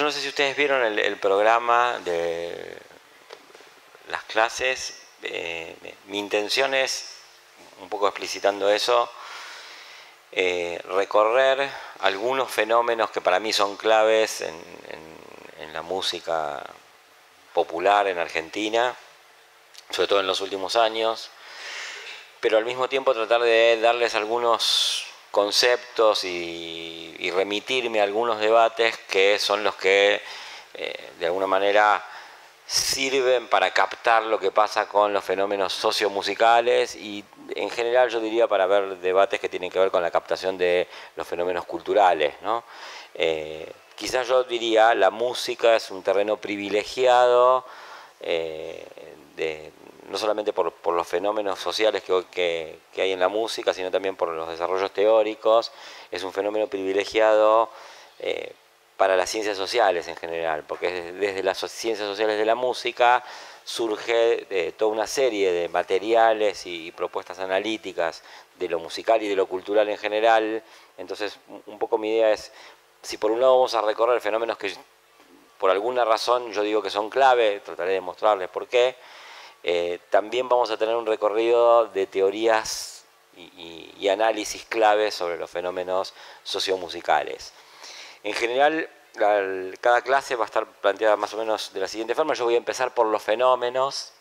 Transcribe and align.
yo 0.00 0.06
no 0.06 0.12
sé 0.12 0.22
si 0.22 0.28
ustedes 0.28 0.56
vieron 0.56 0.82
el, 0.98 1.16
programa 1.18 1.98
de 1.98 2.74
las 4.08 4.22
clases. 4.22 4.98
Eh, 5.22 5.76
mi 6.06 6.18
intención 6.18 6.72
es, 6.72 7.18
un 7.82 7.90
poco 7.90 8.08
explicitando 8.08 8.70
eso, 8.70 9.12
eh, 10.32 10.80
recorrer 10.84 11.70
algunos 11.98 12.50
fenómenos 12.50 13.10
que 13.10 13.20
para 13.20 13.40
mí 13.40 13.52
son 13.52 13.76
claves 13.76 14.40
en, 14.40 14.58
en 15.58 15.72
la 15.74 15.82
música 15.82 16.64
popular 17.52 18.08
en 18.08 18.18
Argentina, 18.18 18.96
sobre 19.90 20.08
todo 20.08 20.20
en 20.20 20.26
los 20.26 20.40
últimos 20.40 20.76
años, 20.76 21.28
pero 22.40 22.56
al 22.56 22.64
mismo 22.64 22.88
tiempo 22.88 23.12
tratar 23.12 23.42
de 23.42 23.78
darles 23.82 24.14
algunos 24.14 25.09
conceptos 25.30 26.24
y, 26.24 27.30
remitirme 27.34 28.00
a 28.00 28.04
algunos 28.04 28.40
debates 28.40 28.96
que 29.08 29.38
son 29.38 29.62
los 29.62 29.76
que 29.76 30.20
eh, 30.74 31.10
de 31.18 31.26
alguna 31.26 31.46
manera 31.46 32.04
sirven 32.66 33.48
para 33.48 33.70
captar 33.72 34.22
lo 34.24 34.38
que 34.38 34.50
pasa 34.50 34.88
con 34.88 35.12
los 35.12 35.24
fenómenos 35.24 35.72
sociomusicales 35.72 36.94
y 36.94 37.24
en 37.54 37.70
general 37.70 38.10
yo 38.10 38.20
diría 38.20 38.46
para 38.46 38.66
ver 38.66 38.98
debates 38.98 39.40
que 39.40 39.48
tienen 39.48 39.70
que 39.70 39.78
ver 39.78 39.90
con 39.90 40.02
la 40.02 40.10
captación 40.10 40.56
de 40.56 40.86
los 41.16 41.26
fenómenos 41.26 41.64
culturales. 41.64 42.34
Eh, 43.14 43.72
quizás 43.96 44.28
yo 44.28 44.44
diría 44.44 44.94
la 44.94 45.10
música 45.10 45.76
es 45.76 45.90
un 45.90 46.02
terreno 46.02 46.36
privilegiado 46.36 47.64
eh, 48.20 48.86
de, 49.36 49.72
no 50.10 50.18
solamente 50.18 50.52
por, 50.52 50.72
los 50.92 51.06
fenómenos 51.06 51.60
sociales 51.60 52.02
que, 52.02 52.78
hay 52.96 53.12
en 53.12 53.20
la 53.20 53.28
música, 53.28 53.72
sino 53.72 53.92
también 53.92 54.16
por 54.16 54.28
los 54.30 54.48
desarrollos 54.48 54.90
teóricos. 54.90 55.70
Es 56.10 56.24
un 56.24 56.32
fenómeno 56.32 56.66
privilegiado 56.66 57.70
eh, 58.18 58.52
para 58.96 59.16
las 59.16 59.30
ciencias 59.30 59.56
sociales 59.56 60.08
en 60.08 60.16
general, 60.16 60.64
porque 60.66 61.12
desde 61.12 61.44
las 61.44 61.58
ciencias 61.58 62.08
sociales 62.08 62.38
de 62.38 62.44
la 62.44 62.56
música 62.56 63.22
surge 63.64 64.46
eh, 64.50 64.72
toda 64.72 64.90
una 64.90 65.06
serie 65.06 65.52
de 65.52 65.68
materiales 65.68 66.66
y, 66.66 66.90
propuestas 66.90 67.38
analíticas 67.38 68.24
de 68.58 68.68
lo 68.68 68.80
musical 68.80 69.22
y 69.22 69.28
de 69.28 69.36
lo 69.36 69.46
cultural 69.46 69.88
en 69.88 69.96
general. 69.96 70.60
Entonces, 70.98 71.38
un 71.66 71.78
poco 71.78 71.98
mi 71.98 72.16
idea 72.16 72.32
es, 72.32 72.50
si 73.00 73.16
por 73.16 73.30
un 73.30 73.40
lado 73.40 73.54
vamos 73.54 73.74
a 73.74 73.82
recorrer 73.82 74.20
fenómenos 74.20 74.58
que 74.58 74.74
por 75.56 75.70
alguna 75.70 76.04
razón 76.04 76.52
yo 76.52 76.62
digo 76.62 76.82
que 76.82 76.90
son 76.90 77.10
clave, 77.10 77.60
trataré 77.60 77.92
de 77.92 78.00
mostrarles 78.00 78.48
por 78.48 78.66
qué, 78.66 78.96
eh, 79.62 79.98
también 80.10 80.48
vamos 80.48 80.70
a 80.70 80.76
tener 80.76 80.96
un 80.96 81.06
recorrido 81.06 81.86
de 81.86 82.06
teorías 82.06 83.04
y, 83.36 84.08
análisis 84.08 84.64
claves 84.64 85.14
sobre 85.14 85.36
los 85.38 85.50
fenómenos 85.50 86.14
sociomusicales. 86.42 87.52
En 88.22 88.34
general, 88.34 88.88
cada 89.80 90.02
clase 90.02 90.36
va 90.36 90.44
a 90.44 90.46
estar 90.46 90.66
planteada 90.66 91.16
más 91.16 91.32
o 91.34 91.36
menos 91.36 91.72
de 91.72 91.80
la 91.80 91.88
siguiente 91.88 92.14
forma. 92.14 92.34
Yo 92.34 92.44
voy 92.44 92.54
a 92.54 92.58
empezar 92.58 92.92
por 92.92 93.06
los 93.06 93.22
fenómenos 93.22 94.12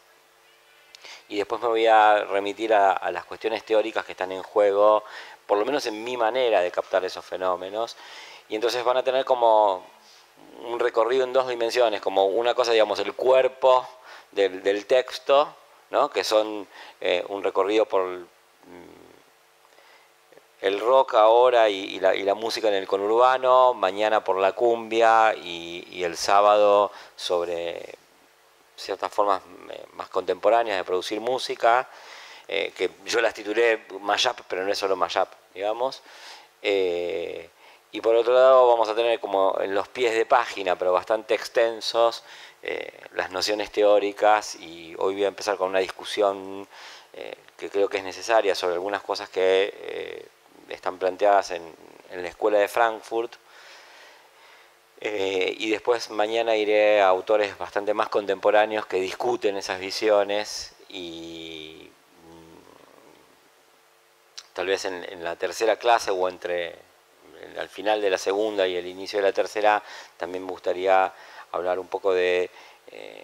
y 1.27 1.37
después 1.37 1.61
me 1.61 1.67
voy 1.67 1.87
a 1.87 2.25
remitir 2.25 2.73
a, 2.73 3.09
las 3.11 3.25
cuestiones 3.25 3.63
teóricas 3.63 4.05
que 4.05 4.11
están 4.11 4.31
en 4.31 4.43
juego, 4.43 5.03
por 5.45 5.57
lo 5.57 5.65
menos 5.65 5.85
en 5.85 6.03
mi 6.03 6.17
manera 6.17 6.61
de 6.61 6.71
captar 6.71 7.03
esos 7.05 7.25
fenómenos. 7.25 7.97
Y 8.49 8.55
entonces 8.55 8.83
van 8.83 8.97
a 8.97 9.03
tener 9.03 9.25
como 9.25 9.85
un 10.65 10.79
recorrido 10.79 11.23
en 11.23 11.33
dos 11.33 11.47
dimensiones, 11.47 12.01
como 12.01 12.25
una 12.25 12.53
cosa, 12.53 12.71
digamos, 12.71 12.99
el 12.99 13.13
cuerpo 13.13 13.87
del, 14.31 14.85
texto, 14.85 15.55
¿no? 15.89 16.09
que 16.09 16.23
son 16.23 16.67
eh, 17.01 17.23
un 17.29 17.43
recorrido 17.43 17.85
por 17.85 18.05
mm, 18.05 18.25
el 20.61 20.79
rock 20.79 21.15
ahora 21.15 21.69
y, 21.69 21.99
la, 21.99 22.33
música 22.35 22.67
en 22.67 22.73
el 22.75 22.87
conurbano, 22.87 23.73
mañana 23.73 24.23
por 24.23 24.37
la 24.37 24.51
cumbia 24.51 25.33
y, 25.35 26.03
el 26.03 26.17
sábado 26.17 26.91
sobre 27.15 27.95
ciertas 28.75 29.11
formas 29.11 29.41
eh, 29.69 29.85
más 29.93 30.09
contemporáneas 30.09 30.77
de 30.77 30.83
producir 30.83 31.19
música, 31.19 31.89
eh, 32.47 32.73
que 32.75 32.91
yo 33.05 33.21
las 33.21 33.33
titulé 33.33 33.85
mashup, 34.01 34.41
pero 34.47 34.63
no 34.63 34.71
es 34.71 34.77
solo 34.77 34.95
mashup, 34.95 35.29
digamos. 35.53 36.01
y 36.61 38.01
por 38.01 38.15
otro 38.15 38.33
lado 38.33 38.67
vamos 38.67 38.87
a 38.89 38.95
tener 38.95 39.19
como 39.19 39.57
en 39.59 39.73
los 39.73 39.87
pies 39.87 40.13
de 40.13 40.25
página, 40.25 40.77
pero 40.77 40.91
bastante 40.93 41.33
extensos, 41.33 42.23
eh, 42.61 42.91
las 43.15 43.31
nociones 43.31 43.71
teóricas 43.71 44.55
y 44.55 44.93
hoy 44.97 45.13
voy 45.13 45.23
a 45.23 45.29
empezar 45.29 45.55
con 45.55 45.69
una 45.69 45.79
discusión 45.79 46.67
eh, 47.13 47.37
que 47.57 47.69
creo 47.69 47.87
que 47.87 47.99
es 47.99 48.03
necesaria 48.03 48.53
sobre 48.53 48.73
algunas 48.73 49.01
cosas 49.01 49.29
que 49.29 49.73
eh, 49.73 50.25
están 50.67 50.97
planteadas 50.97 51.51
en, 51.51 51.63
la 52.11 52.27
escuela 52.27 52.57
de 52.57 52.67
Frankfurt. 52.67 53.35
y 55.01 55.69
después 55.69 56.09
mañana 56.09 56.55
iré 56.55 57.01
a 57.01 57.07
autores 57.07 57.57
bastante 57.57 57.93
más 57.93 58.09
contemporáneos 58.09 58.85
que 58.87 58.99
discuten 58.99 59.55
esas 59.55 59.79
visiones 59.79 60.73
y 60.89 61.89
mm, 62.25 62.57
tal 64.53 64.67
vez 64.67 64.85
en, 64.85 65.23
la 65.23 65.35
tercera 65.35 65.77
clase 65.77 66.11
o 66.11 66.27
entre 66.27 66.75
al 67.57 67.69
final 67.69 68.01
de 68.01 68.09
la 68.09 68.17
segunda 68.17 68.67
y 68.67 68.75
el 68.75 68.87
inicio 68.87 69.19
de 69.19 69.23
la 69.23 69.33
tercera 69.33 69.81
también 70.17 70.43
me 70.45 70.51
gustaría 70.51 71.13
hablar 71.51 71.79
un 71.79 71.87
poco 71.87 72.13
de 72.13 72.49
eh, 72.87 73.23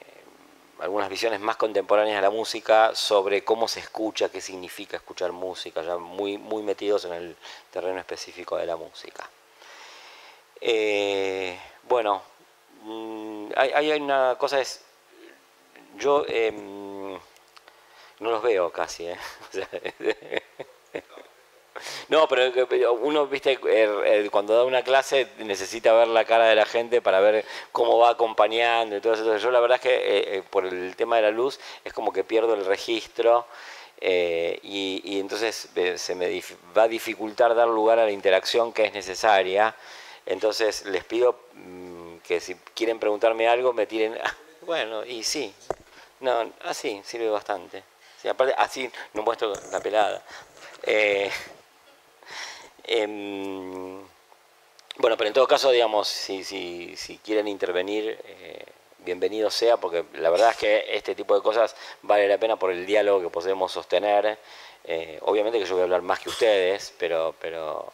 algunas 0.79 1.09
visiones 1.09 1.39
más 1.39 1.55
contemporáneas 1.55 2.17
de 2.17 2.21
la 2.21 2.29
música 2.29 2.93
sobre 2.95 3.43
cómo 3.43 3.67
se 3.67 3.79
escucha, 3.79 4.29
qué 4.29 4.41
significa 4.41 4.97
escuchar 4.97 5.31
música, 5.31 5.81
ya 5.81 5.97
muy, 5.97 6.37
muy 6.37 6.63
metidos 6.63 7.05
en 7.05 7.13
el 7.13 7.35
terreno 7.71 7.99
específico 7.99 8.57
de 8.57 8.65
la 8.65 8.75
música. 8.75 9.29
Eh, 10.59 11.57
bueno, 11.83 12.21
mm, 12.83 13.51
hay, 13.55 13.91
una 13.91 14.35
cosa 14.37 14.59
es, 14.59 14.81
yo 15.97 16.25
em, 16.27 17.13
no 17.13 18.31
los 18.31 18.41
veo 18.41 18.71
casi, 18.71 19.07
¿eh? 19.07 19.17
No, 22.07 22.27
pero 22.27 22.51
uno, 23.01 23.27
viste, 23.27 23.59
er, 23.67 23.89
er, 24.05 24.29
cuando 24.29 24.55
da 24.55 24.63
una 24.63 24.83
clase 24.83 25.27
necesita 25.39 25.93
ver 25.93 26.07
la 26.07 26.23
cara 26.23 26.45
de 26.45 26.55
la 26.55 26.65
gente 26.65 27.01
para 27.01 27.19
ver 27.19 27.45
cómo 27.71 27.97
va 27.97 28.11
acompañando 28.11 28.97
y 28.97 29.01
todo 29.01 29.13
eso. 29.13 29.37
Yo 29.37 29.51
la 29.51 29.59
verdad 29.59 29.75
es 29.77 29.81
que 29.81 29.95
eh, 29.95 30.37
eh, 30.37 30.43
por 30.47 30.65
el 30.65 30.95
tema 30.95 31.15
de 31.15 31.23
la 31.23 31.31
luz 31.31 31.59
es 31.83 31.93
como 31.93 32.13
que 32.13 32.23
pierdo 32.23 32.53
el 32.53 32.65
registro 32.65 33.47
eh, 34.01 34.59
y, 34.61 35.19
entonces 35.19 35.69
se 35.95 36.15
me 36.15 36.43
va 36.77 36.83
a 36.83 36.87
dificultar 36.87 37.55
dar 37.55 37.67
lugar 37.67 37.97
a 37.97 38.05
la 38.05 38.11
interacción 38.11 38.71
que 38.71 38.85
es 38.85 38.93
necesaria. 38.93 39.75
Entonces 40.27 40.85
les 40.85 41.03
pido 41.03 41.39
mm, 41.53 42.17
que 42.17 42.39
si 42.39 42.55
quieren 42.75 42.99
preguntarme 42.99 43.47
algo 43.47 43.73
me 43.73 43.87
tiren, 43.87 44.17
bueno, 44.61 45.05
y 45.05 45.23
sí, 45.23 45.53
no, 46.19 46.51
así 46.63 47.01
sirve 47.03 47.29
bastante. 47.29 47.83
aparte, 48.29 48.55
así 48.57 48.89
no 49.13 49.21
muestro 49.21 49.53
la 49.71 49.79
pelada. 49.79 50.23
Em, 52.87 53.99
bueno, 54.97 55.17
pero 55.17 55.27
en 55.27 55.33
todo 55.33 55.47
caso, 55.47 55.71
digamos, 55.71 56.07
si, 56.07 57.19
quieren 57.23 57.47
intervenir, 57.47 58.19
eh, 58.25 58.65
bienvenido 58.99 59.49
sea, 59.49 59.77
porque 59.77 60.05
la 60.13 60.29
verdad 60.29 60.51
es 60.51 60.57
que 60.57 60.85
este 60.95 61.15
tipo 61.15 61.35
de 61.35 61.41
cosas 61.41 61.75
vale 62.03 62.27
la 62.27 62.37
pena 62.37 62.57
por 62.57 62.71
el 62.71 62.85
diálogo 62.85 63.21
que 63.21 63.29
podemos 63.29 63.71
sostener. 63.71 64.37
Eh, 64.83 65.17
obviamente 65.23 65.57
que 65.57 65.65
yo 65.65 65.73
voy 65.73 65.81
a 65.81 65.83
hablar 65.85 66.03
más 66.03 66.19
que 66.19 66.29
ustedes, 66.29 66.93
pero, 66.99 67.33
pero 67.41 67.91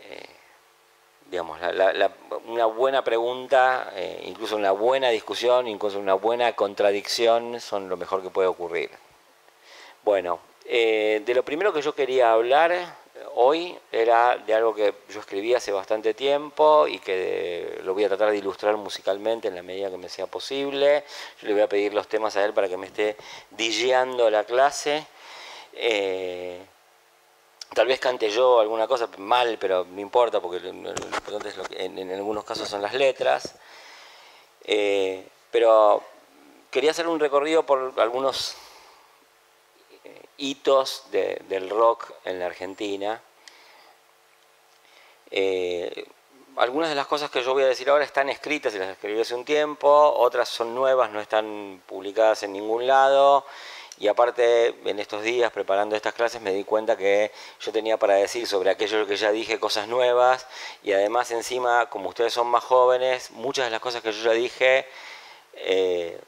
eh, 0.00 0.26
digamos, 1.30 1.60
una 2.46 2.66
buena 2.66 3.04
pregunta, 3.04 3.92
incluso 4.22 4.56
una 4.56 4.72
buena 4.72 5.10
discusión, 5.10 5.68
incluso 5.68 5.98
una 6.00 6.14
buena 6.14 6.54
contradicción 6.54 7.60
son 7.60 7.88
lo 7.88 7.96
mejor 7.96 8.22
que 8.22 8.30
puede 8.30 8.48
ocurrir. 8.48 8.90
Bueno, 10.02 10.40
eh, 10.68 11.22
de 11.24 11.34
lo 11.34 11.44
primero 11.44 11.72
que 11.72 11.80
yo 11.80 11.94
quería 11.94 12.32
hablar 12.32 12.72
eh, 12.72 12.86
hoy 13.34 13.78
era 13.92 14.36
de 14.36 14.52
algo 14.52 14.74
que 14.74 14.92
yo 15.08 15.20
escribí 15.20 15.54
hace 15.54 15.70
bastante 15.70 16.12
tiempo 16.12 16.88
y 16.88 16.98
que 16.98 17.80
lo 17.84 17.94
voy 17.94 18.02
a 18.02 18.08
tratar 18.08 18.30
de 18.32 18.38
ilustrar 18.38 18.76
musicalmente 18.76 19.46
en 19.46 19.54
la 19.54 19.62
medida 19.62 19.90
que 19.90 19.96
me 19.96 20.08
sea 20.08 20.26
posible. 20.26 21.04
Yo 21.40 21.48
le 21.48 21.54
voy 21.54 21.62
a 21.62 21.68
pedir 21.68 21.94
los 21.94 22.08
temas 22.08 22.36
a 22.36 22.44
él 22.44 22.52
para 22.52 22.68
que 22.68 22.76
me 22.76 22.86
esté 22.86 23.16
DJando 23.50 24.28
la 24.28 24.42
clase. 24.42 25.06
Eh, 25.72 26.60
tal 27.72 27.86
vez 27.86 28.00
cante 28.00 28.28
yo 28.30 28.58
alguna 28.58 28.88
cosa 28.88 29.08
mal, 29.18 29.58
pero 29.60 29.86
no 29.88 30.00
importa 30.00 30.40
porque 30.40 30.58
lo, 30.58 30.70
importante 30.70 31.48
es 31.50 31.56
lo 31.56 31.64
que 31.64 31.84
en, 31.84 32.10
algunos 32.10 32.42
casos 32.42 32.68
son 32.68 32.82
las 32.82 32.94
letras. 32.94 33.54
pero 35.52 36.02
quería 36.72 36.90
hacer 36.90 37.06
un 37.06 37.20
recorrido 37.20 37.64
por 37.64 37.94
algunos 37.98 38.56
hitos 40.38 41.04
del 41.10 41.70
rock 41.70 42.12
en 42.24 42.38
la 42.38 42.46
Argentina. 42.46 43.20
Eh, 45.30 46.06
algunas 46.56 46.88
de 46.88 46.94
las 46.94 47.06
cosas 47.06 47.30
que 47.30 47.42
yo 47.42 47.52
voy 47.52 47.64
a 47.64 47.66
decir 47.66 47.90
ahora 47.90 48.04
están 48.04 48.28
escritas 48.30 48.74
y 48.74 48.78
las 48.78 48.88
escribí 48.88 49.20
hace 49.20 49.34
un 49.34 49.44
tiempo, 49.44 49.88
otras 50.16 50.48
son 50.48 50.74
nuevas, 50.74 51.10
no 51.10 51.20
están 51.20 51.82
publicadas 51.86 52.42
en 52.44 52.52
ningún 52.52 52.86
lado 52.86 53.44
Y 53.98 54.08
aparte, 54.08 54.74
en 54.84 54.98
estos 54.98 55.22
días 55.22 55.50
preparando 55.52 55.96
estas 55.96 56.14
clases 56.14 56.40
me 56.42 56.52
di 56.52 56.64
cuenta 56.64 56.96
que 56.96 57.30
yo 57.60 57.72
tenía 57.72 57.98
para 57.98 58.14
decir 58.14 58.46
sobre 58.46 58.70
aquello 58.70 59.06
que 59.06 59.16
ya 59.16 59.32
dije 59.32 59.58
cosas 59.60 59.88
nuevas 59.88 60.46
y 60.82 60.92
además 60.92 61.30
encima, 61.30 61.86
como 61.90 62.10
ustedes 62.10 62.32
son 62.32 62.46
más 62.48 62.64
jóvenes, 62.64 63.30
muchas 63.32 63.66
de 63.66 63.70
las 63.70 63.80
cosas 63.80 64.02
que 64.02 64.12
yo 64.12 64.22
ya 64.24 64.32
dije 64.32 64.86
eh, 65.54 66.20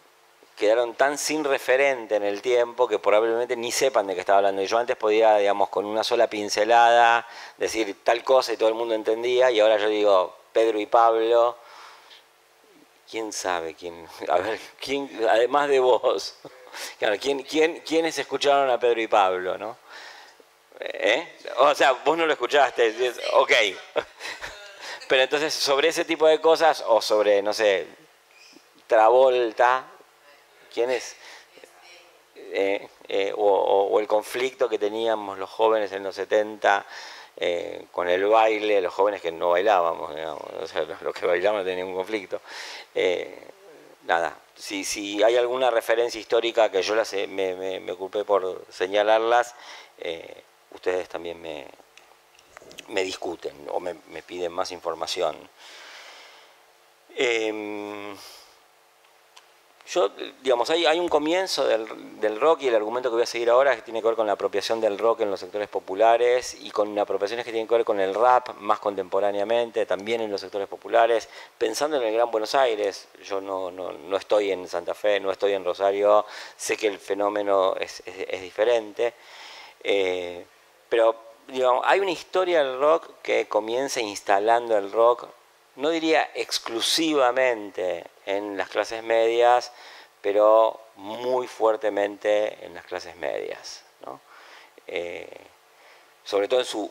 quedaron 0.59 0.95
tan 0.95 1.17
sin 1.17 1.45
referente 1.45 2.17
en 2.17 2.25
el 2.25 2.43
tiempo 2.43 2.89
que 2.89 2.99
probablemente 2.99 3.57
ni 3.57 3.73
sepan 3.73 4.07
de 4.07 4.15
qué 4.15 4.21
estaba 4.21 4.39
hablando. 4.39 4.61
Y 4.61 4.67
yo 4.67 4.77
antes 4.77 4.97
podía, 4.97 5.37
digamos, 5.37 5.69
con 5.69 5.87
una 5.87 6.05
sola 6.05 6.29
pincelada 6.29 7.27
decir 7.57 7.97
tal 8.03 8.25
cosa 8.25 8.53
y 8.53 8.57
todo 8.57 8.69
el 8.69 8.75
mundo 8.75 8.95
entendía 8.95 9.51
y 9.51 9.61
ahora 9.61 9.79
yo 9.79 9.89
digo 9.89 10.37
Pedro 10.53 10.79
y 10.81 10.87
Pablo. 10.87 11.57
¿Quién 13.11 13.33
sabe 13.33 13.75
quién? 13.75 14.07
A 14.29 14.39
ver, 14.39 14.61
¿quién, 14.81 15.09
además 15.29 15.69
de 15.69 15.81
vos? 15.81 16.37
¿quién, 17.21 17.43
quién, 17.45 17.81
¿quiénes 17.81 18.19
escucharon 18.19 18.69
a 18.69 18.79
Pedro 18.79 19.01
y 19.01 19.07
Pablo, 19.07 19.57
no? 19.57 19.77
¿Eh? 20.81 21.39
O 21.59 21.75
sea, 21.75 21.93
vos 21.93 22.17
no 22.17 22.27
lo 22.27 22.33
escuchaste, 22.33 23.13
ok. 23.35 23.53
Pero 25.09 25.23
entonces, 25.23 25.55
sobre 25.55 25.89
ese 25.89 26.05
tipo 26.05 26.27
de 26.27 26.41
cosas, 26.41 26.85
o 26.87 27.01
sobre, 27.01 27.41
no 27.43 27.55
sé, 27.55 27.87
Travolta, 28.87 29.85
Eh, 32.51 32.89
eh, 33.09 33.33
o, 33.37 33.99
el 34.01 34.07
conflicto 34.07 34.69
que 34.69 34.79
teníamos 34.79 35.39
los 35.39 35.51
jóvenes 35.51 35.93
en 35.93 36.03
los 36.03 36.15
70 36.15 36.87
con 37.93 38.09
el 38.09 38.25
baile, 38.27 38.81
los 38.81 38.93
jóvenes 38.93 39.23
que 39.23 39.31
no 39.31 39.51
bailábamos, 39.51 40.15
digamos, 40.15 40.43
los 41.03 41.15
que 41.15 41.27
bailaban 41.27 41.61
no 41.61 41.65
tenían 41.65 41.87
ningún 41.87 42.01
conflicto 42.03 42.41
nada, 44.09 44.39
si, 44.57 45.23
hay 45.23 45.37
alguna 45.37 45.71
referencia 45.71 46.19
histórica 46.19 46.71
que 46.71 46.83
yo 46.83 46.95
las, 46.97 47.13
me, 47.13 47.79
me, 47.81 47.93
ocupé 47.93 48.25
por 48.25 48.65
señalarlas, 48.71 49.55
eh, 49.99 50.43
ustedes 50.73 51.09
también 51.09 51.41
me, 51.41 51.67
me, 52.89 53.05
discuten 53.05 53.55
o 53.71 53.79
me, 53.81 53.95
piden 54.27 54.51
más 54.53 54.73
información. 54.73 55.37
Em, 57.15 58.17
yo, 59.91 60.11
digamos, 60.43 60.69
hay, 60.69 60.85
hay 60.85 61.01
un 61.01 61.09
comienzo 61.09 61.67
del, 61.67 62.41
rock 62.41 62.63
y 62.63 62.69
el 62.69 62.75
argumento 62.75 63.09
que 63.09 63.15
voy 63.15 63.23
a 63.23 63.27
seguir 63.27 63.49
ahora 63.49 63.75
que 63.75 63.81
tiene 63.81 64.03
que 64.03 64.09
ver 64.09 64.17
con 64.17 64.27
la 64.27 64.35
apropiación 64.35 64.83
del 64.83 64.99
rock 64.99 65.23
en 65.23 65.31
los 65.31 65.41
sectores 65.41 65.69
populares 65.69 66.59
y 66.61 66.71
con 66.71 66.99
apropiaciones 66.99 67.47
que 67.47 67.53
tienen 67.53 67.67
que 67.67 67.75
ver 67.75 67.85
con 67.87 67.99
el 67.99 68.15
rap 68.15 68.55
más 68.59 68.81
contemporáneamente, 68.81 69.87
también 69.87 70.21
en 70.21 70.31
los 70.31 70.43
sectores 70.43 70.69
populares, 70.69 71.31
pensando 71.57 71.97
en 71.97 72.03
el 72.03 72.13
Gran 72.13 72.31
Buenos 72.31 72.55
Aires. 72.55 73.09
Yo 73.25 73.41
no, 73.41 73.71
no, 73.71 73.93
no 73.93 74.17
estoy 74.19 74.53
en 74.53 74.69
Santa 74.69 74.93
Fe, 74.93 75.21
no 75.21 75.31
estoy 75.31 75.55
en 75.55 75.65
Rosario, 75.65 76.27
sé 76.57 76.77
que 76.77 76.89
el 76.89 76.99
fenómeno 76.99 77.75
es, 77.77 78.03
es, 78.05 78.43
diferente, 78.43 79.15
eh, 79.83 80.45
pero 80.91 81.17
digamos, 81.47 81.83
hay 81.87 82.01
una 82.01 82.11
historia 82.11 82.63
del 82.63 82.79
rock 82.79 83.23
que 83.23 83.49
comienza 83.49 84.01
instalando 84.03 84.77
el 84.77 84.93
rock 84.93 85.29
no 85.79 85.91
diría 85.91 86.31
exclusivamente 86.35 88.05
en 88.27 88.57
las 88.57 88.69
clases 88.69 89.03
medias, 89.05 89.73
pero 90.21 90.81
muy 90.97 91.47
fuertemente 91.47 92.65
en 92.65 92.75
las 92.75 92.85
clases 92.85 93.15
medias. 93.17 93.85
Eh, 94.89 95.29
sobre 96.25 96.49
todo 96.49 96.61
en 96.61 96.67
su 96.67 96.91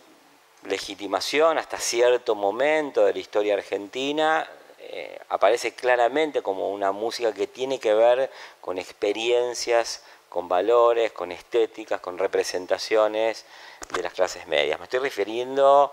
legitimación 0.64 1.58
hasta 1.58 1.80
cierto 1.80 2.34
momento 2.34 3.04
de 3.06 3.14
la 3.14 3.20
historia 3.20 3.56
argentina, 3.56 4.50
eh, 4.80 5.20
aparece 5.30 5.74
claramente 5.74 6.42
como 6.42 6.70
una 6.70 6.94
música 6.94 7.34
que 7.34 7.48
tiene 7.48 7.80
que 7.80 7.94
ver 7.94 8.32
con 8.62 8.78
experiencias, 8.78 10.04
con 10.30 10.48
valores, 10.48 11.12
con 11.12 11.34
estéticas, 11.34 12.00
con 12.00 12.18
representaciones 12.18 13.46
de 13.94 14.02
las 14.02 14.14
clases 14.14 14.48
medias. 14.48 14.80
Me 14.80 14.86
estoy 14.86 15.00
refiriendo 15.00 15.92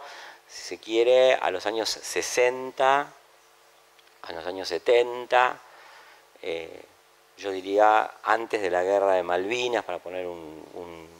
si 0.54 0.62
se 0.62 0.78
quiere, 0.78 1.34
a 1.34 1.50
los 1.50 1.66
años 1.66 1.88
60, 1.88 3.12
a 4.22 4.32
los 4.32 4.46
años 4.46 4.68
70, 4.68 5.58
eh, 6.42 6.82
yo 7.36 7.50
diría 7.50 8.18
antes 8.22 8.62
de 8.62 8.70
la 8.70 8.84
guerra 8.84 9.14
de 9.14 9.24
Malvinas, 9.24 9.84
para 9.84 9.98
poner 9.98 10.28
un, 10.28 11.12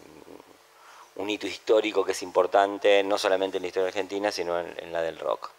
hito 1.27 1.49
histórico 1.49 2.05
que 2.05 2.13
es 2.13 2.23
importante 2.23 3.03
no 3.03 3.19
solamente 3.19 3.57
en 3.57 3.63
la 3.63 3.69
historia 3.69 3.89
argentina, 3.89 4.31
sino 4.31 4.61
en, 4.61 4.93
la 4.93 5.03
del 5.03 5.19
rock. 5.19 5.51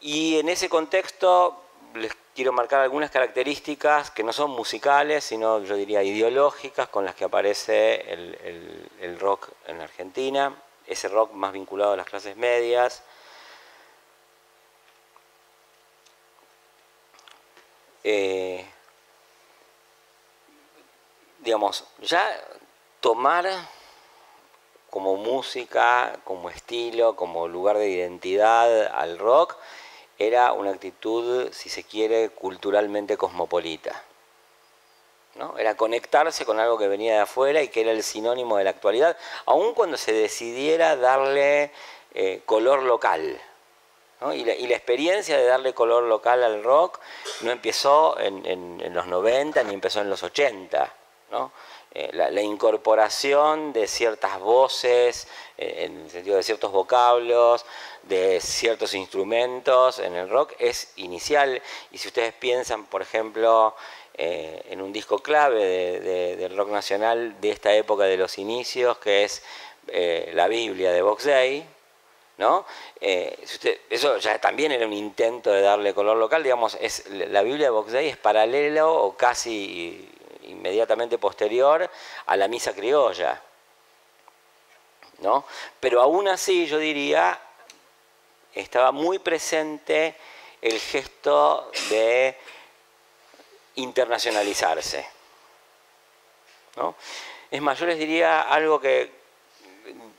Y 0.00 0.38
en 0.38 0.50
ese 0.50 0.68
contexto 0.68 1.62
les 1.94 2.12
quiero 2.34 2.52
marcar 2.52 2.80
algunas 2.80 3.10
características 3.10 4.10
que 4.10 4.24
no 4.24 4.34
son 4.34 4.50
musicales, 4.50 5.24
sino 5.24 5.62
yo 5.64 5.74
diría 5.74 6.02
ideológicas 6.02 6.88
con 6.88 7.06
las 7.06 7.14
que 7.14 7.24
aparece 7.24 8.12
el 8.12 9.18
rock 9.18 9.48
en 9.68 9.80
Argentina 9.80 10.54
ese 10.90 11.08
rock 11.08 11.32
más 11.32 11.52
vinculado 11.52 11.92
a 11.92 11.96
las 11.96 12.06
clases 12.06 12.36
medias. 12.36 13.02
Eh, 18.02 18.66
digamos, 21.38 21.84
ya 22.00 22.26
tomar 23.00 23.46
como 24.90 25.16
música, 25.16 26.18
como 26.24 26.50
estilo, 26.50 27.14
como 27.14 27.46
lugar 27.46 27.78
de 27.78 27.88
identidad 27.88 28.86
al 28.88 29.18
rock, 29.18 29.56
era 30.18 30.52
una 30.52 30.70
actitud, 30.70 31.52
si 31.52 31.68
se 31.68 31.84
quiere, 31.84 32.30
culturalmente 32.30 33.16
cosmopolita. 33.16 34.02
Era 35.56 35.76
conectarse 35.76 36.44
con 36.44 36.58
algo 36.58 36.76
que 36.76 36.88
venía 36.88 37.14
de 37.14 37.20
afuera 37.20 37.62
y 37.62 37.68
que 37.68 37.82
era 37.82 37.92
el 37.92 38.02
sinónimo 38.02 38.58
de 38.58 38.64
la 38.64 38.70
actualidad, 38.70 39.16
aun 39.46 39.74
cuando 39.74 39.96
se 39.96 40.12
decidiera 40.12 40.96
darle 40.96 41.70
eh, 42.14 42.42
color 42.44 42.82
local. 42.82 43.40
Y, 44.34 44.44
la, 44.44 44.74
experiencia 44.74 45.38
de 45.38 45.46
darle 45.46 45.72
color 45.72 46.02
local 46.02 46.42
al 46.44 46.62
rock 46.62 47.00
no 47.40 47.52
empezó 47.52 48.18
en, 48.20 48.92
los 48.92 49.06
90 49.06 49.62
ni 49.62 49.72
empezó 49.72 50.02
en 50.02 50.10
los 50.10 50.22
80. 50.22 50.92
Eh, 51.92 52.10
la, 52.12 52.42
incorporación 52.42 53.72
de 53.72 53.88
ciertas 53.88 54.38
voces, 54.38 55.26
eh, 55.56 55.86
en 55.86 56.02
el 56.02 56.10
sentido 56.10 56.36
de 56.36 56.42
ciertos 56.42 56.70
vocablos, 56.70 57.64
de 58.02 58.40
ciertos 58.40 58.94
instrumentos 58.94 59.98
en 59.98 60.14
el 60.14 60.28
rock 60.28 60.52
es 60.58 60.92
inicial. 60.96 61.62
Y 61.90 61.98
si 61.98 62.08
ustedes 62.08 62.34
piensan, 62.34 62.84
por 62.86 63.02
ejemplo, 63.02 63.74
eh, 64.22 64.66
en 64.68 64.82
un 64.82 64.92
disco 64.92 65.20
clave 65.20 65.98
del 66.36 66.54
rock 66.54 66.68
nacional 66.68 67.40
de 67.40 67.52
esta 67.52 67.72
época 67.72 68.04
de 68.04 68.18
los 68.18 68.36
inicios, 68.36 68.98
que 68.98 69.24
es 69.24 69.42
eh, 69.88 70.32
la 70.34 70.46
Biblia 70.46 70.92
de 70.92 71.00
Box 71.00 71.24
Day. 71.24 71.66
¿no? 72.36 72.66
Eh, 73.00 73.42
eso 73.88 74.18
ya 74.18 74.38
también 74.38 74.72
era 74.72 74.86
un 74.86 74.92
intento 74.92 75.50
de 75.50 75.62
darle 75.62 75.94
color 75.94 76.18
local, 76.18 76.42
digamos, 76.42 76.76
es, 76.82 77.08
la 77.08 77.40
Biblia 77.40 77.68
de 77.68 77.70
Box 77.70 77.92
Day 77.92 78.08
es 78.08 78.18
paralelo 78.18 78.92
o 78.92 79.16
casi 79.16 80.06
inmediatamente 80.42 81.16
posterior 81.16 81.88
a 82.26 82.36
la 82.36 82.46
misa 82.46 82.74
criolla. 82.74 83.40
¿no? 85.20 85.46
Pero 85.80 86.02
aún 86.02 86.28
así 86.28 86.66
yo 86.66 86.76
diría, 86.76 87.40
estaba 88.54 88.92
muy 88.92 89.18
presente 89.18 90.14
el 90.60 90.78
gesto 90.78 91.70
de 91.88 92.36
internacionalizarse. 93.76 95.06
¿no? 96.76 96.94
Es 97.50 97.60
más, 97.60 97.78
yo 97.78 97.86
les 97.86 97.98
diría 97.98 98.42
algo 98.42 98.80
que, 98.80 99.10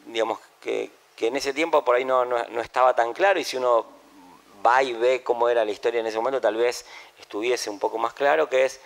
digamos, 0.05 0.39
que, 0.60 0.91
en 1.17 1.36
ese 1.36 1.53
tiempo 1.53 1.86
por 1.86 1.96
ahí 1.96 2.03
no, 2.03 2.25
no, 2.25 2.62
estaba 2.62 2.96
tan 2.96 3.13
claro 3.13 3.39
y 3.39 3.43
si 3.43 3.55
uno 3.55 3.86
va 4.65 4.81
y 4.81 4.93
ve 4.93 5.22
cómo 5.22 5.50
era 5.50 5.63
la 5.63 5.70
historia 5.70 6.00
en 6.00 6.08
ese 6.08 6.17
momento, 6.17 6.41
tal 6.41 6.55
vez 6.55 6.84
estuviese 7.20 7.70
un 7.70 7.77
poco 7.77 8.00
más 8.00 8.13
claro, 8.13 8.50
que 8.50 8.65
es, 8.65 8.81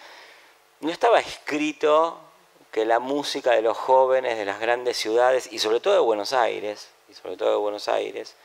no 0.81 0.91
estaba 0.91 1.21
escrito 1.21 2.19
que 2.71 2.83
la 2.83 2.99
música 2.99 3.51
de 3.51 3.61
los 3.61 3.77
jóvenes 3.77 4.37
de 4.37 4.43
las 4.43 4.59
grandes 4.59 4.97
ciudades, 4.97 5.47
y 5.49 5.59
sobre 5.59 5.79
todo 5.79 5.93
de 5.93 6.01
Buenos 6.01 6.33
Aires, 6.33 6.89
y 7.09 7.13
sobre 7.13 7.37
todo 7.37 7.51
de 7.51 7.55
Buenos 7.55 7.87
Aires, 7.87 8.35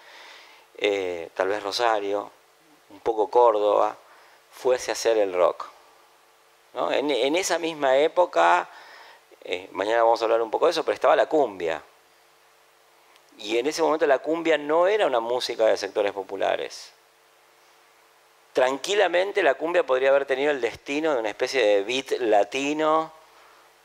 eh, 0.79 1.29
tal 1.35 1.49
vez 1.49 1.61
Rosario, 1.61 2.31
un 2.91 3.01
poco 3.01 3.29
Córdoba, 3.29 3.97
fuese 4.53 4.93
a 4.93 4.95
hacer 4.95 5.19
el 5.19 5.33
rock. 5.33 5.67
En, 6.75 7.37
esa 7.37 7.59
misma 7.59 7.97
época, 7.97 8.69
eh, 9.43 9.69
mañana 9.73 10.05
vamos 10.05 10.21
a 10.21 10.25
hablar 10.25 10.41
un 10.41 10.51
poco 10.51 10.67
de 10.67 10.73
eso, 10.73 10.85
pero 10.85 10.95
estaba 10.95 11.17
la 11.17 11.27
cumbia. 11.27 11.83
Y 13.39 13.59
en 13.59 13.67
ese 13.67 13.83
momento 13.83 14.07
la 14.07 14.19
cumbia 14.19 14.57
no 14.57 14.87
era 14.87 15.07
una 15.07 15.21
música 15.21 15.67
de 15.67 15.77
sectores 15.77 16.13
populares. 16.13 16.93
Tranquilamente 18.53 19.43
la 19.43 19.55
cumbia 19.55 19.85
podría 19.85 20.11
haber 20.11 20.27
tenido 20.27 20.51
el 20.51 20.61
destino 20.61 21.15
de 21.15 21.21
una 21.21 21.31
especie 21.31 21.65
de 21.65 21.83
beat 21.83 22.21
latino, 22.21 23.13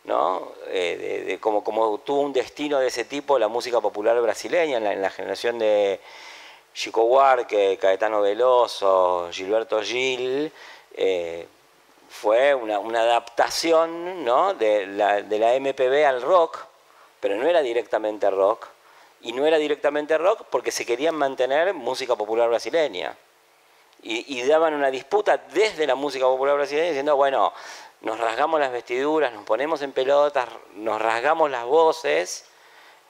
¿no? 0.03 0.53
Eh, 0.67 1.37
como, 1.39 1.63
tuvo 1.99 2.21
un 2.21 2.33
destino 2.33 2.79
de 2.79 2.87
ese 2.87 3.05
tipo 3.05 3.39
la 3.39 3.47
música 3.47 3.81
popular 3.81 4.19
brasileña 4.21 4.77
en 4.77 5.01
la, 5.01 5.09
generación 5.09 5.57
de 5.57 5.99
Chico 6.73 7.03
Huarque, 7.05 7.77
Caetano 7.79 8.21
Veloso, 8.21 9.29
Gilberto 9.31 9.81
Gil. 9.81 10.51
Eh, 10.93 11.47
fue 12.09 12.53
una, 12.53 13.01
adaptación 13.01 14.23
¿no? 14.23 14.53
de, 14.53 14.87
la, 14.87 15.21
de 15.21 15.39
la 15.39 15.59
MPB 15.59 16.05
al 16.05 16.21
rock, 16.21 16.59
pero 17.19 17.35
no 17.35 17.47
era 17.47 17.61
directamente 17.61 18.29
rock, 18.29 18.67
y 19.25 19.33
no 19.33 19.45
era 19.45 19.57
directamente 19.57 20.17
rock 20.17 20.43
porque 20.51 20.71
se 20.71 20.85
querían 20.85 21.15
mantener 21.15 21.73
música 21.73 22.15
popular 22.15 22.47
brasileña. 22.47 23.17
Y, 24.07 24.43
daban 24.43 24.75
una 24.75 24.91
disputa 24.91 25.37
desde 25.51 25.87
la 25.87 25.95
música 25.95 26.25
popular 26.25 26.57
brasileña 26.57 26.89
diciendo, 26.89 27.15
bueno, 27.15 27.51
nos 28.01 28.19
rasgamos 28.19 28.59
las 28.59 28.71
vestiduras, 28.71 29.33
nos 29.33 29.45
ponemos 29.45 29.81
en 29.81 29.93
pelotas, 29.93 30.47
nos 30.75 31.01
rasgamos 31.01 31.49
las 31.49 31.65
voces 31.65 32.45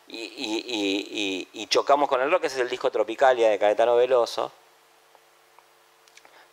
y, 0.08 1.68
chocamos 1.70 2.08
con 2.08 2.22
el 2.22 2.32
rock, 2.32 2.46
ese 2.46 2.56
es 2.56 2.62
el 2.62 2.70
disco 2.70 2.90
Tropicalia 2.92 3.50
de 3.50 3.60
Caetano 3.60 3.98
Veloso. 3.98 4.54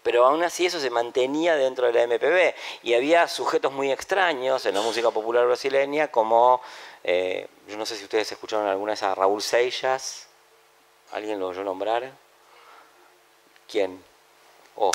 Pero 0.03 0.27
aún 0.27 0.43
así 0.43 0.67
eso 0.67 0.81
se 0.81 0.91
mantenía 0.91 1.55
dentro 1.57 1.87
de 1.87 1.93
la 1.93 2.07
MPB 2.07 2.55
y 2.83 2.95
había 2.95 3.29
sujetos 3.29 3.73
muy 3.73 3.93
extraños 3.93 4.67
en 4.67 4.75
la 4.75 4.81
música 4.81 5.11
popular 5.11 5.47
brasileña 5.47 6.09
como 6.09 6.61
eh, 7.05 7.49
yo 7.69 7.77
no 7.77 7.87
sé 7.87 7.97
si 7.97 8.05
ustedes 8.05 8.31
escucharon 8.33 8.67
alguna 8.67 8.95
a 8.95 9.15
Raúl 9.15 9.43
Seixas. 9.43 10.27
¿Alguien 11.13 11.39
lo 11.39 11.49
oyó 11.49 11.63
nombrar? 11.63 12.13
¿Quién? 13.69 14.03
Oh. 14.77 14.91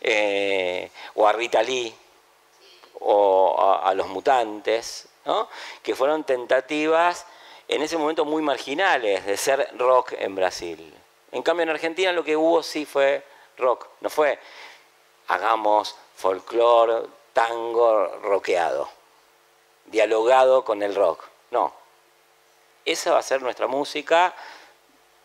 Eh, 0.00 0.90
o 1.14 1.26
a 1.26 1.32
Rita 1.32 1.62
Lee, 1.62 1.94
o 3.00 3.80
a, 3.82 3.94
los 3.94 4.08
mutantes, 4.08 5.08
¿no? 5.24 5.48
que 5.82 5.94
fueron 5.94 6.24
tentativas 6.24 7.24
en 7.68 7.82
ese 7.82 7.96
momento 7.96 8.24
muy 8.24 8.42
marginales 8.42 9.24
de 9.24 9.36
ser 9.36 9.68
rock 9.78 10.14
en 10.18 10.34
Brasil. 10.34 10.94
En 11.30 11.42
cambio 11.42 11.62
en 11.62 11.70
Argentina 11.70 12.12
lo 12.12 12.24
que 12.24 12.36
hubo 12.36 12.62
sí 12.62 12.84
fue 12.84 13.24
rock, 13.56 13.86
no 14.00 14.10
fue 14.10 14.38
hagamos 15.28 15.94
folclore, 16.16 17.06
tango 17.32 18.06
rockeado 18.22 19.02
dialogado 19.86 20.64
con 20.64 20.82
el 20.82 20.94
rock. 20.94 21.24
No. 21.50 21.72
Esa 22.84 23.12
va 23.12 23.18
a 23.18 23.22
ser 23.22 23.42
nuestra 23.42 23.66
música. 23.68 24.34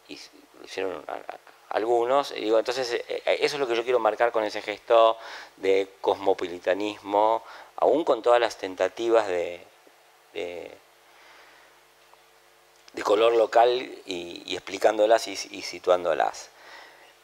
Y 0.08 0.20
hicieron 0.64 1.04
algunos. 1.70 2.32
Y 2.32 2.42
digo, 2.42 2.60
entonces, 2.60 2.92
eh, 2.94 3.06
eh, 3.08 3.38
eso 3.42 3.56
es 3.56 3.60
lo 3.60 3.68
que 3.68 3.76
yo 3.76 3.84
quiero 3.84 4.00
marcar 4.00 4.32
con 4.32 4.44
ese 4.44 4.62
gesto 4.62 5.18
de 5.56 5.90
cosmopolitanismo, 6.02 7.44
aún 7.78 8.04
con 8.04 8.22
todas 8.22 8.40
las 8.40 8.58
tentativas 8.58 9.28
de, 9.28 9.66
de, 10.34 10.78
color 13.04 13.34
local 13.34 13.72
y, 14.06 14.54
explicándolas 14.54 15.28
y, 15.28 15.36
situándolas. 15.36 16.50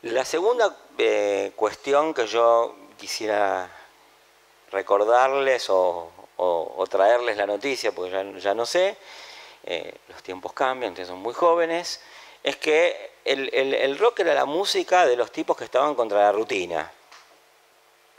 La 0.04 0.26
segunda 0.26 0.76
eh, 0.98 1.54
cuestión 1.56 2.14
que 2.14 2.28
yo 2.28 2.76
quisiera 2.98 3.70
recordarles 4.70 5.68
o, 5.70 6.12
traerles 6.90 7.38
la 7.38 7.48
noticia, 7.48 7.94
porque 7.94 8.36
ya, 8.38 8.54
no 8.54 8.66
sé, 8.66 8.98
eh, 9.64 9.96
los 10.10 10.22
tiempos 10.22 10.52
cambian, 10.52 10.90
entonces 10.90 11.08
son 11.08 11.20
muy 11.20 11.34
jóvenes, 11.34 12.02
es 12.44 12.58
que 12.58 13.12
el, 13.24 13.98
rock 13.98 14.20
era 14.20 14.34
la 14.34 14.44
música 14.44 15.06
de 15.06 15.16
los 15.16 15.32
tipos 15.32 15.56
que 15.56 15.64
estaban 15.64 15.96
contra 15.96 16.20
la 16.20 16.32
rutina. 16.34 16.92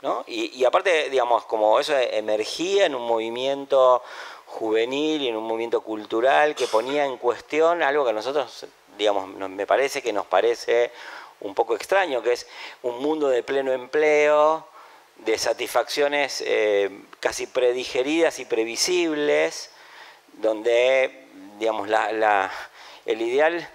¿no? 0.01 0.23
Y, 0.25 0.65
aparte, 0.65 1.11
digamos, 1.11 1.45
como 1.45 1.79
eso 1.79 1.95
emergía 1.95 2.87
en 2.87 2.95
un 2.95 3.03
movimiento 3.03 4.01
juvenil 4.47 5.21
y 5.21 5.27
en 5.27 5.35
un 5.35 5.43
movimiento 5.43 5.81
cultural 5.81 6.55
que 6.55 6.65
ponía 6.65 7.05
en 7.05 7.17
cuestión 7.17 7.83
algo 7.83 8.03
que 8.03 8.09
a 8.09 8.13
nosotros, 8.13 8.65
digamos, 8.97 9.27
me 9.27 9.67
parece 9.67 10.01
que 10.01 10.11
nos 10.11 10.25
parece 10.25 10.91
un 11.45 11.53
poco 11.53 11.75
extraño, 11.75 12.21
que 12.21 12.33
es 12.33 12.47
un 12.81 13.01
mundo 13.01 13.29
de 13.29 13.43
pleno 13.43 13.71
empleo, 13.71 14.67
de 15.17 15.37
satisfacciones 15.37 16.43
eh, 16.45 16.89
casi 17.19 17.47
predigeridas 17.47 18.39
y 18.39 18.45
previsibles, 18.45 19.69
donde 20.33 21.27
digamos, 21.59 21.87
el 23.05 23.21
ideal 23.21 23.69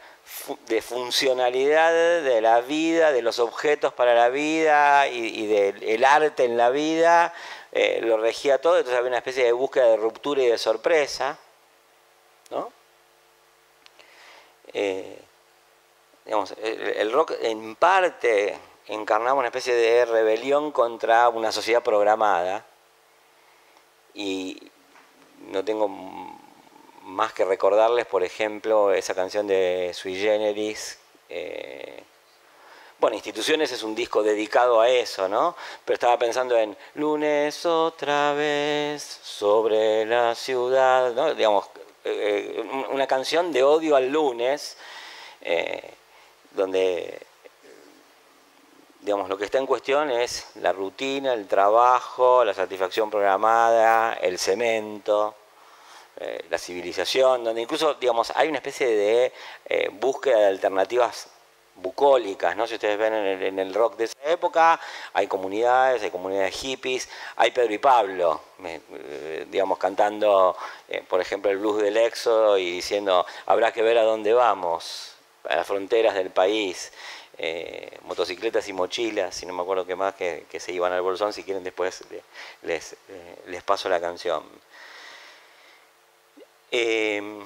de 0.66 0.82
funcionalidad 0.82 1.92
de 2.22 2.40
la 2.40 2.60
vida, 2.60 3.12
de 3.12 3.22
los 3.22 3.38
objetos 3.38 3.92
para 3.92 4.14
la 4.14 4.28
vida 4.28 5.08
y, 5.08 5.46
del 5.46 6.04
arte 6.04 6.44
en 6.44 6.56
la 6.56 6.70
vida, 6.70 7.32
eh, 7.72 8.00
lo 8.02 8.18
regía 8.18 8.60
todo, 8.60 8.78
entonces 8.78 8.98
había 8.98 9.08
una 9.08 9.18
especie 9.18 9.44
de 9.44 9.52
búsqueda 9.52 9.86
de 9.86 9.96
ruptura 9.96 10.42
y 10.42 10.48
de 10.48 10.58
sorpresa. 10.58 11.38
¿no? 12.50 12.72
Eh, 14.72 15.18
el 16.62 17.12
rock 17.12 17.32
en 17.40 17.74
parte 17.74 18.56
encarnamos 18.86 19.38
una 19.38 19.48
especie 19.48 19.74
de 19.74 20.04
rebelión 20.04 20.72
contra 20.72 21.28
una 21.28 21.52
sociedad 21.52 21.82
programada 21.82 22.64
y 24.14 24.70
no 25.48 25.64
tengo 25.64 25.88
más 27.02 27.32
que 27.32 27.44
recordarles, 27.44 28.06
por 28.06 28.22
ejemplo, 28.22 28.92
esa 28.92 29.14
canción 29.14 29.46
de 29.46 29.92
Sui 29.94 30.16
Generis. 30.16 30.98
Eh, 31.28 32.02
bueno, 32.98 33.16
Instituciones 33.16 33.72
es 33.72 33.82
un 33.82 33.94
disco 33.94 34.22
dedicado 34.22 34.80
a 34.80 34.88
eso, 34.88 35.28
¿no? 35.28 35.56
Pero 35.84 35.94
estaba 35.94 36.18
pensando 36.18 36.56
en 36.56 36.76
lunes 36.94 37.64
otra 37.64 38.34
vez 38.34 39.02
sobre 39.22 40.04
la 40.04 40.34
ciudad, 40.34 41.12
¿no? 41.14 41.34
Digamos, 41.34 41.66
eh, 42.04 42.56
eh, 42.56 42.86
una 42.90 43.06
canción 43.06 43.52
de 43.52 43.62
odio 43.62 43.96
al 43.96 44.08
lunes, 44.08 44.76
donde 46.52 47.26
digamos, 49.00 49.28
lo 49.28 49.38
que 49.38 49.44
está 49.44 49.58
en 49.58 49.66
cuestión 49.66 50.10
es 50.10 50.46
la 50.56 50.72
rutina, 50.72 51.32
el 51.32 51.46
trabajo, 51.46 52.44
la 52.44 52.54
satisfacción 52.54 53.10
programada, 53.10 54.14
el 54.14 54.38
cemento, 54.38 55.34
eh, 56.16 56.44
la 56.50 56.58
civilización, 56.58 57.44
donde 57.44 57.62
incluso, 57.62 57.94
digamos, 57.94 58.30
hay 58.34 58.48
una 58.48 58.58
especie 58.58 58.86
de 58.86 59.32
eh, 59.64 59.88
búsqueda 59.92 60.38
de 60.38 60.46
alternativas 60.46 61.28
bucólicas, 61.76 62.54
¿no? 62.56 62.66
Si 62.66 62.74
ustedes 62.74 62.98
ven 62.98 63.14
en 63.14 63.58
el, 63.58 63.72
rock 63.72 63.96
de 63.96 64.04
esa 64.04 64.22
época, 64.26 64.78
hay 65.14 65.26
comunidades, 65.26 66.02
hay 66.02 66.10
comunidades 66.10 66.54
hippies, 66.56 67.08
hay 67.36 67.52
Pedro 67.52 67.72
y 67.72 67.78
Pablo, 67.78 68.40
eh, 68.62 69.46
digamos, 69.50 69.78
cantando, 69.78 70.54
por 71.08 71.22
ejemplo, 71.22 71.50
el 71.50 71.56
blues 71.56 71.80
del 71.80 71.96
éxodo 71.96 72.58
y 72.58 72.70
diciendo, 72.70 73.24
habrá 73.46 73.72
que 73.72 73.80
ver 73.80 73.96
a 73.96 74.02
dónde 74.02 74.34
vamos, 74.34 75.09
a 75.48 75.56
las 75.56 75.66
fronteras 75.66 76.14
del 76.14 76.30
país. 76.30 76.92
Eh, 77.42 77.98
motocicletas 78.02 78.68
y 78.68 78.74
mochilas, 78.74 79.42
y 79.42 79.46
no 79.46 79.54
me 79.54 79.62
acuerdo 79.62 79.86
qué 79.86 79.96
más, 79.96 80.14
que, 80.14 80.44
se 80.58 80.72
iban 80.72 80.92
al 80.92 81.00
bolsón. 81.00 81.32
Si 81.32 81.42
quieren, 81.42 81.64
después 81.64 82.04
les, 82.62 82.92
eh, 83.08 83.36
les 83.46 83.62
paso 83.62 83.88
la 83.88 83.98
canción. 83.98 84.44
Em, 86.70 87.42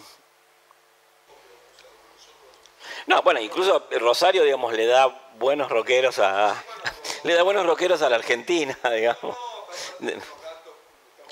no, 3.07 3.23
bueno, 3.23 3.41
incluso 3.41 3.87
Rosario, 3.93 4.43
digamos, 4.43 4.73
le 4.73 4.87
da 4.87 5.07
buenos 5.39 5.71
rockeros 5.71 6.19
a. 6.19 6.61
le 7.23 7.35
da 7.35 7.43
buenos 7.43 7.65
rockeros 7.65 8.03
a 8.03 8.11
la 8.11 8.17
Argentina, 8.17 8.77
digamos. 8.95 9.37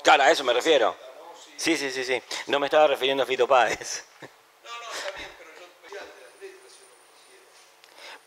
Claro, 0.03 0.23
a 0.23 0.31
eso 0.31 0.43
me 0.43 0.53
refiero. 0.53 0.95
Sí, 1.57 1.77
sí, 1.77 1.91
sí, 1.91 2.03
sí. 2.03 2.21
No 2.47 2.59
me 2.59 2.67
estaba 2.67 2.87
refiriendo 2.87 3.23
a 3.23 3.25
Fito 3.25 3.47
Páez. 3.47 4.05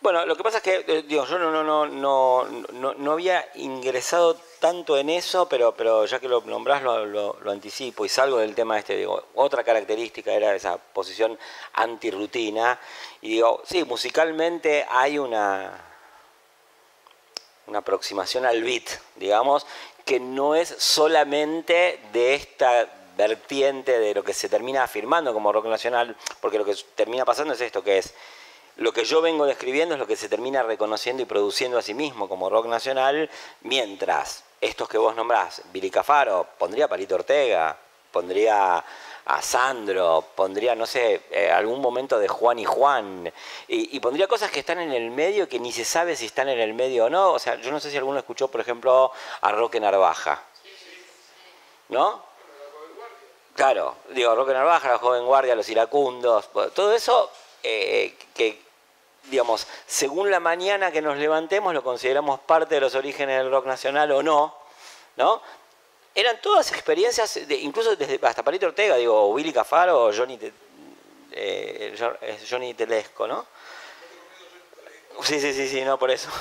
Bueno, 0.01 0.25
lo 0.27 0.37
que 0.37 0.43
pasa 0.43 0.59
es 0.59 0.63
que 0.63 0.85
eh, 0.87 1.03
digo, 1.03 1.25
yo 1.27 1.39
no, 1.39 1.51
no, 1.51 1.87
no, 1.87 2.45
no, 2.73 2.95
no 2.95 3.13
había 3.13 3.49
ingresado 3.55 4.37
tanto 4.61 4.97
en 4.99 5.11
eso, 5.11 5.49
pero, 5.49 5.75
pero 5.75 6.05
ya 6.05 6.21
que 6.21 6.29
lo 6.29 6.43
nombrás 6.43 6.83
lo, 6.83 7.37
anticipo 7.51 8.05
y 8.05 8.09
salgo 8.09 8.39
del 8.39 8.55
tema 8.55 8.79
este. 8.79 8.97
Digo, 8.97 9.25
otra 9.35 9.65
característica 9.65 10.33
era 10.33 10.55
esa 10.55 10.77
posición 10.77 11.39
antirrutina. 11.73 12.79
Y 13.23 13.31
digo, 13.31 13.63
sí, 13.65 13.85
musicalmente 13.85 14.87
hay 14.89 15.19
una, 15.19 15.73
una 17.67 17.79
aproximación 17.79 18.45
al 18.45 18.63
beat, 18.63 18.89
digamos, 19.17 19.67
que 20.05 20.21
no 20.21 20.55
es 20.55 20.69
solamente 20.79 22.01
de 22.13 22.35
esta 22.35 22.89
vertiente 23.17 23.99
de 23.99 24.15
lo 24.15 24.23
que 24.23 24.35
se 24.35 24.49
termina 24.49 24.85
afirmando 24.85 25.33
como 25.33 25.53
rock 25.53 25.67
nacional, 25.67 26.15
porque 26.41 26.59
lo 26.59 26.65
que 26.65 26.77
termina 26.95 27.25
pasando 27.25 27.55
es 27.55 27.61
esto, 27.61 27.83
que 27.83 27.99
es 27.99 28.15
lo 28.77 28.93
que 28.93 29.05
yo 29.05 29.23
vengo 29.23 29.47
describiendo 29.47 29.95
es 29.95 29.99
lo 29.99 30.07
que 30.07 30.17
se 30.17 30.29
termina 30.29 30.63
reconociendo 30.63 31.23
y 31.23 31.27
produciendo 31.27 31.79
a 31.79 31.83
sí 31.83 31.95
mismo 31.95 32.29
como 32.29 32.51
rock 32.51 32.67
nacional, 32.67 33.31
mientras 33.63 34.45
estos 34.61 34.89
que 34.89 34.99
vos 34.99 35.15
nombrás, 35.15 35.63
Billy 35.73 35.91
Cafaro, 35.91 36.47
pondría 36.59 36.85
a 36.85 36.89
Palito 36.89 37.15
Ortega, 37.15 37.77
pondría 38.11 38.85
a 39.27 39.43
Sandro, 39.43 40.25
pondría, 40.35 40.75
no 40.75 40.87
sé, 40.87 41.23
eh, 41.31 41.51
algún 41.51 41.81
momento 41.81 42.19
de 42.19 42.29
Juan 42.29 42.59
y 42.59 42.65
Juan, 42.65 43.33
y, 43.67 43.99
pondría 43.99 44.29
cosas 44.29 44.51
que 44.51 44.61
están 44.61 44.79
en 44.79 44.93
el 44.93 45.11
medio 45.11 45.49
que 45.49 45.59
ni 45.59 45.73
se 45.73 45.85
sabe 45.85 46.15
si 46.15 46.27
están 46.27 46.49
en 46.49 46.61
el 46.61 46.75
medio 46.75 47.07
o 47.07 47.11
no. 47.11 47.33
O 47.33 47.39
sea, 47.39 47.57
yo 47.57 47.71
no 47.73 47.81
sé 47.81 47.91
si 47.91 47.97
alguno 47.97 48.19
escuchó, 48.19 48.49
por 48.49 48.61
ejemplo, 48.61 49.11
a 49.41 49.53
Roque 49.53 49.81
Narvaja. 49.81 50.43
¿No? 51.89 52.23
Claro, 53.55 53.97
digo, 54.11 54.35
Roque 54.35 54.53
Narvaja, 54.53 54.91
la 54.91 54.99
Joven 54.99 55.25
Guardia, 55.25 55.55
los 55.55 55.69
iracundos, 55.69 56.51
todo 56.75 56.95
eso 56.95 57.31
eh, 57.63 58.15
que 58.35 58.66
digamos, 59.31 59.67
según 59.87 60.31
la 60.31 60.41
mañana 60.41 60.91
que 60.93 61.03
nos 61.03 61.17
levantemos, 61.17 61.75
lo 61.75 61.83
consideramos 61.83 62.41
parte 62.41 62.77
de 62.77 62.81
los 62.81 62.95
orígenes 62.95 63.39
del 63.39 63.51
rock 63.51 63.67
nacional 63.67 64.11
o 64.13 64.23
no, 64.23 64.55
¿no? 65.17 65.43
Eran 66.15 66.41
todas 66.41 66.73
experiencias, 66.73 67.37
incluso 67.51 67.95
desde 67.95 68.19
hasta 68.27 68.43
Palito 68.43 68.67
Ortega, 68.67 68.97
digo, 68.97 69.29
Willy 69.29 69.53
Cafaro 69.53 70.07
o 70.07 70.13
Johnny, 70.13 70.39
eh, 71.33 71.95
Johnny 72.49 72.75
Telesco, 72.75 73.27
¿no? 73.27 73.47
Sí, 75.23 75.41
sí, 75.41 75.53
sí, 75.53 75.69
sí, 75.69 75.83
no, 75.83 75.99
por 75.99 76.11
eso. 76.11 76.31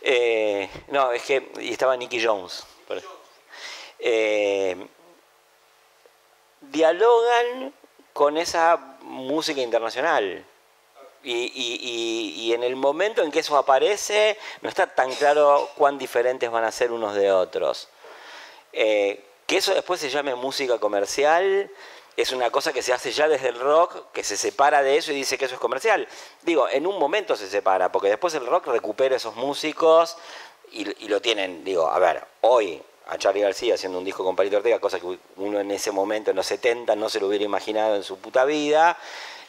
Eh, 0.00 0.70
no, 0.88 1.10
es 1.10 1.22
que 1.24 1.50
y 1.58 1.72
estaba 1.72 1.96
Nicky 1.96 2.24
Jones. 2.24 2.64
Eh, 3.98 4.76
dialogan 6.60 7.74
con 8.12 8.36
esa 8.38 8.76
música 9.00 9.60
internacional. 9.60 10.44
Y, 11.24 12.52
en 12.54 12.62
el 12.62 12.76
momento 12.76 13.22
en 13.22 13.30
que 13.30 13.40
eso 13.40 13.56
aparece, 13.56 14.38
no 14.62 14.68
está 14.68 14.86
tan 14.86 15.12
claro 15.14 15.68
cuán 15.76 15.98
diferentes 15.98 16.50
van 16.50 16.64
a 16.64 16.72
ser 16.72 16.92
unos 16.92 17.14
de 17.14 17.30
otros. 17.30 17.88
Eh, 18.72 19.24
que 19.46 19.56
eso 19.56 19.74
después 19.74 20.00
se 20.00 20.10
llame 20.10 20.34
música 20.34 20.78
comercial, 20.78 21.70
es 22.18 22.32
una 22.32 22.50
cosa 22.50 22.72
que 22.72 22.82
se 22.82 22.92
hace 22.92 23.12
ya 23.12 23.28
desde 23.28 23.48
el 23.48 23.60
rock, 23.60 24.10
que 24.12 24.24
se 24.24 24.36
separa 24.36 24.82
de 24.82 24.96
eso 24.96 25.12
y 25.12 25.14
dice 25.14 25.38
que 25.38 25.44
eso 25.44 25.54
es 25.54 25.60
comercial. 25.60 26.08
Digo, 26.42 26.68
en 26.68 26.84
un 26.84 26.98
momento 26.98 27.36
se 27.36 27.48
separa, 27.48 27.92
porque 27.92 28.08
después 28.08 28.34
el 28.34 28.44
rock 28.44 28.66
recupera 28.66 29.14
esos 29.14 29.36
músicos 29.36 30.16
y, 30.72 31.08
lo 31.08 31.22
tienen, 31.22 31.62
digo, 31.62 31.86
a 31.86 31.98
ver, 32.00 32.24
hoy 32.40 32.82
a 33.06 33.16
Charlie 33.18 33.42
García 33.42 33.74
haciendo 33.74 33.98
un 33.98 34.04
disco 34.04 34.24
con 34.24 34.34
Palito 34.34 34.56
Ortega, 34.56 34.80
cosa 34.80 34.98
que 34.98 35.16
uno 35.36 35.60
en 35.60 35.70
ese 35.70 35.92
momento, 35.92 36.30
en 36.30 36.36
los 36.36 36.46
70, 36.46 36.96
no 36.96 37.08
se 37.08 37.20
lo 37.20 37.28
hubiera 37.28 37.44
imaginado 37.44 37.94
en 37.94 38.02
su 38.02 38.18
puta 38.18 38.44
vida. 38.44 38.98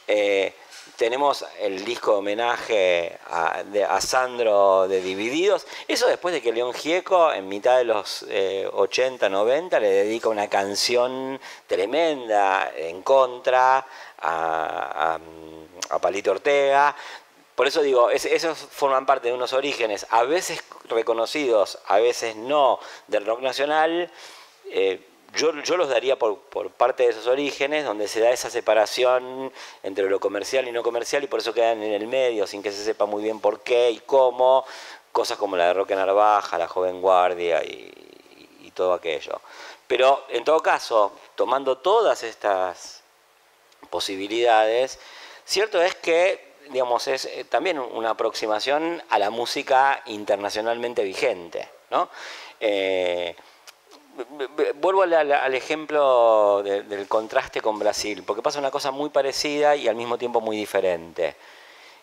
Eh, 0.07 0.53
tenemos 0.99 1.45
el 1.61 1.85
disco 1.85 2.11
de 2.11 2.17
homenaje 2.17 3.17
a, 3.29 4.01
Sandro 4.01 4.85
de 4.89 5.01
Divididos. 5.01 5.65
Eso 5.87 6.07
después 6.07 6.33
de 6.33 6.41
que 6.41 6.51
León 6.51 6.73
Gieco, 6.73 7.31
en 7.31 7.47
mitad 7.47 7.77
de 7.77 7.85
los 7.85 8.23
80, 8.73 9.25
eh, 9.25 9.29
90, 9.29 9.79
le 9.79 9.89
dedica 9.89 10.27
una 10.27 10.49
canción 10.49 11.39
tremenda 11.67 12.69
en 12.75 13.01
contra 13.01 13.85
a, 14.21 15.17
a 15.89 15.99
Palito 15.99 16.31
Ortega. 16.31 16.93
Por 17.55 17.65
eso 17.65 17.81
digo, 17.81 18.09
esos 18.09 18.57
forman 18.57 19.05
parte 19.05 19.29
de 19.29 19.33
unos 19.33 19.53
orígenes, 19.53 20.05
a 20.09 20.23
veces 20.23 20.61
reconocidos, 20.89 21.79
a 21.87 21.99
veces 21.99 22.35
no, 22.35 22.77
del 23.07 23.25
rock 23.25 23.39
nacional. 23.39 24.11
Eh, 24.65 25.08
yo, 25.35 25.51
los 25.51 25.89
daría 25.89 26.17
por, 26.17 26.39
parte 26.71 27.03
de 27.03 27.09
esos 27.09 27.27
orígenes, 27.27 27.85
donde 27.85 28.07
se 28.07 28.19
da 28.19 28.31
esa 28.31 28.49
separación 28.49 29.51
entre 29.83 30.09
lo 30.09 30.19
comercial 30.19 30.67
y 30.67 30.71
no 30.71 30.83
comercial, 30.83 31.23
y 31.23 31.27
por 31.27 31.39
eso 31.39 31.53
quedan 31.53 31.81
en 31.83 31.93
el 31.93 32.07
medio, 32.07 32.47
sin 32.47 32.63
que 32.63 32.71
se 32.71 32.83
sepa 32.83 33.05
muy 33.05 33.23
bien 33.23 33.39
por 33.39 33.61
qué 33.61 33.91
y 33.91 33.99
cómo, 33.99 34.65
cosas 35.11 35.37
como 35.37 35.55
la 35.55 35.67
de 35.67 35.73
Roque 35.73 35.95
Narvaja, 35.95 36.57
la 36.57 36.67
Joven 36.67 37.01
Guardia 37.01 37.63
y 37.63 38.71
todo 38.73 38.93
aquello. 38.93 39.41
Pero 39.87 40.25
en 40.29 40.43
todo 40.43 40.61
caso, 40.61 41.11
tomando 41.35 41.79
todas 41.79 42.23
estas 42.23 43.01
posibilidades, 43.89 44.99
cierto 45.45 45.81
es 45.81 45.95
que 45.95 46.49
digamos, 46.69 47.07
es 47.07 47.25
eh, 47.25 47.45
también 47.45 47.79
una 47.79 48.11
aproximación 48.11 49.01
a 49.09 49.19
la 49.19 49.29
música 49.29 50.01
internacionalmente 50.05 51.03
vigente. 51.03 51.67
¿no? 51.89 52.09
Eh, 52.59 53.35
vuelvo 54.75 55.03
al, 55.03 55.55
ejemplo 55.55 56.61
del 56.63 57.07
contraste 57.07 57.61
con 57.61 57.79
Brasil, 57.79 58.23
porque 58.23 58.41
pasa 58.41 58.59
una 58.59 58.71
cosa 58.71 58.91
muy 58.91 59.09
parecida 59.09 59.75
y 59.75 59.87
al 59.87 59.95
mismo 59.95 60.17
tiempo 60.17 60.41
muy 60.41 60.57
diferente. 60.57 61.35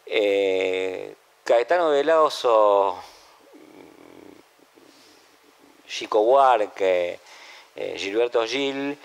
Eh, 0.06 1.14
Caetano 1.44 1.90
Veloso, 1.90 2.96
Chico 5.88 6.20
Huarque, 6.20 7.20
Gilberto 7.96 8.44
Gil, 8.46 8.98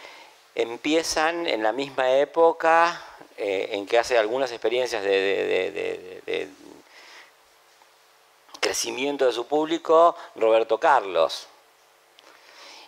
empiezan 0.55 1.47
en 1.47 1.63
la 1.63 1.71
misma 1.71 2.11
época 2.11 3.01
eh, 3.37 3.69
en 3.71 3.85
que 3.85 3.97
hace 3.97 4.17
algunas 4.17 4.51
experiencias 4.51 5.03
de, 5.03 6.49
crecimiento 8.59 9.25
de 9.25 9.31
su 9.31 9.47
público, 9.47 10.15
Roberto 10.35 10.77
Carlos. 10.79 11.47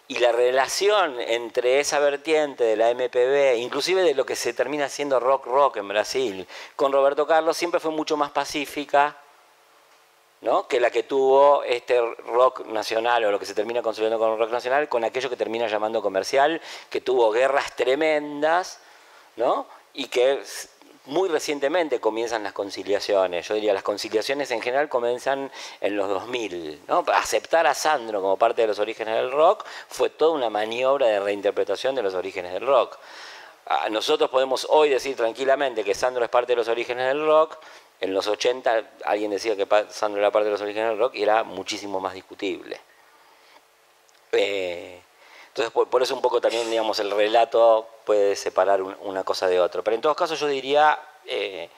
Y 0.07 0.17
la 0.19 0.31
relación 0.31 1.19
entre 1.21 1.79
esa 1.79 1.99
vertiente 1.99 2.63
de 2.63 2.75
la 2.75 2.93
MPB, 2.93 3.57
inclusive 3.57 4.03
de 4.03 4.13
lo 4.13 4.25
que 4.25 4.35
se 4.35 4.53
termina 4.53 4.89
siendo 4.89 5.19
rock 5.19 5.45
rock 5.45 5.77
en 5.77 5.87
Brasil, 5.87 6.47
con 6.75 6.91
Roberto 6.91 7.25
Carlos 7.25 7.55
siempre 7.55 7.79
fue 7.79 7.91
mucho 7.91 8.17
más 8.17 8.31
pacífica 8.31 9.17
¿no? 10.41 10.67
que 10.67 10.81
la 10.81 10.91
que 10.91 11.03
tuvo 11.03 11.63
este 11.63 11.99
rock 12.27 12.65
nacional 12.65 13.23
o 13.23 13.31
lo 13.31 13.39
que 13.39 13.45
se 13.45 13.55
termina 13.55 13.81
consolidando 13.81 14.19
con 14.19 14.33
el 14.33 14.39
rock 14.39 14.51
nacional, 14.51 14.89
con 14.89 15.05
aquello 15.05 15.29
que 15.29 15.37
termina 15.37 15.67
llamando 15.67 16.01
comercial, 16.01 16.61
que 16.89 16.99
tuvo 16.99 17.31
guerras 17.31 17.73
tremendas, 17.77 18.81
¿no? 19.37 19.65
y 19.93 20.07
que 20.07 20.43
muy 21.05 21.27
recientemente 21.27 21.99
comienzan 21.99 22.43
las 22.43 22.53
conciliaciones. 22.53 23.47
Yo 23.47 23.55
diría, 23.55 23.73
las 23.73 23.83
conciliaciones 23.83 24.51
en 24.51 24.61
general 24.61 24.87
comienzan 24.87 25.51
en 25.81 25.97
los 25.97 26.07
2000. 26.07 26.83
¿no? 26.87 27.03
Aceptar 27.13 27.67
a 27.67 27.73
Sandro 27.73 28.21
como 28.21 28.37
parte 28.37 28.61
de 28.61 28.67
los 28.67 28.79
orígenes 28.79 29.15
del 29.15 29.31
rock 29.31 29.65
fue 29.89 30.09
toda 30.09 30.31
una 30.31 30.49
maniobra 30.49 31.07
de 31.07 31.19
reinterpretación 31.19 31.95
de 31.95 32.03
los 32.03 32.13
orígenes 32.13 32.53
del 32.53 32.65
rock. 32.65 32.97
Ah, 33.65 33.87
nosotros 33.89 34.29
podemos 34.29 34.67
hoy 34.69 34.89
decir 34.89 35.15
tranquilamente 35.15 35.83
que 35.83 35.93
Sandro 35.93 36.23
es 36.23 36.29
parte 36.29 36.53
de 36.53 36.57
los 36.57 36.67
orígenes 36.67 37.07
del 37.07 37.25
rock. 37.25 37.57
En 37.99 38.13
los 38.13 38.27
80 38.27 38.91
alguien 39.05 39.31
decía 39.31 39.55
que 39.55 39.67
Sandro 39.89 40.19
era 40.19 40.31
parte 40.31 40.45
de 40.45 40.51
los 40.51 40.61
orígenes 40.61 40.89
del 40.89 40.99
rock 40.99 41.15
y 41.15 41.23
era 41.23 41.43
muchísimo 41.43 41.99
más 41.99 42.13
discutible. 42.13 42.79
Eh, 44.31 45.02
entonces, 45.55 45.71
por, 45.71 46.01
eso 46.01 46.15
un 46.15 46.21
poco 46.21 46.41
también, 46.41 46.67
digamos, 46.71 46.97
el 46.99 47.11
relato 47.11 47.87
puede 48.05 48.35
separar 48.35 48.81
una 48.81 49.23
cosa 49.23 49.47
de 49.47 49.59
otra. 49.59 49.83
Pero 49.83 49.93
en 49.93 50.01
todos 50.01 50.17
casos 50.17 50.39
yo 50.39 50.47
diría, 50.47 50.97
eh, 51.27 51.69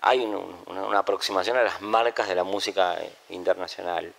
hay 0.00 0.20
una, 0.20 1.00
aproximación 1.00 1.56
a 1.56 1.64
las 1.64 1.80
marcas 1.80 2.28
de 2.28 2.36
la 2.36 2.44
música 2.44 2.94
eh, 3.02 3.12
internacional. 3.30 4.12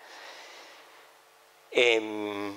Em, 1.71 2.53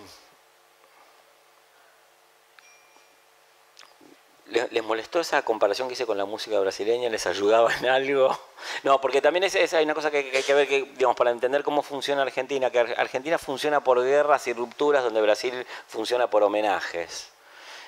¿Les 4.48 4.84
molestó 4.84 5.18
esa 5.18 5.42
comparación 5.42 5.88
que 5.88 5.94
hice 5.94 6.06
con 6.06 6.16
la 6.16 6.24
música 6.24 6.60
brasileña? 6.60 7.10
¿Les 7.10 7.26
ayudaba 7.26 7.74
en 7.74 7.86
algo? 7.86 8.38
No, 8.82 9.00
porque 9.00 9.20
también 9.20 9.44
es, 9.44 9.74
hay 9.74 9.84
una 9.84 9.94
cosa 9.94 10.10
que, 10.10 10.30
hay 10.34 10.42
que 10.42 10.54
ver, 10.54 10.68
que, 10.68 10.82
digamos, 10.96 11.16
para 11.16 11.30
entender 11.30 11.62
cómo 11.62 11.82
funciona 11.82 12.22
Argentina, 12.22 12.70
que 12.70 12.78
Argentina 12.78 13.38
funciona 13.38 13.82
por 13.82 14.02
guerras 14.02 14.46
y 14.46 14.52
rupturas, 14.52 15.04
donde 15.04 15.20
Brasil 15.20 15.66
funciona 15.88 16.28
por 16.28 16.42
homenajes. 16.42 17.30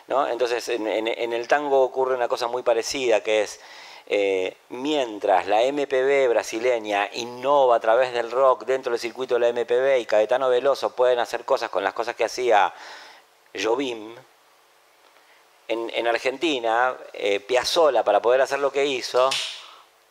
¿no? 0.08 0.26
Entonces, 0.26 0.68
en, 0.68 1.06
el 1.06 1.48
tango 1.48 1.82
ocurre 1.82 2.14
una 2.14 2.28
cosa 2.28 2.48
muy 2.48 2.62
parecida, 2.62 3.22
que 3.22 3.42
es, 3.42 3.60
eh, 4.06 4.56
mientras 4.70 5.46
la 5.46 5.62
MPB 5.62 6.28
brasileña 6.28 7.08
innova 7.12 7.76
a 7.76 7.80
través 7.80 8.12
del 8.12 8.30
rock 8.30 8.64
dentro 8.64 8.92
del 8.92 9.00
circuito 9.00 9.34
de 9.34 9.40
la 9.40 9.52
MPB 9.52 10.00
y 10.00 10.06
Caetano 10.06 10.48
Veloso 10.48 10.94
pueden 10.96 11.18
hacer 11.18 11.44
cosas 11.44 11.70
con 11.70 11.84
las 11.84 11.92
cosas 11.92 12.16
que 12.16 12.24
hacía 12.24 12.72
Jobim, 13.54 14.14
en, 15.68 16.06
Argentina, 16.06 16.96
eh, 17.12 17.40
Piazzolla, 17.40 18.02
para 18.02 18.22
poder 18.22 18.40
hacer 18.40 18.58
lo 18.58 18.72
que 18.72 18.86
hizo, 18.86 19.28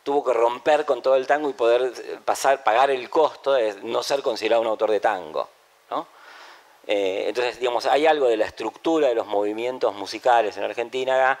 tuvo 0.04 0.24
que 0.24 0.32
romper 0.32 0.84
con 0.84 1.02
todo 1.02 1.16
el 1.16 1.26
tango 1.26 1.50
y 1.50 1.52
poder 1.52 1.92
eh, 1.96 2.18
pagar 2.64 2.90
el 2.90 3.10
costo 3.10 3.52
de 3.52 3.74
no 3.82 4.02
ser 4.02 4.22
considerado 4.22 4.62
un 4.62 4.68
autor 4.68 4.90
de 4.90 5.00
tango. 5.00 5.48
Eh, 6.90 7.26
entonces, 7.28 7.58
digamos, 7.58 7.84
hay 7.84 8.06
algo 8.06 8.28
de 8.28 8.38
la 8.38 8.46
estructura 8.46 9.08
de 9.08 9.14
los 9.14 9.26
movimientos 9.26 9.94
musicales 9.94 10.56
en 10.56 10.64
Argentina, 10.64 11.38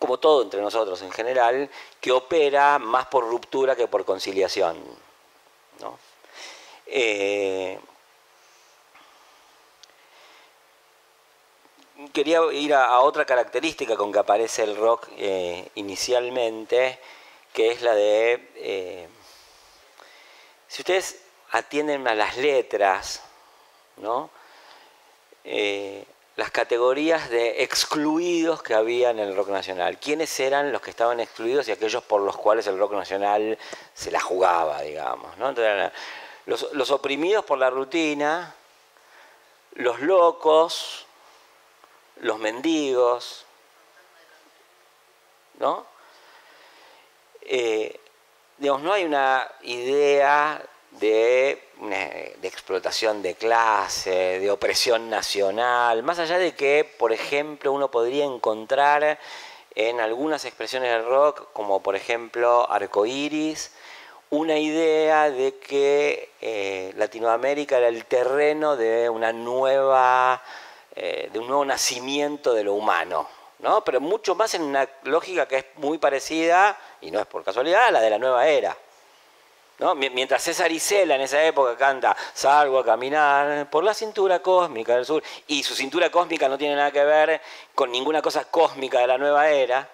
como 0.00 0.18
todo 0.18 0.42
entre 0.42 0.60
nosotros 0.60 1.00
en 1.02 1.12
general, 1.12 1.70
que 2.00 2.10
opera 2.10 2.80
más 2.80 3.06
por 3.06 3.24
ruptura 3.24 3.76
que 3.76 3.86
por 3.86 4.04
conciliación. 4.04 4.82
¿no? 5.80 5.96
Quería 12.12 12.40
ir 12.52 12.74
a, 12.74 13.00
otra 13.00 13.24
característica 13.24 13.96
con 13.96 14.12
que 14.12 14.18
aparece 14.18 14.62
el 14.62 14.76
rock 14.76 15.08
eh, 15.16 15.68
inicialmente, 15.74 16.98
que 17.52 17.70
es 17.72 17.82
la 17.82 17.94
de, 17.94 18.50
eh, 18.56 19.08
si 20.68 20.82
ustedes 20.82 21.20
atienden 21.52 22.06
a 22.08 22.14
las 22.14 22.36
letras, 22.36 23.22
¿no? 23.98 24.30
Eh, 25.44 26.04
las 26.36 26.50
categorías 26.50 27.30
de 27.30 27.62
excluidos 27.62 28.62
que 28.62 28.74
había 28.74 29.10
en 29.10 29.20
el 29.20 29.36
rock 29.36 29.50
nacional. 29.50 29.98
¿Quiénes 30.00 30.40
eran 30.40 30.72
los 30.72 30.80
que 30.82 30.90
estaban 30.90 31.20
excluidos 31.20 31.68
y 31.68 31.72
aquellos 31.72 32.02
por 32.02 32.22
los 32.22 32.36
cuales 32.36 32.66
el 32.66 32.76
rock 32.76 32.94
nacional 32.94 33.56
se 33.94 34.10
la 34.10 34.20
jugaba, 34.20 34.82
digamos? 34.82 35.36
¿no? 35.38 35.54
los, 36.46 36.72
los 36.72 36.90
oprimidos 36.90 37.44
por 37.44 37.58
la 37.58 37.70
rutina, 37.70 38.52
los 39.74 40.00
locos, 40.00 41.03
los 42.20 42.38
mendigos, 42.38 43.44
¿no? 45.58 45.86
Eh, 47.42 48.00
digamos, 48.58 48.82
no 48.82 48.92
hay 48.92 49.04
una 49.04 49.46
idea 49.62 50.62
de, 50.92 51.62
de, 51.80 52.48
explotación 52.48 53.22
de 53.22 53.34
clase, 53.34 54.38
de 54.40 54.50
opresión 54.50 55.10
nacional, 55.10 56.02
más 56.02 56.18
allá 56.18 56.38
de 56.38 56.54
que, 56.54 56.90
por 56.98 57.12
ejemplo, 57.12 57.72
uno 57.72 57.90
podría 57.90 58.24
encontrar 58.24 59.18
en 59.74 60.00
algunas 60.00 60.44
expresiones 60.44 60.92
del 60.92 61.04
rock, 61.04 61.52
como 61.52 61.82
por 61.82 61.96
ejemplo 61.96 62.70
arcoíris, 62.70 63.72
una 64.30 64.58
idea 64.58 65.30
de 65.30 65.58
que 65.58 66.30
eh, 66.40 66.92
Latinoamérica 66.96 67.78
era 67.78 67.88
el 67.88 68.04
terreno 68.06 68.76
de 68.76 69.08
una 69.08 69.32
nueva, 69.32 70.42
eh, 70.96 71.28
de 71.32 71.38
un 71.38 71.46
nuevo 71.48 71.64
nacimiento 71.64 72.54
de 72.54 72.62
lo 72.62 72.74
humano, 72.74 73.28
¿no? 73.58 73.84
pero 73.84 74.00
mucho 74.00 74.34
más 74.34 74.54
en 74.54 74.62
una 74.62 74.88
lógica 75.02 75.46
que 75.48 75.56
es 75.56 75.64
muy 75.76 75.98
parecida, 75.98 76.78
y 77.00 77.10
no 77.10 77.18
es 77.18 77.26
por 77.26 77.42
casualidad, 77.42 77.86
a 77.86 77.90
la 77.90 78.00
de 78.00 78.10
la 78.10 78.18
nueva 78.18 78.46
era. 78.46 78.76
¿no? 79.78 79.96
Mientras 79.96 80.40
César 80.42 80.70
Isela 80.70 81.16
en 81.16 81.22
esa 81.22 81.42
época 81.42 81.76
canta 81.76 82.16
Salgo 82.32 82.78
a 82.78 82.84
caminar 82.84 83.68
por 83.70 83.82
la 83.82 83.92
cintura 83.92 84.40
cósmica 84.40 84.94
del 84.94 85.04
sur, 85.04 85.22
y 85.48 85.64
su 85.64 85.74
cintura 85.74 86.10
cósmica 86.10 86.48
no 86.48 86.56
tiene 86.56 86.76
nada 86.76 86.92
que 86.92 87.04
ver 87.04 87.40
con 87.74 87.90
ninguna 87.90 88.22
cosa 88.22 88.44
cósmica 88.44 89.00
de 89.00 89.06
la 89.08 89.18
nueva 89.18 89.48
era, 89.48 89.88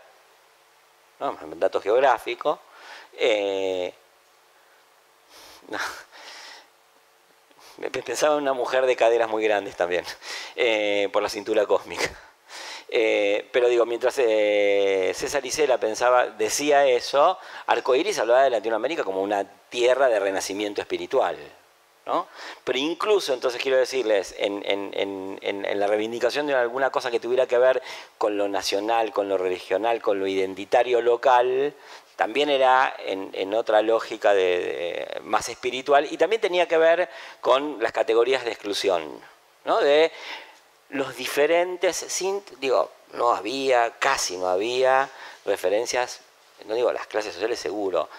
¿no? 1.18 1.38
dato 1.56 1.80
geográfico, 1.80 2.58
eh, 3.14 3.94
Pensaba 8.04 8.36
en 8.36 8.42
una 8.42 8.52
mujer 8.52 8.84
de 8.84 8.94
caderas 8.94 9.30
muy 9.30 9.42
grandes 9.42 9.74
también, 9.74 10.04
eh, 10.54 11.08
por 11.12 11.22
la 11.22 11.28
cintura 11.28 11.66
cósmica. 11.66 12.10
Eh, 12.92 13.48
pero 13.52 13.68
digo, 13.68 13.86
mientras 13.86 14.18
eh, 14.18 15.12
César 15.14 15.46
Isela 15.46 15.78
pensaba, 15.78 16.26
decía 16.26 16.86
eso, 16.86 17.38
Arcoiris 17.66 18.18
hablaba 18.18 18.42
de 18.42 18.50
Latinoamérica 18.50 19.04
como 19.04 19.22
una 19.22 19.44
tierra 19.68 20.08
de 20.08 20.18
renacimiento 20.18 20.80
espiritual. 20.80 21.36
¿no? 22.06 22.26
Pero 22.64 22.78
incluso, 22.78 23.32
entonces 23.32 23.62
quiero 23.62 23.78
decirles, 23.78 24.34
en, 24.38 24.62
en, 24.66 25.78
la 25.78 25.86
reivindicación 25.86 26.48
de 26.48 26.54
alguna 26.54 26.90
cosa 26.90 27.10
que 27.10 27.20
tuviera 27.20 27.46
que 27.46 27.58
ver 27.58 27.80
con 28.18 28.36
lo 28.36 28.48
nacional, 28.48 29.12
con 29.12 29.28
lo 29.28 29.38
regional, 29.38 30.02
con 30.02 30.18
lo 30.18 30.26
identitario 30.26 31.00
local, 31.00 31.74
también 32.20 32.50
era 32.50 32.94
en, 32.98 33.54
otra 33.54 33.80
lógica 33.80 34.34
de, 34.34 35.20
más 35.22 35.48
espiritual 35.48 36.06
y 36.10 36.18
también 36.18 36.42
tenía 36.42 36.68
que 36.68 36.76
ver 36.76 37.08
con 37.40 37.82
las 37.82 37.92
categorías 37.92 38.44
de 38.44 38.50
exclusión, 38.50 39.18
¿no? 39.64 39.80
de 39.80 40.12
los 40.90 41.16
diferentes, 41.16 42.04
digo, 42.58 42.90
no 43.14 43.32
había, 43.32 43.92
casi 43.98 44.36
no 44.36 44.48
había 44.48 45.08
referencias, 45.46 46.20
no 46.66 46.74
digo 46.74 46.92
las 46.92 47.06
clases 47.06 47.32
sociales 47.32 47.58
seguro, 47.58 48.10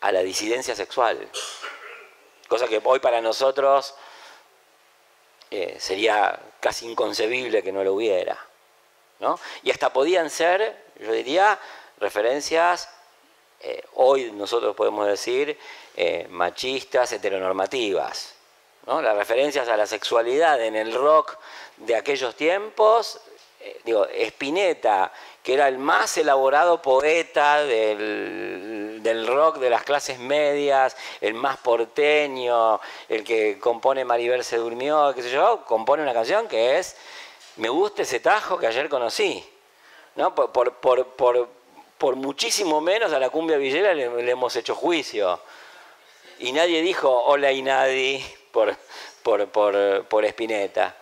a 0.00 0.10
la 0.10 0.22
disidencia 0.22 0.74
sexual, 0.74 1.28
cosa 2.48 2.66
que 2.66 2.80
hoy 2.82 2.98
para 2.98 3.20
nosotros 3.20 3.94
eh, 5.52 5.76
sería 5.78 6.40
casi 6.58 6.90
inconcebible 6.90 7.62
que 7.62 7.70
no 7.70 7.84
lo 7.84 7.94
hubiera. 7.94 8.36
¿no? 9.20 9.38
Y 9.62 9.70
hasta 9.70 9.92
podían 9.92 10.28
ser, 10.28 10.76
yo 10.98 11.12
diría, 11.12 11.60
referencias 11.98 12.88
eh, 13.60 13.82
hoy 13.94 14.30
nosotros 14.32 14.76
podemos 14.76 15.06
decir 15.06 15.58
eh, 15.96 16.26
machistas, 16.30 17.12
heteronormativas. 17.12 18.34
Las 18.86 19.16
referencias 19.16 19.68
a 19.68 19.76
la 19.76 19.86
sexualidad 19.86 20.62
en 20.62 20.76
el 20.76 20.94
rock 20.94 21.36
de 21.78 21.96
aquellos 21.96 22.36
tiempos, 22.36 23.20
eh, 23.58 23.80
digo, 23.84 24.06
Spinetta, 24.06 25.12
que 25.42 25.54
era 25.54 25.66
el 25.66 25.78
más 25.78 26.16
elaborado 26.18 26.80
poeta 26.80 27.64
del, 27.64 29.00
del, 29.02 29.26
rock 29.26 29.56
de 29.56 29.70
las 29.70 29.82
clases 29.82 30.20
medias, 30.20 30.96
el 31.20 31.34
más 31.34 31.56
porteño, 31.56 32.80
el 33.08 33.24
que 33.24 33.58
compone 33.58 34.04
Maribel 34.04 34.44
se 34.44 34.58
durmió, 34.58 35.12
qué 35.14 35.22
sé 35.22 35.30
yo, 35.30 35.64
compone 35.64 36.04
una 36.04 36.14
canción 36.14 36.46
que 36.46 36.78
es 36.78 36.96
Me 37.56 37.68
gusta 37.68 38.02
ese 38.02 38.20
tajo 38.20 38.56
que 38.58 38.68
ayer 38.68 38.88
conocí. 38.88 39.44
¿no? 40.14 40.34
por, 40.34 40.52
por 40.74 41.55
muchísimo 42.16 42.80
menos 42.80 43.12
a 43.12 43.18
la 43.18 43.30
cumbia 43.30 43.56
villera 43.56 43.94
le, 43.94 44.30
hemos 44.30 44.54
hecho 44.56 44.74
juicio. 44.74 45.40
Y 46.38 46.52
nadie 46.52 46.82
dijo 46.82 47.10
hola 47.10 47.52
y 47.52 47.62
nadie 47.62 48.24
por, 48.52 48.76
por, 49.22 49.48
por, 49.48 50.04
por 50.06 50.24
Spinetta. 50.24 50.96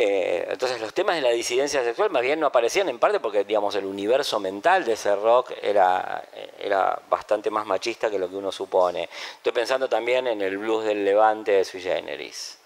Eh, 0.00 0.46
entonces 0.50 0.80
los 0.80 0.94
temas 0.94 1.16
de 1.16 1.22
la 1.22 1.30
disidencia 1.30 1.82
sexual 1.82 2.10
más 2.10 2.22
bien 2.22 2.38
no 2.38 2.46
aparecían 2.46 2.88
en 2.88 3.00
parte 3.00 3.18
porque 3.18 3.42
digamos 3.42 3.74
el 3.74 3.84
universo 3.84 4.38
mental 4.38 4.84
de 4.84 4.92
ese 4.92 5.16
rock 5.16 5.52
era, 5.60 6.22
era 6.56 7.00
bastante 7.08 7.50
más 7.50 7.66
machista 7.66 8.08
que 8.08 8.18
lo 8.18 8.28
que 8.28 8.36
uno 8.36 8.52
supone. 8.52 9.08
Estoy 9.38 9.52
pensando 9.52 9.88
también 9.88 10.28
en 10.28 10.40
el 10.40 10.58
blues 10.58 10.84
del 10.84 11.04
levante 11.04 11.52
de 11.52 11.64
Sui 11.64 11.80
Generis. 11.80 12.58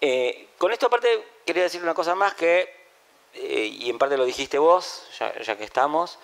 Eh, 0.00 0.48
con 0.58 0.72
esto 0.72 0.86
aparte 0.86 1.24
quería 1.44 1.64
decir 1.64 1.82
una 1.82 1.94
cosa 1.94 2.14
más 2.14 2.34
que 2.34 2.83
eh, 3.34 3.76
y 3.80 3.90
en 3.90 3.98
parte 3.98 4.16
lo 4.16 4.24
dijiste 4.24 4.58
vos, 4.58 5.02
ya, 5.18 5.56
que 5.56 5.64
estamos, 5.64 6.18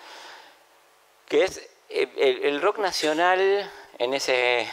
que 1.27 1.43
es 1.43 1.69
eh, 1.89 2.39
el, 2.43 2.61
rock 2.61 2.79
nacional 2.79 3.69
en 3.97 4.13
ese 4.13 4.67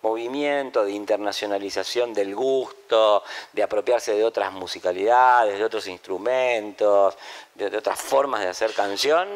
movimiento 0.00 0.84
de 0.84 0.92
internacionalización 0.92 2.14
del 2.14 2.34
gusto, 2.34 3.22
de 3.52 3.62
apropiarse 3.62 4.14
de 4.14 4.24
otras 4.24 4.50
musicalidades, 4.52 5.58
de 5.58 5.64
otros 5.64 5.86
instrumentos, 5.86 7.16
de, 7.54 7.76
otras 7.76 8.00
formas 8.00 8.40
de 8.40 8.48
hacer 8.48 8.72
canción, 8.72 9.28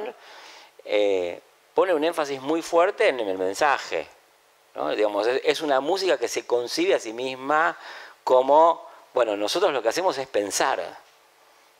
eh, 0.84 1.40
pone 1.74 1.92
un 1.92 2.02
énfasis 2.02 2.40
muy 2.40 2.62
fuerte 2.62 3.08
en, 3.08 3.20
el 3.20 3.38
mensaje. 3.38 4.08
Digamos, 4.96 5.26
es, 5.26 5.60
una 5.60 5.80
música 5.80 6.18
que 6.18 6.28
se 6.28 6.46
concibe 6.46 6.94
a 6.94 6.98
sí 6.98 7.12
misma 7.12 7.78
como, 8.24 8.86
bueno, 9.14 9.36
nosotros 9.36 9.72
lo 9.72 9.82
que 9.82 9.88
hacemos 9.88 10.18
es 10.18 10.26
pensar. 10.26 11.05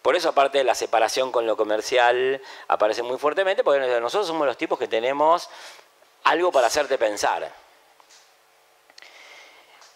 Por 0.07 0.15
eso, 0.15 0.29
aparte 0.29 0.59
de 0.59 0.63
la 0.63 0.77
separación 0.77 1.33
con 1.33 1.49
lo 1.49 1.57
comercial, 1.57 2.41
aparece 2.69 3.03
muy 3.03 3.19
fuertemente, 3.19 3.65
porque 3.65 3.81
nosotros 3.99 4.29
somos 4.29 4.47
los 4.47 4.57
tipos 4.57 4.79
que 4.79 4.87
tenemos 4.87 5.49
algo 6.23 6.53
para 6.53 6.69
hacerte 6.69 6.97
pensar. 6.97 7.53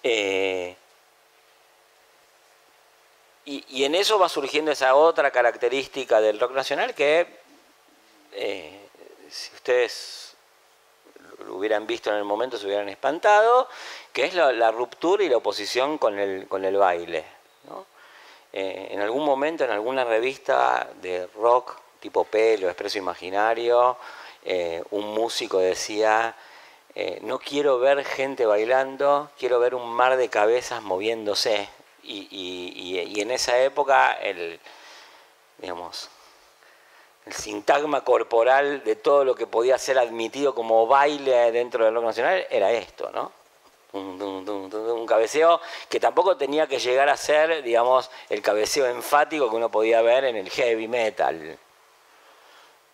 Eh, 0.02 0.74
y, 3.44 3.84
en 3.84 3.94
eso 3.94 4.18
va 4.18 4.28
surgiendo 4.28 4.72
esa 4.72 4.96
otra 4.96 5.30
característica 5.30 6.20
del 6.20 6.40
rock 6.40 6.54
nacional 6.54 6.92
que, 6.92 7.28
eh, 8.32 8.88
si 9.30 9.54
ustedes 9.54 10.34
lo 11.46 11.54
hubieran 11.54 11.86
visto 11.86 12.10
en 12.10 12.16
el 12.16 12.24
momento, 12.24 12.58
se 12.58 12.66
hubieran 12.66 12.88
espantado, 12.88 13.68
que 14.12 14.24
es 14.24 14.34
la, 14.34 14.72
ruptura 14.72 15.22
y 15.22 15.28
la 15.28 15.36
oposición 15.36 15.98
con 15.98 16.18
el, 16.18 16.48
con 16.48 16.64
el 16.64 16.76
baile. 16.76 17.24
Eh, 18.52 18.88
en 18.90 19.00
algún 19.00 19.24
momento 19.24 19.64
en 19.64 19.70
alguna 19.70 20.04
revista 20.04 20.88
de 21.00 21.28
rock 21.36 21.76
tipo 22.00 22.24
Pelo, 22.24 22.68
Expreso 22.68 22.98
Imaginario, 22.98 23.96
eh, 24.44 24.82
un 24.90 25.12
músico 25.12 25.58
decía, 25.58 26.34
eh, 26.94 27.20
no 27.22 27.38
quiero 27.38 27.78
ver 27.78 28.04
gente 28.04 28.46
bailando, 28.46 29.30
quiero 29.38 29.60
ver 29.60 29.74
un 29.74 29.88
mar 29.90 30.16
de 30.16 30.28
cabezas 30.28 30.82
moviéndose. 30.82 31.68
Y, 32.02 33.20
en 33.20 33.30
esa 33.30 33.58
época 33.58 34.12
el, 34.14 34.58
digamos, 35.58 36.08
el 37.26 37.32
sintagma 37.34 38.02
corporal 38.02 38.82
de 38.82 38.96
todo 38.96 39.24
lo 39.24 39.34
que 39.34 39.46
podía 39.46 39.78
ser 39.78 39.98
admitido 39.98 40.54
como 40.54 40.86
baile 40.86 41.52
dentro 41.52 41.84
del 41.84 41.94
rock 41.94 42.04
nacional 42.04 42.46
era 42.50 42.72
esto, 42.72 43.10
¿no? 43.12 43.30
Un 43.92 45.06
cabeceo 45.06 45.60
que 45.88 45.98
tampoco 46.00 46.36
tenía 46.36 46.66
que 46.66 46.78
llegar 46.78 47.08
a 47.08 47.16
ser, 47.16 47.62
digamos, 47.62 48.10
el 48.28 48.42
cabeceo 48.42 48.86
enfático 48.86 49.50
que 49.50 49.56
uno 49.56 49.70
podía 49.70 50.02
ver 50.02 50.24
en 50.24 50.36
el 50.36 50.50
heavy 50.50 50.88
metal. 50.88 51.58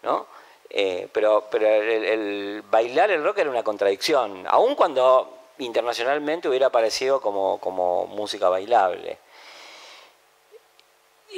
¿no? 0.03 0.27
Eh, 0.71 1.09
pero 1.13 1.47
pero 1.51 1.67
el, 1.69 2.63
bailar 2.71 3.11
el 3.11 3.23
rock 3.23 3.39
era 3.39 3.51
una 3.51 3.63
contradicción, 3.63 4.47
aun 4.49 4.75
cuando 4.75 5.39
internacionalmente 5.59 6.49
hubiera 6.49 6.67
aparecido 6.67 7.21
como, 7.21 7.59
como 7.61 8.07
música 8.07 8.49
bailable. 8.49 9.19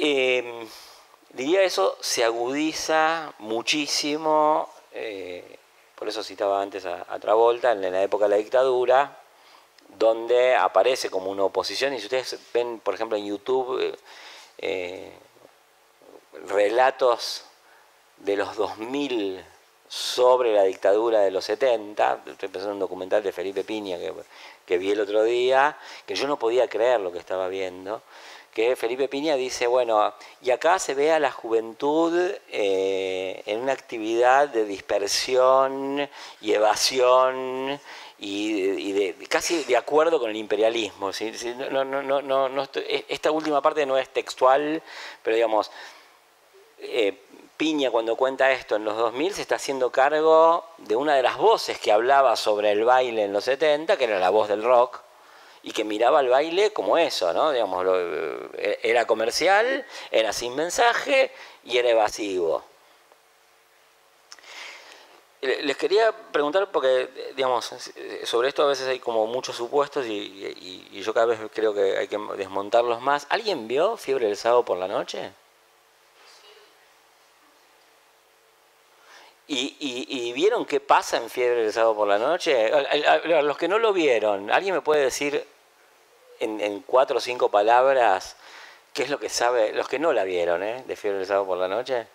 Eh, 0.01 0.67
diría 1.31 1.63
eso 1.63 1.97
se 1.99 2.23
agudiza 2.23 3.33
muchísimo, 3.39 4.69
eh, 4.93 5.57
por 5.95 6.07
eso 6.07 6.23
citaba 6.23 6.61
antes 6.61 6.85
a, 6.85 7.05
a 7.09 7.19
Travolta, 7.19 7.71
en 7.71 7.81
la 7.81 8.01
época 8.03 8.25
de 8.25 8.29
la 8.29 8.37
dictadura, 8.37 9.18
donde 9.99 10.55
aparece 10.55 11.09
como 11.09 11.29
una 11.29 11.43
oposición. 11.43 11.93
Y 11.93 11.99
si 11.99 12.05
ustedes 12.05 12.39
ven, 12.53 12.79
por 12.79 12.95
ejemplo, 12.95 13.17
en 13.17 13.25
YouTube, 13.25 13.79
eh, 13.81 13.95
eh, 14.57 15.11
relatos 16.47 17.43
de 18.17 18.37
los 18.37 18.55
2000 18.55 19.43
sobre 19.89 20.53
la 20.53 20.63
dictadura 20.63 21.19
de 21.19 21.31
los 21.31 21.45
70, 21.45 22.23
estoy 22.27 22.49
pensando 22.49 22.69
en 22.69 22.73
un 22.75 22.79
documental 22.79 23.21
de 23.21 23.31
Felipe 23.31 23.63
Piña 23.63 23.97
que, 23.97 24.13
que 24.65 24.77
vi 24.77 24.91
el 24.91 25.01
otro 25.01 25.23
día, 25.23 25.77
que 26.05 26.15
yo 26.15 26.27
no 26.27 26.39
podía 26.39 26.69
creer 26.69 27.01
lo 27.01 27.11
que 27.11 27.19
estaba 27.19 27.49
viendo, 27.49 28.01
que 28.53 28.75
Felipe 28.75 29.07
Piña 29.07 29.35
dice, 29.35 29.67
bueno, 29.67 30.13
y 30.41 30.51
acá 30.51 30.79
se 30.79 30.93
ve 30.93 31.11
a 31.11 31.19
la 31.19 31.31
juventud 31.31 32.13
eh, 32.49 33.43
en 33.45 33.59
una 33.59 33.73
actividad 33.73 34.47
de 34.49 34.65
dispersión 34.65 36.09
y 36.41 36.53
evasión 36.53 37.79
y, 38.19 38.91
de, 38.91 39.15
casi 39.27 39.63
de 39.63 39.77
acuerdo 39.77 40.19
con 40.19 40.29
el 40.29 40.35
imperialismo. 40.35 41.11
No, 41.71 41.85
no, 41.85 42.21
no, 42.49 42.69
esta 43.07 43.31
última 43.31 43.61
parte 43.61 43.85
no 43.85 43.97
es 43.97 44.09
textual, 44.09 44.81
pero 45.23 45.35
digamos, 45.35 45.71
eh, 46.79 47.17
Piña 47.57 47.91
cuando 47.91 48.15
cuenta 48.15 48.51
esto 48.53 48.77
en 48.77 48.85
los 48.85 48.95
2000 48.95 49.33
se 49.33 49.41
está 49.41 49.55
haciendo 49.55 49.91
cargo 49.91 50.65
de 50.77 50.95
una 50.95 51.15
de 51.15 51.23
las 51.23 51.35
voces 51.35 51.77
que 51.77 51.91
hablaba 51.91 52.37
sobre 52.37 52.71
el 52.71 52.85
baile 52.85 53.23
en 53.23 53.33
los 53.33 53.43
70, 53.43 53.97
que 53.97 54.05
era 54.05 54.17
la 54.17 54.29
voz 54.29 54.47
del 54.47 54.63
rock, 54.63 55.01
y 55.61 55.73
que 55.73 55.83
miraba 55.83 56.21
el 56.21 56.29
baile 56.29 56.71
como 56.71 56.97
eso, 56.97 57.33
¿no? 57.33 57.51
Digamos, 57.51 57.85
eh, 58.57 58.79
era 58.81 59.05
comercial, 59.05 59.85
era 60.09 60.31
sin 60.31 60.55
mensaje 60.55 61.31
y 61.65 61.77
era 61.77 61.89
evasivo. 61.89 62.63
Les 65.41 65.77
quería 65.77 66.11
preguntar, 66.11 66.69
porque, 66.69 67.09
digamos, 67.35 67.73
sobre 68.25 68.49
esto 68.49 68.63
a 68.63 68.67
veces 68.67 68.87
hay 68.87 68.99
como 68.99 69.25
muchos 69.25 69.55
supuestos 69.55 70.05
y, 70.05 70.89
y 70.91 71.01
yo 71.01 71.13
cada 71.13 71.27
vez 71.27 71.39
creo 71.53 71.73
que 71.73 71.97
hay 71.97 72.07
que 72.07 72.17
desmontarlos 72.35 73.01
más. 73.01 73.25
¿Alguien 73.29 73.67
vio 73.67 73.95
Fiebre 73.95 74.27
del 74.27 74.35
Sábado 74.35 74.65
por 74.65 74.77
la 74.77 74.87
noche? 74.87 75.31
¿Y, 79.51 80.31
vieron 80.33 80.63
qué 80.63 80.79
pasa 80.79 81.17
en 81.17 81.27
Fiebre 81.27 81.63
del 81.63 81.73
Sábado 81.73 81.95
por 81.95 82.07
la 82.07 82.19
noche? 82.19 82.69
los 83.41 83.57
que 83.57 83.67
no 83.67 83.79
lo 83.79 83.93
vieron, 83.93 84.51
¿alguien 84.51 84.75
me 84.75 84.81
puede 84.81 85.01
decir 85.01 85.43
en, 86.39 86.81
cuatro 86.81 87.17
o 87.17 87.19
cinco 87.19 87.49
palabras 87.49 88.35
qué 88.93 89.01
es 89.03 89.09
lo 89.09 89.19
que 89.19 89.29
sabe, 89.29 89.73
los 89.73 89.87
que 89.87 89.97
no 89.97 90.13
la 90.13 90.23
vieron, 90.23 90.61
¿eh? 90.61 90.83
de 90.85 90.95
Fiebre 90.95 91.17
del 91.17 91.27
Sábado 91.27 91.47
por 91.47 91.57
la 91.57 91.67
noche? 91.67 92.05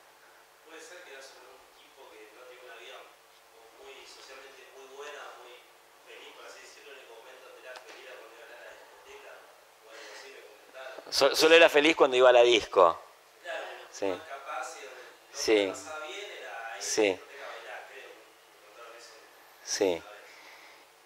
Puede 0.64 0.80
ser 0.80 1.02
que 1.02 1.10
era 1.10 1.22
sobre 1.22 1.50
un 1.50 1.74
tipo 1.74 2.06
que 2.12 2.30
no 2.38 2.46
tiene 2.46 2.62
una 2.70 2.78
vida 2.78 3.02
muy 3.82 4.06
socialmente 4.06 4.70
muy 4.78 4.86
buena, 4.94 5.34
muy 5.42 5.58
feliz, 6.06 6.30
por 6.38 6.46
así 6.46 6.60
decirlo, 6.62 6.92
en 6.94 7.02
el 7.02 7.08
momento 7.10 7.50
de 7.50 7.66
la 7.66 7.74
feliz 7.82 8.14
cuando 8.14 8.30
iba 8.38 8.46
a 8.46 8.62
la 8.62 8.70
discoteca, 8.78 9.34
o 9.82 9.90
algo 9.90 10.06
así, 10.14 10.30
me 11.02 11.03
solo 11.14 11.54
era 11.54 11.68
feliz 11.68 11.94
cuando 11.94 12.16
iba 12.16 12.28
a 12.28 12.32
la 12.32 12.42
disco. 12.42 12.98
Sí. 13.92 14.12
sí. 15.32 15.72
Sí. 16.80 17.18
Sí. 19.64 20.02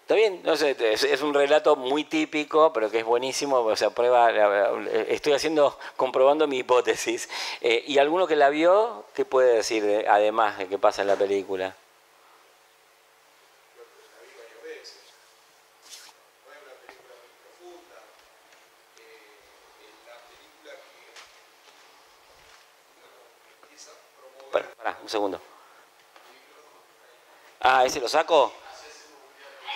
Está 0.01 0.15
bien, 0.15 0.41
no 0.43 0.57
sé, 0.57 0.75
es, 0.79 1.21
un 1.21 1.35
relato 1.35 1.75
muy 1.75 2.03
típico, 2.03 2.73
pero 2.73 2.89
que 2.89 2.97
es 2.97 3.05
buenísimo, 3.05 3.57
o 3.59 3.75
sea, 3.75 3.91
prueba, 3.91 4.31
estoy 5.07 5.33
haciendo, 5.33 5.77
comprobando 5.95 6.47
mi 6.47 6.57
hipótesis. 6.57 7.29
Eh, 7.61 7.83
¿Y 7.85 7.99
alguno 7.99 8.25
que 8.25 8.35
la 8.35 8.49
vio, 8.49 9.05
qué 9.13 9.23
puede 9.23 9.53
decir 9.53 10.05
además 10.09 10.57
de 10.57 10.67
qué 10.67 10.79
pasa 10.79 11.03
en 11.03 11.09
la 11.09 11.15
película? 11.15 11.75
Para, 24.51 24.97
un 25.09 25.11
segundo. 25.11 25.41
Ah, 27.61 27.83
¿ese 27.83 27.99
lo 27.99 28.07
saco? 28.07 28.53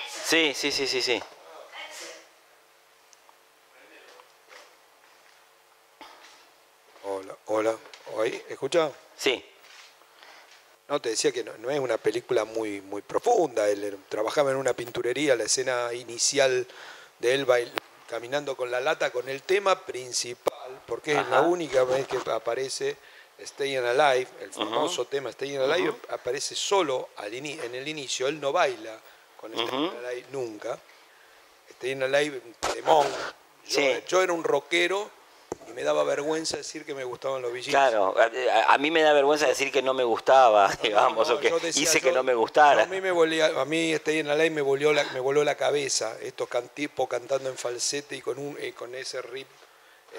Sí, 0.07 0.53
sí, 0.55 0.71
sí, 0.71 0.85
sí, 0.85 1.01
sí. 1.01 1.21
Hola, 7.03 7.35
hola. 7.47 7.75
¿Escucha? 8.47 8.91
Sí. 9.17 9.43
No, 10.87 11.01
te 11.01 11.09
decía 11.09 11.31
que 11.31 11.43
no, 11.43 11.71
es 11.71 11.79
una 11.79 11.97
película 11.97 12.45
muy, 12.45 12.81
muy 12.81 13.01
profunda. 13.01 13.67
Él 13.67 13.97
trabajaba 14.09 14.51
en 14.51 14.57
una 14.57 14.73
pinturería, 14.73 15.35
la 15.35 15.45
escena 15.45 15.91
inicial 15.93 16.67
de 17.17 17.33
él 17.33 17.47
caminando 18.07 18.55
con 18.55 18.69
la 18.69 18.79
lata 18.79 19.11
con 19.11 19.27
el 19.27 19.41
tema 19.41 19.83
principal, 19.83 20.81
porque 20.85 21.19
es 21.19 21.27
la 21.29 21.41
única 21.41 21.83
vez 21.83 22.07
que 22.07 22.17
aparece 22.29 22.97
Staying 23.39 23.83
Alive, 23.83 24.27
el 24.41 24.51
famoso 24.51 25.05
tema 25.05 25.31
Staying 25.31 25.59
Alive, 25.59 25.95
aparece 26.09 26.55
solo 26.55 27.09
al 27.17 27.33
en 27.33 27.75
el 27.75 27.87
inicio, 27.87 28.27
él 28.27 28.39
no 28.39 28.51
baila 28.51 28.97
con 29.37 29.51
Staying 29.51 29.91
Alive 30.05 30.25
nunca. 30.31 30.79
Staying 31.71 32.03
Alive, 32.03 32.41
un 32.45 32.53
temón. 32.73 33.07
Yo, 34.07 34.21
era 34.21 34.33
un 34.33 34.43
rockero 34.43 35.09
y 35.67 35.73
me 35.73 35.83
daba 35.83 36.03
vergüenza 36.03 36.57
decir 36.57 36.85
que 36.85 36.93
me 36.93 37.03
gustaban 37.03 37.41
los 37.41 37.51
Bee 37.51 37.63
Claro, 37.63 38.15
a, 38.67 38.77
mí 38.77 38.91
me 38.91 39.01
da 39.01 39.13
vergüenza 39.13 39.47
decir 39.47 39.71
que 39.71 39.81
no 39.81 39.93
me 39.93 40.03
gustaba, 40.03 40.71
digamos, 40.83 41.29
o 41.29 41.39
que 41.39 41.51
hice 41.75 42.01
que 42.01 42.11
no 42.11 42.23
me 42.23 42.33
gustara. 42.33 42.83
a 42.83 42.85
mí 42.85 43.01
me 43.01 43.11
volía, 43.11 43.47
a 43.59 43.65
mí 43.65 43.95
Staying 43.95 44.29
Alive 44.29 44.49
me 44.51 44.61
volvió 44.61 44.93
la, 44.93 45.03
me 45.05 45.19
voló 45.19 45.43
la 45.43 45.55
cabeza, 45.55 46.17
estos 46.21 46.49
tipos 46.73 47.07
cantando 47.07 47.49
en 47.49 47.57
falsete 47.57 48.15
y 48.15 48.21
con 48.21 48.37
un 48.37 48.57
eh, 48.59 48.73
con 48.73 48.93
ese 48.95 49.21
riff 49.21 49.47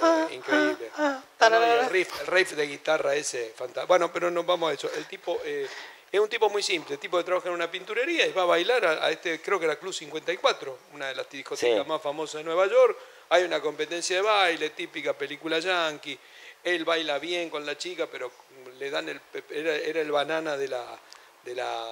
Ah, 0.00 0.28
increíble. 0.30 0.90
Ah, 0.96 1.22
ah, 1.40 1.46
el, 1.46 1.90
riff, 1.90 2.52
de 2.52 2.66
guitarra 2.66 3.14
ese, 3.14 3.52
fantástico. 3.56 3.86
Bueno, 3.86 4.12
pero 4.12 4.30
no 4.30 4.44
vamos 4.44 4.70
a 4.70 4.74
eso. 4.74 4.90
El 4.96 5.06
tipo 5.06 5.40
eh, 5.44 5.68
es 6.10 6.20
un 6.20 6.28
tipo 6.28 6.48
muy 6.48 6.62
simple, 6.62 6.94
el 6.94 7.00
tipo 7.00 7.18
que 7.18 7.24
trabaja 7.24 7.48
en 7.48 7.54
una 7.54 7.70
pinturería 7.70 8.26
y 8.26 8.32
va 8.32 8.42
a 8.42 8.46
bailar 8.46 8.84
a, 8.84 9.10
este, 9.10 9.40
creo 9.40 9.58
que 9.58 9.66
era 9.66 9.76
Club 9.76 9.92
54, 9.92 10.78
una 10.92 11.08
de 11.08 11.14
las 11.16 11.28
discotecas 11.28 11.86
más 11.86 12.00
famosas 12.00 12.38
de 12.38 12.44
Nueva 12.44 12.66
York. 12.66 12.96
Hay 13.30 13.42
una 13.42 13.60
competencia 13.60 14.16
de 14.16 14.22
baile, 14.22 14.70
típica 14.70 15.12
película 15.12 15.58
yankee. 15.58 16.18
Él 16.62 16.84
baila 16.84 17.18
bien 17.18 17.50
con 17.50 17.66
la 17.66 17.76
chica, 17.76 18.06
pero 18.10 18.30
le 18.78 18.90
dan 18.90 19.08
el 19.08 19.20
era, 19.50 19.74
era 19.74 20.00
el 20.00 20.10
banana 20.10 20.56
de 20.56 20.68
la, 20.68 20.98
de 21.44 21.54
la 21.54 21.90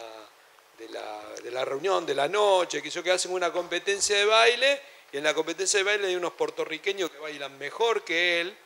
de 0.78 0.88
la, 0.88 1.20
de 1.42 1.50
la 1.50 1.64
reunión 1.64 2.06
de 2.06 2.14
la 2.14 2.28
noche, 2.28 2.82
que 2.82 2.88
eso 2.88 3.02
que 3.02 3.10
hacen 3.10 3.32
una 3.32 3.52
competencia 3.52 4.16
de 4.16 4.24
baile 4.24 4.80
y 5.12 5.18
en 5.18 5.24
la 5.24 5.34
competencia 5.34 5.78
de 5.78 5.84
baile 5.84 6.08
hay 6.08 6.16
unos 6.16 6.32
puertorriqueños 6.32 7.10
que 7.10 7.18
bailan 7.18 7.58
mejor 7.58 8.02
que 8.02 8.40
él, 8.40 8.56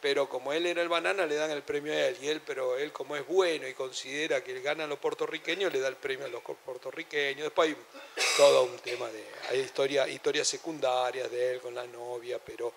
pero 0.00 0.28
como 0.28 0.52
él 0.52 0.66
era 0.66 0.82
el 0.82 0.88
banana, 0.88 1.26
le 1.26 1.36
dan 1.36 1.52
el 1.52 1.62
premio 1.62 1.92
a 1.92 2.08
él. 2.08 2.18
Y 2.20 2.26
él, 2.26 2.42
pero 2.44 2.76
él 2.76 2.90
como 2.90 3.14
es 3.14 3.24
bueno 3.24 3.68
y 3.68 3.74
considera 3.74 4.42
que 4.42 4.60
ganan 4.60 4.88
los 4.88 4.98
puertorriqueños, 4.98 5.72
le 5.72 5.78
da 5.78 5.86
el 5.86 5.94
premio 5.94 6.26
a 6.26 6.28
los 6.28 6.42
puertorriqueños. 6.42 7.44
Después 7.44 7.68
hay 7.68 7.76
todo 8.36 8.64
un 8.64 8.76
tema 8.78 9.08
de, 9.10 9.24
hay 9.50 9.60
historia, 9.60 10.08
historias 10.08 10.48
secundarias 10.48 11.30
de 11.30 11.52
él 11.52 11.60
con 11.60 11.72
la 11.72 11.86
novia, 11.86 12.40
pero, 12.44 12.72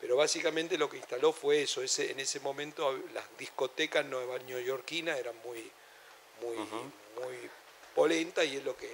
pero 0.00 0.16
básicamente 0.16 0.78
lo 0.78 0.88
que 0.88 0.96
instaló 0.96 1.34
fue 1.34 1.60
eso. 1.60 1.82
Ese, 1.82 2.12
en 2.12 2.18
ese 2.18 2.40
momento 2.40 2.98
las 3.12 3.26
discotecas 3.36 4.06
neoyorquinas 4.06 5.18
eran 5.18 5.36
muy, 5.44 5.70
muy, 6.40 6.56
muy 6.56 7.50
polentas 7.94 8.46
y 8.46 8.56
es 8.56 8.64
lo 8.64 8.74
que, 8.74 8.88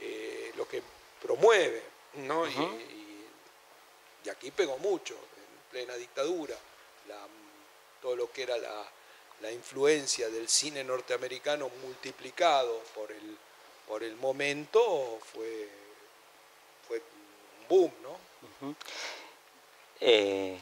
eh, 0.00 0.52
lo 0.56 0.68
que 0.68 0.82
promueve. 1.22 1.95
¿No? 2.16 2.46
y, 2.46 4.28
aquí 4.30 4.50
pegó 4.50 4.76
mucho, 4.78 5.14
en 5.14 5.70
plena 5.70 5.94
dictadura, 5.94 6.56
todo 8.02 8.16
lo 8.16 8.30
que 8.30 8.42
era 8.42 8.56
la, 8.58 9.52
influencia 9.52 10.28
del 10.28 10.48
cine 10.48 10.82
norteamericano 10.82 11.70
multiplicado 11.82 12.80
por 12.94 13.12
el, 13.12 13.36
por 13.86 14.02
el 14.02 14.16
momento 14.16 15.20
fue, 15.32 15.68
fue 16.88 16.98
un 16.98 17.68
boom, 17.68 17.92
¿no? 18.02 18.74
Eh, 20.00 20.58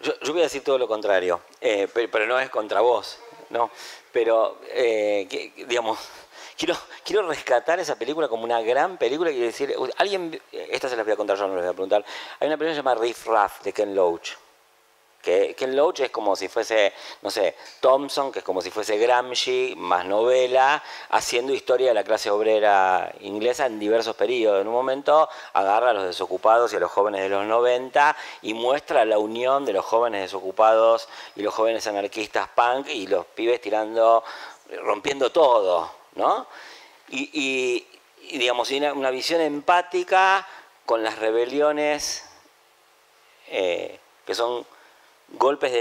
yo, 0.00 0.32
voy 0.32 0.40
a 0.40 0.44
decir 0.44 0.64
todo 0.64 0.78
lo 0.78 0.88
contrario, 0.88 1.40
eh, 1.60 1.88
pero, 1.92 2.26
no 2.26 2.40
es 2.40 2.50
contra 2.50 2.80
vos, 2.80 3.18
¿no? 3.50 3.70
Pero, 4.12 4.60
eh, 4.68 5.28
digamos, 5.68 5.98
quiero, 6.56 6.76
quiero 7.04 7.26
rescatar 7.26 7.80
esa 7.80 7.96
película 7.96 8.28
como 8.28 8.44
una 8.44 8.60
gran 8.62 8.96
película 8.96 9.30
y 9.30 9.38
decir, 9.40 9.74
alguien, 9.96 10.40
esta 10.52 10.88
se 10.88 10.96
las 10.96 11.04
voy 11.04 11.12
a 11.12 11.16
contar 11.16 11.36
yo, 11.36 11.46
no 11.46 11.54
les 11.54 11.64
voy 11.64 11.70
a 11.70 11.74
preguntar, 11.74 12.04
hay 12.38 12.48
una 12.48 12.56
película 12.56 12.70
que 12.70 12.74
se 12.74 12.82
llama 12.82 12.94
Riff 12.94 13.26
Raff 13.26 13.62
de 13.62 13.72
Ken 13.72 13.94
Loach. 13.94 14.30
Que 15.22 15.54
Ken 15.54 15.76
Loach 15.76 16.00
es 16.00 16.10
como 16.10 16.34
si 16.34 16.48
fuese, 16.48 16.94
no 17.20 17.30
sé, 17.30 17.54
Thompson, 17.80 18.32
que 18.32 18.38
es 18.38 18.44
como 18.44 18.62
si 18.62 18.70
fuese 18.70 18.96
Gramsci, 18.96 19.74
más 19.76 20.06
novela, 20.06 20.82
haciendo 21.10 21.52
historia 21.52 21.88
de 21.88 21.94
la 21.94 22.04
clase 22.04 22.30
obrera 22.30 23.12
inglesa 23.20 23.66
en 23.66 23.78
diversos 23.78 24.16
periodos. 24.16 24.62
En 24.62 24.68
un 24.68 24.72
momento 24.72 25.28
agarra 25.52 25.90
a 25.90 25.92
los 25.92 26.04
desocupados 26.04 26.72
y 26.72 26.76
a 26.76 26.80
los 26.80 26.90
jóvenes 26.90 27.20
de 27.20 27.28
los 27.28 27.44
90 27.44 28.16
y 28.40 28.54
muestra 28.54 29.04
la 29.04 29.18
unión 29.18 29.66
de 29.66 29.74
los 29.74 29.84
jóvenes 29.84 30.22
desocupados 30.22 31.06
y 31.36 31.42
los 31.42 31.52
jóvenes 31.52 31.86
anarquistas 31.86 32.48
punk 32.48 32.88
y 32.88 33.06
los 33.06 33.26
pibes 33.26 33.60
tirando, 33.60 34.24
rompiendo 34.82 35.30
todo. 35.30 35.99
¿No? 36.20 36.46
Y, 37.08 37.84
digamos, 38.32 38.70
una, 38.70 39.10
visión 39.10 39.40
empática 39.40 40.46
con 40.86 41.02
las 41.02 41.18
rebeliones 41.18 42.24
eh, 43.48 43.98
que 44.24 44.34
son 44.34 44.64
golpes 45.30 45.72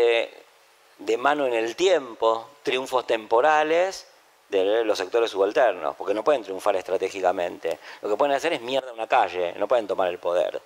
de, 0.97 1.17
mano 1.17 1.45
en 1.45 1.54
el 1.54 1.75
tiempo, 1.75 2.49
triunfos 2.63 3.06
temporales 3.06 4.08
de 4.49 4.84
los 4.84 4.97
sectores 4.97 5.30
subalternos, 5.30 5.95
porque 5.95 6.15
no 6.15 6.23
pueden 6.23 6.41
triunfar 6.41 6.75
estratégicamente. 6.75 7.78
Lo 8.02 8.10
que 8.10 8.15
pueden 8.15 8.36
hacer 8.36 8.54
es 8.54 8.62
mierda 8.62 8.91
una 8.91 9.08
calle, 9.08 9.54
no 9.58 9.67
pueden 9.67 9.86
tomar 9.86 10.08
el 10.08 10.17
poder. 10.17 10.60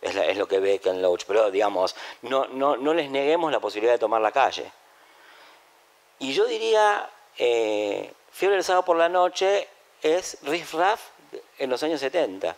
es, 0.00 0.36
lo 0.36 0.46
que 0.46 0.60
ve 0.60 0.78
Ken 0.78 1.02
Loach, 1.02 1.24
pero 1.26 1.50
digamos, 1.50 1.96
no, 2.22 2.46
no, 2.46 2.76
no, 2.76 2.94
les 2.94 3.10
neguemos 3.10 3.50
la 3.50 3.58
posibilidad 3.58 3.94
de 3.94 3.98
tomar 3.98 4.20
la 4.20 4.30
calle. 4.30 4.70
Y 6.20 6.32
yo 6.32 6.46
diría, 6.46 7.10
eh, 7.36 8.12
Fiebre 8.38 8.54
del 8.54 8.62
sábado 8.62 8.84
por 8.84 8.96
la 8.96 9.08
noche 9.08 9.66
es 10.00 10.38
Riff 10.42 10.74
Raff 10.74 11.08
en 11.58 11.70
los 11.70 11.82
años 11.82 11.98
70. 11.98 12.54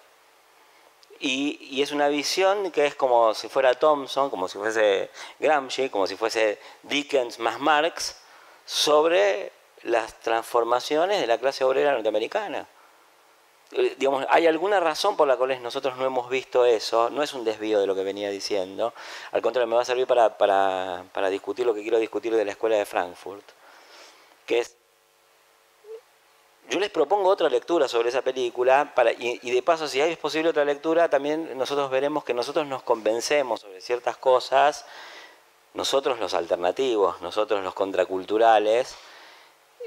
Y, 1.21 1.57
y, 1.71 1.81
es 1.81 1.91
una 1.91 2.09
visión 2.09 2.71
que 2.71 2.85
es 2.85 2.95
como 2.95 3.33
si 3.33 3.49
fuera 3.49 3.73
Thompson, 3.73 4.29
como 4.29 4.47
si 4.47 4.59
fuese 4.59 5.09
Gramsci, 5.39 5.89
como 5.89 6.07
si 6.07 6.17
fuese 6.17 6.59
Dickens 6.83 7.39
más 7.39 7.61
Marx, 7.61 8.21
sobre 8.67 9.53
las 9.85 10.21
transformaciones 10.21 11.19
de 11.19 11.27
la 11.27 11.39
clase 11.39 11.65
obrera 11.65 11.93
norteamericana. 11.93 12.69
Eh, 13.73 13.97
digamos, 13.99 14.27
hay 14.29 14.47
alguna 14.47 14.81
razón 14.81 15.17
por 15.17 15.27
la 15.27 15.39
cual 15.39 15.63
nosotros 15.63 15.97
no 15.97 16.05
hemos 16.05 16.29
visto 16.29 16.67
eso, 16.67 17.09
no 17.09 17.23
es 17.23 17.33
un 17.33 17.43
desvío 17.43 17.81
de 17.81 17.87
lo 17.87 17.95
que 17.95 18.05
venía 18.05 18.29
diciendo, 18.29 18.93
al 19.33 19.41
contrario, 19.41 19.67
me 19.67 19.77
va 19.77 19.81
a 19.81 19.87
servir 19.87 20.07
para, 20.07 20.37
para, 20.37 21.07
para 21.15 21.31
discutir 21.31 21.65
lo 21.65 21.73
que 21.73 21.81
quiero 21.81 21.99
discutir 21.99 22.37
de 22.37 22.45
la 22.45 22.51
escuela 22.51 22.77
de 22.77 22.85
Frankfurt, 22.85 23.45
que 24.45 24.59
es, 24.59 24.77
yo 26.71 26.79
les 26.79 26.91
propongo 26.91 27.29
otra 27.29 27.49
lectura 27.49 27.89
sobre 27.89 28.09
esa 28.09 28.23
película, 28.23 28.95
y, 29.19 29.51
de 29.51 29.63
paso, 29.63 29.89
si 29.89 30.01
hay 30.01 30.13
es 30.13 30.19
posible 30.19 30.51
otra 30.51 30.65
lectura, 30.65 31.11
también 31.11 31.59
nosotros 31.59 31.91
veremos 31.91 32.25
que 32.25 32.33
nosotros 32.33 32.67
nos 32.67 32.83
convencemos 32.83 33.61
sobre 33.61 33.81
ciertas 33.81 34.17
cosas, 34.17 34.87
nosotros 35.75 36.21
los 36.21 36.33
alternativos, 36.33 37.21
nosotros 37.21 37.63
los 37.65 37.75
contraculturales, 37.75 38.97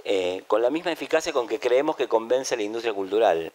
eh, 0.03 0.43
con 0.47 0.61
la 0.61 0.69
misma 0.69 0.91
eficacia 0.91 1.31
con 1.31 1.47
que 1.47 1.59
creemos 1.59 1.95
que 1.95 2.09
convence 2.09 2.57
la 2.57 2.63
industria 2.63 2.93
cultural. 2.93 3.53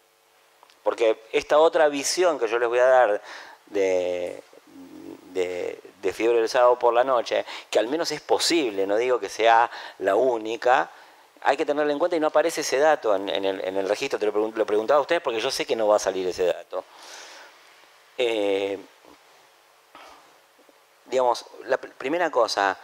Porque 0.82 1.22
esta 1.32 1.58
otra 1.58 1.88
visión 1.88 2.38
que 2.38 2.48
yo 2.48 2.58
les 2.58 2.68
voy 2.68 2.78
a 2.78 2.86
dar 2.86 3.22
de, 3.66 4.42
de, 5.34 6.12
fiebre 6.14 6.38
del 6.38 6.48
sábado 6.48 6.78
por 6.78 6.94
la 6.94 7.04
noche, 7.04 7.44
que 7.70 7.78
al 7.78 7.88
menos 7.88 8.10
es 8.10 8.22
posible, 8.22 8.86
no 8.86 8.96
digo 8.96 9.20
que 9.20 9.28
sea 9.28 9.70
la 9.98 10.14
única, 10.14 10.90
hay 11.42 11.56
que 11.56 11.66
tenerla 11.66 11.92
en 11.92 11.98
cuenta 11.98 12.16
y 12.16 12.20
no 12.20 12.28
aparece 12.28 12.62
ese 12.62 12.78
dato 12.78 13.14
en, 13.14 13.28
el, 13.28 13.88
registro. 13.88 14.18
Te 14.18 14.26
lo, 14.26 14.66
preguntaba 14.66 14.98
a 14.98 15.02
ustedes 15.02 15.20
porque 15.22 15.40
yo 15.40 15.50
sé 15.50 15.64
que 15.66 15.76
no 15.76 15.88
va 15.88 15.96
a 15.96 16.00
salir 16.00 16.26
ese 16.26 16.46
dato. 16.46 16.84
Eh, 18.16 18.78
digamos, 21.06 21.46
la 21.66 21.78
primera 21.78 22.30
cosa, 22.30 22.78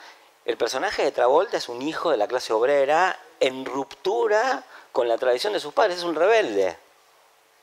el 0.45 0.57
personaje 0.57 1.03
de 1.03 1.13
Travolta 1.13 1.57
es 1.57 1.69
un 1.69 1.83
hijo 1.83 2.11
de 2.11 2.17
la 2.17 2.29
clase 2.29 2.53
obrera 2.53 3.19
en 3.41 3.65
ruptura 3.65 4.65
con 4.93 5.09
la 5.09 5.19
tradición 5.19 5.53
de 5.53 5.61
sus 5.61 5.73
padres, 5.75 5.99
es 5.99 6.05
un 6.05 6.15
rebelde 6.15 6.79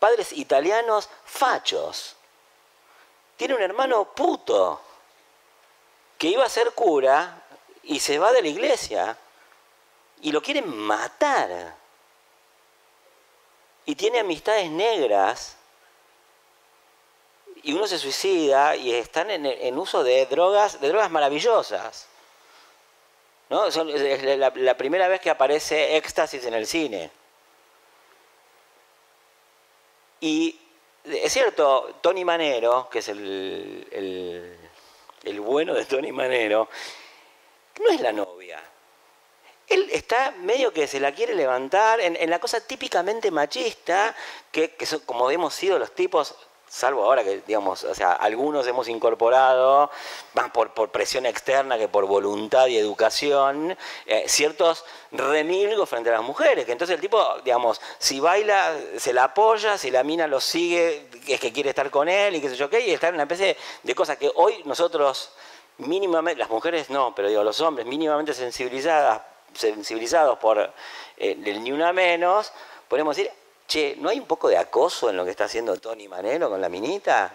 padres 0.02 0.34
italianos 0.34 1.08
fachos. 1.26 2.16
Tiene 3.38 3.54
un 3.54 3.62
hermano 3.62 4.06
puto 4.06 4.82
que 6.18 6.30
iba 6.30 6.44
a 6.44 6.50
ser 6.50 6.72
cura 6.72 7.44
y 7.84 8.00
se 8.00 8.18
va 8.18 8.32
de 8.32 8.42
la 8.42 8.48
iglesia 8.48 9.16
y 10.22 10.32
lo 10.32 10.42
quieren 10.42 10.68
matar. 10.70 11.76
Y 13.86 13.96
tiene 13.96 14.20
amistades 14.20 14.70
negras 14.70 15.58
y 17.64 17.74
uno 17.74 17.88
se 17.88 18.00
suicida 18.00 18.76
y 18.76 18.94
están 18.94 19.30
en, 19.30 19.78
uso 19.78 20.04
de 20.04 20.26
drogas, 20.26 20.80
de 20.80 20.88
drogas 20.88 21.12
maravillosas. 21.12 22.08
¿No? 23.50 23.66
es 23.68 24.24
la 24.56 24.78
primera 24.78 25.10
vez 25.10 25.20
que 25.20 25.30
aparece 25.30 25.98
éxtasis 25.98 26.46
en 26.46 26.54
el 26.54 26.66
cine. 26.66 27.12
Y 30.22 30.58
es 31.04 31.34
cierto, 31.34 31.96
Tony 32.00 32.24
Manero, 32.24 32.88
que 32.90 33.00
es 33.00 33.10
el, 33.10 33.88
el, 35.24 35.40
bueno 35.42 35.74
de 35.74 35.86
Tony 35.86 36.12
Manero, 36.12 36.70
no 37.80 37.90
es 37.90 38.00
la 38.00 38.12
novia. 38.12 38.62
Él 39.72 39.90
está 39.92 40.32
medio 40.42 40.74
que 40.74 40.88
se 40.88 41.00
la 41.00 41.14
quiere 41.14 41.34
levantar 41.34 42.02
en, 42.02 42.30
la 42.30 42.40
cosa 42.40 42.60
típicamente 42.60 43.32
machista, 43.32 44.16
que, 44.52 44.76
son, 44.86 45.00
como 45.02 45.32
hemos 45.32 45.54
sido 45.54 45.80
los 45.80 45.96
tipos 45.96 46.36
salvo 46.72 47.04
ahora 47.04 47.22
que, 47.22 47.42
digamos, 47.46 47.84
o 47.84 47.94
sea, 47.94 48.14
algunos 48.14 48.66
hemos 48.66 48.88
incorporado, 48.88 49.92
más 50.34 50.52
por, 50.52 50.72
presión 50.90 51.26
externa 51.26 51.78
que 51.78 51.90
por 51.90 52.06
voluntad 52.06 52.68
y 52.68 52.78
educación, 52.78 53.78
eh, 54.06 54.24
ciertos 54.28 54.86
remilgos 55.12 55.90
frente 55.90 56.10
a 56.10 56.14
las 56.14 56.22
mujeres, 56.22 56.66
que 56.66 56.72
entonces 56.72 56.96
el 56.96 57.02
tipo, 57.02 57.22
digamos, 57.44 57.82
si 57.98 58.22
baila, 58.22 58.74
se 58.98 59.12
la 59.12 59.26
apoya, 59.26 59.78
si 59.78 59.92
la 59.92 60.04
mina 60.04 60.28
lo 60.28 60.40
sigue, 60.40 61.10
es 61.28 61.42
que 61.42 61.52
quiere 61.52 61.70
estar 61.70 61.90
con 61.92 62.08
él 62.08 62.36
y 62.36 62.42
qué 62.42 62.50
sé 62.50 62.56
yo 62.56 62.70
qué, 62.70 62.80
y 62.80 62.92
está 62.92 63.10
en 63.10 63.16
una 63.16 63.24
especie 63.24 63.58
de 63.84 63.94
cosas 63.94 64.18
que 64.18 64.32
hoy 64.36 64.62
nosotros 64.64 65.32
mínimamente, 65.80 66.40
las 66.40 66.50
mujeres 66.50 66.90
no, 66.90 67.14
pero 67.14 67.28
digo, 67.28 67.44
los 67.44 67.60
hombres 67.60 67.86
mínimamente 67.86 68.34
sensibilizadas, 68.34 69.22
sensibilizados 69.54 70.38
por 70.40 70.60
eh, 71.18 71.38
el 71.46 71.64
ni 71.64 71.72
una 71.72 71.94
menos, 71.94 72.52
podemos 72.88 73.16
decir, 73.16 73.32
che, 73.68 73.96
¿no 74.00 74.10
hay 74.10 74.20
un 74.20 74.26
poco 74.26 74.50
de 74.50 74.58
acoso 74.58 75.10
en 75.10 75.18
lo 75.18 75.24
que 75.24 75.32
está 75.32 75.46
haciendo 75.46 75.78
Tony 75.78 76.08
Manero 76.08 76.50
con 76.50 76.60
la 76.60 76.70
minita? 76.70 77.34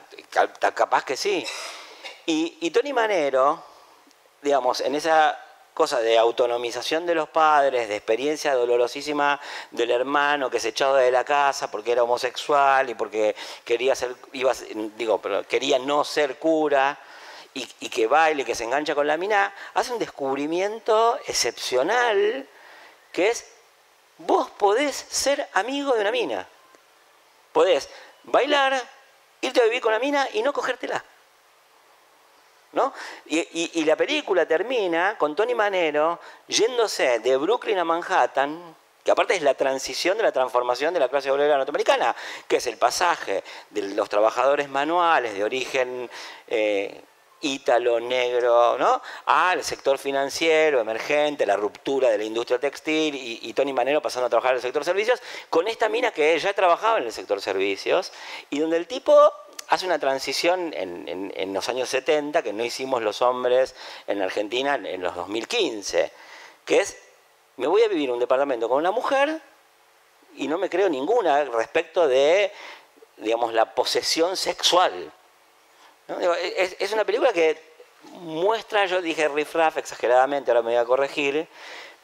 Capaz 0.74 1.04
que 1.04 1.16
sí. 1.16 1.46
Y, 2.26 2.70
Tony 2.72 2.92
Manero, 2.92 3.62
digamos, 4.42 4.80
en 4.80 4.96
esa 4.96 5.38
cosa 5.72 6.00
de 6.00 6.18
autonomización 6.18 7.06
de 7.06 7.14
los 7.14 7.28
padres, 7.28 7.88
de 7.88 7.96
experiencia 7.96 8.54
dolorosísima 8.54 9.40
del 9.70 9.90
hermano 9.90 10.50
que 10.50 10.58
se 10.58 10.70
echaba 10.70 10.98
de 10.98 11.10
la 11.10 11.24
casa 11.24 11.70
porque 11.70 11.92
era 11.92 12.02
homosexual 12.02 12.90
y 12.90 12.94
porque 12.94 13.36
quería 13.64 13.94
ser, 13.94 14.16
iba, 14.32 14.52
digo, 14.96 15.20
pero 15.20 15.46
quería 15.46 15.78
no 15.78 16.02
ser 16.02 16.38
cura 16.38 16.98
y, 17.56 17.68
y 17.80 17.88
que 17.88 18.06
baile, 18.06 18.44
que 18.44 18.54
se 18.54 18.64
engancha 18.64 18.94
con 18.94 19.06
la 19.06 19.16
mina, 19.16 19.52
hace 19.74 19.92
un 19.92 19.98
descubrimiento 19.98 21.18
excepcional 21.26 22.46
que 23.12 23.30
es 23.30 23.46
vos 24.18 24.50
podés 24.50 24.94
ser 24.94 25.48
amigo 25.54 25.94
de 25.94 26.00
una 26.00 26.10
mina. 26.10 26.46
Podés 27.52 27.88
bailar, 28.24 28.80
irte 29.40 29.60
a 29.60 29.64
vivir 29.64 29.80
con 29.80 29.92
la 29.92 29.98
mina 29.98 30.28
y 30.32 30.42
no 30.42 30.52
cogértela. 30.52 31.02
¿No? 32.72 32.92
Y, 33.24 33.84
la 33.84 33.96
película 33.96 34.44
termina 34.44 35.16
con 35.16 35.34
Tony 35.34 35.54
Manero 35.54 36.20
yéndose 36.46 37.20
de 37.20 37.36
Brooklyn 37.38 37.78
a 37.78 37.84
Manhattan, 37.84 38.76
que 39.02 39.10
aparte 39.10 39.34
es 39.34 39.40
la 39.40 39.54
transición 39.54 40.18
de 40.18 40.24
la 40.24 40.32
transformación 40.32 40.92
de 40.92 41.00
la 41.00 41.08
clase 41.08 41.30
obrera 41.30 41.56
norteamericana, 41.56 42.14
que 42.46 42.56
es 42.56 42.66
el 42.66 42.76
pasaje 42.76 43.42
de 43.70 43.82
los 43.94 44.10
trabajadores 44.10 44.68
manuales 44.68 45.32
de 45.32 45.44
origen 45.44 46.10
eh, 46.48 47.02
ítalo, 47.40 48.00
negro, 48.00 48.78
¿no? 48.78 49.02
al 49.26 49.62
sector 49.62 49.98
financiero, 49.98 50.80
emergente, 50.80 51.44
la 51.46 51.56
ruptura 51.56 52.10
de 52.10 52.18
la 52.18 52.24
industria 52.24 52.58
textil 52.58 53.14
y, 53.14 53.52
Tony 53.52 53.72
Manero 53.72 54.00
pasando 54.02 54.26
a 54.26 54.30
trabajar 54.30 54.52
en 54.52 54.56
el 54.56 54.62
sector 54.62 54.84
servicios, 54.84 55.22
con 55.50 55.68
esta 55.68 55.88
mina 55.88 56.10
que 56.10 56.38
ya 56.38 56.52
trabajaba 56.52 56.98
en 56.98 57.04
el 57.04 57.12
sector 57.12 57.40
servicios 57.40 58.12
y 58.50 58.58
donde 58.58 58.76
el 58.76 58.86
tipo 58.86 59.14
hace 59.68 59.86
una 59.86 59.98
transición 59.98 60.72
en, 60.74 61.52
los 61.52 61.68
años 61.68 61.88
70 61.88 62.42
que 62.42 62.52
no 62.52 62.64
hicimos 62.64 63.02
los 63.02 63.22
hombres 63.22 63.74
en 64.06 64.22
Argentina 64.22 64.76
en 64.76 65.02
los 65.02 65.14
2015, 65.14 66.12
que 66.64 66.80
es, 66.80 66.96
me 67.56 67.66
voy 67.66 67.82
a 67.82 67.88
vivir 67.88 68.08
en 68.08 68.14
un 68.14 68.20
departamento 68.20 68.68
con 68.68 68.78
una 68.78 68.90
mujer 68.90 69.40
y 70.36 70.48
no 70.48 70.58
me 70.58 70.68
creo 70.68 70.88
ninguna 70.88 71.44
respecto 71.44 72.06
de, 72.06 72.52
digamos, 73.16 73.54
la 73.54 73.74
posesión 73.74 74.36
sexual 74.36 75.12
es, 76.08 76.92
una 76.92 77.04
película 77.04 77.32
que 77.32 77.58
muestra, 78.20 78.86
yo 78.86 79.02
dije 79.02 79.28
riffraff 79.28 79.76
exageradamente, 79.76 80.50
ahora 80.50 80.62
me 80.62 80.70
voy 80.70 80.78
a 80.78 80.84
corregir, 80.84 81.48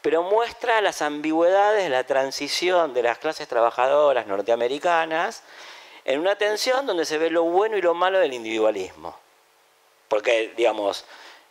pero 0.01 0.23
muestra 0.25 0.81
las 0.81 1.01
ambigüedades 1.03 1.85
de 1.85 1.91
la 1.91 2.05
transición 2.05 2.93
de 2.93 3.05
las 3.05 3.19
clases 3.19 3.47
trabajadoras 3.47 4.27
norteamericanas 4.27 5.43
en 6.05 6.19
una 6.19 6.37
tensión 6.37 6.87
donde 6.87 7.05
se 7.05 7.19
ve 7.19 7.31
lo 7.31 7.45
bueno 7.45 7.77
y 7.77 7.83
lo 7.83 7.95
malo 7.95 8.19
del 8.19 8.33
individualismo. 8.33 9.17
Porque, 10.09 10.53
digamos, 10.57 11.05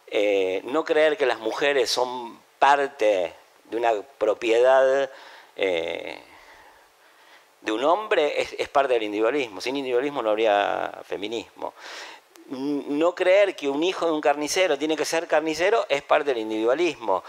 eh, 0.07 0.61
no 0.65 0.83
creer 0.83 1.17
que 1.17 1.25
las 1.25 1.39
mujeres 1.39 1.89
son 1.89 2.39
parte 2.59 3.33
de 3.63 3.77
una 3.77 3.93
propiedad 4.17 5.09
eh, 5.55 6.21
de 7.61 7.71
un 7.71 7.83
hombre 7.85 8.41
es, 8.41 8.69
parte 8.69 8.93
del 8.93 9.03
individualismo. 9.03 9.61
Sin 9.61 9.77
individualismo 9.77 10.21
no 10.21 10.31
habría 10.31 11.01
feminismo 11.05 11.73
no 12.51 13.15
creer 13.15 13.55
que 13.55 13.69
un 13.69 13.81
hijo 13.81 14.05
de 14.05 14.11
un 14.11 14.21
carnicero 14.21 14.77
tiene 14.77 14.97
que 14.97 15.05
ser 15.05 15.27
carnicero 15.27 15.85
es 15.87 16.01
parte 16.01 16.33
del 16.33 16.39
individualismo. 16.39 17.23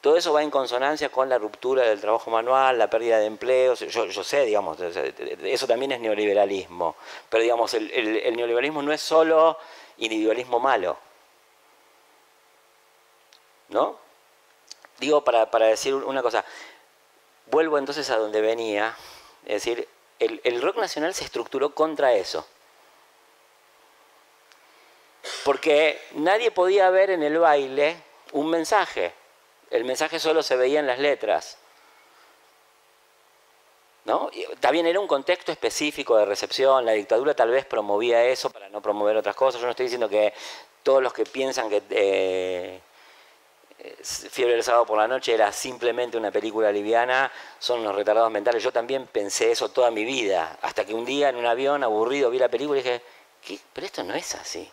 Todo 0.00 0.16
eso 0.16 0.32
va 0.32 0.42
en 0.42 0.50
consonancia 0.50 1.10
con 1.10 1.28
la 1.28 1.38
ruptura 1.38 1.82
del 1.82 2.00
trabajo 2.00 2.30
manual, 2.30 2.78
la 2.78 2.88
pérdida 2.88 3.18
de 3.18 3.26
empleos. 3.26 3.80
Yo, 3.80 4.24
sé, 4.24 4.44
digamos, 4.44 4.78
eso 4.80 5.66
también 5.66 5.92
es 5.92 6.00
neoliberalismo. 6.00 6.96
Pero, 7.28 7.42
digamos, 7.42 7.74
el, 7.74 8.34
neoliberalismo 8.36 8.80
no 8.80 8.92
es 8.92 9.02
solo 9.02 9.58
individualismo 9.98 10.60
malo. 10.60 10.96
¿No? 13.68 13.98
Digo, 14.98 15.22
para, 15.24 15.46
decir 15.66 15.94
una 15.94 16.22
cosa, 16.22 16.44
vuelvo 17.46 17.76
entonces 17.76 18.08
a 18.10 18.16
donde 18.16 18.40
venía. 18.40 18.96
Es 19.44 19.64
decir, 19.64 19.88
el 20.20 20.62
rock 20.62 20.78
nacional 20.78 21.12
se 21.12 21.24
estructuró 21.24 21.74
contra 21.74 22.14
eso 22.14 22.46
Porque 25.44 26.00
nadie 26.12 26.50
podía 26.50 26.90
ver 26.90 27.10
en 27.10 27.22
el 27.22 27.38
baile 27.38 27.96
un 28.32 28.50
mensaje. 28.50 29.12
El 29.70 29.84
mensaje 29.84 30.18
solo 30.18 30.42
se 30.42 30.56
veía 30.56 30.80
en 30.80 30.86
las 30.86 30.98
letras. 30.98 31.58
¿No? 34.04 34.30
también 34.60 34.86
era 34.86 34.98
un 35.00 35.06
contexto 35.06 35.52
específico 35.52 36.16
de 36.16 36.24
recepción, 36.24 36.86
la 36.86 36.92
dictadura 36.92 37.34
tal 37.34 37.50
vez 37.50 37.66
promovía 37.66 38.24
eso 38.24 38.48
para 38.48 38.70
no 38.70 38.80
promover 38.80 39.18
otras 39.18 39.36
cosas. 39.36 39.60
Yo 39.60 39.66
no 39.66 39.72
estoy 39.72 39.84
diciendo 39.84 40.08
que 40.08 40.32
todos 40.82 41.02
los 41.02 41.12
que 41.12 41.24
piensan 41.24 41.68
que 41.68 41.82
eh, 41.90 42.80
Fiebre 44.02 44.54
del 44.54 44.64
sábado 44.64 44.86
por 44.86 44.98
la 44.98 45.06
noche 45.06 45.32
era 45.32 45.52
simplemente 45.52 46.16
una 46.16 46.32
película 46.32 46.72
liviana, 46.72 47.30
son 47.60 47.84
los 47.84 47.94
retardados 47.94 48.30
mentales. 48.30 48.62
Yo 48.62 48.72
también 48.72 49.06
pensé 49.06 49.52
eso 49.52 49.68
toda 49.68 49.92
mi 49.92 50.04
vida, 50.04 50.58
hasta 50.62 50.84
que 50.84 50.94
un 50.94 51.04
día 51.04 51.28
en 51.28 51.36
un 51.36 51.46
avión 51.46 51.84
aburrido 51.84 52.28
vi 52.28 52.38
la 52.38 52.48
película 52.48 52.80
y 52.80 52.82
dije, 52.82 53.02
¿Qué? 53.40 53.58
pero 53.72 53.86
esto 53.86 54.02
no 54.02 54.14
es 54.14 54.34
así. 54.34 54.68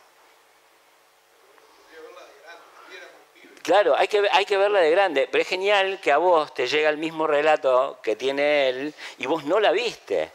Claro, 3.65 3.95
hay 3.97 4.07
que, 4.07 4.23
hay 4.31 4.45
que 4.45 4.57
verla 4.57 4.79
de 4.79 4.91
grande, 4.91 5.27
pero 5.31 5.41
es 5.41 5.47
genial 5.47 5.99
que 5.99 6.11
a 6.11 6.17
vos 6.17 6.53
te 6.53 6.67
llega 6.67 6.87
el 6.87 6.97
mismo 6.97 7.25
relato 7.25 7.97
que 8.03 8.15
tiene 8.15 8.69
él 8.69 8.93
y 9.17 9.25
vos 9.25 9.43
no 9.43 9.59
la 9.59 9.71
viste. 9.71 10.31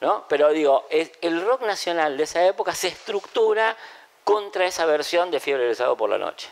¿no? 0.00 0.24
Pero 0.28 0.50
digo, 0.50 0.88
el 0.90 1.46
rock 1.46 1.62
nacional 1.62 2.16
de 2.16 2.24
esa 2.24 2.44
época 2.44 2.74
se 2.74 2.88
estructura 2.88 3.76
contra 4.24 4.66
esa 4.66 4.86
versión 4.86 5.30
de 5.30 5.38
Fiebre 5.38 5.72
del 5.72 5.96
por 5.96 6.10
la 6.10 6.18
Noche. 6.18 6.48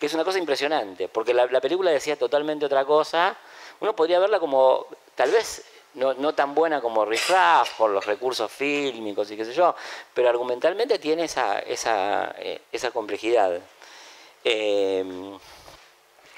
Que 0.00 0.06
es 0.06 0.14
una 0.14 0.24
cosa 0.24 0.38
impresionante, 0.38 1.10
porque 1.10 1.34
la, 1.34 1.60
película 1.60 1.90
decía 1.90 2.16
totalmente 2.16 2.64
otra 2.64 2.86
cosa. 2.86 3.36
Uno 3.80 3.94
podría 3.94 4.18
verla 4.18 4.40
como, 4.40 4.86
tal 5.14 5.30
vez 5.30 5.66
no, 5.92 6.32
tan 6.32 6.54
buena 6.54 6.80
como 6.80 7.04
Riff 7.04 7.30
por 7.76 7.90
los 7.90 8.06
recursos 8.06 8.50
fílmicos 8.50 9.30
y 9.30 9.36
qué 9.36 9.44
sé 9.44 9.52
yo, 9.52 9.76
pero 10.14 10.30
argumentalmente 10.30 10.98
tiene 10.98 11.24
esa, 11.24 11.58
esa, 11.58 12.34
eh, 12.38 12.62
esa 12.72 12.90
complejidad. 12.90 13.60
Em, 14.44 15.38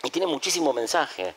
y 0.03 0.11
tiene 0.11 0.26
muchísimo 0.26 0.72
mensaje. 0.72 1.34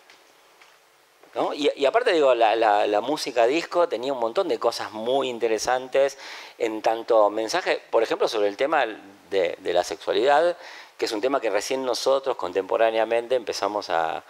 Y, 1.55 1.85
aparte 1.85 2.11
digo, 2.11 2.35
la, 2.35 3.01
música 3.01 3.47
disco 3.47 3.89
tenía 3.89 4.13
un 4.13 4.19
montón 4.19 4.47
de 4.47 4.59
cosas 4.59 4.91
muy 4.91 5.29
interesantes 5.29 6.17
en 6.59 6.83
tanto 6.83 7.29
mensaje, 7.31 7.81
por 7.89 8.03
ejemplo, 8.03 8.27
sobre 8.27 8.49
el 8.49 8.55
tema 8.55 8.85
de, 9.31 9.57
la 9.63 9.83
sexualidad, 9.83 10.55
que 10.95 11.05
es 11.05 11.11
un 11.11 11.21
tema 11.21 11.41
que 11.41 11.49
recién 11.49 11.83
nosotros 11.83 12.37
contemporáneamente 12.37 13.35
empezamos 13.35 13.89
a, 13.89 14.23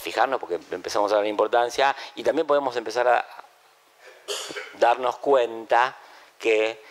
fijarnos 0.00 0.40
porque 0.40 0.58
empezamos 0.72 1.12
a 1.12 1.16
dar 1.16 1.26
importancia 1.26 1.94
y 2.16 2.22
también 2.24 2.46
podemos 2.46 2.76
empezar 2.76 3.06
a 3.08 3.26
darnos 4.78 5.16
cuenta 5.18 5.96
que 6.38 6.82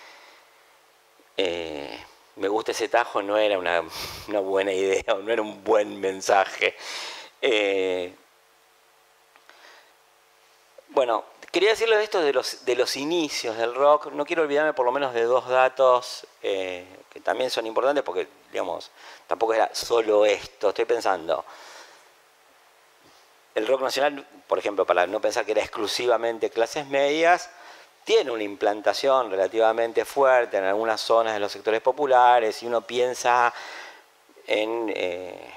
eh, 1.36 2.07
me 2.38 2.48
gusta 2.48 2.72
ese 2.72 2.88
tajo 2.88 3.22
no 3.22 3.38
era 3.38 3.58
una, 3.58 3.84
buena 4.40 4.72
idea 4.72 5.14
o 5.14 5.20
no 5.24 5.32
era 5.32 5.42
un 5.42 5.64
buen 5.64 6.00
mensaje. 6.00 6.76
Eh, 7.42 8.14
bueno, 10.90 11.26
quería 11.52 11.70
decirles 11.72 12.00
esto 12.00 12.22
de 12.22 12.34
los, 12.34 12.66
de 12.66 12.76
los 12.76 12.96
inicios 12.96 13.58
del 13.58 13.76
rock. 13.76 14.08
No 14.12 14.26
quiero 14.26 14.44
olvidarme 14.44 14.74
por 14.74 14.86
lo 14.86 14.92
menos 14.92 15.14
de 15.14 15.24
dos 15.24 15.48
datos 15.48 16.26
eh, 16.42 16.86
que 17.10 17.20
también 17.20 17.50
son 17.50 17.66
importantes 17.66 18.04
porque, 18.04 18.28
digamos, 18.52 18.92
tampoco 19.28 19.54
era 19.54 19.70
solo 19.74 20.26
esto. 20.26 20.70
Estoy 20.70 20.86
pensando, 20.86 21.44
el 23.56 23.66
rock 23.66 23.82
nacional, 23.82 24.28
por 24.48 24.60
ejemplo, 24.60 24.86
para 24.86 25.08
no 25.08 25.20
pensar 25.20 25.44
que 25.44 25.54
era 25.54 25.62
exclusivamente 25.62 26.52
clases 26.52 26.86
medias, 26.88 27.50
tiene 28.08 28.32
una 28.32 28.44
implantación 28.44 29.30
relativamente 29.30 30.06
fuerte 30.06 30.56
en 30.56 30.64
algunas 30.64 31.02
zonas 31.02 31.34
de 31.34 31.42
los 31.42 31.52
sectores 31.52 31.82
populares 31.82 32.64
y 32.64 32.66
uno 32.66 32.80
piensa 32.80 33.54
en, 34.48 34.90
eh, 34.96 35.54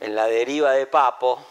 en 0.00 0.14
la 0.14 0.28
deriva 0.28 0.72
de 0.72 0.86
Papo 0.86 1.44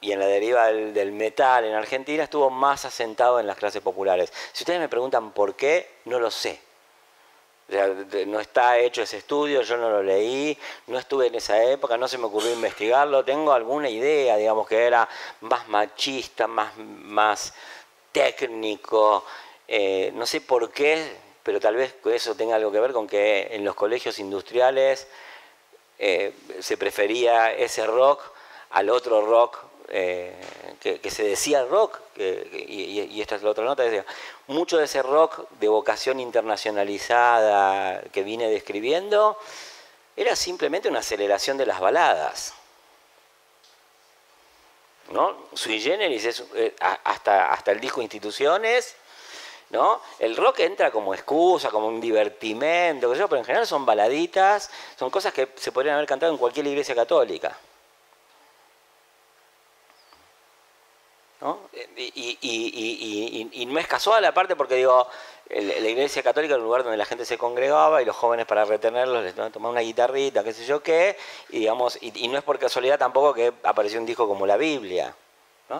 y 0.00 0.10
en 0.10 0.18
la 0.18 0.26
deriva 0.26 0.72
del, 0.72 1.12
metal 1.12 1.64
en 1.64 1.74
Argentina 1.74 2.24
estuvo 2.24 2.50
más 2.50 2.84
asentado 2.84 3.38
en 3.38 3.46
las 3.46 3.56
clases 3.56 3.80
populares. 3.80 4.32
Si 4.52 4.64
ustedes 4.64 4.80
me 4.80 4.88
preguntan 4.88 5.30
por 5.30 5.54
qué, 5.54 5.98
no 6.06 6.18
lo 6.18 6.32
sé. 6.32 6.58
No 8.26 8.40
está 8.40 8.78
hecho 8.78 9.02
ese 9.02 9.18
estudio, 9.18 9.62
yo 9.62 9.76
no 9.76 9.90
lo 9.90 10.02
leí, 10.02 10.56
no 10.86 10.98
estuve 10.98 11.28
en 11.28 11.34
esa 11.34 11.62
época, 11.64 11.96
no 11.96 12.08
se 12.08 12.18
me 12.18 12.26
ocurrió 12.26 12.52
investigarlo, 12.52 13.24
tengo 13.24 13.52
alguna 13.52 13.88
idea, 13.88 14.36
digamos 14.36 14.68
que 14.68 14.84
era 14.84 15.08
más 15.40 15.68
machista, 15.68 16.46
más, 16.46 16.76
más 16.76 17.54
técnico, 18.12 19.24
eh, 19.66 20.12
no 20.14 20.26
sé 20.26 20.40
por 20.40 20.70
qué, 20.70 21.16
pero 21.42 21.60
tal 21.60 21.76
vez 21.76 21.94
eso 22.04 22.34
tenga 22.34 22.56
algo 22.56 22.70
que 22.70 22.80
ver 22.80 22.92
con 22.92 23.06
que 23.06 23.48
en 23.50 23.64
los 23.64 23.74
colegios 23.74 24.18
industriales 24.18 25.08
eh, 25.98 26.34
se 26.60 26.76
prefería 26.76 27.52
ese 27.52 27.86
rock 27.86 28.22
al 28.70 28.90
otro 28.90 29.24
rock 29.24 29.58
eh, 29.94 30.34
que, 30.80 31.10
se 31.10 31.22
decía 31.22 31.64
rock, 31.66 32.00
y, 32.16 33.20
esta 33.20 33.36
es 33.36 33.42
la 33.42 33.50
otra 33.50 33.64
nota, 33.64 33.82
decía, 33.82 34.06
mucho 34.46 34.78
de 34.78 34.86
ese 34.86 35.02
rock 35.02 35.50
de 35.60 35.68
vocación 35.68 36.18
internacionalizada 36.18 38.02
que 38.10 38.22
vine 38.22 38.48
describiendo 38.48 39.38
era 40.16 40.34
simplemente 40.34 40.88
una 40.88 41.00
aceleración 41.00 41.58
de 41.58 41.66
las 41.66 41.78
baladas. 41.78 42.54
¿no? 45.10 45.36
Sui 45.52 45.78
generis 45.78 46.24
es 46.24 46.44
eh, 46.54 46.74
hasta, 46.80 47.52
hasta 47.52 47.72
el 47.72 47.80
disco 47.80 48.00
Instituciones, 48.00 48.96
¿no? 49.68 50.00
El 50.18 50.36
rock 50.36 50.60
entra 50.60 50.90
como 50.90 51.12
excusa, 51.12 51.68
como 51.68 51.88
un 51.88 52.00
divertimento, 52.00 53.10
pero 53.10 53.36
en 53.36 53.44
general 53.44 53.66
son 53.66 53.84
baladitas, 53.84 54.70
son 54.98 55.10
cosas 55.10 55.34
que 55.34 55.50
se 55.56 55.70
podrían 55.70 55.96
haber 55.96 56.08
cantado 56.08 56.32
en 56.32 56.38
cualquier 56.38 56.66
iglesia 56.66 56.94
católica. 56.94 57.58
Y, 61.96 63.66
no 63.66 63.80
es 63.80 63.86
casual 63.86 64.24
aparte 64.24 64.54
porque 64.54 64.76
digo, 64.76 65.08
la 65.50 65.88
iglesia 65.88 66.22
católica 66.22 66.54
era 66.54 66.60
un 66.60 66.66
lugar 66.66 66.84
donde 66.84 66.96
la 66.96 67.04
gente 67.04 67.24
se 67.24 67.36
congregaba 67.36 68.00
y 68.00 68.04
los 68.04 68.14
jóvenes 68.14 68.46
para 68.46 68.64
retenerlos 68.64 69.24
les 69.24 69.34
tomaban 69.34 69.72
una 69.72 69.80
guitarrita, 69.80 70.44
qué 70.44 70.52
sé 70.52 70.64
yo 70.64 70.82
qué, 70.82 71.16
y 71.50 71.60
digamos, 71.60 71.98
y, 72.00 72.28
no 72.28 72.38
es 72.38 72.44
por 72.44 72.58
casualidad 72.58 72.98
tampoco 72.98 73.34
que 73.34 73.52
apareció 73.64 73.98
un 73.98 74.06
disco 74.06 74.28
como 74.28 74.46
la 74.46 74.56
Biblia, 74.56 75.14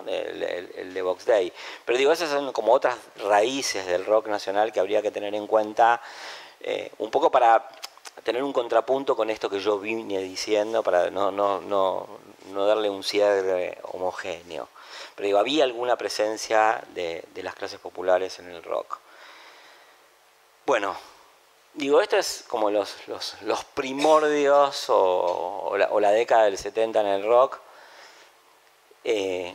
el, 0.07 0.95
de 0.95 1.03
Box 1.03 1.27
Day. 1.27 1.53
Pero 1.85 1.99
digo, 1.99 2.13
esas 2.13 2.31
son 2.31 2.53
como 2.53 2.73
otras 2.73 2.97
raíces 3.17 3.87
del 3.87 4.05
rock 4.05 4.27
nacional 4.29 4.73
que 4.73 4.81
habría 4.81 5.01
que 5.01 5.11
tener 5.11 5.35
en 5.35 5.47
cuenta, 5.47 6.01
eh, 6.61 6.91
un 6.99 7.11
poco 7.11 7.31
para 7.31 7.69
tener 8.25 8.43
un 8.43 8.53
contrapunto 8.53 9.15
con 9.15 9.31
esto 9.31 9.49
que 9.49 9.61
yo 9.61 9.79
vine 9.79 10.19
diciendo, 10.19 10.83
para 10.83 11.11
no, 11.11 11.31
no, 11.31 11.61
no, 11.61 12.07
no 12.53 12.67
darle 12.67 12.91
un 12.91 13.05
cierre 13.05 13.79
homogéneo 13.83 14.69
pero 15.23 15.39
había 15.39 15.63
alguna 15.63 15.95
presencia 15.95 16.83
de, 16.95 17.23
las 17.37 17.55
clases 17.55 17.79
populares 17.79 18.41
en 18.41 18.51
el 18.51 18.61
rock. 18.61 18.99
Bueno, 20.67 20.97
digo, 21.75 22.03
esto 22.03 22.17
es 22.17 22.45
como 22.49 22.73
los, 22.73 22.97
los, 23.07 23.65
primordios 23.67 24.87
o, 24.89 25.77
la, 25.79 26.11
década 26.11 26.47
del 26.47 26.59
70 26.59 27.03
en 27.03 27.07
el 27.07 27.25
rock. 27.25 27.61
Eh, 29.05 29.55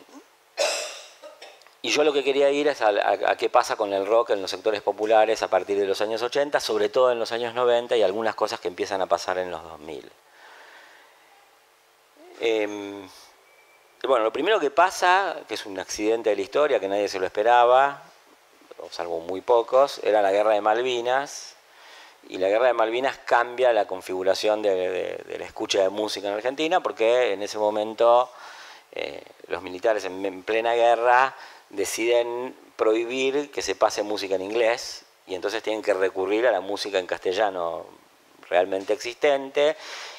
y 1.81 1.89
yo 1.89 2.05
lo 2.05 2.13
que 2.13 2.23
quería 2.23 2.49
ir 2.49 2.69
es 2.69 2.81
a, 2.81 3.35
qué 3.35 3.49
pasa 3.49 3.75
con 3.75 3.91
el 3.91 4.05
rock 4.05 4.29
en 4.29 4.41
los 4.41 4.49
sectores 4.49 4.81
populares 4.81 5.43
a 5.43 5.49
partir 5.49 5.77
de 5.77 5.85
los 5.85 5.99
años 5.99 6.21
80, 6.21 6.61
sobre 6.61 6.87
todo 6.87 7.11
en 7.11 7.19
los 7.19 7.33
años 7.33 7.53
90 7.53 7.97
y 7.97 8.03
algunas 8.03 8.35
cosas 8.35 8.61
que 8.61 8.69
empiezan 8.69 9.01
a 9.01 9.07
pasar 9.07 9.37
en 9.37 9.51
los 9.51 9.61
2000. 9.63 10.11
Bueno, 14.03 14.25
lo 14.25 14.31
primero 14.31 14.59
que 14.59 14.69
pasa, 14.69 15.37
que 15.47 15.55
es 15.55 15.65
un 15.65 15.79
accidente 15.79 16.29
de 16.29 16.35
la 16.35 16.41
historia 16.43 16.79
que 16.79 16.87
nadie 16.87 17.07
se 17.07 17.19
lo 17.19 17.25
esperaba, 17.25 18.03
salvo 18.91 19.21
muy 19.21 19.41
pocos, 19.41 19.99
era 20.03 20.21
la 20.21 20.31
guerra 20.31 20.53
de 20.53 20.61
Malvinas. 20.61 21.55
Y 22.29 22.37
la 22.37 22.47
guerra 22.47 22.67
de 22.67 22.73
Malvinas 22.73 23.17
cambia 23.25 23.73
la 23.73 23.87
configuración 23.87 24.61
de, 24.61 25.23
la 25.39 25.45
escucha 25.45 25.81
de 25.81 25.89
música 25.89 26.27
en 26.27 26.35
Argentina 26.35 26.79
porque 26.79 27.33
en 27.33 27.41
ese 27.41 27.57
momento 27.57 28.29
eh, 28.91 29.23
los 29.47 29.63
militares 29.63 30.05
en, 30.05 30.43
plena 30.43 30.73
guerra 30.73 31.35
deciden 31.69 32.55
prohibir 32.75 33.49
que 33.49 33.61
se 33.61 33.75
pase 33.75 34.03
música 34.03 34.35
en 34.35 34.41
inglés 34.43 35.05
y 35.25 35.35
entonces 35.35 35.63
tienen 35.63 35.81
que 35.81 35.93
recurrir 35.93 36.45
a 36.47 36.51
la 36.51 36.61
música 36.61 36.99
en 36.99 37.07
castellano 37.07 37.85
realmente 38.49 38.93
existente. 38.93 39.75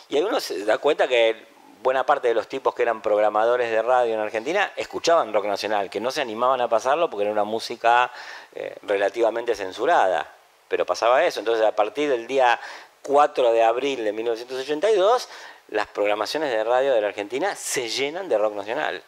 Y 0.08 0.16
ahí 0.16 0.22
uno 0.22 0.40
se 0.40 0.64
da 0.64 0.78
cuenta 0.78 1.06
que 1.06 1.47
buena 1.82 2.04
parte 2.04 2.28
de 2.28 2.34
los 2.34 2.48
tipos 2.48 2.74
que 2.74 2.82
eran 2.82 3.02
programadores 3.02 3.70
de 3.70 3.82
radio 3.82 4.14
en 4.14 4.20
Argentina 4.20 4.72
escuchaban 4.76 5.32
rock 5.32 5.46
nacional, 5.46 5.90
que 5.90 6.00
no 6.00 6.10
se 6.10 6.20
animaban 6.20 6.60
a 6.60 6.68
pasarlo 6.68 7.08
porque 7.08 7.24
era 7.24 7.32
una 7.32 7.44
música 7.44 8.10
eh, 8.54 8.76
relativamente 8.82 9.54
censurada, 9.54 10.26
pero 10.68 10.84
pasaba 10.84 11.24
eso. 11.24 11.40
Entonces, 11.40 11.64
a 11.64 11.74
partir 11.74 12.08
del 12.08 12.26
día 12.26 12.58
4 13.02 13.52
de 13.52 13.62
abril 13.62 14.04
de 14.04 14.12
1982, 14.12 15.28
las 15.68 15.86
programaciones 15.88 16.50
de 16.50 16.64
radio 16.64 16.94
de 16.94 17.00
la 17.00 17.08
Argentina 17.08 17.54
se 17.54 17.88
llenan 17.88 18.28
de 18.28 18.38
rock 18.38 18.54
nacional. 18.54 19.02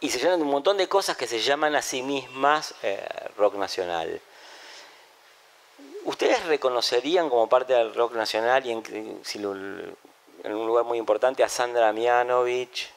Y 0.00 0.10
se 0.10 0.18
llenan 0.18 0.38
de 0.38 0.44
un 0.44 0.50
montón 0.50 0.76
de 0.76 0.88
cosas 0.88 1.16
que 1.16 1.26
se 1.26 1.40
llaman 1.40 1.74
a 1.74 1.82
sí 1.82 2.02
mismas 2.02 2.74
eh, 2.82 3.06
rock 3.38 3.54
nacional. 3.54 4.20
¿Ustedes 6.04 6.44
reconocerían 6.44 7.30
como 7.30 7.48
parte 7.48 7.72
del 7.72 7.94
rock 7.94 8.14
nacional 8.14 8.66
y 8.66 8.72
en, 8.72 8.82
en 10.44 10.54
un 10.54 10.66
lugar 10.66 10.84
muy 10.84 10.98
importante 10.98 11.42
a 11.42 11.48
Sandra 11.48 11.92
Mianovich? 11.92 12.90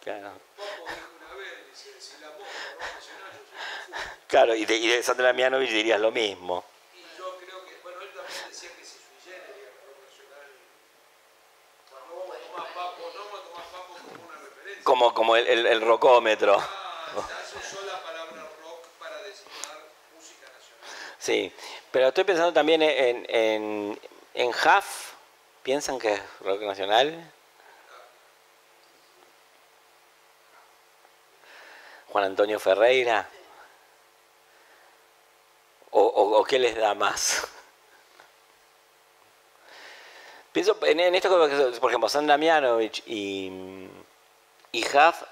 Claro. 0.00 0.32
Claro, 4.28 4.54
y 4.54 4.64
de, 4.64 4.76
y 4.76 4.88
de 4.88 5.02
Sandra 5.02 5.32
Mianovich 5.32 5.70
dirías 5.70 6.00
lo 6.00 6.10
mismo. 6.12 6.64
yo 7.18 7.36
creo 7.38 7.66
que, 7.66 7.78
bueno, 7.82 8.00
él 8.00 8.08
también 8.14 8.48
decía 8.48 8.70
que 8.76 8.84
si 8.84 8.98
sui 8.98 9.14
generis 9.24 9.64
el 9.64 9.78
rock 9.86 9.96
nacional, 10.06 10.50
no 11.90 12.34
Tomás 12.38 12.68
Papo, 12.74 13.12
no 13.14 13.22
Tomás 13.40 13.66
Papo 13.72 13.94
como 13.94 14.28
una 14.28 14.38
referencia. 14.38 14.84
Como, 14.84 15.14
como 15.14 15.36
el, 15.36 15.46
el, 15.46 15.66
el 15.66 15.80
rocómetro. 15.80 16.62
Sí, 21.24 21.50
pero 21.94 22.08
estoy 22.08 22.24
pensando 22.24 22.52
también 22.52 22.82
en, 22.82 23.24
en, 23.28 24.00
en 24.34 24.48
Huff. 24.48 25.12
¿Piensan 25.62 25.96
que 26.00 26.14
es 26.14 26.20
rock 26.40 26.62
nacional? 26.62 27.30
Juan 32.08 32.24
Antonio 32.24 32.58
Ferreira. 32.58 33.30
¿O, 35.92 36.00
o, 36.02 36.42
qué 36.42 36.58
les 36.58 36.74
da 36.74 36.96
más? 36.96 37.46
Pienso 40.50 40.76
en, 40.82 41.14
esto, 41.14 41.30
por 41.80 41.90
ejemplo, 41.90 42.08
Sandra 42.08 42.36
Mianovich 42.36 43.04
y, 43.06 43.52
y 44.72 44.84
Huff 44.84 45.22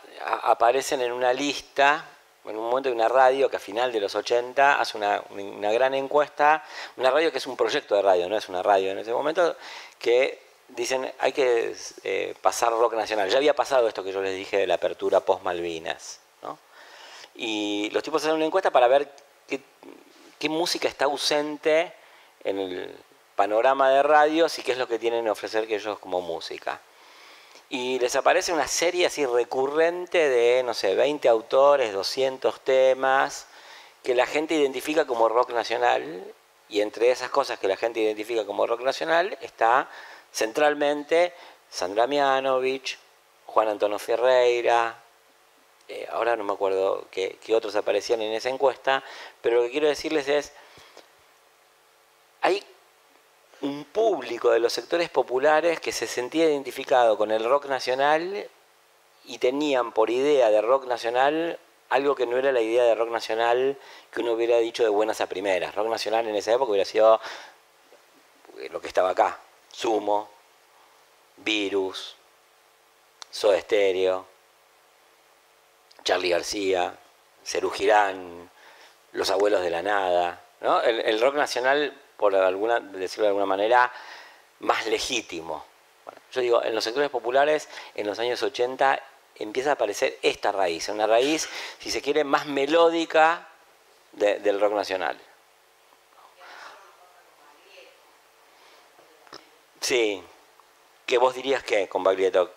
aparecen 0.44 1.00
en 1.00 1.10
una 1.10 1.32
lista 1.32 2.04
en 2.44 2.56
un 2.56 2.64
momento 2.64 2.88
de 2.88 2.94
una 2.94 3.08
radio 3.08 3.48
que 3.48 3.56
a 3.56 3.60
final 3.60 3.92
de 3.92 4.00
los 4.00 4.14
80 4.14 4.80
hace 4.80 4.96
una, 4.96 5.22
gran 5.72 5.94
encuesta, 5.94 6.64
una 6.96 7.10
radio 7.10 7.30
que 7.30 7.38
es 7.38 7.46
un 7.46 7.56
proyecto 7.56 7.94
de 7.94 8.02
radio, 8.02 8.28
no 8.28 8.36
es 8.36 8.48
una 8.48 8.62
radio 8.62 8.90
en 8.90 8.98
ese 8.98 9.12
momento, 9.12 9.56
que 9.98 10.40
dicen 10.68 11.10
hay 11.20 11.32
que 11.32 11.76
eh, 12.02 12.34
pasar 12.40 12.72
rock 12.72 12.94
nacional. 12.94 13.28
Ya 13.28 13.36
había 13.36 13.54
pasado 13.54 13.86
esto 13.86 14.02
que 14.02 14.12
yo 14.12 14.20
les 14.22 14.34
dije 14.34 14.56
de 14.56 14.66
la 14.66 14.74
apertura 14.74 15.20
post 15.20 15.42
Malvinas. 15.42 16.20
¿no? 16.42 16.58
Y 17.34 17.90
los 17.90 18.02
tipos 18.02 18.22
hacen 18.22 18.34
una 18.34 18.46
encuesta 18.46 18.70
para 18.70 18.88
ver 18.88 19.08
qué, 19.46 19.60
qué 20.38 20.48
música 20.48 20.88
está 20.88 21.04
ausente 21.04 21.92
en 22.42 22.58
el 22.58 22.96
panorama 23.36 23.90
de 23.90 24.02
radios 24.02 24.58
y 24.58 24.62
qué 24.62 24.72
es 24.72 24.78
lo 24.78 24.88
que 24.88 24.98
tienen 24.98 25.24
que 25.24 25.30
ofrecer 25.30 25.66
que 25.66 25.76
ellos 25.76 25.98
como 25.98 26.20
música 26.20 26.80
y 27.72 27.98
les 28.00 28.16
aparece 28.16 28.52
una 28.52 28.68
serie 28.68 29.06
así 29.06 29.24
recurrente 29.24 30.28
de, 30.28 30.62
no 30.62 30.74
sé, 30.74 30.94
20 30.94 31.26
autores, 31.26 31.94
200 31.94 32.60
temas, 32.60 33.46
que 34.02 34.14
la 34.14 34.26
gente 34.26 34.54
identifica 34.54 35.06
como 35.06 35.26
rock 35.30 35.54
nacional, 35.54 36.22
y 36.68 36.82
entre 36.82 37.10
esas 37.10 37.30
cosas 37.30 37.58
que 37.58 37.68
la 37.68 37.78
gente 37.78 37.98
identifica 37.98 38.44
como 38.44 38.66
rock 38.66 38.82
nacional 38.82 39.38
está 39.40 39.88
centralmente 40.34 41.32
Sandra 41.70 42.06
Mianovich, 42.06 42.98
Juan 43.46 43.68
Antonio 43.68 43.98
Ferreira, 43.98 45.02
eh, 45.88 46.06
ahora 46.12 46.36
no 46.36 46.44
me 46.44 46.52
acuerdo 46.52 47.06
qué, 47.10 47.38
otros 47.54 47.74
aparecían 47.74 48.20
en 48.20 48.34
esa 48.34 48.50
encuesta, 48.50 49.02
pero 49.40 49.56
lo 49.56 49.62
que 49.62 49.70
quiero 49.70 49.88
decirles 49.88 50.28
es, 50.28 50.52
hay 52.42 52.62
público 53.92 54.50
de 54.50 54.58
los 54.58 54.72
sectores 54.72 55.10
populares 55.10 55.80
que 55.80 55.92
se 55.92 56.06
sentía 56.06 56.48
identificado 56.48 57.16
con 57.16 57.30
el 57.30 57.44
rock 57.44 57.66
nacional 57.66 58.48
y 59.24 59.38
tenían 59.38 59.92
por 59.92 60.10
idea 60.10 60.50
de 60.50 60.60
rock 60.62 60.86
nacional 60.86 61.58
algo 61.90 62.14
que 62.14 62.26
no 62.26 62.38
era 62.38 62.52
la 62.52 62.60
idea 62.60 62.84
de 62.84 62.94
rock 62.94 63.10
nacional 63.10 63.78
que 64.10 64.20
uno 64.20 64.32
hubiera 64.32 64.58
dicho 64.58 64.82
de 64.82 64.88
buenas 64.88 65.20
a 65.20 65.26
primeras. 65.26 65.74
Rock 65.74 65.88
nacional 65.88 66.26
en 66.26 66.34
esa 66.34 66.52
época 66.52 66.70
hubiera 66.70 66.86
sido 66.86 67.20
lo 68.70 68.80
que 68.80 68.88
estaba 68.88 69.10
acá, 69.10 69.38
Sumo, 69.70 70.28
Virus, 71.36 72.16
Soda 73.30 73.60
Stereo, 73.60 74.26
Charlie 76.04 76.30
García, 76.30 76.96
Cerú 77.44 77.70
Girán, 77.70 78.50
Los 79.12 79.30
Abuelos 79.30 79.60
de 79.60 79.70
la 79.70 79.82
Nada. 79.82 80.40
¿no? 80.60 80.80
el 80.80 81.20
rock 81.20 81.34
nacional 81.34 82.01
por 82.16 82.34
alguna, 82.34 82.80
decirlo 82.80 83.24
de 83.24 83.28
alguna 83.28 83.46
manera, 83.46 83.92
más 84.60 84.86
legítimo. 84.86 85.64
yo 86.32 86.40
digo, 86.40 86.62
en 86.62 86.74
los 86.74 86.84
sectores 86.84 87.10
populares, 87.10 87.68
en 87.94 88.06
los 88.06 88.18
años 88.18 88.42
80, 88.42 89.02
empieza 89.36 89.70
a 89.70 89.72
aparecer 89.74 90.18
esta 90.22 90.52
raíz, 90.52 90.88
una 90.88 91.06
raíz, 91.06 91.48
si 91.78 91.90
se 91.90 92.02
quiere, 92.02 92.24
más 92.24 92.46
melódica 92.46 93.48
del 94.12 94.60
rock 94.60 94.74
nacional. 94.74 95.18
Sí, 99.80 100.22
que 101.04 101.18
vos 101.18 101.34
dirías 101.34 101.64
que 101.64 101.88
con 101.88 102.04
Baglietto. 102.04 102.44
No, 102.44 102.50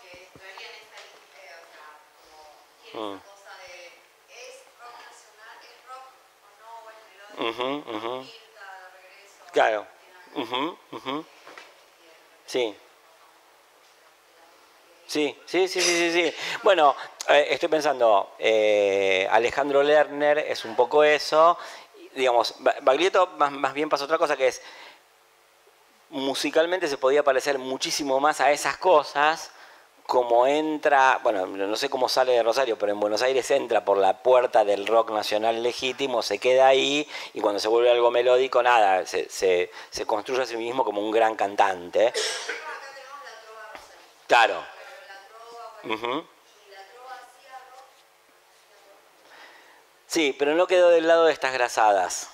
que 0.00 0.24
estaría 0.24 0.68
en 0.68 0.80
esta 0.82 1.52
o 1.52 1.68
sea, 1.70 1.92
como 2.94 3.14
mm. 3.14 3.20
cosa 3.20 3.52
de 3.60 3.86
es 4.34 4.64
rock 4.80 4.96
nacional, 5.04 5.56
es 5.60 5.76
rock 5.86 6.06
o 6.40 6.56
no, 6.62 6.90
es 6.90 7.56
melódico. 7.84 8.45
Uh 9.56 9.56
Claro. 9.56 9.86
Sí. 12.44 12.76
Sí, 15.06 15.34
sí, 15.46 15.66
sí, 15.68 15.80
sí, 15.80 16.12
sí. 16.12 16.34
Bueno, 16.62 16.94
eh, 17.28 17.46
estoy 17.50 17.70
pensando, 17.70 18.34
eh, 18.38 19.26
Alejandro 19.30 19.82
Lerner 19.82 20.38
es 20.38 20.66
un 20.66 20.76
poco 20.76 21.02
eso. 21.04 21.56
Digamos, 22.14 22.54
Baglietto 22.82 23.28
más, 23.38 23.50
más 23.50 23.72
bien 23.72 23.88
pasa 23.88 24.04
otra 24.04 24.18
cosa 24.18 24.36
que 24.36 24.48
es, 24.48 24.60
musicalmente 26.10 26.86
se 26.86 26.98
podía 26.98 27.22
parecer 27.22 27.58
muchísimo 27.58 28.20
más 28.20 28.40
a 28.40 28.52
esas 28.52 28.76
cosas, 28.76 29.50
como 30.06 30.46
entra, 30.46 31.18
bueno, 31.22 31.46
no 31.46 31.76
sé 31.76 31.90
cómo 31.90 32.08
sale 32.08 32.32
de 32.32 32.42
Rosario, 32.42 32.78
pero 32.78 32.92
en 32.92 33.00
Buenos 33.00 33.22
Aires 33.22 33.50
entra 33.50 33.84
por 33.84 33.98
la 33.98 34.22
puerta 34.22 34.64
del 34.64 34.86
rock 34.86 35.10
nacional 35.10 35.62
legítimo, 35.62 36.22
se 36.22 36.38
queda 36.38 36.68
ahí 36.68 37.08
y 37.34 37.40
cuando 37.40 37.58
se 37.58 37.68
vuelve 37.68 37.90
algo 37.90 38.10
melódico, 38.10 38.62
nada, 38.62 39.04
se, 39.04 39.28
se, 39.28 40.06
construye 40.06 40.42
a 40.42 40.46
sí 40.46 40.56
mismo 40.56 40.84
como 40.84 41.00
un 41.00 41.10
gran 41.10 41.34
cantante. 41.34 42.12
Claro. 44.28 44.62
Sí, 50.06 50.34
pero 50.38 50.54
no 50.54 50.66
quedó 50.66 50.90
del 50.90 51.08
lado 51.08 51.26
de 51.26 51.32
estas 51.32 51.52
grasadas. 51.52 52.30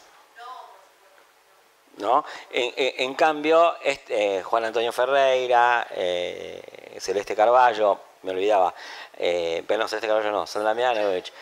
¿No? 1.98 2.24
En, 2.50 3.14
cambio, 3.14 3.76
este, 3.82 4.42
Juan 4.42 4.64
Antonio 4.64 4.92
Ferreira, 4.92 5.86
eh, 5.90 6.96
Celeste 6.98 7.36
Carballo, 7.36 8.00
me 8.22 8.30
olvidaba, 8.30 8.74
eh, 9.16 9.62
pero 9.66 9.82
no, 9.82 9.88
Celeste 9.88 10.08
Carballo 10.08 10.30
no, 10.30 10.46
Sandra 10.46 10.74
Mianovich, 10.74 11.32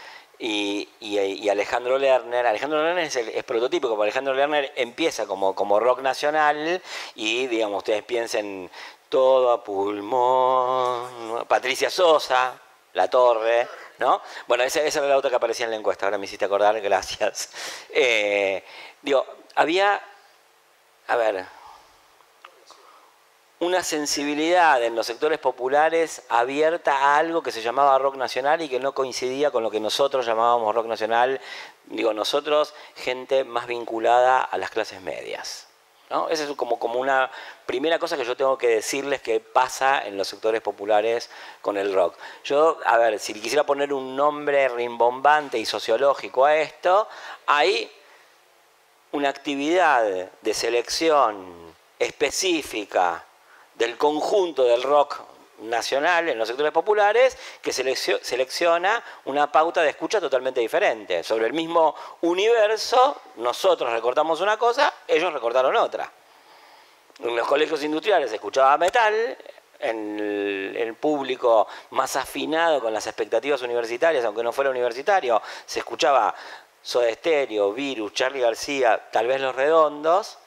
y, 0.42 0.88
y, 1.00 1.48
Alejandro 1.50 1.98
Lerner. 1.98 2.46
Alejandro 2.46 2.82
Lerner 2.82 3.04
es, 3.04 3.14
es 3.14 3.44
prototípico, 3.44 3.94
porque 3.94 4.04
Alejandro 4.04 4.32
Lerner 4.32 4.72
empieza 4.74 5.26
como, 5.26 5.54
como 5.54 5.78
rock 5.78 6.00
nacional 6.00 6.80
y, 7.14 7.46
digamos, 7.46 7.78
ustedes 7.78 8.02
piensen 8.02 8.70
todo 9.10 9.52
a 9.52 9.62
pulmón, 9.62 11.44
Patricia 11.46 11.90
Sosa, 11.90 12.58
La 12.94 13.10
Torre, 13.10 13.68
¿no? 13.98 14.22
Bueno, 14.46 14.64
esa, 14.64 14.80
esa, 14.82 15.00
era 15.00 15.08
la 15.08 15.16
otra 15.18 15.28
que 15.28 15.36
aparecía 15.36 15.66
en 15.66 15.72
la 15.72 15.76
encuesta, 15.76 16.06
ahora 16.06 16.16
me 16.16 16.24
hiciste 16.24 16.46
acordar, 16.46 16.80
gracias. 16.80 17.50
Eh, 17.90 18.64
digo, 19.02 19.26
había 19.56 20.00
a 21.10 21.16
ver, 21.16 21.44
una 23.58 23.82
sensibilidad 23.82 24.80
en 24.80 24.94
los 24.94 25.06
sectores 25.06 25.40
populares 25.40 26.22
abierta 26.28 26.96
a 26.96 27.16
algo 27.18 27.42
que 27.42 27.50
se 27.50 27.62
llamaba 27.62 27.98
rock 27.98 28.14
nacional 28.14 28.62
y 28.62 28.68
que 28.68 28.78
no 28.78 28.94
coincidía 28.94 29.50
con 29.50 29.64
lo 29.64 29.72
que 29.72 29.80
nosotros 29.80 30.24
llamábamos 30.24 30.72
rock 30.72 30.86
nacional, 30.86 31.40
digo 31.86 32.12
nosotros, 32.14 32.74
gente 32.94 33.42
más 33.42 33.66
vinculada 33.66 34.40
a 34.40 34.56
las 34.56 34.70
clases 34.70 35.00
medias. 35.02 35.66
¿no? 36.10 36.28
Esa 36.28 36.44
es 36.44 36.50
como, 36.52 36.78
como 36.78 37.00
una 37.00 37.28
primera 37.66 37.98
cosa 37.98 38.16
que 38.16 38.24
yo 38.24 38.36
tengo 38.36 38.56
que 38.56 38.68
decirles 38.68 39.20
que 39.20 39.40
pasa 39.40 40.06
en 40.06 40.16
los 40.16 40.28
sectores 40.28 40.60
populares 40.60 41.28
con 41.60 41.76
el 41.76 41.92
rock. 41.92 42.16
Yo, 42.44 42.78
a 42.86 42.98
ver, 42.98 43.18
si 43.18 43.34
quisiera 43.34 43.66
poner 43.66 43.92
un 43.92 44.14
nombre 44.14 44.68
rimbombante 44.68 45.58
y 45.58 45.64
sociológico 45.64 46.44
a 46.44 46.56
esto, 46.56 47.08
hay 47.46 47.90
una 49.12 49.28
actividad 49.28 50.04
de 50.40 50.54
selección 50.54 51.74
específica 51.98 53.24
del 53.74 53.96
conjunto 53.96 54.64
del 54.64 54.82
rock 54.82 55.20
nacional 55.62 56.28
en 56.28 56.38
los 56.38 56.48
sectores 56.48 56.72
populares 56.72 57.36
que 57.60 57.72
selecciona 57.72 59.02
una 59.26 59.50
pauta 59.50 59.82
de 59.82 59.90
escucha 59.90 60.20
totalmente 60.20 60.60
diferente. 60.60 61.22
Sobre 61.22 61.46
el 61.46 61.52
mismo 61.52 61.94
universo, 62.22 63.20
nosotros 63.36 63.92
recortamos 63.92 64.40
una 64.40 64.56
cosa, 64.56 64.92
ellos 65.06 65.32
recortaron 65.32 65.76
otra. 65.76 66.10
En 67.18 67.36
los 67.36 67.46
colegios 67.46 67.82
industriales 67.82 68.30
se 68.30 68.36
escuchaba 68.36 68.76
metal, 68.78 69.36
en 69.80 70.74
el, 70.76 70.94
público 70.94 71.66
más 71.90 72.16
afinado 72.16 72.80
con 72.80 72.92
las 72.92 73.06
expectativas 73.06 73.62
universitarias, 73.62 74.24
aunque 74.24 74.42
no 74.42 74.52
fuera 74.52 74.70
universitario, 74.70 75.40
se 75.64 75.78
escuchaba 75.78 76.34
Soda 76.82 77.12
Stereo, 77.12 77.72
Virus, 77.72 78.14
Charlie 78.14 78.40
García, 78.40 79.08
tal 79.10 79.26
vez 79.26 79.40
Los 79.40 79.54
Redondos, 79.54 80.38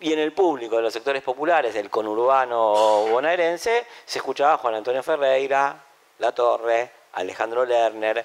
y 0.00 0.12
en 0.12 0.18
el 0.18 0.32
público 0.32 0.76
de 0.76 0.82
los 0.82 0.92
sectores 0.92 1.22
populares 1.22 1.72
del 1.72 1.88
conurbano 1.88 3.06
bonaerense 3.10 3.86
se 4.04 4.18
escuchaba 4.18 4.58
Juan 4.58 4.74
Antonio 4.74 5.02
Ferreira, 5.02 5.82
La 6.18 6.32
Torre, 6.32 6.90
Alejandro 7.12 7.64
Lerner, 7.64 8.24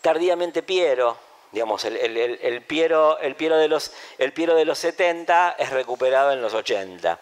tardíamente 0.00 0.62
Piero, 0.62 1.16
digamos, 1.52 1.84
el, 1.84 2.62
Piero, 2.62 3.18
el, 3.18 3.34
Piero 3.34 3.56
de 3.56 3.68
los, 3.68 3.92
el 4.18 4.32
Piero 4.32 4.54
de 4.54 4.64
los 4.64 4.78
70 4.78 5.56
es 5.58 5.70
recuperado 5.70 6.32
en 6.32 6.40
los 6.40 6.54
80. 6.54 7.18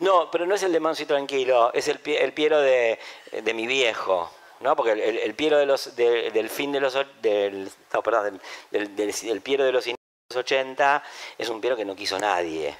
No, 0.00 0.30
pero 0.30 0.46
no 0.46 0.54
es 0.54 0.62
el 0.62 0.72
de 0.72 0.80
Manso 0.80 1.02
y 1.02 1.06
Tranquilo, 1.06 1.72
es 1.74 1.88
el, 1.88 2.00
el 2.04 2.32
Piero 2.32 2.60
de, 2.60 2.98
mi 3.54 3.66
viejo, 3.66 4.30
¿no? 4.66 4.74
Porque 4.74 4.92
el, 4.92 5.34
Piero 5.36 5.58
de 5.58 5.64
los, 5.64 5.94
del 5.94 6.50
fin 6.50 6.72
de 6.72 6.80
los... 6.80 6.98
Perdón, 8.02 8.40
del, 8.72 9.40
Piero 9.40 9.64
de 9.64 9.70
los 9.70 9.86
80 10.34 11.02
es 11.38 11.48
un 11.48 11.60
Piero 11.60 11.76
que 11.76 11.84
no 11.84 11.94
quiso 11.94 12.18
nadie. 12.18 12.76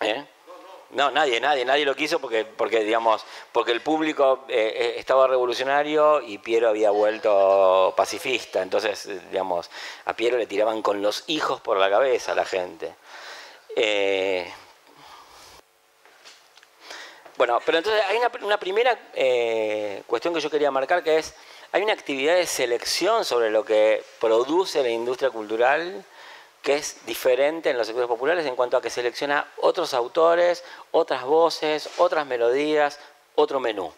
¿Eh? 0.00 0.24
No, 0.90 1.10
nadie, 1.10 1.40
nadie, 1.40 1.64
nadie 1.64 1.84
lo 1.84 1.96
quiso 1.96 2.20
porque, 2.20 2.84
digamos, 2.84 3.24
porque 3.50 3.72
el 3.72 3.80
público 3.80 4.44
eh, 4.48 4.72
eh, 4.76 4.94
estaba 4.96 5.26
revolucionario 5.26 6.22
y 6.22 6.38
Piero 6.38 6.68
había 6.68 6.92
vuelto 6.92 7.92
pacifista. 7.96 8.62
Entonces, 8.62 9.08
digamos, 9.32 9.70
a 10.04 10.14
Piero 10.14 10.38
le 10.38 10.46
tiraban 10.46 10.82
con 10.82 11.02
los 11.02 11.24
hijos 11.26 11.60
por 11.60 11.78
la 11.78 11.90
cabeza 11.90 12.30
a 12.30 12.36
la 12.36 12.44
gente. 12.44 12.94
Bueno, 17.38 17.60
pero 17.64 17.78
entonces 17.78 18.02
hay 18.08 18.18
una, 18.42 18.58
primera 18.58 18.98
cuestión 20.06 20.34
que 20.34 20.40
yo 20.40 20.50
quería 20.50 20.72
marcar 20.72 21.04
que 21.04 21.18
es, 21.18 21.34
hay 21.70 21.82
una 21.82 21.92
actividad 21.92 22.34
de 22.34 22.46
selección 22.46 23.24
sobre 23.24 23.50
lo 23.50 23.64
que 23.64 24.04
produce 24.20 24.82
la 24.82 24.88
industria 24.88 25.30
cultural 25.30 26.04
que 26.62 26.74
es 26.74 27.06
diferente 27.06 27.70
en 27.70 27.78
los 27.78 27.86
sectores 27.86 28.08
populares 28.08 28.44
en 28.44 28.56
cuanto 28.56 28.76
a 28.76 28.82
que 28.82 28.90
selecciona 28.90 29.46
otros 29.58 29.94
autores, 29.94 30.64
otras 30.90 31.22
voces, 31.22 31.88
otras 31.98 32.26
melodías, 32.26 32.98
otro 33.36 33.60
menú. 33.60 33.92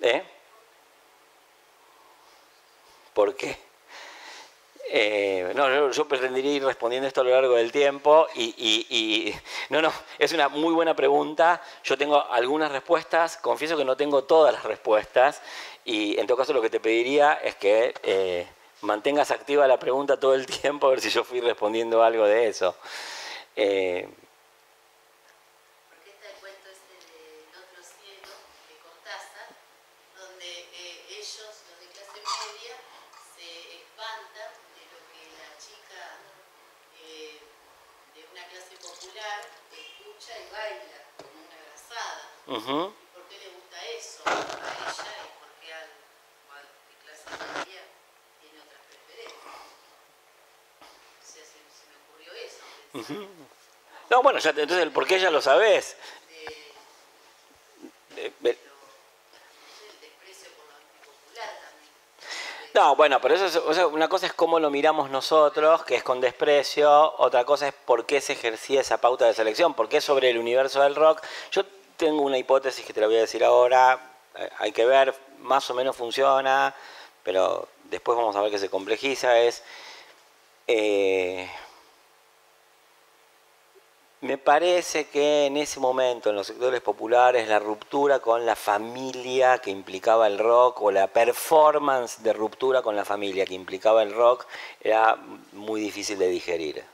¿Eh? 0.00 0.24
¿Por 3.14 3.36
qué? 3.36 3.56
Eh, 4.96 5.52
no, 5.56 5.90
yo, 5.90 6.06
pretendería 6.06 6.52
ir 6.52 6.64
respondiendo 6.64 7.08
esto 7.08 7.22
a 7.22 7.24
lo 7.24 7.30
largo 7.30 7.56
del 7.56 7.72
tiempo 7.72 8.28
y, 8.36 9.34
no, 9.68 9.82
no, 9.82 9.92
es 10.20 10.32
una 10.32 10.48
muy 10.48 10.72
buena 10.72 10.94
pregunta. 10.94 11.60
Yo 11.82 11.98
tengo 11.98 12.24
algunas 12.30 12.70
respuestas, 12.70 13.36
confieso 13.38 13.76
que 13.76 13.84
no 13.84 13.96
tengo 13.96 14.22
todas 14.22 14.54
las 14.54 14.62
respuestas 14.62 15.42
y 15.84 16.16
en 16.18 16.28
todo 16.28 16.36
caso 16.36 16.52
lo 16.52 16.62
que 16.62 16.70
te 16.70 16.78
pediría 16.78 17.34
es 17.34 17.56
que 17.56 17.92
eh, 18.04 18.46
mantengas 18.82 19.30
activa 19.30 19.66
la 19.66 19.78
pregunta 19.78 20.20
todo 20.20 20.34
el 20.34 20.46
tiempo 20.62 20.86
a 20.86 20.90
ver 20.90 21.00
si 21.00 21.10
yo 21.10 21.24
fui 21.24 21.40
respondiendo 21.40 22.02
algo 22.02 22.24
de 22.26 22.46
eso. 22.46 22.76
Eh, 23.56 24.08
está 26.06 26.28
el 26.28 26.34
cuento 26.40 26.70
este 26.70 26.94
del 26.94 27.48
otro 27.54 27.82
cielo 27.82 28.30
de 28.68 28.74
Cortázar, 28.82 29.48
donde 30.18 30.46
eh, 30.46 31.06
ellos, 31.10 31.54
los 31.68 31.76
de 31.80 31.86
clase 31.92 32.18
media, 32.18 32.76
se 33.34 33.78
espantan 33.78 34.50
de 34.74 34.82
lo 34.90 35.00
que 35.10 35.22
la 35.38 35.50
chica 35.58 36.18
eh, 36.98 37.40
de 38.14 38.20
una 38.32 38.44
clase 38.48 38.76
popular 38.80 39.46
escucha 39.70 40.32
y 40.34 40.46
baila 40.50 40.98
como 41.16 41.46
una 41.46 41.62
grasada. 42.54 42.90
¿Por 43.12 43.22
qué 43.28 43.38
le 43.38 43.48
gusta 43.50 43.76
eso 43.98 44.22
a 44.26 44.32
ella 44.32 45.12
y 45.24 45.28
por 45.38 45.50
qué 45.60 45.72
al, 45.74 45.88
al 46.54 46.66
de 46.88 46.94
clase 47.02 47.26
media? 47.64 47.82
No, 54.10 54.22
bueno, 54.22 54.38
ya, 54.38 54.50
entonces 54.50 54.78
el 54.78 54.92
por 54.92 55.06
qué 55.06 55.18
ya 55.18 55.30
lo 55.30 55.40
sabes. 55.40 55.96
No, 62.74 62.96
bueno, 62.96 63.20
pero 63.20 63.36
eso 63.36 63.70
es, 63.70 63.78
una 63.78 64.08
cosa 64.08 64.26
es 64.26 64.32
cómo 64.32 64.58
lo 64.58 64.68
miramos 64.68 65.08
nosotros, 65.08 65.84
que 65.84 65.94
es 65.94 66.02
con 66.02 66.20
desprecio, 66.20 67.14
otra 67.18 67.44
cosa 67.44 67.68
es 67.68 67.74
por 67.74 68.04
qué 68.04 68.20
se 68.20 68.32
ejercía 68.32 68.80
esa 68.80 69.00
pauta 69.00 69.26
de 69.26 69.34
selección, 69.34 69.74
por 69.74 69.88
qué 69.88 70.00
sobre 70.00 70.30
el 70.30 70.38
universo 70.38 70.82
del 70.82 70.96
rock. 70.96 71.22
Yo 71.52 71.62
tengo 72.04 72.20
una 72.20 72.36
hipótesis 72.36 72.84
que 72.84 72.92
te 72.92 73.00
la 73.00 73.06
voy 73.06 73.16
a 73.16 73.20
decir 73.20 73.42
ahora, 73.42 73.98
eh, 74.36 74.50
hay 74.58 74.72
que 74.72 74.84
ver, 74.84 75.14
más 75.38 75.70
o 75.70 75.74
menos 75.74 75.96
funciona, 75.96 76.74
pero 77.22 77.66
después 77.84 78.18
vamos 78.18 78.36
a 78.36 78.42
ver 78.42 78.50
que 78.50 78.58
se 78.58 78.68
complejiza, 78.68 79.38
es... 79.38 79.62
Eh, 80.66 81.48
me 84.20 84.36
parece 84.36 85.08
que 85.08 85.46
en 85.46 85.56
ese 85.56 85.80
momento, 85.80 86.28
en 86.28 86.36
los 86.36 86.46
sectores 86.46 86.82
populares, 86.82 87.48
la 87.48 87.58
ruptura 87.58 88.20
con 88.20 88.44
la 88.44 88.56
familia 88.56 89.58
que 89.58 89.70
implicaba 89.70 90.26
el 90.26 90.38
rock 90.38 90.82
o 90.82 90.90
la 90.90 91.06
performance 91.06 92.22
de 92.22 92.34
ruptura 92.34 92.82
con 92.82 92.96
la 92.96 93.06
familia 93.06 93.46
que 93.46 93.54
implicaba 93.54 94.02
el 94.02 94.14
rock 94.14 94.46
era 94.82 95.16
muy 95.52 95.80
difícil 95.80 96.18
de 96.18 96.28
digerir. 96.28 96.84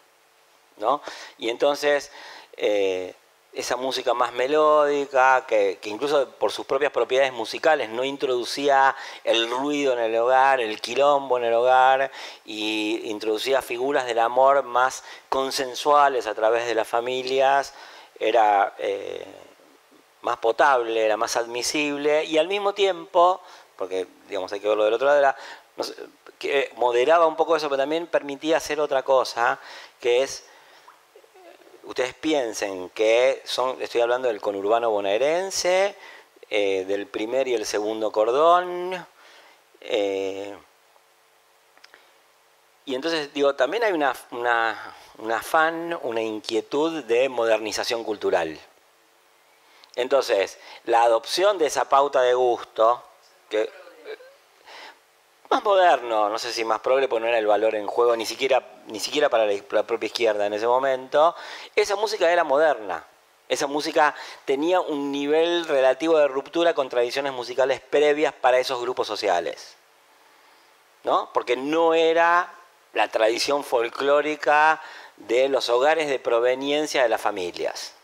¿no? 0.77 1.03
Y 1.39 1.51
entonces 1.51 2.11
eh, 2.57 3.15
esa 3.53 3.77
música 3.77 4.15
más 4.15 4.33
melódica, 4.33 5.45
que, 5.47 5.79
incluso 5.85 6.29
por 6.31 6.53
sus 6.53 6.67
propias 6.67 6.93
propiedades 6.93 7.33
musicales 7.33 7.89
no 7.91 8.05
introducía 8.05 8.95
el 9.25 9.51
ruido 9.51 9.93
en 9.95 9.99
el 9.99 10.17
hogar, 10.17 10.61
el 10.61 10.81
quilombo 10.81 11.37
en 11.39 11.45
el 11.45 11.55
hogar, 11.55 12.13
y 12.45 13.01
introducía 13.05 13.61
figuras 13.61 14.07
del 14.07 14.21
amor 14.21 14.63
más 14.63 15.03
consensuales 15.29 16.27
a 16.27 16.35
través 16.35 16.67
de 16.67 16.75
las 16.75 16.87
familias, 16.87 17.75
era 18.19 18.75
eh, 18.79 19.27
más 20.23 20.37
potable, 20.37 21.05
era 21.05 21.17
más 21.17 21.37
admisible, 21.37 22.25
y 22.25 22.39
al 22.39 22.47
mismo 22.47 22.73
tiempo, 22.73 23.41
porque 23.77 24.07
digamos 24.29 24.53
hay 24.53 24.61
que 24.61 24.69
verlo 24.69 24.85
del 24.85 24.95
otro 24.95 25.07
lado, 25.07 25.35
que 26.39 26.73
moderaba 26.77 27.27
un 27.27 27.37
poco 27.37 27.57
eso, 27.57 27.69
pero 27.69 27.83
también 27.83 28.07
permitía 28.07 28.59
hacer 28.59 28.81
otra 28.81 29.03
cosa, 29.03 29.59
que 30.01 30.23
es 30.23 30.45
ustedes 31.91 32.15
piensen 32.15 32.89
que 32.91 33.43
son, 33.45 33.83
estoy 33.83 34.01
hablando 34.01 34.29
del 34.29 34.41
conurbano 34.41 34.91
bonaerense, 34.91 35.97
eh, 36.49 36.85
del 36.87 37.09
primer 37.09 37.49
y 37.49 37.55
el 37.55 37.67
segundo 37.67 38.13
cordón. 38.13 39.05
Eh, 39.81 40.57
y 42.85 42.95
entonces 42.95 43.35
digo, 43.35 43.57
también 43.57 43.83
hay 43.83 43.93
una, 43.93 44.15
un 45.19 45.33
afán, 45.33 45.99
una 46.03 46.23
inquietud 46.23 47.03
de 47.03 47.29
modernización 47.29 48.05
cultural. 48.05 48.57
Entonces, 49.97 50.59
la 50.85 51.03
adopción 51.03 51.59
de 51.59 51.67
esa 51.67 51.89
pauta 51.89 52.23
de 52.23 52.35
gusto, 52.35 53.03
que 53.49 53.69
más 55.51 55.65
moderno, 55.65 56.29
no 56.29 56.39
sé 56.39 56.53
si 56.53 56.65
más 56.65 56.81
progre, 56.81 57.09
porque 57.09 57.23
no 57.23 57.29
era 57.29 57.39
el 57.39 57.47
valor 57.47 57.75
en 57.75 57.87
juego 57.87 58.17
ni 58.17 58.25
siquiera, 58.25 58.65
ni 58.87 59.01
siquiera 59.01 59.29
para 59.29 59.47
la, 59.47 59.83
propia 59.83 60.07
izquierda 60.07 60.47
en 60.47 60.55
ese 60.55 60.67
momento, 60.67 61.35
esa 61.75 61.97
música 61.97 62.31
era 62.31 62.45
moderna. 62.45 63.05
Esa 63.49 63.67
música 63.67 64.15
tenía 64.45 64.81
un 64.81 65.11
nivel 65.11 65.67
relativo 65.67 66.17
de 66.19 66.29
ruptura 66.29 66.73
con 66.73 66.89
tradiciones 66.89 67.33
musicales 67.33 67.81
previas 67.81 68.33
para 68.33 68.61
esos 68.61 68.81
grupos 68.81 69.09
sociales. 69.09 69.77
¿No? 71.03 71.31
Porque 71.33 71.57
no 71.57 71.95
era 71.95 72.53
la 72.93 73.09
tradición 73.09 73.65
folclórica 73.65 74.81
de 75.17 75.49
los 75.49 75.69
hogares 75.69 76.09
de 76.09 76.21
proveniencia 76.21 77.03
de 77.03 77.09
las 77.09 77.21
familias. 77.21 77.95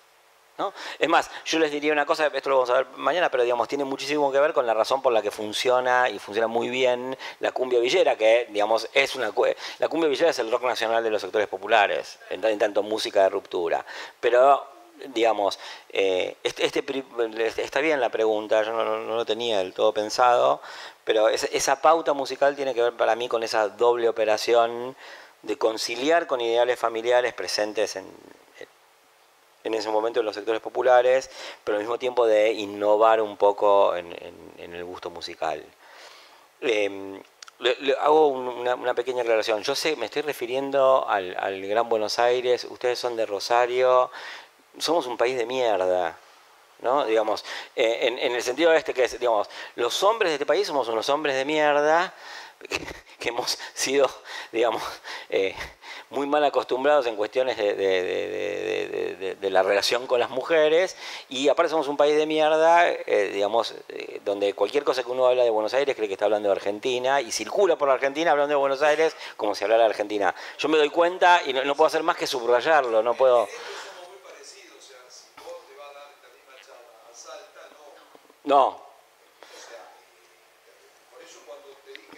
Es 0.98 1.08
más, 1.08 1.30
yo 1.44 1.58
les 1.58 1.70
diría 1.70 1.92
una 1.92 2.06
cosa, 2.06 2.28
esto 2.28 2.48
lo 2.48 2.56
vamos 2.56 2.70
a 2.70 2.74
ver 2.74 2.86
mañana, 2.96 3.30
pero 3.30 3.42
digamos, 3.42 3.68
tiene 3.68 3.84
muchísimo 3.84 4.32
que 4.32 4.40
ver 4.40 4.54
con 4.54 4.66
la 4.66 4.72
razón 4.72 5.02
por 5.02 5.12
la 5.12 5.20
que 5.20 5.30
funciona 5.30 6.08
y 6.08 6.18
funciona 6.18 6.46
muy 6.46 6.68
bien 6.70 7.16
la 7.40 7.52
cumbia 7.52 7.78
villera, 7.78 8.16
que 8.16 8.46
digamos, 8.50 8.88
es 8.94 9.14
una 9.16 9.32
la 9.78 9.88
cumbia 9.88 10.08
villera 10.08 10.30
es 10.30 10.38
el 10.38 10.50
rock 10.50 10.64
nacional 10.64 11.04
de 11.04 11.10
los 11.10 11.20
sectores 11.20 11.46
populares, 11.48 12.18
en, 12.30 12.58
tanto 12.58 12.82
música 12.82 13.24
de 13.24 13.28
ruptura. 13.28 13.84
Pero 14.18 14.66
digamos, 15.08 15.58
eh, 15.90 16.36
este, 16.42 16.64
este 16.64 16.82
está 17.62 17.80
bien 17.80 18.00
la 18.00 18.08
pregunta, 18.08 18.62
yo 18.62 18.72
no, 18.72 18.98
lo 18.98 19.26
tenía 19.26 19.58
del 19.58 19.74
todo 19.74 19.92
pensado, 19.92 20.62
pero 21.04 21.28
esa 21.28 21.82
pauta 21.82 22.14
musical 22.14 22.56
tiene 22.56 22.74
que 22.74 22.82
ver 22.82 22.94
para 22.94 23.14
mí 23.14 23.28
con 23.28 23.42
esa 23.42 23.68
doble 23.68 24.08
operación 24.08 24.96
de 25.42 25.58
conciliar 25.58 26.26
con 26.26 26.40
ideales 26.40 26.78
familiares 26.78 27.34
presentes 27.34 27.96
en, 27.96 28.06
en 29.66 29.74
ese 29.74 29.90
momento 29.90 30.20
en 30.20 30.26
los 30.26 30.34
sectores 30.34 30.60
populares, 30.60 31.28
pero 31.64 31.76
al 31.76 31.82
mismo 31.82 31.98
tiempo 31.98 32.26
de 32.26 32.52
innovar 32.52 33.20
un 33.20 33.36
poco 33.36 33.94
en, 33.96 34.14
el 34.58 34.84
gusto 34.84 35.10
musical. 35.10 35.64
Em, 36.60 37.20
le, 37.58 37.96
hago 38.00 38.28
una, 38.28 38.94
pequeña 38.94 39.22
aclaración. 39.22 39.62
Yo 39.62 39.74
sé, 39.74 39.96
me 39.96 40.06
estoy 40.06 40.22
refiriendo 40.22 41.06
al, 41.08 41.34
Gran 41.66 41.88
Buenos 41.88 42.18
Aires, 42.18 42.64
ustedes 42.64 42.98
son 42.98 43.16
de 43.16 43.26
Rosario, 43.26 44.10
somos 44.78 45.06
un 45.06 45.16
país 45.16 45.36
de 45.36 45.46
mierda. 45.46 46.16
¿no? 46.80 47.06
Digamos, 47.06 47.44
eh, 47.74 48.00
en, 48.02 48.18
en, 48.18 48.34
el 48.34 48.42
sentido 48.42 48.72
este 48.72 48.92
que 48.92 49.04
es, 49.04 49.18
digamos, 49.18 49.48
los 49.76 50.02
hombres 50.02 50.30
de 50.30 50.34
este 50.34 50.46
país 50.46 50.66
somos 50.66 50.86
unos 50.88 51.08
hombres 51.08 51.34
de 51.34 51.44
mierda 51.44 52.12
que, 53.18 53.28
hemos 53.28 53.58
sido, 53.74 54.08
digamos, 54.52 54.82
eh, 55.30 55.54
muy 56.10 56.26
mal 56.26 56.44
acostumbrados 56.44 57.06
en 57.06 57.16
cuestiones 57.16 57.56
de, 57.56 59.36
la 59.50 59.62
relación 59.62 60.06
con 60.06 60.20
las 60.20 60.30
mujeres. 60.30 60.96
Y 61.28 61.48
aparte 61.48 61.70
somos 61.70 61.88
un 61.88 61.96
país 61.96 62.16
de 62.16 62.26
mierda, 62.26 62.88
eh, 62.90 63.30
digamos, 63.32 63.74
eh, 63.88 64.20
donde 64.24 64.54
cualquier 64.54 64.84
cosa 64.84 65.02
que 65.02 65.10
uno 65.10 65.26
habla 65.26 65.44
de 65.44 65.50
Buenos 65.50 65.74
Aires 65.74 65.96
cree 65.96 66.08
que 66.08 66.14
está 66.14 66.26
hablando 66.26 66.48
de 66.48 66.52
Argentina 66.54 67.20
y 67.20 67.32
circula 67.32 67.76
por 67.76 67.88
la 67.88 67.94
Argentina 67.94 68.30
hablando 68.30 68.50
de 68.50 68.56
Buenos 68.56 68.82
Aires 68.82 69.16
como 69.36 69.54
si 69.54 69.64
hablara 69.64 69.84
de 69.84 69.90
Argentina. 69.90 70.34
Yo 70.58 70.68
me 70.68 70.78
doy 70.78 70.90
cuenta 70.90 71.42
y 71.44 71.52
no, 71.52 71.74
puedo 71.74 71.86
hacer 71.86 72.02
más 72.02 72.16
que 72.16 72.26
subrayarlo, 72.26 73.02
no 73.02 73.14
puedo... 73.14 73.48
No, 78.44 78.85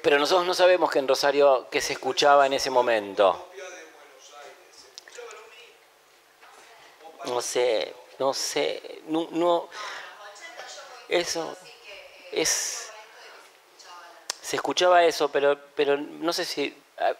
Pero 0.02 0.18
nosotros 0.18 0.46
no 0.46 0.54
sabemos 0.54 0.90
que 0.90 0.98
en 0.98 1.08
Rosario, 1.08 1.68
qué 1.70 1.80
se 1.80 1.94
escuchaba 1.94 2.46
en 2.46 2.52
ese 2.52 2.70
momento. 2.70 3.48
No 7.24 7.40
sé, 7.40 7.94
no 8.18 8.32
sé, 8.32 9.02
no, 9.06 9.28
no 9.32 9.68
eso 11.08 11.56
es 12.32 12.90
se 14.40 14.56
escuchaba 14.56 15.04
eso, 15.04 15.28
pero 15.30 15.58
pero 15.74 15.96
no 15.96 16.32
sé 16.32 16.44
si 16.44 16.74
ah, 16.98 17.14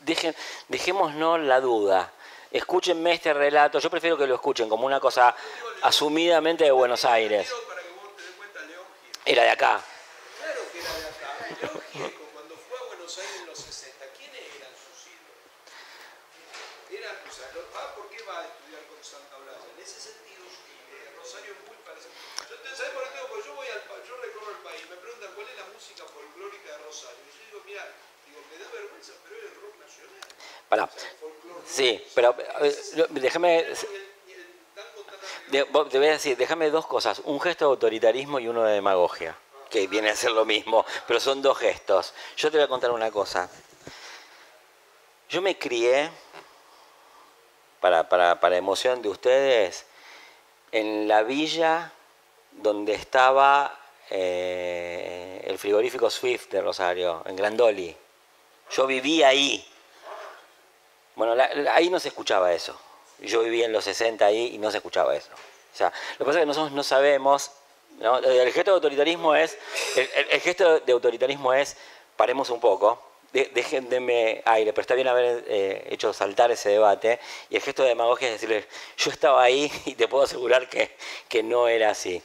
dejen, 0.00 0.34
dejémonos 0.68 1.40
la 1.40 1.60
duda. 1.60 2.12
Escúchenme 2.50 3.12
este 3.12 3.32
relato, 3.32 3.78
yo 3.78 3.90
prefiero 3.90 4.16
que 4.16 4.26
lo 4.26 4.34
escuchen 4.34 4.68
como 4.68 4.86
una 4.86 5.00
cosa 5.00 5.34
asumidamente 5.82 6.64
de 6.64 6.70
Buenos 6.70 7.04
Aires. 7.04 7.50
Era 9.24 9.42
de 9.42 9.50
acá. 9.50 9.82
Sí, 31.66 32.02
pero 32.14 32.34
eh, 32.60 32.74
déjame. 33.10 33.66
Te 35.50 35.64
voy 35.64 36.08
a 36.08 36.12
decir, 36.12 36.36
déjame 36.36 36.70
dos 36.70 36.86
cosas, 36.86 37.20
un 37.24 37.38
gesto 37.40 37.66
de 37.66 37.70
autoritarismo 37.72 38.38
y 38.38 38.48
uno 38.48 38.64
de 38.64 38.72
demagogia, 38.72 39.36
que 39.68 39.86
viene 39.86 40.08
a 40.10 40.16
ser 40.16 40.32
lo 40.32 40.46
mismo, 40.46 40.84
pero 41.06 41.20
son 41.20 41.42
dos 41.42 41.58
gestos. 41.58 42.14
Yo 42.36 42.50
te 42.50 42.56
voy 42.56 42.64
a 42.64 42.68
contar 42.68 42.90
una 42.90 43.10
cosa. 43.10 43.50
Yo 45.28 45.42
me 45.42 45.58
crié, 45.58 46.10
para, 47.80 48.08
para, 48.08 48.40
para 48.40 48.56
emoción 48.56 49.02
de 49.02 49.10
ustedes, 49.10 49.84
en 50.72 51.06
la 51.06 51.22
villa 51.22 51.92
donde 52.52 52.94
estaba 52.94 53.78
eh, 54.10 55.42
el 55.44 55.58
frigorífico 55.58 56.10
Swift 56.10 56.48
de 56.50 56.60
Rosario, 56.60 57.22
en 57.26 57.36
Grandoli. 57.36 57.96
Yo 58.70 58.86
vivía 58.86 59.28
ahí. 59.28 59.66
Bueno, 61.14 61.34
ahí 61.72 61.90
no 61.90 62.00
se 62.00 62.08
escuchaba 62.08 62.52
eso. 62.52 62.78
Yo 63.20 63.42
vivía 63.42 63.66
en 63.66 63.72
los 63.72 63.84
60 63.84 64.24
ahí 64.24 64.54
y 64.54 64.58
no 64.58 64.70
se 64.70 64.78
escuchaba 64.78 65.14
eso. 65.14 65.30
O 65.32 65.76
sea, 65.76 65.92
lo 66.18 66.18
que 66.18 66.24
pasa 66.24 66.38
es 66.38 66.42
que 66.42 66.46
nosotros 66.46 66.72
no 66.72 66.82
sabemos, 66.82 67.50
el 68.00 68.52
gesto 68.52 68.72
de 68.72 68.74
autoritarismo 68.74 69.34
es, 69.34 69.56
el, 69.96 70.40
gesto 70.40 70.80
de 70.80 70.92
autoritarismo 70.92 71.52
es, 71.54 71.76
paremos 72.16 72.50
un 72.50 72.60
poco, 72.60 73.00
dejen 73.32 73.88
denme 73.88 74.42
aire, 74.44 74.72
pero 74.72 74.82
está 74.82 74.94
bien 74.94 75.08
haber 75.08 75.44
eh, 75.46 75.88
hecho 75.90 76.12
saltar 76.12 76.50
ese 76.50 76.70
debate, 76.70 77.18
y 77.48 77.56
el 77.56 77.62
gesto 77.62 77.82
de 77.82 77.90
demagogia 77.90 78.28
es 78.28 78.34
decirle, 78.34 78.66
yo 78.98 79.10
estaba 79.10 79.42
ahí 79.42 79.70
y 79.86 79.94
te 79.94 80.08
puedo 80.08 80.24
asegurar 80.24 80.68
que, 80.68 80.94
que 81.28 81.42
no 81.42 81.68
era 81.68 81.90
así. 81.90 82.22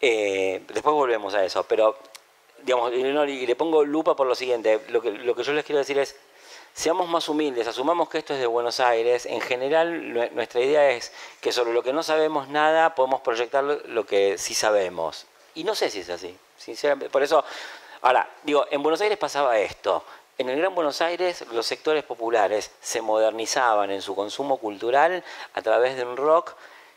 Eh, 0.00 0.62
después 0.68 0.94
volvemos 0.94 1.34
a 1.34 1.44
eso, 1.44 1.62
pero 1.64 1.96
digamos, 2.62 2.92
y 2.92 3.46
le 3.46 3.56
pongo 3.56 3.84
lupa 3.84 4.16
por 4.16 4.26
lo 4.26 4.34
siguiente, 4.34 4.80
lo 4.88 5.00
que, 5.00 5.12
lo 5.12 5.34
que 5.34 5.42
yo 5.42 5.52
les 5.52 5.64
quiero 5.64 5.78
decir 5.78 5.98
es, 5.98 6.16
seamos 6.74 7.08
más 7.08 7.28
humildes, 7.28 7.66
asumamos 7.66 8.08
que 8.08 8.18
esto 8.18 8.34
es 8.34 8.40
de 8.40 8.46
Buenos 8.46 8.80
Aires. 8.80 9.26
En 9.26 9.40
general, 9.40 10.34
nuestra 10.34 10.60
idea 10.60 10.90
es 10.90 11.12
que 11.40 11.52
sobre 11.52 11.72
lo 11.72 11.82
que 11.82 11.92
no 11.92 12.02
sabemos 12.02 12.48
nada 12.48 12.94
podemos 12.94 13.20
proyectar 13.20 13.64
lo 13.64 14.06
que 14.06 14.38
sí 14.38 14.54
sabemos. 14.54 15.26
Y 15.54 15.64
no 15.64 15.74
sé 15.74 15.90
si 15.90 16.00
es 16.00 16.10
así, 16.10 16.36
sinceramente. 16.56 17.10
Por 17.10 17.22
eso, 17.22 17.44
ahora, 18.02 18.28
digo, 18.42 18.66
en 18.70 18.82
Buenos 18.82 19.00
Aires 19.00 19.18
pasaba 19.18 19.58
esto. 19.58 20.04
En 20.38 20.48
el 20.48 20.58
Gran 20.58 20.74
Buenos 20.74 21.02
Aires 21.02 21.44
los 21.52 21.66
sectores 21.66 22.02
populares 22.02 22.70
se 22.80 23.02
modernizaban 23.02 23.90
en 23.90 24.00
su 24.00 24.14
consumo 24.14 24.56
cultural 24.56 25.22
a 25.52 25.60
través 25.60 25.96
de 25.96 26.04
un 26.04 26.16
rock 26.16 26.54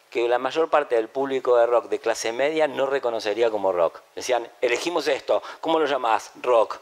que 0.10 0.30
la 0.30 0.38
mayor 0.38 0.70
parte 0.70 0.96
del 0.96 1.10
público 1.10 1.58
de 1.58 1.66
rock 1.66 1.90
de 1.90 2.00
clase 2.00 2.32
media 2.32 2.68
no 2.68 2.86
reconocería 2.86 3.50
como 3.50 3.72
rock. 3.72 4.00
Decían, 4.16 4.48
elegimos 4.62 5.08
esto, 5.08 5.42
¿cómo 5.60 5.80
lo 5.80 5.88
llamás? 5.88 6.32
Rock. 6.42 6.80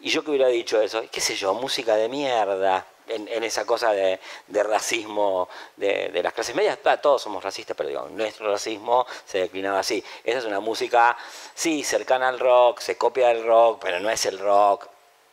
Y 0.00 0.10
yo 0.10 0.22
que 0.22 0.30
hubiera 0.30 0.48
dicho 0.48 0.80
eso, 0.80 1.02
qué 1.10 1.20
sé 1.20 1.34
yo, 1.34 1.54
música 1.54 1.96
de 1.96 2.08
mierda, 2.08 2.86
en, 3.06 3.44
esa 3.44 3.64
cosa 3.64 3.92
de, 3.92 4.18
racismo 4.62 5.48
de, 5.76 6.20
las 6.22 6.32
clases 6.32 6.54
medias, 6.54 6.78
todos 7.02 7.22
somos 7.22 7.42
racistas, 7.42 7.76
pero 7.76 7.88
digo, 7.88 8.08
nuestro 8.10 8.50
racismo 8.50 9.06
se 9.24 9.38
declinaba 9.38 9.80
así. 9.80 10.02
Esa 10.22 10.38
es 10.38 10.44
una 10.44 10.60
música, 10.60 11.16
sí, 11.54 11.82
cercana 11.84 12.28
al 12.28 12.38
rock, 12.38 12.80
se 12.80 12.96
copia 12.96 13.28
del 13.28 13.44
rock, 13.44 13.80
pero 13.82 14.00
no 14.00 14.10
es 14.10 14.24
el 14.26 14.38
rock, 14.38 14.88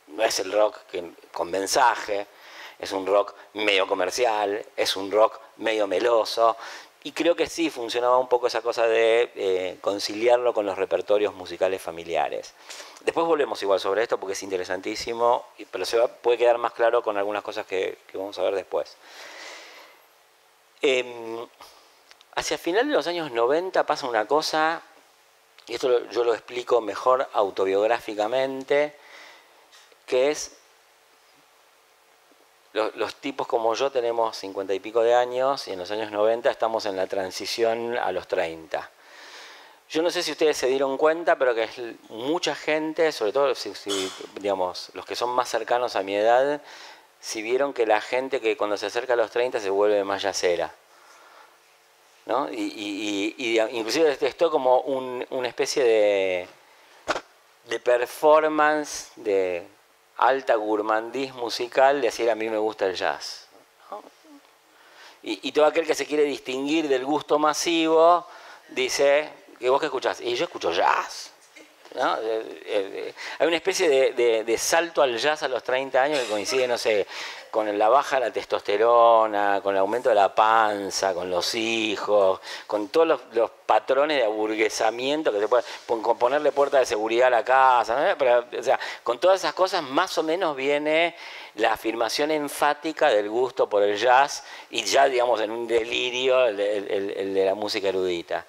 no 0.08 0.22
es 0.22 0.38
el 0.40 0.52
rock 0.52 0.78
con 1.32 1.50
mensaje, 1.50 2.26
es 2.78 2.92
un 2.92 3.06
rock 3.06 3.34
medio 3.54 3.86
comercial, 3.86 4.64
es 4.76 4.96
un 4.96 5.10
rock 5.10 5.40
medio 5.58 5.86
meloso, 5.86 6.56
y 7.04 7.12
creo 7.12 7.34
que 7.34 7.48
sí 7.48 7.68
funcionaba 7.68 8.18
un 8.18 8.28
poco 8.28 8.46
esa 8.46 8.62
cosa 8.62 8.86
de 8.86 9.30
eh, 9.34 9.78
conciliarlo 9.80 10.54
con 10.54 10.66
los 10.66 10.78
repertorios 10.78 11.34
musicales 11.34 11.82
familiares. 11.82 12.54
Después 13.04 13.26
volvemos 13.26 13.60
igual 13.62 13.80
sobre 13.80 14.02
esto 14.02 14.18
porque 14.18 14.34
es 14.34 14.42
interesantísimo, 14.42 15.46
pero 15.70 15.84
se 15.84 15.98
puede 16.08 16.38
quedar 16.38 16.58
más 16.58 16.72
claro 16.72 17.02
con 17.02 17.16
algunas 17.16 17.42
cosas 17.42 17.66
que, 17.66 17.98
vamos 18.14 18.38
a 18.38 18.42
ver 18.42 18.54
después. 18.54 18.96
Em, 20.80 21.44
hacia 22.36 22.56
final 22.58 22.86
de 22.86 22.94
los 22.94 23.06
años 23.08 23.32
90 23.32 23.84
pasa 23.84 24.06
una 24.06 24.26
cosa, 24.26 24.82
y 25.66 25.74
esto 25.74 26.08
yo 26.10 26.22
lo 26.22 26.34
explico 26.34 26.80
mejor 26.80 27.28
autobiográficamente, 27.32 28.96
que 30.06 30.30
es 30.30 30.56
los, 32.72 33.14
tipos 33.16 33.46
como 33.46 33.74
yo 33.74 33.90
tenemos 33.90 34.36
cincuenta 34.36 34.72
y 34.72 34.80
pico 34.80 35.02
de 35.02 35.14
años 35.14 35.68
y 35.68 35.72
en 35.72 35.78
los 35.78 35.90
años 35.90 36.10
90 36.10 36.50
estamos 36.50 36.86
en 36.86 36.96
la 36.96 37.06
transición 37.06 37.98
a 37.98 38.12
los 38.12 38.26
30. 38.26 38.90
Yo 39.90 40.02
no 40.02 40.10
sé 40.10 40.22
si 40.22 40.32
ustedes 40.32 40.56
se 40.56 40.68
dieron 40.68 40.96
cuenta, 40.96 41.36
pero 41.36 41.54
que 41.54 41.64
es 41.64 41.78
mucha 42.08 42.54
gente, 42.54 43.12
sobre 43.12 43.32
todo 43.32 43.52
digamos, 44.40 44.90
los 44.94 45.04
que 45.04 45.14
son 45.14 45.30
más 45.30 45.50
cercanos 45.50 45.96
a 45.96 46.02
mi 46.02 46.16
edad, 46.16 46.62
si 47.20 47.42
vieron 47.42 47.74
que 47.74 47.86
la 47.86 48.00
gente 48.00 48.40
que 48.40 48.56
cuando 48.56 48.76
se 48.78 48.86
acerca 48.86 49.12
a 49.12 49.16
los 49.16 49.30
30 49.30 49.60
se 49.60 49.68
vuelve 49.68 50.02
más 50.02 50.22
yacera. 50.22 50.74
¿no? 52.24 52.50
Y, 52.50 53.34
y, 53.36 53.60
inclusive 53.60 54.16
esto 54.20 54.50
como 54.50 54.80
una 54.80 55.48
especie 55.48 55.84
de, 55.84 56.48
de 57.68 57.80
performance 57.80 59.10
de 59.16 59.66
alta 60.26 60.54
gourmandís 60.54 61.34
musical 61.34 62.00
de 62.00 62.08
decir 62.08 62.30
a 62.30 62.34
mí 62.34 62.48
me 62.48 62.58
gusta 62.58 62.86
el 62.86 62.94
jazz. 62.94 63.48
Y, 65.24 65.52
todo 65.52 65.66
aquel 65.66 65.86
que 65.86 65.94
se 65.94 66.04
quiere 66.04 66.24
distinguir 66.24 66.88
del 66.88 67.04
gusto 67.04 67.38
masivo 67.38 68.26
dice, 68.70 69.30
¿que 69.60 69.70
vos 69.70 69.78
qué 69.78 69.86
escuchás? 69.86 70.20
Y 70.20 70.34
yo 70.34 70.44
escucho 70.46 70.72
jazz. 70.72 71.30
Hay 71.98 73.46
una 73.46 73.56
especie 73.56 74.12
de, 74.12 74.58
salto 74.58 75.02
al 75.02 75.18
jazz 75.18 75.42
a 75.42 75.48
los 75.48 75.62
30 75.62 76.02
años 76.02 76.20
que 76.20 76.26
coincide, 76.26 76.66
no 76.66 76.78
sé, 76.78 77.06
con 77.50 77.78
la 77.78 77.88
baja 77.88 78.16
de 78.16 78.26
la 78.26 78.32
testosterona, 78.32 79.60
con 79.62 79.74
el 79.74 79.80
aumento 79.80 80.08
de 80.08 80.14
la 80.14 80.34
panza, 80.34 81.12
con 81.12 81.30
los 81.30 81.54
hijos, 81.54 82.40
con 82.66 82.88
todos 82.88 83.20
los, 83.32 83.50
patrones 83.66 84.18
de 84.18 84.24
aburguesamiento 84.24 85.32
que 85.32 85.40
se 85.40 85.48
puede, 85.48 85.64
con 85.86 86.18
ponerle 86.18 86.52
puerta 86.52 86.78
de 86.78 86.84
seguridad 86.84 87.28
a 87.28 87.30
la 87.30 87.44
casa, 87.44 88.16
o 88.58 88.62
sea, 88.62 88.78
con 89.02 89.18
todas 89.18 89.40
esas 89.40 89.54
cosas 89.54 89.82
más 89.82 90.16
o 90.18 90.22
menos 90.22 90.54
viene 90.54 91.16
la 91.54 91.72
afirmación 91.72 92.30
enfática 92.30 93.08
del 93.08 93.28
gusto 93.28 93.68
por 93.68 93.82
el 93.82 93.96
jazz 93.96 94.44
y 94.70 94.84
ya 94.84 95.06
digamos 95.06 95.40
en 95.40 95.50
un 95.50 95.66
delirio 95.66 96.46
el, 96.46 96.56
de 96.56 97.44
la 97.44 97.54
música 97.54 97.88
erudita. 97.88 98.44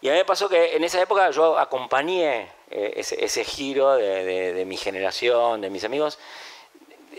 Y 0.00 0.08
a 0.08 0.12
mí 0.12 0.18
me 0.18 0.24
pasó 0.24 0.48
que 0.48 0.76
en 0.76 0.84
esa 0.84 1.00
época 1.00 1.30
yo 1.30 1.58
acompañé 1.58 2.50
eh, 2.74 2.92
ese, 2.96 3.44
giro 3.44 3.96
de 3.96 4.64
mi 4.66 4.76
generación, 4.76 5.62
de 5.62 5.70
mis 5.70 5.84
amigos, 5.84 6.18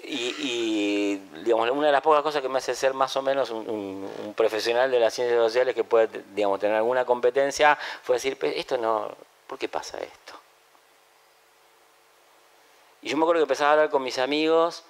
y, 0.03 1.15
digamos, 1.43 1.69
una 1.71 1.87
de 1.87 1.93
las 1.93 2.01
pocas 2.01 2.21
cosas 2.21 2.41
que 2.41 2.49
me 2.49 2.57
hace 2.57 2.75
ser 2.75 2.93
más 2.93 3.15
o 3.15 3.21
menos 3.21 3.49
un, 3.49 4.33
profesional 4.35 4.91
de 4.91 4.99
las 4.99 5.13
ciencias 5.13 5.39
sociales 5.39 5.73
que 5.73 5.83
puede 5.83 6.23
digamos, 6.33 6.59
tener 6.59 6.75
alguna 6.75 7.05
competencia 7.05 7.77
fue 8.03 8.15
decir, 8.15 8.37
esto 8.41 8.77
no, 8.77 9.11
¿por 9.47 9.57
qué 9.57 9.69
pasa 9.69 9.97
esto? 9.99 10.33
Y 13.01 13.09
yo 13.09 13.17
me 13.17 13.23
acuerdo 13.23 13.39
que 13.41 13.43
empezaba 13.43 13.69
a 13.69 13.73
hablar 13.73 13.89
con 13.89 14.03
mis 14.03 14.17
amigos 14.17 14.83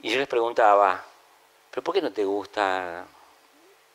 y 0.00 0.10
yo 0.10 0.18
les 0.18 0.28
preguntaba, 0.28 1.04
¿pero 1.70 1.84
por 1.84 1.94
qué 1.94 2.02
no 2.02 2.12
te 2.12 2.24
gusta 2.24 3.04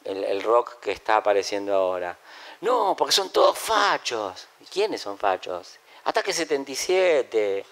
el, 0.04 0.24
el 0.24 0.44
rock 0.44 0.80
que 0.80 0.92
está 0.92 1.18
apareciendo 1.18 1.74
ahora? 1.74 2.16
No, 2.62 2.96
porque 2.96 3.12
son 3.12 3.32
todos 3.32 3.58
fachos. 3.58 4.48
¿Y 4.60 4.66
quiénes 4.66 5.02
son 5.02 5.18
fachos? 5.18 5.80
Ataque 6.04 6.34
77 6.34 7.66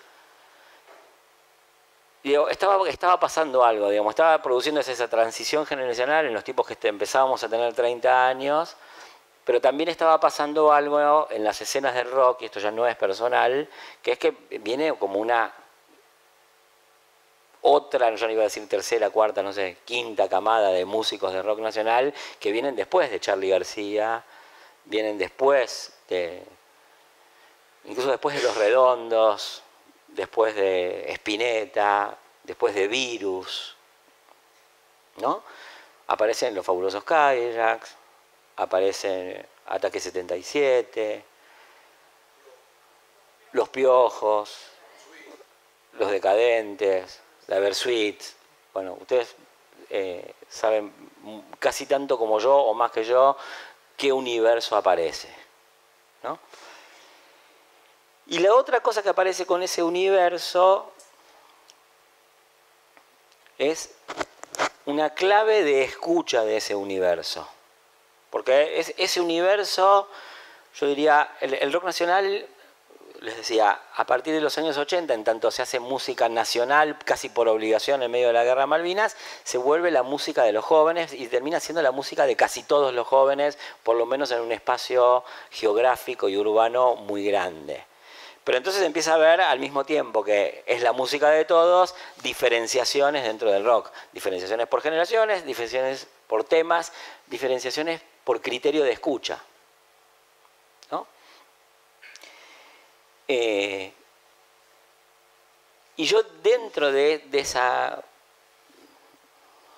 estaba, 2.23 2.89
estaba 2.89 3.19
pasando 3.19 3.63
algo, 3.63 3.89
digamos, 3.89 4.11
estaba 4.11 4.41
produciéndose 4.41 4.91
esa 4.91 5.07
transición 5.07 5.65
generacional 5.65 6.25
en 6.25 6.34
los 6.34 6.43
tipos 6.43 6.67
que 6.67 6.88
empezábamos 6.88 7.43
a 7.43 7.49
tener 7.49 7.73
30 7.73 8.27
años, 8.27 8.75
pero 9.45 9.61
también 9.61 9.89
estaba 9.89 10.19
pasando 10.19 10.71
algo 10.73 11.27
en 11.32 11.43
las 11.43 11.61
escenas 11.61 11.95
del 11.95 12.11
rock, 12.11 12.41
y 12.41 12.45
esto 12.45 12.59
ya 12.59 12.71
no 12.71 12.86
es 12.86 12.95
personal, 12.97 13.69
que 14.01 14.11
es 14.11 14.19
que 14.19 14.32
viene 14.59 14.93
como 14.95 15.19
una 15.19 15.53
otra, 17.61 18.13
yo 18.15 18.25
no 18.25 18.32
iba 18.32 18.41
a 18.41 18.45
decir 18.45 18.67
tercera, 18.69 19.09
cuarta, 19.09 19.41
no 19.41 19.51
sé, 19.51 19.77
quinta 19.86 20.30
camada 20.30 20.69
de 20.69 20.86
músicos 20.86 21.34
de 21.34 21.41
rock 21.41 21.59
nacional 21.59 22.13
que 22.39 22.51
vienen 22.51 22.75
después 22.75 23.11
de 23.11 23.19
Charlie 23.19 23.49
García, 23.49 24.23
vienen 24.86 25.17
después 25.17 25.93
de, 26.07 26.43
incluso 27.86 28.09
después 28.09 28.36
de 28.36 28.43
Los 28.43 28.57
Redondos, 28.57 29.63
después 30.07 30.55
de 30.55 31.11
Spinetta, 31.13 32.17
después 32.43 32.73
de 32.75 32.88
Virus, 32.88 33.75
¿no? 35.17 35.43
Aparecen 36.07 36.55
los 36.55 36.65
fabulosos 36.65 37.03
Cadillacs, 37.03 37.95
aparecen 38.55 39.45
Ataque 39.67 39.99
77, 39.99 41.23
Los 43.51 43.69
Piojos, 43.69 44.57
Los 45.93 46.09
Decadentes, 46.09 47.21
la 47.47 47.59
Versuit. 47.59 48.21
Bueno, 48.73 48.97
ustedes 48.99 49.36
eh, 49.89 50.34
saben 50.47 50.93
casi 51.59 51.86
tanto 51.86 52.17
como 52.17 52.39
yo 52.39 52.55
o 52.55 52.73
más 52.73 52.91
que 52.91 53.03
yo 53.03 53.38
qué 53.95 54.11
universo 54.11 54.75
aparece, 54.75 55.30
¿no? 56.23 56.39
Y 58.30 58.39
la 58.39 58.53
otra 58.53 58.82
cosa 58.82 59.01
que 59.01 59.09
aparece 59.09 59.47
con 59.47 59.63
ese 59.63 59.82
universo 59.82 60.91
es 63.57 63.89
una 64.86 65.09
clave 65.15 65.63
de 65.63 65.84
escucha 65.84 66.45
de 66.45 66.57
ese 66.57 66.75
universo. 66.75 67.47
Porque 68.30 68.86
ese 68.97 69.19
universo, 69.19 70.07
yo 70.75 70.86
diría, 70.86 71.38
el, 71.41 71.73
rock 71.73 71.86
nacional, 71.86 72.45
les 73.19 73.36
decía, 73.36 73.82
a 73.95 74.05
partir 74.05 74.36
de 74.36 74.41
los 74.41 74.55
años 74.59 74.77
80, 74.77 75.11
en 75.11 75.23
tanto 75.23 75.49
se 75.49 75.63
hace 75.63 75.80
música 75.80 76.30
nacional 76.30 76.99
casi 77.03 77.30
por 77.30 77.47
obligación 77.47 78.03
en 78.03 78.11
medio 78.11 78.27
de 78.27 78.34
la 78.34 78.43
guerra 78.43 78.67
Malvinas, 78.67 79.17
se 79.43 79.57
vuelve 79.57 79.89
la 79.89 80.03
música 80.03 80.43
de 80.43 80.51
los 80.51 80.63
jóvenes 80.63 81.13
y 81.13 81.27
termina 81.30 81.59
siendo 81.59 81.82
la 81.82 81.91
música 81.91 82.27
de 82.27 82.36
casi 82.36 82.61
todos 82.61 82.93
los 82.93 83.07
jóvenes, 83.07 83.57
por 83.82 83.95
lo 83.95 84.05
menos 84.05 84.30
en 84.30 84.41
un 84.41 84.51
espacio 84.51 85.23
geográfico 85.49 86.30
y 86.30 86.38
urbano 86.38 86.95
muy 86.95 87.25
grande. 87.25 87.89
Pero 88.44 88.58
entonces 88.58 88.82
empieza 88.84 89.14
a 89.14 89.18
ver 89.18 89.42
al 89.42 89.60
mismo 89.60 89.86
tiempo 89.86 90.24
que 90.24 90.64
es 90.66 90.82
la 90.82 90.94
música 90.94 91.30
de 91.30 91.46
todos, 91.46 91.96
diferenciaciones 92.24 93.24
dentro 93.24 93.52
del 93.52 93.64
rock. 93.64 93.92
Diferenciaciones 94.12 94.68
por 94.68 94.82
generaciones, 94.82 95.46
diferenciaciones 95.46 96.08
por 96.28 96.44
temas, 96.44 96.92
diferenciaciones 97.28 98.02
por 98.24 98.42
criterio 98.42 98.84
de 98.84 98.92
escucha. 98.92 99.42
Eh, 103.32 103.94
y 105.98 106.06
yo 106.06 106.24
dentro 106.42 106.92
de, 106.92 107.20
de 107.20 107.40
esa 107.40 108.04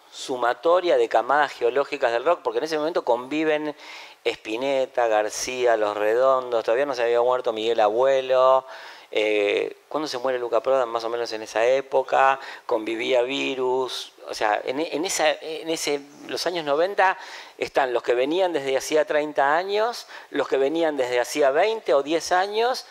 sumatoria 0.09 0.95
de 0.95 1.09
camadas 1.09 1.51
geológicas 1.51 2.13
del 2.13 2.23
rock, 2.23 2.41
porque 2.43 2.59
en 2.59 2.63
ese 2.65 2.77
momento 2.77 3.03
conviven 3.03 3.75
Espineta, 4.23 5.07
García, 5.07 5.77
Los 5.77 5.97
Redondos, 5.97 6.63
todavía 6.63 6.85
no 6.85 6.93
se 6.93 7.03
había 7.03 7.21
muerto 7.21 7.53
Miguel 7.53 7.79
Abuelo. 7.79 8.65
Eh, 9.13 9.75
¿Cuándo 9.89 10.07
se 10.07 10.17
muere 10.19 10.39
Luca 10.39 10.61
Prodan? 10.61 10.87
Más 10.87 11.03
o 11.03 11.09
menos 11.09 11.31
en 11.33 11.41
esa 11.41 11.65
época. 11.65 12.39
Convivía 12.65 13.23
Virus. 13.23 14.13
O 14.29 14.33
sea, 14.33 14.61
en, 14.63 14.79
en 14.79 15.05
ese, 15.05 16.01
los 16.27 16.45
años 16.47 16.63
90 16.63 17.17
están 17.57 17.93
los 17.93 18.03
que 18.03 18.13
venían 18.13 18.53
desde 18.53 18.77
hacía 18.77 19.03
30 19.03 19.57
años, 19.57 20.07
los 20.29 20.47
que 20.47 20.57
venían 20.57 20.95
desde 20.95 21.19
hacía 21.19 21.51
20 21.51 21.93
o 21.93 22.03
10 22.03 22.31
años 22.31 22.85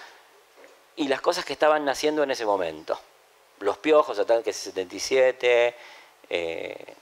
y 0.97 1.09
las 1.09 1.23
cosas 1.23 1.45
que 1.47 1.55
estaban 1.55 1.85
naciendo 1.85 2.23
en 2.23 2.31
ese 2.31 2.45
momento. 2.45 3.01
Los 3.61 3.79
Piojos, 3.79 4.19
Ataque 4.19 4.53
77, 4.53 5.75
eh, 6.29 6.95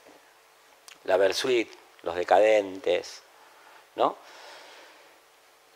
la 1.03 1.17
Versuit, 1.17 1.69
Los 2.03 2.15
Decadentes, 2.15 3.21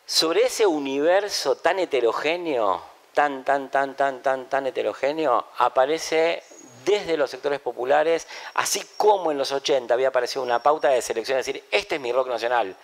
sobre 0.06 0.44
ese 0.44 0.66
universo 0.66 1.56
tan 1.56 1.78
heterogéneo, 1.78 2.82
tan, 3.12 3.44
tan, 3.44 3.70
tan, 3.70 3.96
tan, 3.96 4.22
tan, 4.22 4.48
tan 4.48 4.66
heterogéneo, 4.66 5.46
aparece 5.58 6.42
desde 6.84 7.16
los 7.16 7.30
sectores 7.30 7.60
populares, 7.60 8.26
así 8.54 8.84
como 8.96 9.32
en 9.32 9.38
los 9.38 9.52
80 9.52 9.94
había 9.94 10.08
aparecido 10.08 10.42
una 10.42 10.62
pauta 10.62 10.90
de 10.90 11.00
selección, 11.00 11.38
es 11.38 11.46
decir, 11.46 11.64
este 11.70 11.94
es 11.94 12.00
mi 12.00 12.12
rock 12.12 12.28
nacional. 12.28 12.76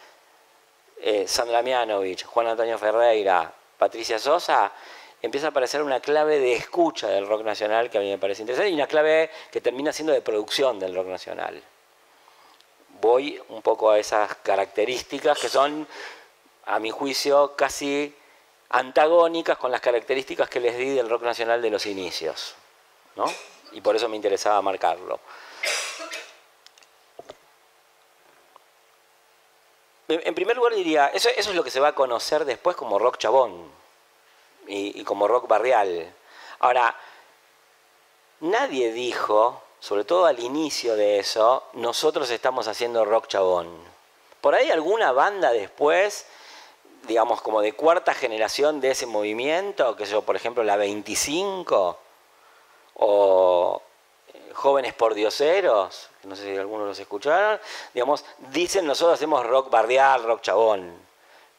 Eh, 1.02 1.26
Sandra 1.26 1.62
Mianovich, 1.62 2.24
Juan 2.24 2.48
Antonio 2.48 2.78
Ferreira, 2.78 3.52
Patricia 3.78 4.18
Sosa, 4.18 4.72
empieza 5.22 5.48
a 5.48 5.50
aparecer 5.50 5.82
una 5.82 6.00
clave 6.00 6.38
de 6.38 6.54
escucha 6.54 7.08
del 7.08 7.26
rock 7.26 7.42
nacional 7.42 7.90
que 7.90 7.98
a 7.98 8.00
mí 8.00 8.10
me 8.10 8.18
parece 8.18 8.42
interesante 8.42 8.70
y 8.70 8.74
una 8.74 8.86
clave 8.86 9.30
que 9.50 9.60
termina 9.60 9.92
siendo 9.92 10.12
de 10.12 10.22
producción 10.22 10.78
del 10.78 10.94
rock 10.94 11.08
nacional 11.08 11.62
voy 13.00 13.40
un 13.48 13.62
poco 13.62 13.90
a 13.90 13.98
esas 13.98 14.34
características 14.36 15.38
que 15.38 15.48
son, 15.48 15.86
a 16.66 16.78
mi 16.78 16.90
juicio, 16.90 17.54
casi 17.56 18.14
antagónicas 18.70 19.58
con 19.58 19.70
las 19.70 19.80
características 19.80 20.48
que 20.48 20.60
les 20.60 20.76
di 20.76 20.90
del 20.90 21.08
rock 21.08 21.22
nacional 21.22 21.60
de 21.60 21.70
los 21.70 21.86
inicios. 21.86 22.54
¿no? 23.16 23.24
Y 23.72 23.80
por 23.80 23.96
eso 23.96 24.08
me 24.08 24.16
interesaba 24.16 24.60
marcarlo. 24.62 25.20
En 30.08 30.34
primer 30.34 30.56
lugar 30.56 30.74
diría, 30.74 31.06
eso, 31.08 31.28
es 31.28 31.46
lo 31.54 31.62
que 31.62 31.70
se 31.70 31.78
va 31.78 31.88
a 31.88 31.94
conocer 31.94 32.44
después 32.44 32.74
como 32.76 32.98
rock 32.98 33.18
chabón 33.18 33.70
y 34.66 35.04
como 35.04 35.28
rock 35.28 35.46
barrial. 35.46 36.12
Ahora, 36.58 36.96
nadie 38.40 38.92
dijo 38.92 39.62
sobre 39.80 40.04
todo 40.04 40.26
al 40.26 40.38
inicio 40.40 40.94
de 40.94 41.18
eso, 41.18 41.64
nosotros 41.72 42.30
estamos 42.30 42.68
haciendo 42.68 43.04
rock 43.04 43.26
chabón. 43.28 43.68
Por 44.40 44.54
ahí 44.54 44.70
alguna 44.70 45.12
banda 45.12 45.52
después, 45.52 46.26
digamos 47.08 47.40
como 47.40 47.62
de 47.62 47.72
cuarta 47.72 48.14
generación 48.14 48.80
de 48.80 48.90
ese 48.90 49.06
movimiento, 49.06 49.96
que 49.96 50.04
yo, 50.04 50.22
por 50.22 50.36
ejemplo, 50.36 50.62
la 50.62 50.76
25, 50.76 51.98
o 52.94 53.82
eh, 54.28 54.50
Jóvenes 54.52 54.92
por 54.92 55.14
Dioseros, 55.14 56.10
no 56.24 56.36
sé 56.36 56.44
si 56.44 56.56
algunos 56.56 56.86
los 56.86 56.98
escucharon, 56.98 57.58
digamos, 57.94 58.24
dicen 58.52 58.86
nosotros 58.86 59.14
hacemos 59.14 59.46
rock 59.46 59.70
barrial, 59.70 60.22
rock 60.24 60.42
chabón. 60.42 60.92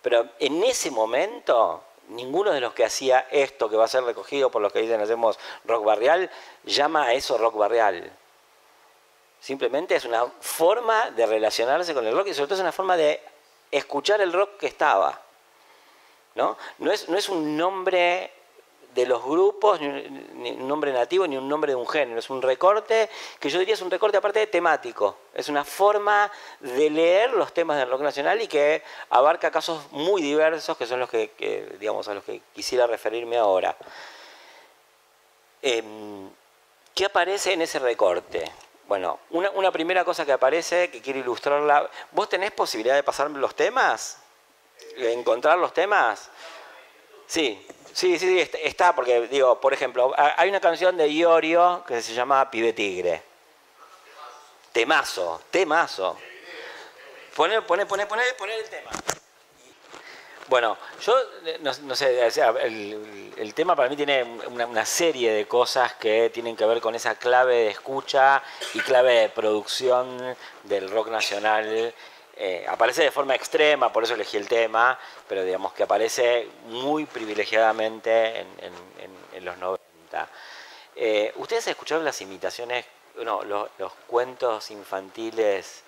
Pero 0.01 0.29
en 0.39 0.63
ese 0.63 0.91
momento 0.91 1.83
ninguno 2.11 2.51
de 2.51 2.61
los 2.61 2.73
que 2.73 2.85
hacía 2.85 3.27
esto 3.31 3.69
que 3.69 3.75
va 3.75 3.85
a 3.85 3.89
ser 3.89 4.03
recogido 4.03 4.51
por 4.51 4.61
los 4.61 4.71
que 4.71 4.79
dicen 4.79 5.01
hacemos 5.01 5.39
rock 5.65 5.83
barrial, 5.83 6.29
llama 6.63 7.05
a 7.05 7.13
eso 7.13 7.37
rock 7.37 7.55
barrial. 7.55 8.11
Simplemente 9.39 9.95
es 9.95 10.05
una 10.05 10.27
forma 10.39 11.11
de 11.11 11.25
relacionarse 11.25 11.93
con 11.93 12.05
el 12.05 12.15
rock 12.15 12.27
y 12.27 12.33
sobre 12.33 12.47
todo 12.47 12.55
es 12.55 12.61
una 12.61 12.71
forma 12.71 12.95
de 12.95 13.21
escuchar 13.71 14.21
el 14.21 14.31
rock 14.31 14.57
que 14.57 14.67
estaba. 14.67 15.19
¿no? 16.35 16.57
No, 16.77 16.91
es, 16.91 17.09
no 17.09 17.17
es 17.17 17.27
un 17.29 17.57
nombre 17.57 18.31
de 18.93 19.05
los 19.05 19.23
grupos, 19.23 19.79
ni 19.79 20.51
un, 20.51 20.67
nombre 20.67 20.91
nativo, 20.91 21.25
ni 21.25 21.37
un 21.37 21.47
nombre 21.47 21.71
de 21.71 21.75
un 21.75 21.87
género. 21.87 22.19
Es 22.19 22.29
un 22.29 22.41
recorte 22.41 23.09
que 23.39 23.49
yo 23.49 23.59
diría 23.59 23.73
es 23.73 23.81
un 23.81 23.91
recorte 23.91 24.17
aparte 24.17 24.39
de 24.39 24.47
temático. 24.47 25.17
Es 25.33 25.47
una 25.49 25.63
forma 25.63 26.31
de 26.59 26.89
leer 26.89 27.31
los 27.31 27.53
temas 27.53 27.77
del 27.77 27.89
rock 27.89 28.01
nacional 28.01 28.41
y 28.41 28.47
que 28.47 28.83
abarca 29.09 29.51
casos 29.51 29.91
muy 29.91 30.21
diversos 30.21 30.77
que 30.77 30.85
son 30.85 30.99
los 30.99 31.09
que, 31.09 31.75
digamos, 31.79 32.07
a 32.07 32.13
los 32.13 32.23
que 32.23 32.41
quisiera 32.53 32.87
referirme 32.87 33.37
ahora. 33.37 33.75
Em, 35.61 36.29
¿Qué 36.93 37.05
aparece 37.05 37.53
en 37.53 37.61
ese 37.61 37.79
recorte? 37.79 38.51
Bueno, 38.87 39.19
una, 39.29 39.71
primera 39.71 40.03
cosa 40.03 40.25
que 40.25 40.33
aparece, 40.33 40.91
que 40.91 41.01
quiero 41.01 41.19
ilustrarla. 41.19 41.89
¿Vos 42.11 42.27
tenés 42.27 42.51
posibilidad 42.51 42.95
de 42.95 43.03
pasarme 43.03 43.39
los 43.39 43.55
temas? 43.55 44.17
¿Encontrar 44.97 45.57
los 45.57 45.73
temas? 45.73 46.29
Sí. 47.25 47.65
Sí, 47.93 48.17
sí, 48.17 48.27
sí, 48.27 48.49
está, 48.63 48.95
porque 48.95 49.27
digo, 49.27 49.59
por 49.59 49.73
ejemplo, 49.73 50.13
hay 50.17 50.49
una 50.49 50.59
canción 50.59 50.95
de 50.95 51.09
Iorio 51.09 51.83
que 51.87 52.01
se 52.01 52.13
llama 52.13 52.49
Pibe 52.49 52.73
Tigre. 52.73 53.21
Temazo, 54.71 55.41
temazo. 55.51 56.17
Pone, 57.35 57.61
pone, 57.61 57.85
pone, 57.85 58.05
pone, 58.05 58.23
el 58.55 58.69
tema. 58.69 58.91
Bueno, 60.47 60.77
yo 61.01 61.15
no, 61.61 61.95
sé, 61.95 62.27
el, 63.37 63.53
tema 63.53 63.75
para 63.75 63.89
mí 63.89 63.95
tiene 63.95 64.23
una, 64.23 64.85
serie 64.85 65.31
de 65.31 65.47
cosas 65.47 65.93
que 65.93 66.29
tienen 66.29 66.55
que 66.55 66.65
ver 66.65 66.81
con 66.81 66.93
esa 66.95 67.15
clave 67.15 67.55
de 67.55 67.69
escucha 67.69 68.41
y 68.73 68.79
clave 68.79 69.13
de 69.13 69.29
producción 69.29 70.35
del 70.63 70.89
rock 70.89 71.09
nacional 71.09 71.93
eh, 72.43 72.65
aparece 72.67 73.03
de 73.03 73.11
forma 73.11 73.35
extrema, 73.35 73.93
por 73.93 74.03
eso 74.03 74.15
elegí 74.15 74.35
el 74.35 74.47
tema, 74.47 74.97
pero 75.29 75.43
digamos 75.43 75.73
que 75.73 75.83
aparece 75.83 76.49
muy 76.69 77.05
privilegiadamente 77.05 78.39
en, 78.39 79.45
los 79.45 79.59
90. 79.59 80.27
Eh, 80.95 81.31
¿Ustedes 81.35 81.67
escucharon 81.67 82.03
las 82.03 82.19
imitaciones, 82.19 82.83
no, 83.17 83.43
los, 83.43 83.69
cuentos 84.07 84.71
infantiles 84.71 85.83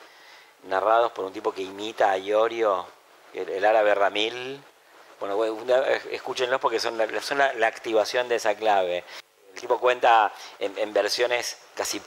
narrados 0.65 1.11
por 1.11 1.25
un 1.25 1.33
tipo 1.33 1.51
que 1.51 1.63
imita 1.63 2.11
a 2.11 2.19
Iorio, 2.19 2.85
el, 3.33 3.65
árabe 3.65 3.95
Ramil? 3.95 4.61
Bueno, 5.19 5.43
escúchenlos 6.11 6.61
porque 6.61 6.79
son, 6.79 6.99
la, 6.99 7.65
activación 7.65 8.29
de 8.29 8.35
esa 8.35 8.53
clave. 8.53 9.03
El 9.55 9.59
tipo 9.59 9.79
cuenta 9.79 10.31
en, 10.59 10.93
versiones 10.93 11.57
casi 11.73 11.99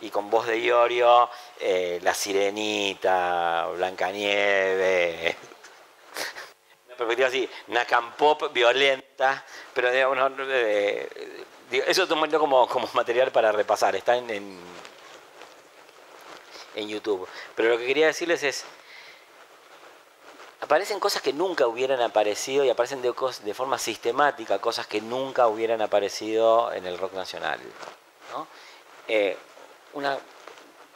y 0.00 0.10
con 0.10 0.30
voz 0.30 0.46
de 0.46 0.58
Iorio, 0.58 1.28
eh, 1.60 1.98
La 2.02 2.14
Sirenita, 2.14 3.66
Blancanieve, 3.74 5.36
una 6.86 6.96
perspectiva 6.96 7.28
así, 7.28 7.48
Pop 8.16 8.52
violenta, 8.52 9.44
pero 9.74 9.90
digamos, 9.90 10.32
eh, 10.48 11.44
eso 11.86 12.08
como, 12.38 12.68
como 12.68 12.88
material 12.94 13.32
para 13.32 13.52
repasar, 13.52 13.96
está 13.96 14.16
en, 14.16 14.30
en, 14.30 14.60
en 16.74 16.88
YouTube. 16.88 17.28
Pero 17.54 17.70
lo 17.70 17.78
que 17.78 17.86
quería 17.86 18.06
decirles 18.06 18.42
es, 18.42 18.64
aparecen 20.60 21.00
cosas 21.00 21.20
que 21.20 21.32
nunca 21.32 21.66
hubieran 21.66 22.00
aparecido 22.00 22.64
y 22.64 22.70
aparecen 22.70 23.02
de, 23.02 23.12
de, 23.42 23.54
forma 23.54 23.78
sistemática 23.78 24.58
cosas 24.58 24.86
que 24.86 25.00
nunca 25.00 25.48
hubieran 25.48 25.82
aparecido 25.82 26.72
en 26.72 26.86
el 26.86 26.96
rock 26.96 27.12
nacional. 27.12 27.60
¿no? 28.32 28.46
Eh, 29.08 29.36
una 29.94 30.18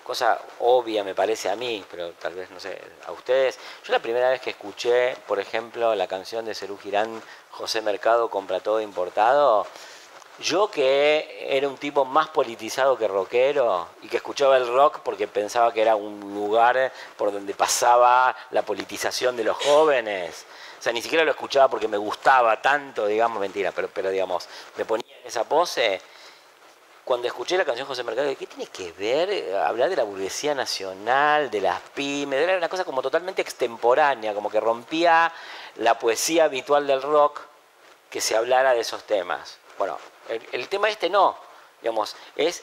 cosa 0.02 0.40
obvia 0.60 1.04
me 1.04 1.14
parece 1.14 1.50
a 1.50 1.56
mí, 1.56 1.84
pero 1.90 2.12
tal 2.12 2.34
vez 2.34 2.50
no 2.50 2.58
sé, 2.58 2.80
a 3.06 3.12
ustedes. 3.12 3.58
Yo 3.84 3.92
la 3.92 3.98
primera 3.98 4.30
vez 4.30 4.40
que 4.40 4.50
escuché, 4.50 5.14
por 5.26 5.38
ejemplo, 5.38 5.94
la 5.94 6.06
canción 6.06 6.44
de 6.46 6.54
Cerú 6.54 6.78
Girán, 6.78 7.22
José 7.50 7.82
Mercado 7.82 8.30
compra 8.30 8.60
todo 8.60 8.80
importado, 8.80 9.66
yo 10.40 10.70
que 10.70 11.46
era 11.48 11.68
un 11.68 11.76
tipo 11.76 12.04
más 12.04 12.28
politizado 12.28 12.96
que 12.96 13.08
rockero 13.08 13.88
y 14.02 14.08
que 14.08 14.18
escuchaba 14.18 14.56
el 14.56 14.68
rock 14.68 15.00
porque 15.00 15.26
pensaba 15.26 15.72
que 15.72 15.82
era 15.82 15.96
un 15.96 16.20
lugar 16.32 16.92
por 17.16 17.32
donde 17.32 17.54
pasaba 17.54 18.36
la 18.52 18.62
politización 18.62 19.36
de 19.36 19.44
los 19.44 19.56
jóvenes. 19.56 20.46
O 20.78 20.82
sea, 20.82 20.92
ni 20.92 21.02
siquiera 21.02 21.24
lo 21.24 21.32
escuchaba 21.32 21.68
porque 21.68 21.88
me 21.88 21.96
gustaba 21.96 22.62
tanto, 22.62 23.06
digamos, 23.06 23.40
mentira, 23.40 23.72
pero, 23.72 23.88
pero 23.92 24.10
digamos, 24.10 24.48
me 24.76 24.84
ponía 24.84 25.16
en 25.20 25.26
esa 25.26 25.42
pose 25.42 26.00
cuando 27.08 27.26
escuché 27.26 27.56
la 27.56 27.64
canción 27.64 27.88
José 27.88 28.04
Mercado, 28.04 28.28
¿qué 28.38 28.46
tiene 28.46 28.66
que 28.66 28.92
ver 28.92 29.30
eh, 29.30 29.56
hablar 29.56 29.88
de 29.88 29.96
la 29.96 30.02
burguesía 30.02 30.54
nacional, 30.54 31.50
de 31.50 31.62
las 31.62 31.80
pymes? 31.94 32.38
Era 32.38 32.58
una 32.58 32.68
cosa 32.68 32.84
como 32.84 33.00
totalmente 33.00 33.40
extemporánea, 33.40 34.34
como 34.34 34.50
que 34.50 34.60
rompía 34.60 35.32
la 35.76 35.98
poesía 35.98 36.44
habitual 36.44 36.86
del 36.86 37.00
rock 37.00 37.40
que 38.10 38.20
se 38.20 38.36
hablara 38.36 38.74
de 38.74 38.80
esos 38.80 39.04
temas. 39.04 39.56
Bueno, 39.78 39.98
el, 40.52 40.68
tema 40.68 40.90
este 40.90 41.08
no, 41.08 41.34
digamos, 41.80 42.14
es 42.36 42.62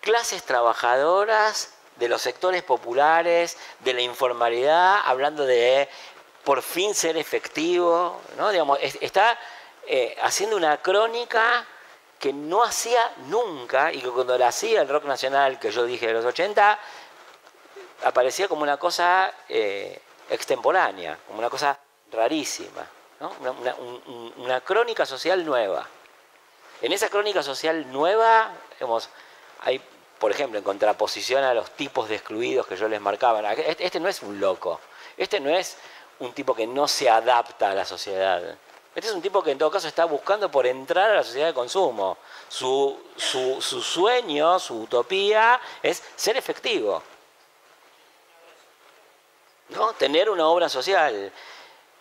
clases 0.00 0.44
trabajadoras 0.44 1.74
de 1.96 2.08
los 2.08 2.22
sectores 2.22 2.62
populares, 2.62 3.56
de 3.80 3.94
la 3.94 4.02
informalidad, 4.02 5.00
hablando 5.04 5.44
de 5.44 5.88
por 6.44 6.62
fin 6.62 6.94
ser 6.94 7.16
efectivo, 7.16 8.20
¿no? 8.36 8.50
Digamos, 8.50 8.78
está 8.80 9.36
eh, 9.88 10.16
haciendo 10.22 10.56
una 10.56 10.76
crónica 10.76 11.66
que 12.20 12.34
no 12.34 12.62
hacía 12.62 13.00
nunca 13.28 13.90
y 13.92 14.00
que 14.00 14.10
cuando 14.10 14.36
la 14.36 14.48
hacía 14.48 14.82
el 14.82 14.88
rock 14.88 15.04
nacional, 15.04 15.58
que 15.58 15.70
yo 15.70 15.84
dije 15.84 16.06
de 16.06 16.12
los 16.12 16.24
80, 16.26 16.78
aparecía 18.04 18.46
como 18.46 18.62
una 18.62 18.76
cosa 18.76 19.32
eh, 19.48 19.98
extemporánea, 20.28 21.18
como 21.26 21.38
una 21.38 21.48
cosa 21.48 21.78
rarísima, 22.12 22.86
una, 24.36 24.60
crónica 24.60 25.06
social 25.06 25.46
nueva. 25.46 25.88
En 26.82 26.92
esa 26.92 27.08
crónica 27.08 27.42
social 27.42 27.90
nueva, 27.90 28.52
hay, 29.60 29.80
por 30.18 30.30
ejemplo, 30.30 30.58
en 30.58 30.64
contraposición 30.64 31.42
a 31.42 31.54
los 31.54 31.70
tipos 31.70 32.10
de 32.10 32.16
excluidos 32.16 32.66
que 32.66 32.76
yo 32.76 32.86
les 32.86 33.00
marcaba, 33.00 33.50
este, 33.54 33.86
este 33.86 33.98
no 33.98 34.10
es 34.10 34.22
un 34.22 34.38
loco, 34.38 34.78
este 35.16 35.40
no 35.40 35.48
es 35.48 35.78
un 36.18 36.34
tipo 36.34 36.54
que 36.54 36.66
no 36.66 36.86
se 36.86 37.08
adapta 37.08 37.70
a 37.70 37.74
la 37.74 37.86
sociedad. 37.86 38.58
Este 38.94 39.08
es 39.08 39.14
un 39.14 39.22
tipo 39.22 39.42
que 39.42 39.52
en 39.52 39.58
todo 39.58 39.70
caso 39.70 39.86
está 39.86 40.04
buscando 40.04 40.50
por 40.50 40.66
entrar 40.66 41.10
a 41.10 41.16
la 41.16 41.24
sociedad 41.24 41.46
de 41.46 41.54
consumo. 41.54 42.18
Su, 42.48 42.98
su, 43.16 43.62
su 43.62 43.80
sueño, 43.82 44.58
su 44.58 44.82
utopía 44.82 45.60
es 45.82 46.02
ser 46.16 46.36
efectivo. 46.36 47.02
¿No? 49.68 49.92
Tener 49.92 50.28
una 50.28 50.48
obra 50.48 50.68
social. 50.68 51.32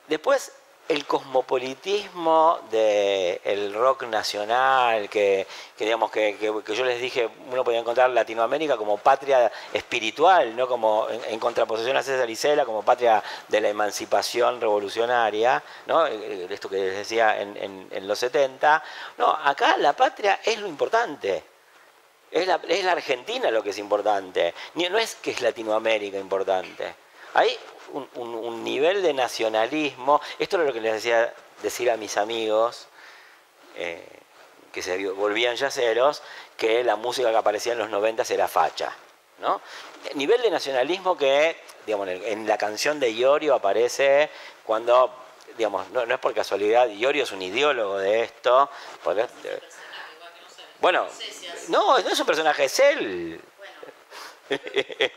Después, 0.07 0.51
el 0.89 1.05
cosmopolitismo 1.05 2.61
del 2.71 3.75
rock 3.75 4.07
nacional, 4.07 5.07
que, 5.07 5.45
digamos 5.77 6.09
que, 6.09 6.35
yo 6.67 6.83
les 6.83 6.99
dije, 6.99 7.29
uno 7.51 7.63
podía 7.63 7.79
encontrar 7.79 8.09
Latinoamérica 8.09 8.75
como 8.75 8.97
patria 8.97 9.51
espiritual, 9.71 10.55
no 10.55 10.67
como 10.67 11.07
en, 11.07 11.39
contraposición 11.39 11.95
a 11.95 12.01
César 12.01 12.27
Isela, 12.27 12.65
como 12.65 12.81
patria 12.81 13.23
de 13.47 13.61
la 13.61 13.69
emancipación 13.69 14.59
revolucionaria, 14.59 15.63
¿no? 15.85 16.07
Eh, 16.07 16.47
esto 16.49 16.67
que 16.67 16.77
les 16.77 16.95
decía 16.95 17.39
en, 17.39 18.07
los 18.07 18.17
70. 18.17 18.83
No, 19.19 19.29
acá 19.29 19.77
la 19.77 19.93
patria 19.93 20.39
es 20.43 20.59
lo 20.59 20.67
importante. 20.67 21.43
Es 22.31 22.47
la, 22.47 22.59
es 22.67 22.83
la 22.83 22.93
Argentina 22.93 23.51
lo 23.51 23.61
que 23.61 23.69
es 23.69 23.77
importante. 23.77 24.55
No 24.73 24.97
es 24.97 25.13
que 25.15 25.31
es 25.31 25.41
Latinoamérica 25.41 26.17
importante. 26.17 26.95
Hay 27.35 27.55
un, 27.93 28.63
nivel 28.63 29.01
de 29.01 29.13
nacionalismo. 29.13 30.21
Esto 30.37 30.59
es 30.59 30.67
lo 30.67 30.73
que 30.73 30.81
les 30.81 30.93
decía 30.93 31.33
decir 31.61 31.89
a 31.91 31.97
mis 31.97 32.17
amigos 32.17 32.87
eh, 33.75 34.05
que 34.71 34.81
se 34.81 35.09
volvían 35.09 35.55
yaceros, 35.55 36.21
que 36.57 36.83
la 36.83 36.95
música 36.95 37.31
que 37.31 37.37
aparecía 37.37 37.73
en 37.73 37.79
los 37.79 37.89
90 37.89 38.23
era 38.29 38.47
facha. 38.47 38.93
¿no? 39.39 39.61
Nivel 40.15 40.41
de 40.41 40.51
nacionalismo 40.51 41.17
que, 41.17 41.57
digamos, 41.85 42.07
en 42.09 42.47
la 42.47 42.57
canción 42.57 42.99
de 42.99 43.11
Iorio 43.11 43.55
aparece 43.55 44.29
cuando, 44.65 45.13
digamos, 45.57 45.89
no, 45.89 46.03
es 46.03 46.19
por 46.19 46.33
casualidad, 46.33 46.87
Iorio 46.89 47.23
es 47.23 47.31
un 47.31 47.41
ideólogo 47.41 47.97
de 47.97 48.23
esto. 48.23 48.69
bueno, 50.79 51.07
no, 51.69 51.99
no 51.99 52.09
es 52.09 52.19
un 52.19 52.25
personaje, 52.25 52.65
es 52.65 52.79
él. 52.79 53.41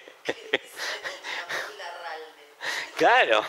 Claro. 3.02 3.42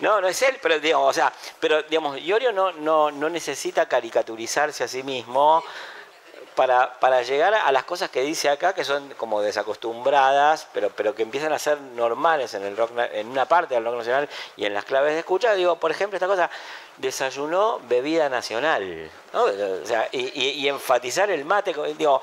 No, 0.00 0.20
no 0.20 0.26
es 0.26 0.42
él, 0.42 0.58
pero 0.60 0.80
digamos, 0.80 1.10
o 1.10 1.12
sea, 1.12 1.32
pero 1.60 1.84
digamos, 1.84 2.20
Iorio 2.20 2.50
no, 2.50 2.72
no, 2.72 3.12
no 3.12 3.30
necesita 3.30 3.86
caricaturizarse 3.86 4.82
a 4.82 4.88
sí 4.88 5.04
mismo 5.04 5.62
para, 6.56 6.98
para, 6.98 7.22
llegar 7.22 7.54
a 7.54 7.70
las 7.70 7.84
cosas 7.84 8.10
que 8.10 8.22
dice 8.22 8.48
acá, 8.48 8.74
que 8.74 8.84
son 8.84 9.10
como 9.10 9.40
desacostumbradas, 9.40 10.66
pero, 10.72 10.90
pero 10.90 11.14
que 11.14 11.22
empiezan 11.22 11.52
a 11.52 11.60
ser 11.60 11.80
normales 11.80 12.54
en 12.54 12.64
el 12.64 12.76
rock, 12.76 12.90
en 13.12 13.28
una 13.28 13.46
parte 13.46 13.74
del 13.74 13.84
rock 13.84 13.98
nacional 13.98 14.28
y 14.56 14.64
en 14.64 14.74
las 14.74 14.84
claves 14.84 15.12
de 15.12 15.20
escucha, 15.20 15.54
digo, 15.54 15.76
por 15.76 15.92
ejemplo, 15.92 16.16
esta 16.16 16.26
cosa, 16.26 16.50
desayunó 16.98 17.80
bebida 17.88 18.28
nacional. 18.28 19.10
y, 20.12 20.68
enfatizar 20.68 21.30
el 21.30 21.44
mate. 21.44 21.74
Digo, 21.96 22.20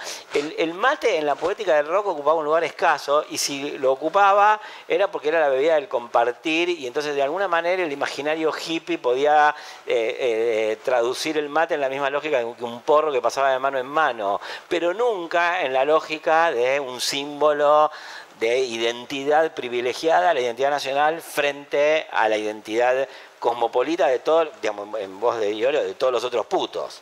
el, 0.58 0.74
mate 0.74 1.18
en 1.18 1.26
la 1.26 1.36
poética 1.36 1.76
del 1.76 1.88
rock 1.88 2.08
ocupaba 2.08 2.36
un 2.36 2.46
lugar 2.46 2.64
escaso 2.64 3.26
y 3.30 3.38
si 3.38 3.78
lo 3.78 3.92
ocupaba 3.92 4.60
era 4.88 5.10
porque 5.10 5.30
era 5.30 5.40
la 5.40 5.50
bebida 5.50 5.76
del 5.76 5.88
compartir 5.88 6.70
y 6.70 6.86
entonces 6.86 7.16
de 7.16 7.24
alguna 7.24 7.48
manera 7.48 7.84
el 7.84 7.92
imaginario 7.92 8.52
hippie 8.54 8.98
podía 8.98 9.56
eh, 9.88 10.18
eh, 10.20 10.78
traducir 10.84 11.38
el 11.38 11.50
mate 11.50 11.74
en 11.74 11.82
la 11.82 11.90
misma 11.90 12.10
lógica 12.10 12.40
que 12.40 12.64
un 12.64 12.82
porro 12.82 13.12
que 13.12 13.22
pasaba 13.22 13.52
de 13.52 13.60
mano 13.60 13.80
en 13.80 13.88
mano, 13.88 14.40
pero 14.68 14.94
nunca 14.94 15.62
en 15.62 15.74
la 15.74 15.86
lógica 15.86 16.52
de 16.52 16.80
un 16.80 17.02
símbolo 17.02 17.92
de 18.40 18.60
identidad 18.60 19.54
privilegiada, 19.54 20.34
la 20.34 20.40
identidad 20.40 20.70
nacional 20.70 21.22
frente 21.22 22.08
a 22.12 22.30
la 22.30 22.38
identidad 22.38 23.08
cosmopolita 23.40 24.08
de 24.08 24.20
todo, 24.20 24.46
digamos, 24.62 25.00
en 25.00 25.20
voz 25.20 25.40
de 25.40 25.54
Iorio, 25.54 25.84
de 25.84 25.96
todos 25.96 26.14
los 26.14 26.24
otros 26.24 26.46
putos. 26.46 27.02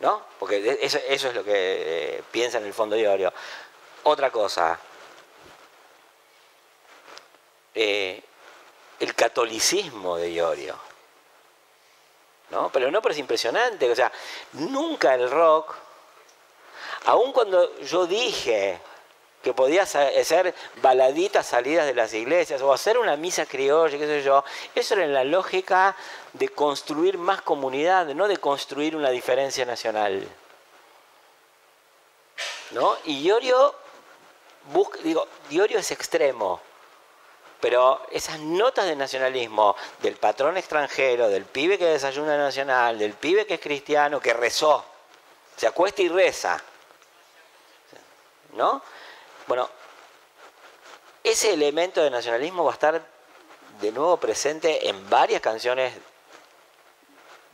¿No? 0.00 0.22
Porque 0.38 0.78
eso, 0.80 0.98
es 1.06 1.34
lo 1.34 1.42
que 1.42 1.52
eh, 2.18 2.22
piensa 2.30 2.58
en 2.58 2.66
el 2.66 2.72
fondo 2.72 2.96
Iorio. 2.96 3.32
Otra 4.04 4.30
cosa. 4.30 4.78
Eh, 7.74 8.22
el 9.00 9.14
catolicismo 9.14 10.16
de 10.16 10.30
Iorio. 10.30 10.76
¿no? 12.50 12.70
Pero 12.70 12.90
no, 12.90 13.02
pero 13.02 13.12
es 13.12 13.18
impresionante. 13.18 13.90
O 13.90 13.94
sea, 13.94 14.10
nunca 14.52 15.14
el 15.14 15.30
rock, 15.30 15.74
aun 17.06 17.32
cuando 17.32 17.78
yo 17.80 18.06
dije 18.06 18.80
que 19.42 19.54
podía 19.54 19.82
hacer 19.82 20.54
baladitas 20.82 21.46
salidas 21.46 21.86
de 21.86 21.94
las 21.94 22.12
iglesias 22.12 22.60
o 22.60 22.72
hacer 22.72 22.98
una 22.98 23.16
misa 23.16 23.46
criolla, 23.46 23.96
qué 23.96 24.06
sé 24.06 24.22
yo, 24.22 24.44
eso 24.74 24.94
era 24.94 25.04
en 25.04 25.14
la 25.14 25.24
lógica 25.24 25.94
de 26.32 26.48
construir 26.48 27.18
más 27.18 27.42
comunidad, 27.42 28.06
no 28.06 28.26
de 28.26 28.38
construir 28.38 28.96
una 28.96 29.10
diferencia 29.10 29.64
nacional. 29.64 30.26
¿No? 32.72 32.96
Y 33.04 33.22
Iorio, 33.22 33.74
digo, 35.02 35.26
Iorio 35.50 35.78
es 35.78 35.90
extremo, 35.90 36.60
pero 37.60 38.02
esas 38.10 38.38
notas 38.40 38.86
de 38.86 38.96
nacionalismo 38.96 39.74
del 40.02 40.16
patrón 40.16 40.56
extranjero, 40.56 41.28
del 41.28 41.44
pibe 41.44 41.78
que 41.78 41.86
desayuna 41.86 42.36
nacional, 42.36 42.98
del 42.98 43.14
pibe 43.14 43.46
que 43.46 43.54
es 43.54 43.60
cristiano, 43.60 44.20
que 44.20 44.34
rezó, 44.34 44.84
se 45.56 45.66
acuesta 45.66 46.02
y 46.02 46.08
reza, 46.08 46.62
¿no? 48.52 48.82
Bueno, 49.48 49.68
ese 51.24 51.54
elemento 51.54 52.02
de 52.02 52.10
nacionalismo 52.10 52.64
va 52.64 52.72
a 52.72 52.74
estar 52.74 53.02
de 53.80 53.92
nuevo 53.92 54.18
presente 54.18 54.88
en 54.90 55.08
varias 55.08 55.40
canciones, 55.40 55.94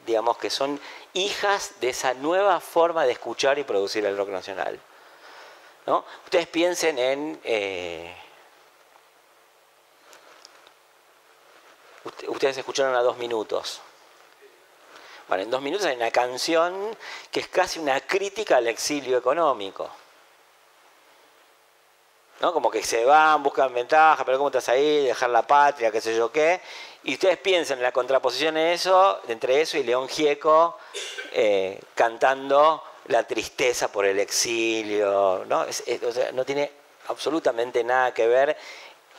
digamos, 0.05 0.37
que 0.39 0.51
son 0.51 0.81
hijas 1.13 1.75
de 1.81 1.91
esa 1.91 2.13
nueva 2.15 2.59
forma 2.59 3.05
de 3.05 3.13
escuchar 3.13 3.61
y 3.61 3.65
producir 3.65 4.05
el 4.05 4.17
rock 4.17 4.31
nacional. 4.31 4.81
¿no? 5.87 6.05
Ustedes 6.25 6.49
piensen 6.49 6.99
en... 6.99 7.41
Eh, 7.45 8.13
ustedes 12.27 12.59
escucharon 12.59 12.97
a 12.97 13.03
dos 13.03 13.19
minutos. 13.19 13.81
Bueno, 15.29 15.45
en 15.45 15.51
dos 15.51 15.63
minutos 15.63 15.87
hay 15.87 15.95
una 15.95 16.11
canción 16.11 16.97
que 17.31 17.39
es 17.39 17.47
casi 17.47 17.79
una 17.79 18.01
crítica 18.01 18.57
al 18.57 18.67
exilio 18.67 19.17
económico. 19.17 19.89
¿No? 22.41 22.53
Como 22.53 22.71
que 22.71 22.83
se 22.83 23.05
van, 23.05 23.43
buscan 23.43 23.73
ventaja, 23.73 24.25
pero 24.25 24.39
¿cómo 24.39 24.49
estás 24.49 24.69
ahí? 24.69 25.07
Dejar 25.07 25.31
la 25.31 25.47
patria, 25.47 25.91
qué 25.91 26.01
sé 26.01 26.17
yo 26.17 26.31
qué. 26.31 26.61
Y 27.05 27.15
ustedes 27.15 27.39
piensan 27.39 27.79
en 27.79 27.85
la 27.85 27.93
contraposición 27.93 28.55
de 28.55 28.73
eso, 28.73 29.21
entre 29.29 29.61
eso 29.61 29.79
y 29.79 29.85
León 29.85 30.09
Gieco 30.09 30.79
eh, 31.33 31.81
cantando 31.95 32.83
la 33.07 33.23
tristeza 33.25 33.89
por 33.89 34.07
el 34.07 34.19
exilio. 34.19 35.45
¿no? 35.47 35.67
no 36.33 36.45
tiene 36.45 36.71
absolutamente 37.09 37.85
nada 37.85 38.13
que 38.13 38.27
ver 38.27 38.57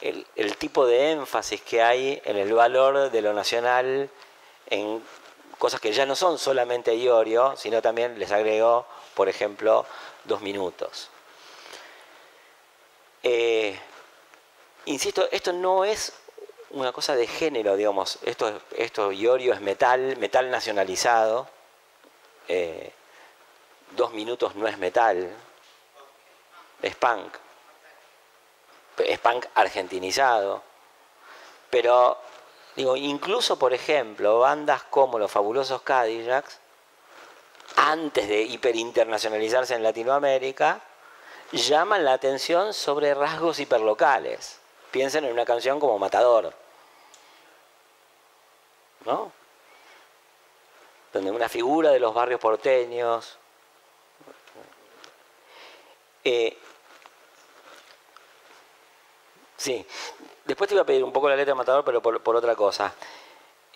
el, 0.02 0.58
tipo 0.58 0.86
de 0.86 1.12
énfasis 1.12 1.62
que 1.62 1.82
hay 1.82 2.22
en 2.26 2.38
el 2.38 2.54
valor 2.54 3.12
de 3.12 3.22
lo 3.22 3.34
nacional 3.34 4.10
en 4.70 5.02
cosas 5.58 5.80
que 5.80 5.94
ya 5.94 6.06
no 6.06 6.16
son 6.16 6.38
solamente 6.38 6.96
Iorio, 6.96 7.56
sino 7.56 7.82
también 7.82 8.20
les 8.20 8.32
agrego, 8.32 8.86
por 9.14 9.30
ejemplo, 9.30 9.86
dos 10.26 10.42
minutos. 10.42 11.10
Eh, 13.28 13.76
insisto, 14.86 15.28
esto 15.32 15.52
no 15.52 15.84
es 15.84 16.14
una 16.70 16.92
cosa 16.92 17.16
de 17.16 17.26
género, 17.26 17.76
digamos. 17.76 18.20
Esto, 18.22 18.62
esto 18.78 19.12
Iorio 19.12 19.54
es 19.54 19.62
metal, 19.62 20.16
metal 20.18 20.52
nacionalizado. 20.52 21.48
Eh, 22.48 22.92
dos 23.98 24.14
minutos 24.14 24.56
no 24.56 24.68
es 24.68 24.78
metal, 24.78 25.34
es 26.84 26.96
punk 26.96 27.36
es 29.04 29.20
punk 29.20 29.46
argentinizado. 29.56 30.62
Pero, 31.70 32.18
digo, 32.76 32.96
incluso, 32.96 33.58
por 33.58 33.74
ejemplo, 33.74 34.40
bandas 34.40 34.84
como 34.84 35.20
los 35.20 35.32
fabulosos 35.32 35.82
Cadillacs, 35.82 36.60
antes 37.76 38.28
de 38.28 38.44
hiperinternacionalizarse 38.44 39.76
en 39.76 39.84
Latinoamérica, 39.84 40.82
llaman 41.52 42.04
la 42.04 42.14
atención 42.14 42.74
sobre 42.74 43.14
rasgos 43.14 43.60
hiperlocales. 43.60 44.60
Piensen 44.92 45.26
en 45.26 45.34
una 45.34 45.46
canción 45.46 45.80
como 45.80 46.00
Matador. 46.00 46.54
¿No? 49.06 49.32
Donde 51.14 51.32
una 51.32 51.50
figura 51.50 51.92
de 51.92 52.00
los 52.00 52.14
barrios 52.14 52.40
porteños. 52.40 53.38
Eh, 56.24 56.58
Sí. 59.66 59.86
Después 60.46 60.68
te 60.68 60.76
iba 60.76 60.84
a 60.84 60.86
pedir 60.86 61.04
un 61.04 61.12
poco 61.12 61.28
la 61.28 61.36
letra 61.36 61.54
de 61.54 61.58
Matador, 61.58 61.84
pero 61.84 62.00
por, 62.00 62.36
otra 62.36 62.56
cosa. 62.56 62.94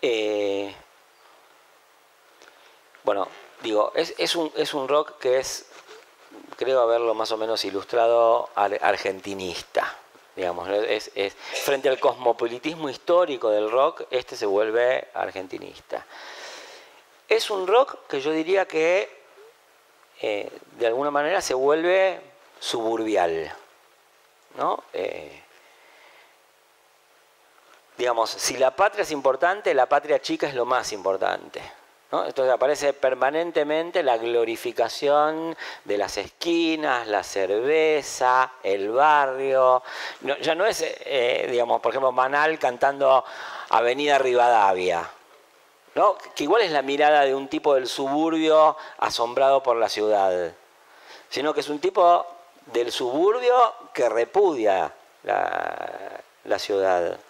Eh, 0.00 0.72
bueno, 3.02 3.26
digo, 3.60 3.92
es, 3.96 4.36
un, 4.36 4.52
es 4.54 4.72
un 4.72 4.86
rock 4.86 5.18
que 5.18 5.38
es, 5.38 5.66
creo 6.56 6.80
haberlo 6.80 7.14
más 7.14 7.32
o 7.32 7.36
menos 7.36 7.64
ilustrado, 7.64 8.50
argentinista. 8.54 9.96
Digamos, 10.36 10.68
es, 10.68 11.10
frente 11.64 11.88
al 11.88 11.98
cosmopolitismo 11.98 12.88
histórico 12.88 13.50
del 13.50 13.70
rock, 13.70 14.02
este 14.10 14.36
se 14.36 14.46
vuelve 14.46 15.08
argentinista. 15.14 16.04
Es 17.28 17.50
un 17.50 17.66
rock 17.66 18.06
que 18.08 18.20
yo 18.20 18.30
diría 18.30 18.66
que 18.66 19.20
eh, 20.20 20.50
de 20.78 20.86
alguna 20.86 21.10
manera 21.10 21.40
se 21.40 21.54
vuelve 21.54 22.20
suburbial. 22.58 23.54
¿no? 24.56 24.84
Eh, 24.92 25.42
digamos, 27.96 28.30
si 28.30 28.56
la 28.56 28.74
patria 28.74 29.02
es 29.02 29.10
importante, 29.10 29.74
la 29.74 29.86
patria 29.86 30.20
chica 30.20 30.46
es 30.46 30.54
lo 30.54 30.64
más 30.64 30.92
importante. 30.92 31.79
Entonces 32.12 32.52
aparece 32.52 32.92
permanentemente 32.92 34.02
la 34.02 34.16
glorificación 34.16 35.56
de 35.84 35.96
las 35.96 36.16
esquinas, 36.16 37.06
la 37.06 37.22
cerveza, 37.22 38.50
el 38.64 38.90
barrio. 38.90 39.80
ya 40.42 40.56
no 40.56 40.66
es, 40.66 40.82
eh, 40.82 41.46
digamos, 41.48 41.80
por 41.80 41.92
ejemplo, 41.92 42.10
Manal 42.10 42.58
cantando 42.58 43.24
Avenida 43.68 44.18
Rivadavia, 44.18 45.08
¿no? 45.94 46.16
que 46.34 46.42
igual 46.42 46.62
es 46.62 46.72
la 46.72 46.82
mirada 46.82 47.24
de 47.24 47.32
un 47.32 47.46
tipo 47.46 47.76
del 47.76 47.86
suburbio 47.86 48.76
asombrado 48.98 49.62
por 49.62 49.76
la 49.76 49.88
ciudad, 49.88 50.52
sino 51.28 51.54
que 51.54 51.60
es 51.60 51.68
un 51.68 51.78
tipo 51.78 52.26
del 52.66 52.90
suburbio 52.90 53.54
que 53.94 54.08
repudia 54.08 54.92
la 55.22 56.58
ciudad. 56.58 57.20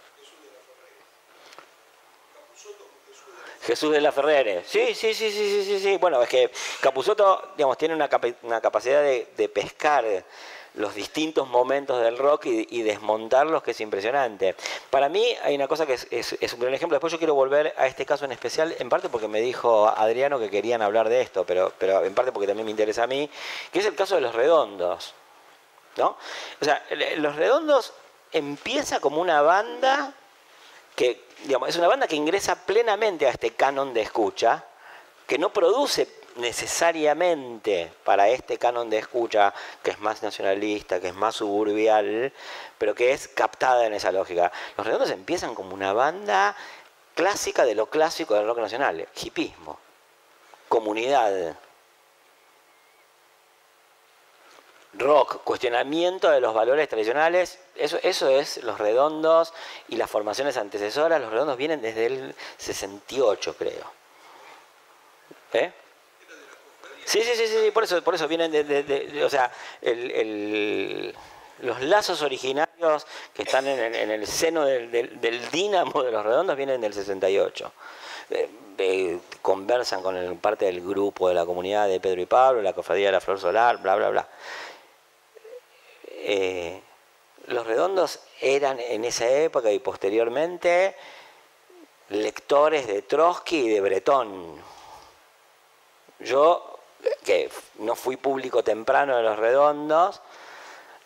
Jesús 3.71 3.93
de 3.93 4.01
la 4.01 4.11
Ferrere. 4.11 4.65
Sí, 4.67 4.97
sí, 4.97 5.15
sí, 5.15 5.31
sí, 5.31 5.65
sí, 5.65 5.79
sí. 5.79 5.97
Bueno, 5.99 6.21
es 6.21 6.29
que 6.29 6.51
Capusotto, 6.81 7.53
digamos, 7.57 7.79
tiene 7.79 7.95
una, 7.95 8.09
capacidad 8.09 9.01
de, 9.01 9.49
pescar 9.49 10.05
los 10.75 10.93
distintos 10.93 11.47
momentos 11.47 12.03
del 12.03 12.19
rock 12.19 12.47
y, 12.47 12.83
desmontarlos 12.83 13.63
que 13.63 13.71
es 13.71 13.81
impresionante. 13.81 14.57
Para 14.91 15.09
mí 15.09 15.25
hay 15.45 15.55
una 15.55 15.69
cosa 15.69 15.87
que 15.87 15.95
es, 15.95 16.53
un 16.53 16.61
gran 16.61 16.75
ejemplo. 16.75 16.97
Después 16.97 17.13
yo 17.13 17.19
quiero 17.19 17.35
volver 17.35 17.73
a 17.77 17.87
este 17.87 18.05
caso 18.05 18.25
en 18.25 18.33
especial, 18.33 18.75
en 18.77 18.89
parte 18.89 19.09
porque 19.09 19.29
me 19.29 19.41
dijo 19.41 19.87
Adriano 19.87 20.41
que 20.41 20.51
querían 20.51 20.83
hablar 20.83 21.09
de 21.09 21.21
esto, 21.21 21.45
pero, 21.47 21.73
pero 21.79 22.05
en 22.05 22.13
parte 22.13 22.33
porque 22.33 22.49
también 22.49 22.65
me 22.65 22.73
interesa 22.73 23.05
a 23.05 23.07
mí, 23.07 23.31
que 23.73 23.79
es 23.79 23.87
el 23.87 23.95
caso 23.95 24.17
de 24.17 24.23
los 24.23 24.35
redondos. 24.35 25.15
¿no? 25.97 26.17
O 26.61 26.65
sea, 26.65 26.85
los 27.19 27.37
redondos 27.37 27.93
empieza 28.33 28.99
como 28.99 29.21
una 29.21 29.43
banda 29.43 30.13
que 31.01 31.19
es 31.67 31.77
una 31.77 31.89
banda 31.89 32.07
que 32.07 32.15
ingresa 32.15 32.67
plenamente 32.67 33.27
a 33.27 33.31
este 33.31 33.53
canon 33.53 33.95
de 33.95 34.03
escucha, 34.03 34.67
que 35.27 35.39
no 35.39 35.51
produce 35.51 36.07
necesariamente 36.37 37.91
para 38.05 38.29
este 38.29 38.59
canon 38.59 38.91
de 38.91 38.99
escucha 38.99 39.55
que 39.83 39.93
es 39.93 39.99
más 39.99 40.23
nacionalista, 40.23 41.01
que 41.01 41.09
es 41.09 41.15
más 41.15 41.37
suburbial, 41.37 42.35
pero 42.77 42.95
que 42.95 43.15
es 43.15 43.29
captada 43.29 43.87
en 43.87 43.95
esa 43.95 44.13
lógica. 44.13 44.53
Los 44.77 44.87
redondos 44.87 45.11
empiezan 45.11 45.55
como 45.55 45.73
una 45.73 45.95
banda 45.95 46.55
clásica 47.15 47.65
de 47.65 47.77
lo 47.77 47.87
clásico 47.87 48.35
del 48.35 48.45
rock 48.45 48.59
nacional, 48.59 49.09
hipismo, 49.23 49.79
comunidad, 50.69 51.57
rock, 55.01 55.43
cuestionamiento 55.43 56.31
de 56.31 56.41
los 56.41 56.55
valores 56.55 56.89
tradicionales, 56.89 57.59
eso, 57.75 57.99
eso 58.03 58.29
es 58.29 58.63
los 58.63 58.79
redondos 58.79 59.53
y 59.89 59.97
las 59.97 60.09
formaciones 60.09 60.57
antecesoras, 60.57 61.21
los 61.21 61.31
redondos 61.31 61.57
vienen 61.57 61.81
desde 61.83 62.07
el 62.07 62.35
68 62.59 63.57
creo. 63.59 64.01
¿Eh? 65.53 65.73
Sí, 67.05 67.23
sí, 67.23 67.33
sí, 67.35 67.47
sí, 67.49 67.71
por 67.73 67.85
eso, 67.85 68.03
por 68.05 68.15
eso 68.15 68.29
vienen 68.29 68.53
de, 68.53 69.25
o 69.25 69.29
sea, 69.29 69.51
los 71.63 71.81
lazos 71.83 72.23
originarios 72.23 73.07
que 73.35 73.43
están 73.43 73.67
en, 73.67 74.11
el 74.11 74.27
seno 74.29 74.65
del, 74.65 75.51
dínamo 75.51 76.05
de 76.05 76.13
los 76.13 76.25
redondos 76.25 76.57
vienen 76.57 76.81
del 76.81 76.95
68. 76.95 77.73
Eh, 78.31 79.19
conversan 79.43 80.03
con 80.03 80.39
parte 80.39 80.67
del 80.67 80.81
grupo 80.81 81.29
de 81.29 81.35
la 81.35 81.45
comunidad 81.45 81.89
de 81.89 82.01
Pedro 82.01 82.21
y 82.21 82.27
Pablo, 82.27 82.63
la 82.63 82.73
cofradía 82.73 83.07
de 83.07 83.13
la 83.13 83.21
Flor 83.21 83.41
Solar, 83.41 83.79
bla, 83.79 83.97
bla, 83.97 84.09
bla. 84.11 84.29
Eh, 86.23 86.81
los 87.47 87.67
redondos 87.67 88.21
eran 88.41 88.79
en 88.79 89.05
esa 89.05 89.29
época 89.29 89.73
y 89.73 89.79
posteriormente 89.79 90.95
lectores 92.11 92.87
de 92.87 93.03
Trotsky 93.03 93.67
y 93.67 93.69
de 93.71 93.81
Bretón. 93.81 94.57
Yo, 96.21 96.79
que 97.25 97.51
no 97.79 97.97
fui 97.97 98.17
público 98.17 98.63
temprano 98.63 99.17
de 99.17 99.23
Los 99.23 99.39
Redondos, 99.39 100.21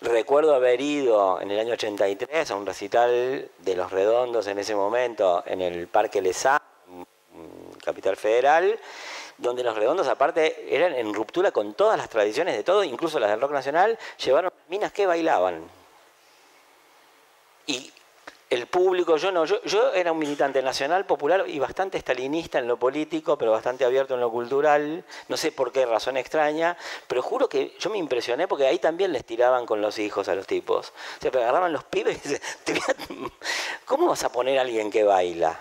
recuerdo 0.01 0.55
haber 0.55 0.81
ido 0.81 1.41
en 1.41 1.51
el 1.51 1.61
año 1.61 1.75
83 1.75 2.51
a 2.51 2.57
un 2.57 2.67
recital 2.67 3.49
de 3.59 3.77
Los 3.77 3.93
Redondos 3.93 4.47
en 4.49 4.59
ese 4.59 4.75
momento 4.75 5.45
en 5.47 5.61
el 5.61 5.87
Parque 5.87 6.21
Lesá, 6.21 6.61
Capital 7.85 8.17
Federal, 8.17 8.79
donde 9.39 9.65
Los 9.65 9.77
Redondos 9.77 10.09
aparte 10.09 10.75
eran 10.75 10.95
en 10.95 11.13
ruptura 11.13 11.51
con 11.51 11.75
todas 11.75 11.99
las 11.99 12.09
tradiciones 12.09 12.57
de 12.57 12.63
todo, 12.63 12.85
incluso 12.85 13.19
las 13.19 13.31
del 13.31 13.41
rock 13.41 13.53
nacional, 13.53 13.99
llevaron 14.19 14.53
minas 14.69 14.93
que 14.93 15.07
bailaban. 15.07 15.69
Y 17.67 17.93
el 18.55 18.67
público, 18.67 19.17
yo 19.17 19.33
no, 19.33 19.45
yo, 19.45 19.93
era 19.95 20.13
un 20.13 20.19
militante 20.19 20.63
nacional, 20.63 21.07
popular 21.07 21.45
y 21.49 21.59
bastante 21.59 21.99
estalinista 21.99 22.59
en 22.59 22.69
lo 22.69 22.77
político, 22.77 23.37
pero 23.37 23.51
bastante 23.51 23.85
abierto 23.85 24.15
en 24.15 24.21
lo 24.21 24.31
cultural, 24.31 25.05
no 25.29 25.37
sé 25.37 25.51
por 25.51 25.73
qué 25.73 25.85
razón 25.87 26.17
extraña, 26.17 26.77
pero 27.09 27.21
juro 27.21 27.49
que 27.49 27.75
yo 27.81 27.91
me 27.91 27.99
impresioné 27.99 28.47
porque 28.47 28.67
ahí 28.67 28.79
también 28.79 29.13
les 29.13 29.25
tiraban 29.25 29.67
con 29.67 29.81
los 29.81 29.99
hijos 29.99 30.29
a 30.29 30.35
los 30.35 30.47
tipos. 30.47 30.93
O 31.19 31.21
sea, 31.21 31.31
agarraban 31.31 31.73
los 31.73 31.85
pibes 31.85 32.25
y 32.25 32.29
decían, 32.29 32.97
¿cómo 33.87 34.07
vas 34.07 34.23
a 34.23 34.31
poner 34.31 34.59
a 34.59 34.63
alguien 34.63 34.91
que 34.91 35.05
baila? 35.05 35.59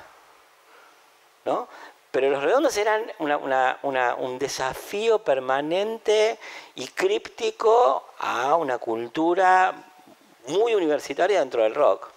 ¿No? 1.46 1.68
Pero 2.14 2.30
los 2.30 2.42
redondos 2.42 2.78
eran 2.78 3.12
un 3.18 4.40
desafío 4.40 5.20
permanente 5.20 6.38
y 6.76 6.88
críptico 6.88 8.08
a 8.20 8.56
una 8.56 8.78
cultura 8.78 9.74
muy 10.48 10.76
universitaria 10.76 11.40
dentro 11.40 11.64
del 11.64 11.76
rock 11.76 12.14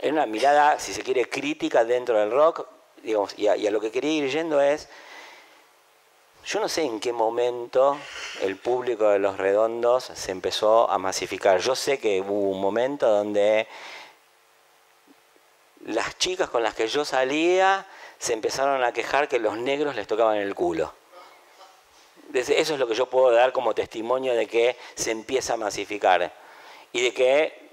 en 0.00 0.14
una 0.14 0.26
mirada, 0.26 0.78
si 0.78 0.92
se 0.92 1.02
quiere, 1.02 1.28
crítica 1.28 1.84
dentro 1.84 2.18
del 2.18 2.30
rock, 2.30 2.66
digamos, 3.02 3.36
y 3.38 3.48
a, 3.48 3.70
lo 3.70 3.80
que 3.80 3.90
quería 3.90 4.12
ir 4.12 4.30
yendo 4.30 4.60
es, 4.60 4.88
yo 6.44 6.60
no 6.60 6.68
sé 6.68 6.82
en 6.82 7.00
qué 7.00 7.12
momento 7.12 7.98
el 8.40 8.56
público 8.56 9.08
de 9.08 9.18
Los 9.18 9.36
Redondos 9.36 10.04
se 10.04 10.30
empezó 10.30 10.88
a 10.88 10.98
masificar. 10.98 11.60
Yo 11.60 11.74
sé 11.74 11.98
que 11.98 12.20
hubo 12.20 12.50
un 12.50 12.60
momento 12.60 13.08
donde 13.08 13.66
las 15.84 16.16
chicas 16.18 16.48
con 16.48 16.62
las 16.62 16.74
que 16.74 16.88
yo 16.88 17.04
salía 17.04 17.86
se 18.18 18.32
empezaron 18.32 18.82
a 18.84 18.92
quejar 18.92 19.28
que 19.28 19.38
los 19.38 19.56
negros 19.56 19.94
les 19.96 20.06
tocaban 20.06 20.36
el 20.36 20.54
culo. 20.54 20.92
Eso 22.34 22.52
es 22.52 22.78
lo 22.78 22.86
que 22.86 22.94
yo 22.94 23.06
puedo 23.06 23.30
dar 23.30 23.52
como 23.52 23.74
testimonio 23.74 24.34
de 24.34 24.46
que 24.46 24.76
se 24.94 25.10
empieza 25.10 25.54
a 25.54 25.56
masificar 25.56 26.30
y 26.92 27.02
de 27.02 27.14
que 27.14 27.68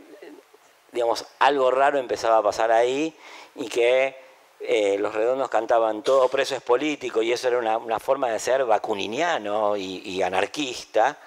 digamos, 0.95 1.25
algo 1.39 1.69
raro 1.69 1.99
empezaba 1.99 2.37
a 2.37 2.41
pasar 2.41 2.71
ahí 2.71 3.13
y 3.55 3.67
que 3.67 4.15
eh, 4.61 4.97
los 4.97 5.13
redondos 5.13 5.49
cantaban 5.49 6.01
todo 6.01 6.29
preso 6.29 6.55
es 6.55 6.61
político 6.61 7.21
y 7.21 7.33
eso 7.33 7.49
era 7.49 7.57
una, 7.59 7.99
forma 7.99 8.29
de 8.29 8.39
ser 8.39 8.65
vacuniniano 8.65 9.75
y, 9.75 10.21
anarquista, 10.23 11.17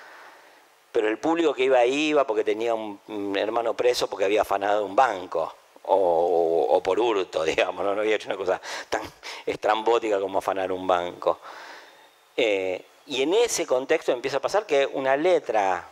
pero 0.90 1.08
el 1.08 1.18
público 1.18 1.52
que 1.52 1.64
iba 1.64 1.78
ahí 1.78 2.08
iba 2.08 2.26
porque 2.26 2.42
tenía 2.42 2.74
un, 2.74 2.98
hermano 3.36 3.74
preso 3.74 4.08
porque 4.08 4.24
había 4.24 4.42
afanado 4.42 4.84
un 4.84 4.96
banco. 4.96 5.54
O, 5.90 6.80
por 6.82 7.00
hurto, 7.00 7.44
digamos, 7.44 7.84
¿no? 7.84 7.90
había 7.92 8.16
hecho 8.16 8.28
una 8.28 8.36
cosa 8.36 8.60
tan 8.88 9.02
estrambótica 9.46 10.20
como 10.20 10.38
afanar 10.38 10.70
un 10.70 10.86
banco. 10.86 11.38
Eh, 12.36 12.84
y 13.06 13.22
en 13.22 13.34
ese 13.34 13.66
contexto 13.66 14.12
empieza 14.12 14.36
a 14.36 14.40
pasar 14.40 14.66
que 14.66 14.86
una 14.86 15.16
letra 15.16 15.88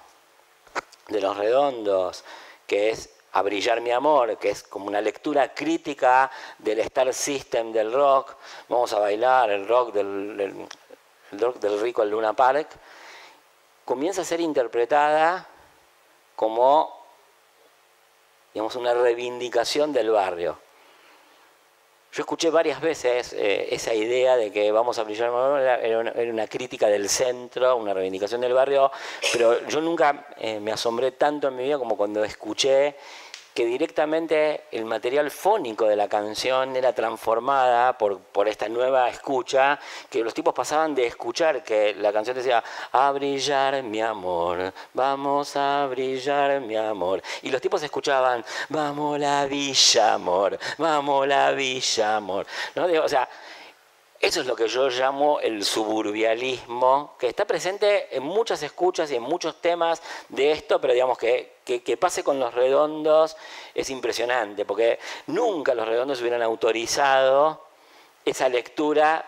de 1.09 1.21
los 1.21 1.37
redondos, 1.37 2.25
que 2.67 2.91
es 2.91 3.11
a 3.33 3.43
brillar 3.43 3.81
mi 3.81 3.91
amor, 3.91 4.39
que 4.39 4.51
es 4.51 4.63
como 4.63 4.87
una 4.87 5.01
lectura 5.01 5.53
crítica 5.53 6.31
del 6.59 6.81
Star 6.81 7.13
System 7.13 7.73
del 7.73 7.93
rock, 7.93 8.35
vamos 8.69 8.93
a 8.93 8.99
bailar 8.99 9.51
el 9.51 9.69
rock 9.69 9.93
del, 9.93 10.67
rock 11.33 11.59
del 11.59 11.81
rico 11.81 12.03
al 12.03 12.11
Luna 12.11 12.33
Park, 12.33 12.69
comienza 13.85 14.23
a 14.23 14.25
ser 14.25 14.41
interpretada 14.41 15.47
como 16.35 16.96
digamos, 18.57 18.75
una 18.77 18.95
reivindicación 18.95 19.93
del 19.93 20.09
barrio. 20.09 20.59
Yo 22.11 22.23
escuché 22.23 22.49
varias 22.49 22.81
veces 22.81 23.35
eh, 23.35 23.69
esa 23.71 23.93
idea 23.93 24.39
de 24.39 24.51
que 24.51 24.73
vamos 24.73 24.99
a 24.99 25.05
brillar 25.05 25.29
era 25.83 25.99
una, 25.99 26.11
era 26.13 26.33
una, 26.33 26.47
crítica 26.47 26.87
del 26.87 27.11
centro, 27.11 27.77
una 27.77 27.93
reivindicación 27.93 28.41
del 28.41 28.55
barrio, 28.55 28.91
pero 29.31 29.69
yo 29.69 29.83
nunca 29.83 30.29
eh, 30.39 30.59
me 30.59 30.73
asombré 30.73 31.13
tanto 31.13 31.49
en 31.49 31.57
mi 31.57 31.65
vida 31.65 31.77
como 31.77 31.99
cuando 31.99 32.25
escuché 32.25 32.97
que 33.57 33.65
directamente 33.65 34.65
el 34.71 34.85
material 34.85 35.31
fónico 35.31 35.87
de 35.87 35.97
la 35.97 36.09
canción 36.09 36.77
era 36.77 36.93
transformada 36.93 37.97
por, 37.97 38.19
por 38.21 38.49
esta 38.49 38.69
nueva 38.69 39.09
escucha, 39.09 39.81
que 40.11 40.23
los 40.23 40.35
tipos 40.35 40.53
pasaban 40.53 40.95
de 40.95 41.07
escuchar 41.07 41.65
que 41.65 41.95
la 41.95 42.13
canción 42.13 42.37
decía, 42.37 42.63
a 42.93 43.11
brillar 43.13 43.83
mi 43.83 44.03
amor, 44.03 44.75
vamos 44.93 45.57
a 45.57 45.87
brillar 45.87 46.61
mi 46.61 46.77
amor. 46.77 47.23
Y 47.41 47.51
los 47.51 47.63
tipos 47.63 47.83
escuchaban, 47.83 48.45
vamos 48.69 49.19
la 49.19 49.47
villa 49.47 50.13
amor, 50.13 50.59
vamos 50.77 51.27
la 51.27 51.51
villa 51.53 52.17
amor. 52.17 52.47
¿No? 52.75 52.85
O 53.03 53.09
sea, 53.09 53.27
eso 54.21 54.41
es 54.41 54.47
lo 54.47 54.57
que 54.57 54.67
yo 54.67 54.89
llamo 54.89 55.41
el 55.41 55.65
suburbialismo, 55.65 57.15
que 57.19 57.29
está 57.29 57.45
presente 57.45 58.17
en 58.17 58.23
muchas 58.23 58.63
escuchas 58.63 59.11
y 59.11 59.17
en 59.17 59.23
muchos 59.23 59.61
temas 59.61 60.01
de 60.31 60.53
esto, 60.53 60.81
pero 60.81 60.95
digamos 60.95 61.19
que, 61.19 61.57
que, 61.65 61.97
pase 61.97 62.25
con 62.25 62.41
los 62.41 62.55
redondos 62.55 63.37
es 63.75 63.91
impresionante, 63.91 64.65
porque 64.65 64.99
nunca 65.27 65.75
los 65.75 65.87
redondos 65.87 66.21
hubieran 66.21 66.43
autorizado 66.43 67.67
esa 68.25 68.49
lectura 68.49 69.25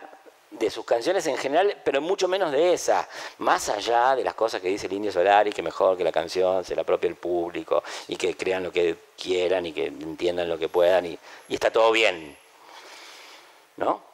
de 0.51 0.71
sus 0.71 0.87
canciones 0.87 1.27
en 1.27 1.37
general, 1.37 1.77
pero 1.85 2.01
mucho 2.01 2.27
menos 2.27 2.51
de 2.51 2.73
esa, 2.73 3.07
más 3.39 3.69
allá 3.69 4.17
de 4.17 4.25
las 4.25 4.33
cosas 4.33 4.63
que 4.63 4.69
dice 4.69 4.87
el 4.87 4.95
Indio 4.95 5.13
Solari, 5.13 5.53
que 5.53 5.63
mejor 5.63 5.99
que 5.99 6.05
la 6.05 6.13
canción 6.13 6.65
se 6.65 6.75
la 6.75 6.85
propia 6.85 7.09
el 7.09 7.17
público 7.17 7.83
y 8.09 8.17
que 8.17 8.35
crean 8.35 8.63
lo 8.63 8.73
que 8.73 8.97
quieran 9.23 9.67
y 9.67 9.73
que 9.73 9.87
entiendan 9.87 10.49
lo 10.49 10.59
que 10.59 10.71
puedan 10.71 11.05
y, 11.05 11.19
y 11.49 11.55
está 11.55 11.71
todo 11.71 11.93
bien. 11.93 12.39
¿No? 13.77 14.08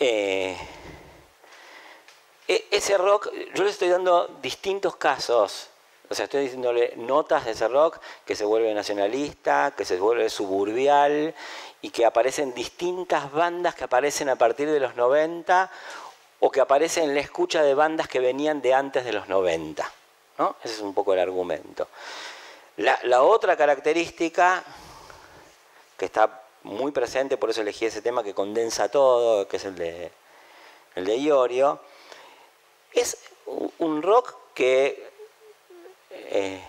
Eh, 0.00 0.56
e, 2.46 2.68
ese 2.70 2.96
rock, 2.96 3.30
yo 3.54 3.64
le 3.64 3.70
estoy 3.70 3.88
dando 3.88 4.38
distintos 4.40 4.96
casos, 4.96 5.68
o 6.08 6.14
sea, 6.14 6.24
estoy 6.24 6.44
diciéndole 6.44 6.94
notas 6.96 7.44
de 7.44 7.50
ese 7.50 7.68
rock 7.68 7.98
que 8.24 8.34
se 8.34 8.44
vuelve 8.44 8.72
nacionalista, 8.72 9.74
que 9.76 9.84
se 9.84 9.98
vuelve 9.98 10.30
suburbial 10.30 11.34
y 11.82 11.90
que 11.90 12.06
aparecen 12.06 12.54
distintas 12.54 13.30
bandas 13.30 13.74
que 13.74 13.84
aparecen 13.84 14.28
a 14.28 14.36
partir 14.36 14.70
de 14.70 14.80
los 14.80 14.96
90 14.96 15.70
o 16.40 16.50
que 16.50 16.60
aparecen 16.60 17.04
en 17.04 17.14
la 17.14 17.20
escucha 17.20 17.62
de 17.62 17.74
bandas 17.74 18.08
que 18.08 18.20
venían 18.20 18.62
de 18.62 18.72
antes 18.72 19.04
de 19.04 19.12
los 19.12 19.28
90. 19.28 19.92
¿no? 20.38 20.56
Ese 20.62 20.74
es 20.74 20.80
un 20.80 20.94
poco 20.94 21.12
el 21.12 21.20
argumento. 21.20 21.88
La 22.76 23.22
otra 23.22 23.56
característica 23.56 24.62
que 25.96 26.04
está 26.04 26.47
muy 26.62 26.92
presente, 26.92 27.36
por 27.36 27.50
eso 27.50 27.60
elegí 27.60 27.86
ese 27.86 28.02
tema 28.02 28.22
que 28.22 28.34
condensa 28.34 28.90
todo, 28.90 29.46
que 29.48 29.56
es 29.56 29.64
el 29.64 29.74
de, 29.74 30.10
el 30.94 31.04
de 31.04 31.16
Iorio. 31.16 31.80
Es 32.92 33.16
un 33.78 34.02
rock 34.02 34.34
que, 34.54 35.10
eh, 36.10 36.60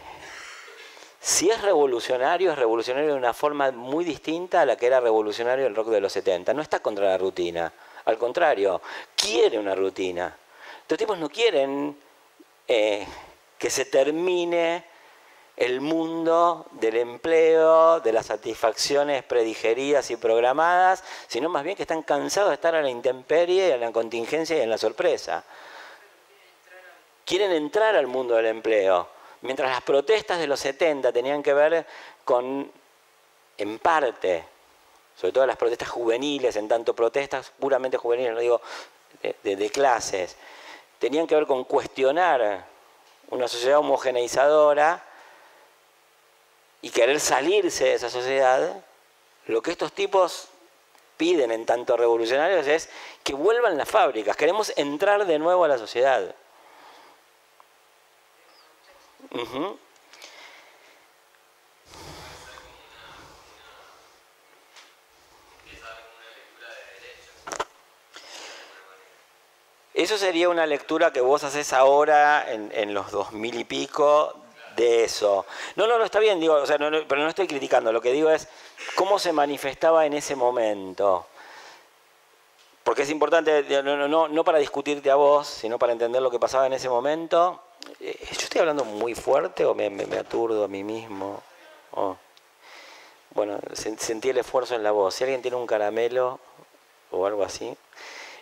si 1.20 1.50
es 1.50 1.62
revolucionario, 1.62 2.52
es 2.52 2.58
revolucionario 2.58 3.12
de 3.12 3.18
una 3.18 3.34
forma 3.34 3.72
muy 3.72 4.06
distinta 4.06 4.62
a 4.62 4.66
la 4.66 4.76
que 4.76 4.88
era 4.88 5.00
revolucionario 5.00 5.68
el 5.68 5.76
rock 5.76 5.90
de 5.90 6.02
los 6.02 6.14
70. 6.14 6.54
No 6.54 6.62
está 6.62 6.80
contra 6.80 7.06
la 7.06 7.18
rutina, 7.18 7.72
al 8.06 8.18
contrario, 8.18 8.82
quiere 9.16 9.60
una 9.60 9.76
rutina. 9.76 10.36
Estos 10.82 10.98
tipos 10.98 11.18
no 11.18 11.30
quieren 11.30 11.96
eh, 12.68 13.06
que 13.58 13.70
se 13.70 13.86
termine 13.86 14.89
el 15.60 15.82
mundo 15.82 16.68
del 16.72 16.96
empleo, 16.96 18.00
de 18.00 18.14
las 18.14 18.28
satisfacciones 18.28 19.24
predigeridas 19.24 20.10
y 20.10 20.16
programadas, 20.16 21.04
sino 21.28 21.50
más 21.50 21.66
bien 21.66 21.76
que 21.76 21.84
están 21.84 22.02
cansados 22.02 22.50
de 22.50 22.56
estar 22.56 22.76
a 22.76 22.82
la 22.82 22.90
intemperie, 22.90 23.74
en 23.74 23.82
la 23.82 23.92
contingencia 23.92 24.58
y 24.58 24.62
en 24.62 24.70
la 24.70 24.78
sorpresa. 24.78 25.44
Quieren 27.26 27.52
entrar 27.52 27.98
al 27.98 28.08
mundo 28.08 28.36
del 28.36 28.46
empleo. 28.46 29.10
Mientras 29.42 29.70
las 29.70 29.82
protestas 29.82 30.40
de 30.40 30.48
los 30.48 30.62
70 30.62 31.12
tenían 31.12 31.44
que 31.44 31.54
ver 31.54 31.86
con, 32.24 32.72
en 33.58 33.80
parte, 33.80 34.46
sobre 35.14 35.34
todo 35.34 35.46
las 35.46 35.58
protestas 35.58 35.90
juveniles, 35.90 36.56
en 36.56 36.70
tanto 36.70 36.96
protestas 36.96 37.52
puramente 37.60 37.98
juveniles, 37.98 38.34
no 38.34 38.40
digo 38.40 38.62
de 39.44 39.70
clases, 39.72 40.38
tenían 41.00 41.28
que 41.28 41.36
ver 41.36 41.46
con 41.46 41.66
cuestionar 41.66 42.66
una 43.30 43.50
sociedad 43.50 43.80
homogeneizadora, 43.80 45.09
y 46.82 46.90
querer 46.92 47.20
salirse 47.20 47.86
de 47.86 47.94
esa 47.96 48.10
sociedad, 48.10 48.84
lo 49.48 49.62
que 49.62 49.72
estos 49.72 49.92
tipos 49.94 50.48
piden 51.18 51.52
en 51.52 51.66
tanto 51.66 51.98
revolucionarios 51.98 52.66
es 52.68 52.90
que 53.24 53.34
vuelvan 53.34 53.78
las 53.78 53.90
fábricas, 53.90 54.38
queremos 54.38 54.72
entrar 54.78 55.26
de 55.26 55.40
nuevo 55.40 55.66
a 55.66 55.68
la 55.68 55.78
sociedad. 55.78 56.34
Eso 69.94 70.18
sería 70.18 70.48
una 70.48 70.66
lectura 70.66 71.12
que 71.12 71.20
vos 71.20 71.44
haces 71.44 71.74
ahora 71.74 72.50
en, 72.54 72.72
en 72.74 72.94
los 72.94 73.12
dos 73.12 73.34
mil 73.34 73.60
y 73.60 73.66
pico 73.66 74.34
de 74.76 75.04
eso. 75.04 75.46
No, 75.76 75.88
no, 75.88 75.98
no 75.98 76.06
está 76.06 76.20
bien, 76.20 76.40
digo, 76.40 76.62
pero 77.08 77.22
no 77.22 77.30
estoy 77.30 77.48
criticando. 77.48 77.92
Lo 77.92 78.02
que 78.02 78.12
digo 78.12 78.30
es 78.30 78.48
cómo 78.96 79.20
se 79.20 79.34
manifestaba 79.34 80.06
en 80.06 80.14
ese 80.14 80.36
momento. 80.36 81.26
Porque 82.84 83.04
es 83.04 83.10
importante, 83.10 83.82
no, 83.84 84.08
no, 84.08 84.28
no 84.28 84.44
para 84.44 84.58
discutirte 84.58 85.12
a 85.12 85.16
vos, 85.16 85.48
sino 85.48 85.78
para 85.78 85.94
entender 85.94 86.22
lo 86.22 86.32
que 86.32 86.40
pasaba 86.40 86.66
en 86.66 86.74
ese 86.74 86.90
momento. 86.90 87.62
Eh, 88.00 88.18
¿Yo 88.32 88.42
estoy 88.42 88.60
hablando 88.60 88.86
muy 88.86 89.16
fuerte 89.16 89.66
o 89.66 89.76
me, 89.76 89.88
aturdo 90.18 90.64
a 90.64 90.68
mí 90.68 90.84
mismo? 90.84 91.44
Bueno, 93.32 93.60
sentí 93.74 94.30
el 94.30 94.40
esfuerzo 94.40 94.76
en 94.76 94.84
la 94.84 94.92
voz. 94.92 95.16
Si 95.16 95.24
alguien 95.24 95.42
tiene 95.42 95.58
un 95.58 95.68
caramelo 95.68 96.40
o 97.12 97.26
algo 97.26 97.44
así. 97.44 97.76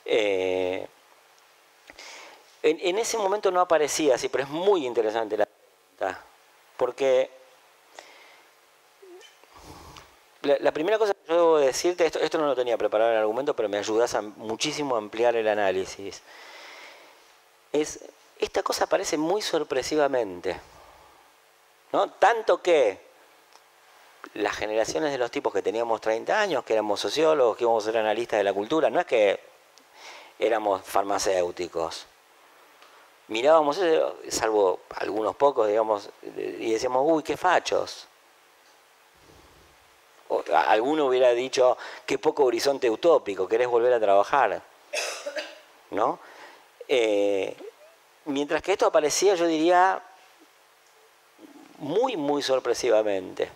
Eh, 0.05 0.87
en, 2.63 2.97
ese 2.97 3.17
momento 3.17 3.51
no 3.51 3.61
aparecía 3.61 4.15
así, 4.15 4.29
pero 4.29 4.43
es 4.43 4.49
muy 4.49 4.85
interesante 4.85 5.37
la 5.37 5.46
Porque 6.77 7.29
la, 10.43 10.71
primera 10.71 10.97
cosa 10.97 11.13
que 11.13 11.27
yo 11.27 11.35
debo 11.35 11.57
decirte, 11.57 12.05
esto, 12.05 12.37
no 12.37 12.45
lo 12.45 12.55
tenía 12.55 12.77
preparado 12.77 13.11
el 13.11 13.17
argumento, 13.17 13.55
pero 13.55 13.69
me 13.69 13.77
ayudas 13.77 14.15
muchísimo 14.37 14.95
a 14.95 14.99
ampliar 14.99 15.35
el 15.35 15.47
análisis. 15.47 16.21
Es, 17.73 17.99
esta 18.39 18.63
cosa 18.63 18.85
aparece 18.85 19.17
muy 19.17 19.41
sorpresivamente. 19.41 20.59
¿no? 21.91 22.09
Tanto 22.11 22.61
que 22.61 22.99
las 24.33 24.55
generaciones 24.55 25.11
de 25.11 25.17
los 25.17 25.31
tipos 25.31 25.53
que 25.53 25.61
teníamos 25.61 26.01
30 26.01 26.39
años, 26.39 26.63
que 26.63 26.73
éramos 26.73 26.99
sociólogos, 26.99 27.57
que 27.57 27.63
íbamos 27.63 27.83
a 27.83 27.91
ser 27.91 27.97
analistas 27.97 28.37
de 28.37 28.43
la 28.43 28.53
cultura, 28.53 28.89
no 28.89 28.99
es 28.99 29.05
que 29.05 29.39
éramos 30.37 30.83
farmacéuticos. 30.83 32.05
Mirábamos 33.29 33.77
eso, 33.77 34.17
salvo 34.29 34.79
algunos 34.95 35.35
pocos, 35.35 35.67
digamos, 35.67 36.09
y 36.37 36.71
decíamos, 36.71 37.03
uy, 37.05 37.23
qué 37.23 37.35
fachos. 37.35 38.07
alguno 40.53 41.07
hubiera 41.07 41.31
dicho, 41.31 41.77
qué 42.05 42.17
poco 42.17 42.45
horizonte 42.45 42.89
utópico, 42.89 43.47
querés 43.47 43.67
volver 43.67 43.93
a 43.93 43.99
trabajar. 43.99 44.61
¿No? 45.91 46.19
Eh, 46.87 47.55
mientras 48.25 48.61
que 48.61 48.73
esto 48.73 48.85
aparecía, 48.85 49.35
yo 49.35 49.45
diría, 49.45 50.01
muy, 51.79 52.15
muy 52.15 52.41
sorpresivamente. 52.41 53.49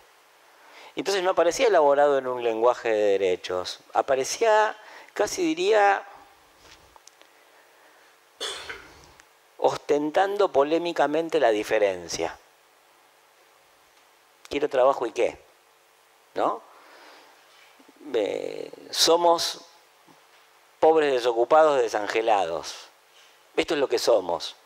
Entonces 0.94 1.22
no 1.22 1.30
aparecía 1.30 1.68
elaborado 1.68 2.18
en 2.18 2.26
un 2.26 2.42
lenguaje 2.42 2.90
de 2.90 3.18
derechos, 3.18 3.80
aparecía, 3.94 4.76
casi 5.14 5.42
diría, 5.42 6.04
ostentando 9.62 10.52
polémicamente 10.52 11.40
la 11.40 11.50
diferencia. 11.50 12.38
Quiero 14.48 14.68
trabajo 14.68 15.06
y 15.06 15.12
qué, 15.12 15.38
¿no? 16.34 16.60
somos 18.90 19.60
pobres 20.80 21.12
desocupados 21.12 21.80
desangelados. 21.80 22.88
Esto 23.56 23.74
es 23.74 23.80
lo 23.80 23.88
que 23.88 23.98
somos 23.98 24.56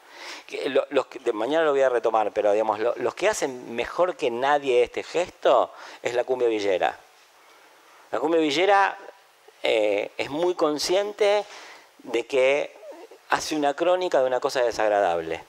mañana 1.32 1.64
lo 1.64 1.72
voy 1.72 1.82
a 1.82 1.88
retomar, 1.88 2.32
pero 2.32 2.52
digamos, 2.52 2.78
los 2.78 3.14
que 3.14 3.28
hacen 3.28 3.74
mejor 3.74 4.16
que 4.16 4.30
nadie 4.30 4.82
este 4.82 5.02
gesto 5.02 5.70
es 6.02 6.14
la 6.14 6.24
cumbia 6.24 6.48
villera. 6.48 6.98
La 8.12 8.20
cumbia 8.20 8.40
villera 8.40 8.96
eh, 9.62 10.12
es 10.16 10.30
muy 10.30 10.54
consciente 10.54 11.44
de 11.98 12.26
que 12.26 12.76
hace 13.30 13.56
una 13.56 13.74
crónica 13.74 14.20
de 14.20 14.26
una 14.26 14.40
cosa 14.40 14.62
desagradable, 14.62 15.44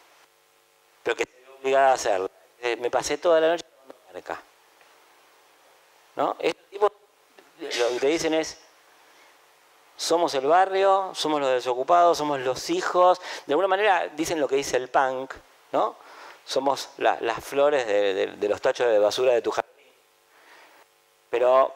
pero 1.04 1.16
que 1.16 1.24
está 1.24 1.52
obligada 1.62 1.92
a 1.92 1.94
hacerlo. 1.94 2.30
Eh, 2.62 2.76
me 2.78 2.90
pasé 2.90 3.18
toda 3.18 3.40
la 3.40 3.50
noche 3.50 3.66
marca. 4.14 4.42
¿No? 6.16 6.36
Este 6.40 6.62
tipo, 6.72 6.92
lo 7.60 7.90
que 7.90 8.00
te 8.00 8.08
dicen 8.08 8.34
es, 8.34 8.60
somos 9.96 10.34
el 10.36 10.46
barrio, 10.46 11.12
somos 11.14 11.42
los 11.42 11.50
desocupados, 11.50 12.18
somos 12.18 12.40
los 12.40 12.70
hijos. 12.70 13.20
De 13.46 13.54
alguna 13.54 13.68
manera 13.68 14.08
dicen 14.16 14.40
lo 14.40 14.48
que 14.48 14.56
dice 14.56 14.78
el 14.78 14.90
punk, 14.90 15.34
¿no? 15.72 15.96
Somos 16.46 16.90
las 16.98 17.44
flores 17.44 17.86
de, 17.88 18.48
los 18.48 18.62
tachos 18.62 18.88
de 18.88 19.00
basura 19.00 19.34
de 19.34 19.42
tu 19.42 19.52
jardín. 19.52 19.74
Pero 21.30 21.74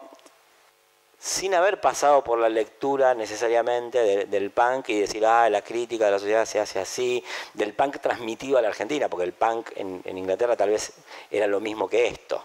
sin 1.22 1.54
haber 1.54 1.80
pasado 1.80 2.24
por 2.24 2.40
la 2.40 2.48
lectura 2.48 3.14
necesariamente 3.14 4.26
del 4.26 4.50
punk 4.50 4.88
y 4.88 5.02
decir, 5.02 5.24
ah, 5.24 5.48
la 5.48 5.62
crítica 5.62 6.06
de 6.06 6.10
la 6.10 6.18
sociedad 6.18 6.44
se 6.44 6.58
hace 6.58 6.80
así, 6.80 7.22
del 7.54 7.74
punk 7.74 8.00
transmitido 8.00 8.58
a 8.58 8.62
la 8.62 8.66
Argentina, 8.66 9.08
porque 9.08 9.26
el 9.26 9.32
punk 9.32 9.70
en, 9.76 10.02
Inglaterra 10.04 10.56
tal 10.56 10.70
vez 10.70 10.92
era 11.30 11.46
lo 11.46 11.60
mismo 11.60 11.88
que 11.88 12.08
esto. 12.08 12.44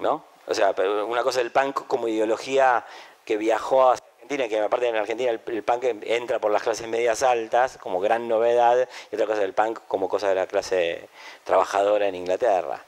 ¿No? 0.00 0.24
O 0.48 0.52
sea, 0.52 0.74
una 1.06 1.22
cosa 1.22 1.38
del 1.38 1.52
punk 1.52 1.86
como 1.86 2.08
ideología 2.08 2.84
que 3.24 3.36
viajó 3.36 3.88
a 3.88 3.92
Argentina, 3.92 4.48
que 4.48 4.58
aparte 4.58 4.88
en 4.88 4.96
Argentina 4.96 5.30
el, 5.30 5.62
punk 5.62 5.84
entra 6.02 6.40
por 6.40 6.50
las 6.50 6.64
clases 6.64 6.88
medias 6.88 7.22
altas 7.22 7.78
como 7.78 8.00
gran 8.00 8.26
novedad, 8.26 8.88
y 9.12 9.14
otra 9.14 9.28
cosa 9.28 9.42
del 9.42 9.52
punk 9.52 9.78
como 9.86 10.08
cosa 10.08 10.28
de 10.28 10.34
la 10.34 10.48
clase 10.48 11.08
trabajadora 11.44 12.08
en 12.08 12.16
Inglaterra. 12.16 12.84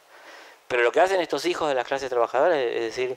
Pero 0.67 0.83
lo 0.83 0.91
que 0.91 1.01
hacen 1.01 1.21
estos 1.21 1.45
hijos 1.45 1.69
de 1.69 1.77
las 1.77 1.87
clases 1.87 2.11
trabajadoras 2.11 2.59
es 2.59 2.81
decir, 2.81 3.17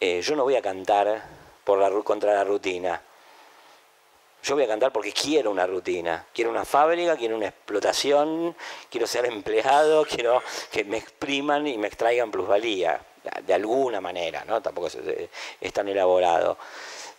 eh, 0.00 0.22
yo 0.22 0.34
no 0.34 0.44
voy 0.44 0.56
a 0.56 0.62
cantar 0.62 1.22
por 1.62 1.78
la, 1.78 1.90
contra 2.02 2.32
la 2.34 2.42
rutina. 2.42 3.00
Yo 4.42 4.54
voy 4.54 4.64
a 4.64 4.68
cantar 4.68 4.90
porque 4.90 5.12
quiero 5.12 5.50
una 5.50 5.66
rutina, 5.66 6.26
quiero 6.32 6.50
una 6.50 6.64
fábrica, 6.64 7.16
quiero 7.16 7.36
una 7.36 7.48
explotación, 7.48 8.56
quiero 8.90 9.06
ser 9.06 9.26
empleado, 9.26 10.06
quiero 10.06 10.42
que 10.72 10.84
me 10.84 10.96
expriman 10.96 11.66
y 11.66 11.76
me 11.76 11.88
extraigan 11.88 12.30
plusvalía 12.30 13.00
de 13.46 13.54
alguna 13.54 14.00
manera, 14.00 14.44
¿no? 14.46 14.62
Tampoco 14.62 14.86
es, 14.88 15.72
tan 15.72 15.88
elaborado. 15.88 16.56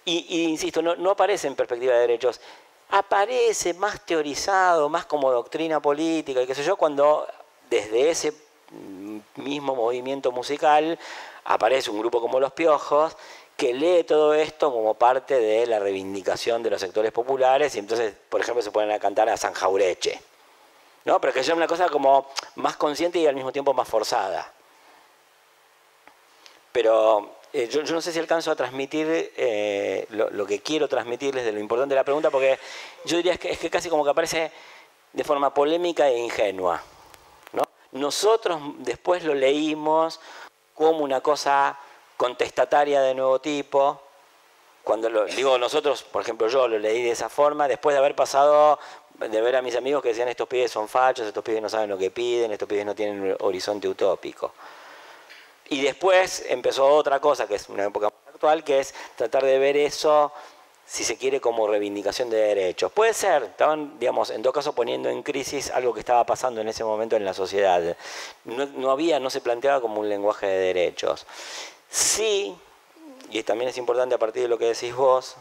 Y, 0.04 0.44
insisto, 0.46 0.82
no, 0.82 1.12
aparece 1.12 1.48
en 1.48 1.56
perspectiva 1.56 1.94
de 1.94 2.00
derechos, 2.00 2.42
aparece 2.90 3.76
más 3.76 4.04
teorizado, 4.04 4.90
más 4.90 5.06
como 5.06 5.32
doctrina 5.32 5.80
política 5.80 6.42
y 6.42 6.48
qué 6.48 6.56
sé 6.56 6.64
yo, 6.64 6.76
cuando 6.76 7.28
desde 7.70 8.10
ese 8.10 8.34
mismo 9.36 9.76
movimiento 9.76 10.32
musical 10.32 10.98
aparece 11.46 11.90
un 11.92 12.00
grupo 12.00 12.22
como 12.22 12.40
Los 12.40 12.54
Piojos 12.54 13.16
que 13.58 13.74
lee 13.74 14.04
todo 14.04 14.34
esto 14.34 14.72
como 14.72 14.96
parte 14.96 15.40
de 15.40 15.68
la 15.68 15.80
reivindicación 15.80 16.64
de 16.64 16.72
los 16.72 16.82
sectores 16.82 17.12
populares 17.12 17.76
y 17.76 17.80
entonces, 17.80 18.16
por 18.30 18.42
ejemplo, 18.42 18.64
se 18.64 18.72
ponen 18.72 18.92
a 18.92 19.00
cantar 19.00 19.30
a 19.30 19.38
San 19.38 19.54
Jaureche. 19.54 20.20
¿no? 21.06 21.20
Pero 21.20 21.34
que 21.34 21.40
es 21.42 21.50
una 21.50 21.68
cosa 21.68 21.90
como 21.90 22.28
más 22.56 22.78
consciente 22.78 23.20
y 23.20 23.28
al 23.28 23.36
mismo 23.36 23.52
tiempo 23.52 23.74
más 23.74 23.88
forzada. 23.88 24.52
Pero 26.72 27.36
eh, 27.54 27.68
yo, 27.68 27.84
no 27.84 28.02
sé 28.02 28.12
si 28.12 28.20
alcanzo 28.20 28.52
a 28.52 28.56
transmitir 28.56 29.32
eh, 29.36 30.08
lo, 30.10 30.46
que 30.46 30.62
quiero 30.62 30.88
transmitirles 30.88 31.44
de 31.44 31.52
lo 31.52 31.60
importante 31.60 31.94
de 31.94 32.00
la 32.00 32.06
pregunta, 32.06 32.30
porque 32.30 32.58
yo 33.06 33.18
diría 33.18 33.38
que, 33.38 33.52
es 33.52 33.60
que 33.60 33.70
casi 33.70 33.90
como 33.90 34.04
que 34.04 34.12
aparece 34.12 34.52
de 35.12 35.24
forma 35.24 35.54
polémica 35.54 36.08
e 36.08 36.18
ingenua. 36.18 36.82
Nosotros 37.92 38.62
después 38.78 39.24
lo 39.26 39.34
leímos 39.34 40.22
como 40.74 41.00
una 41.00 41.22
cosa 41.22 41.78
contestataria 42.18 43.02
de 43.02 43.16
nuevo 43.16 43.40
tipo. 43.40 44.02
Cuando 44.84 45.10
lo, 45.10 45.26
digo 45.26 45.58
nosotros, 45.58 46.04
por 46.04 46.22
ejemplo, 46.22 46.48
yo 46.48 46.68
lo 46.68 46.80
leí 46.80 47.04
de 47.04 47.12
esa 47.12 47.30
forma, 47.30 47.68
después 47.68 47.94
de 47.94 48.00
haber 48.00 48.16
pasado 48.16 48.80
de 49.30 49.42
ver 49.42 49.56
a 49.56 49.62
mis 49.62 49.76
amigos 49.76 50.02
que 50.02 50.10
decían 50.10 50.28
estos 50.28 50.48
pibes 50.48 50.72
son 50.72 50.88
fachos, 50.88 51.28
estos 51.28 51.44
pibes 51.44 51.62
no 51.62 51.70
saben 51.70 51.90
lo 51.90 51.98
que 51.98 52.10
piden, 52.10 52.52
estos 52.52 52.68
pibes 52.68 52.86
no 52.86 52.96
tienen 52.96 53.22
un 53.22 53.38
horizonte 53.42 53.88
utópico. 53.88 54.54
Y 55.70 55.82
después 55.82 56.44
empezó 56.50 56.88
otra 56.88 57.20
cosa, 57.20 57.48
que 57.48 57.56
es 57.56 57.70
una 57.70 57.86
época 57.86 58.08
actual, 58.08 58.64
que 58.64 58.80
es 58.80 58.94
tratar 59.16 59.46
de 59.46 59.60
ver 59.60 59.78
eso, 59.78 60.32
si 60.92 61.06
se 61.06 61.16
quiere, 61.16 61.40
como 61.40 61.70
reivindicación 61.70 62.30
de 62.30 62.36
derechos. 62.36 62.92
Puede 62.92 63.14
ser, 63.14 63.44
estaban, 63.44 63.98
digamos, 63.98 64.30
en 64.30 64.42
todo 64.42 64.52
caso 64.52 64.74
poniendo 64.74 65.08
en 65.08 65.24
crisis 65.24 65.72
algo 65.72 65.94
que 65.94 66.02
estaba 66.02 66.26
pasando 66.26 66.60
en 66.60 66.68
ese 66.68 66.84
momento 66.84 67.16
en 67.16 67.24
la 67.24 67.34
sociedad. 67.34 67.96
No, 68.44 68.92
había, 68.92 69.18
no 69.18 69.30
se 69.30 69.40
planteaba 69.40 69.80
como 69.80 70.02
un 70.02 70.10
lenguaje 70.10 70.48
de 70.48 70.58
derechos. 70.58 71.26
Sí, 71.90 72.54
y 73.30 73.42
también 73.44 73.70
es 73.70 73.78
importante 73.78 74.16
a 74.16 74.18
partir 74.18 74.42
de 74.42 74.50
lo 74.50 74.58
que 74.58 74.66
decís 74.66 74.94
vos, 74.94 75.38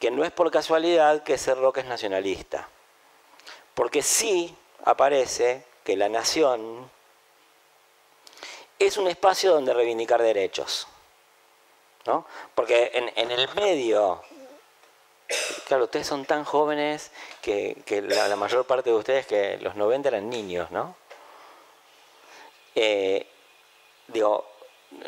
que 0.00 0.10
no 0.10 0.24
es 0.24 0.32
por 0.32 0.50
casualidad 0.50 1.22
que 1.22 1.36
rock 1.54 1.78
es 1.78 1.84
nacionalista. 1.84 2.68
Porque 3.74 4.02
sí 4.02 4.52
aparece 4.84 5.64
que 5.84 5.96
la 5.96 6.08
nación 6.08 6.90
es 8.80 8.96
un 8.96 9.06
espacio 9.06 9.52
donde 9.52 9.74
reivindicar 9.74 10.20
derechos. 10.20 10.88
¿no? 12.06 12.26
Porque 12.56 12.90
en, 12.94 13.30
el 13.30 13.48
medio, 13.54 14.22
claro, 15.66 15.84
ustedes 15.84 16.06
son 16.06 16.24
tan 16.24 16.44
jóvenes 16.44 17.10
que, 17.40 17.82
la, 18.08 18.36
mayor 18.36 18.66
parte 18.66 18.90
de 18.90 18.96
ustedes 18.96 19.26
que 19.26 19.58
los 19.58 19.76
90 19.76 20.08
eran 20.08 20.28
niños, 20.28 20.70
¿no? 20.70 20.96
Eh, 22.74 23.26
digo, 24.08 24.46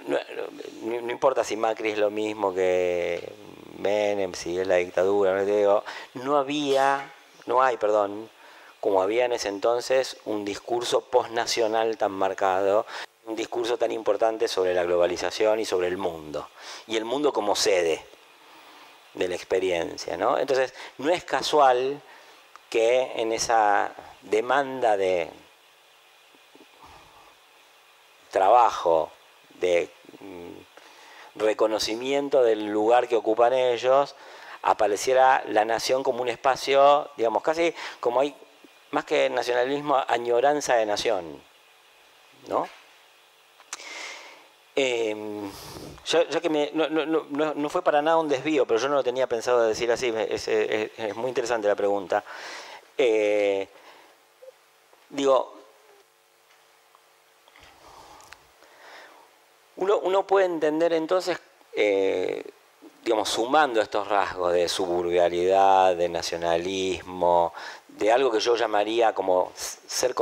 no, 0.07 1.11
importa 1.11 1.45
si 1.45 1.57
Macri 1.57 1.91
es 1.91 1.99
lo 1.99 2.11
mismo 2.11 2.55
que 2.55 3.33
Menem, 3.79 4.35
si 4.35 4.59
es 4.59 4.67
la 4.67 4.77
dictadura, 4.77 5.45
no 6.15 6.37
había, 6.37 7.13
no 7.47 7.63
hay, 7.63 7.77
perdón, 7.77 8.31
como 8.81 9.03
había 9.03 9.25
en 9.25 9.33
ese 9.33 9.49
entonces, 9.49 10.17
un 10.25 10.45
discurso 10.45 11.03
postnacional 11.03 11.97
tan 11.97 12.13
marcado, 12.13 12.87
un 13.27 13.37
discurso 13.37 13.79
tan 13.79 13.93
importante 13.93 14.49
sobre 14.49 14.75
la 14.75 14.85
globalización 14.85 15.61
y 15.61 15.65
sobre 15.65 15.89
el 15.89 15.97
mundo, 15.97 16.49
y 16.87 16.97
el 16.97 17.05
mundo 17.05 17.33
como 17.33 17.57
sede 17.57 18.05
de 19.15 19.29
la 19.29 19.35
experiencia. 19.35 20.17
¿no? 20.17 20.39
Entonces, 20.39 20.75
no 20.99 21.11
es 21.11 21.25
casual 21.25 22.01
que 22.69 23.13
en 23.17 23.33
esa 23.33 23.93
demanda 24.23 24.97
de 24.97 25.31
trabajo, 28.31 29.13
de 29.61 29.89
mm, 30.21 31.41
reconocimiento 31.41 32.43
del 32.43 32.67
lugar 32.67 33.07
que 33.07 33.17
ocupan 33.17 33.53
ellos, 33.53 34.17
apareciera 34.63 35.45
la 35.47 35.65
nación 35.65 36.03
como 36.03 36.23
un 36.23 36.29
espacio, 36.29 37.11
digamos, 37.17 37.43
casi 37.43 37.75
como 38.01 38.21
hay, 38.21 38.35
más 38.91 39.05
que 39.05 39.31
nacionalismo, 39.31 40.03
añoranza 40.09 40.77
de 40.77 40.87
nación, 40.87 41.43
¿no? 42.49 42.69
Em, 44.77 45.51
ya, 46.07 46.41
que 46.41 46.73
no, 46.75 47.69
fue 47.69 47.83
para 47.83 48.03
nada 48.03 48.19
un 48.19 48.29
desvío, 48.29 48.67
pero 48.67 48.81
yo 48.81 48.89
no 48.89 48.97
lo 48.97 49.05
tenía 49.05 49.29
pensado 49.29 49.63
decir 49.63 49.91
así, 49.91 50.13
es, 50.17 51.17
muy 51.17 51.29
interesante 51.29 51.69
la 51.69 51.77
pregunta. 51.77 52.25
Eh, 52.99 53.69
digo, 55.11 55.55
uno, 59.77 60.27
puede 60.27 60.47
entender 60.47 60.93
entonces, 60.93 61.39
eh, 61.73 62.45
digamos, 63.05 63.29
sumando 63.29 63.81
estos 63.81 64.09
rasgos 64.09 64.53
de 64.53 64.69
suburbialidad, 64.69 65.97
de 65.97 66.09
nacionalismo, 66.09 67.53
de 67.89 68.13
algo 68.13 68.31
que 68.31 68.41
yo 68.41 68.57
llamaría 68.57 69.15
como 69.15 69.53
ser 69.55 70.15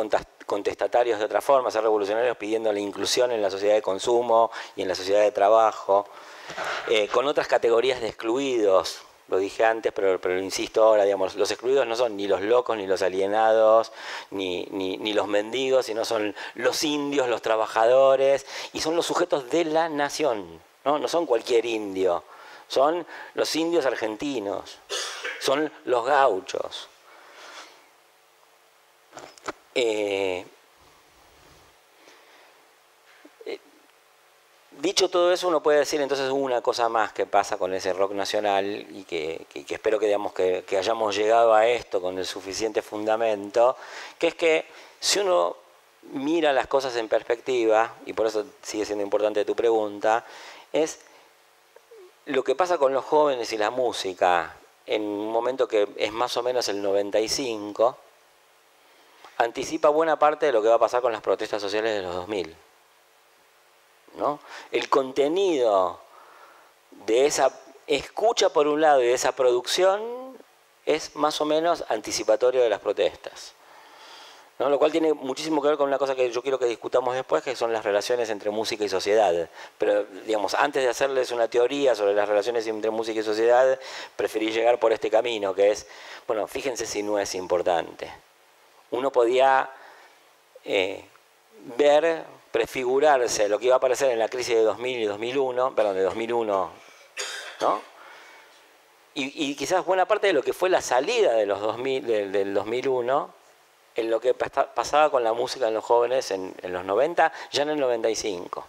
contestatarios 0.47 1.19
de 1.19 1.25
otra 1.25 1.41
forma, 1.41 1.71
ser 1.71 1.83
revolucionarios 1.83 2.37
pidiendo 2.37 2.73
la 2.73 2.81
inclusión 2.81 3.31
en 3.33 3.43
la 3.43 3.51
sociedad 3.51 3.75
de 3.75 3.83
consumo 3.83 4.51
y 4.77 4.83
en 4.83 4.89
la 4.89 4.95
sociedad 4.95 5.21
de 5.21 5.33
trabajo, 5.33 6.07
eh, 6.89 7.09
con 7.09 7.27
otras 7.27 7.47
categorías 7.47 8.01
de 8.01 8.09
excluidos, 8.09 9.03
lo 9.29 9.39
dije 9.39 9.65
antes, 9.65 9.93
pero, 9.93 10.21
pero 10.21 10.39
insisto 10.39 10.83
ahora, 10.83 11.05
digamos, 11.05 11.37
los 11.37 11.51
excluidos 11.51 11.87
no 11.87 11.97
son 11.97 12.17
ni 12.17 12.27
los 12.27 12.43
locos, 12.43 12.77
ni 12.77 12.87
los 12.87 13.01
alienados, 13.01 13.93
ni, 14.31 14.67
ni, 14.67 15.13
los 15.15 15.27
mendigos, 15.27 15.87
sino 15.87 16.05
son 16.05 16.35
los 16.55 16.83
indios, 16.85 17.29
los 17.29 17.41
trabajadores, 17.41 18.45
y 18.75 18.81
son 18.81 18.95
los 18.95 19.07
sujetos 19.07 19.49
de 19.49 19.65
la 19.65 19.89
nación, 19.89 20.61
no, 20.85 20.99
no 20.99 21.09
son 21.09 21.25
cualquier 21.25 21.65
indio, 21.65 22.25
son 22.69 23.07
los 23.35 23.57
indios 23.57 23.87
argentinos, 23.87 24.79
son 25.41 25.73
los 25.87 26.05
gauchos. 26.05 26.89
Eh, 29.75 30.45
eh, 33.47 33.59
dicho 34.81 35.09
todo 35.09 35.33
eso, 35.33 35.49
uno 35.49 35.63
puede 35.63 35.79
decir 35.79 36.01
entonces 36.01 36.31
una 36.31 36.61
cosa 36.61 36.89
más 36.89 37.13
que 37.13 37.25
pasa 37.25 37.57
con 37.57 37.73
ese 37.73 37.93
rock 37.93 38.13
nacional 38.13 38.87
y 38.91 39.05
que, 39.05 39.47
espero 39.69 39.99
que, 39.99 40.07
digamos, 40.07 40.33
que, 40.33 40.65
hayamos 40.79 41.17
llegado 41.17 41.55
a 41.55 41.67
esto 41.67 42.01
con 42.01 42.19
el 42.19 42.27
suficiente 42.27 42.83
fundamento, 42.83 43.77
que 44.19 44.29
es 44.29 44.35
que 44.35 44.67
si 45.01 45.21
uno 45.21 45.57
mira 46.13 46.53
las 46.53 46.67
cosas 46.67 46.97
en 46.97 47.09
perspectiva, 47.09 47.95
y 48.07 48.13
por 48.13 48.27
eso 48.27 48.45
sigue 48.63 48.85
siendo 48.85 49.05
importante 49.05 49.45
tu 49.45 49.57
pregunta, 49.57 50.25
es 50.73 51.01
lo 52.27 52.45
que 52.45 52.55
pasa 52.55 52.79
con 52.79 52.93
los 52.93 53.05
jóvenes 53.05 53.53
y 53.53 53.59
la 53.59 53.71
música. 53.71 54.57
En 54.85 55.03
un 55.03 55.31
momento 55.31 55.69
que 55.69 55.89
es 55.97 56.13
más 56.13 56.37
o 56.37 56.43
menos 56.43 56.69
el 56.69 56.83
95, 56.83 57.97
anticipa 59.45 59.89
buena 59.89 60.19
parte 60.19 60.47
de 60.47 60.53
lo 60.53 60.63
que 60.63 60.69
va 60.69 60.77
a 60.77 60.79
pasar 60.79 61.03
con 61.03 61.13
las 61.13 61.23
protestas 61.23 61.61
sociales 61.61 61.95
de 61.95 62.03
los 62.03 62.15
2000. 62.15 62.57
¿no? 64.17 64.41
El 64.71 64.89
contenido 64.89 66.01
de 67.07 67.27
esa 67.27 67.51
escucha 67.87 68.51
por 68.51 68.67
un 68.67 68.81
lado 68.81 69.03
y 69.03 69.07
de 69.07 69.15
esa 69.15 69.33
producción 69.33 70.37
es 70.85 71.15
más 71.17 71.41
o 71.41 71.45
menos 71.45 71.85
anticipatorio 71.89 72.63
de 72.63 72.69
las 72.69 72.81
protestas. 72.81 73.55
¿no? 74.59 74.69
Lo 74.69 74.79
cual 74.79 74.93
tiene 74.93 75.15
muchísimo 75.15 75.63
que 75.63 75.69
ver 75.69 75.77
con 75.77 75.89
una 75.89 75.99
cosa 75.99 76.15
que 76.15 76.31
yo 76.31 76.43
quiero 76.43 76.59
que 76.59 76.67
discutamos 76.67 77.15
después, 77.15 77.43
que 77.43 77.57
son 77.57 77.73
las 77.73 77.85
relaciones 77.85 78.31
entre 78.31 78.51
música 78.51 78.85
y 78.85 78.89
sociedad. 78.89 79.49
Pero, 79.79 80.05
digamos, 80.27 80.55
antes 80.55 80.83
de 80.83 80.89
hacerles 80.89 81.31
una 81.31 81.49
teoría 81.49 81.95
sobre 81.95 82.15
las 82.15 82.29
relaciones 82.29 82.67
entre 82.67 82.91
música 82.91 83.21
y 83.21 83.23
sociedad, 83.23 83.79
preferí 84.17 84.53
llegar 84.53 84.79
por 84.79 84.93
este 84.93 85.11
camino, 85.11 85.55
que 85.55 85.71
es, 85.71 85.87
bueno, 86.27 86.47
fíjense 86.47 86.87
si 86.87 87.03
no 87.03 87.19
es 87.19 87.35
importante 87.35 88.13
uno 88.93 89.11
podía 89.11 89.69
eh, 90.65 91.05
ver, 91.77 92.25
prefigurarse 92.51 93.49
lo 93.49 93.59
que 93.59 93.67
iba 93.67 93.75
a 93.75 93.79
aparecer 93.79 94.11
en 94.11 94.19
la 94.19 94.29
crisis 94.29 94.55
de 94.55 94.63
2000 94.63 95.01
y 95.01 95.05
2001, 95.05 95.75
perdón, 95.75 95.97
de 95.97 96.03
2001, 96.03 96.71
¿no? 97.61 97.93
Y, 99.15 99.55
quizás 99.57 99.85
buena 99.85 100.07
parte 100.07 100.29
de 100.29 100.33
lo 100.33 100.43
que 100.43 100.55
fue 100.55 100.71
la 100.71 100.81
salida 100.81 101.35
de 101.35 101.45
los 101.45 101.61
2000, 101.61 102.33
del, 102.33 102.55
2001, 102.55 103.35
en 103.95 104.11
lo 104.11 104.21
que 104.21 104.33
pasaba 104.33 105.11
con 105.11 105.23
la 105.23 105.35
música 105.35 105.69
en 105.69 105.75
los 105.75 105.85
jóvenes 105.85 106.31
en, 106.31 106.55
en 106.63 106.73
los 106.73 106.83
90, 106.87 107.31
ya 107.51 107.63
en 107.63 107.69
el 107.71 107.81
95. 107.81 108.67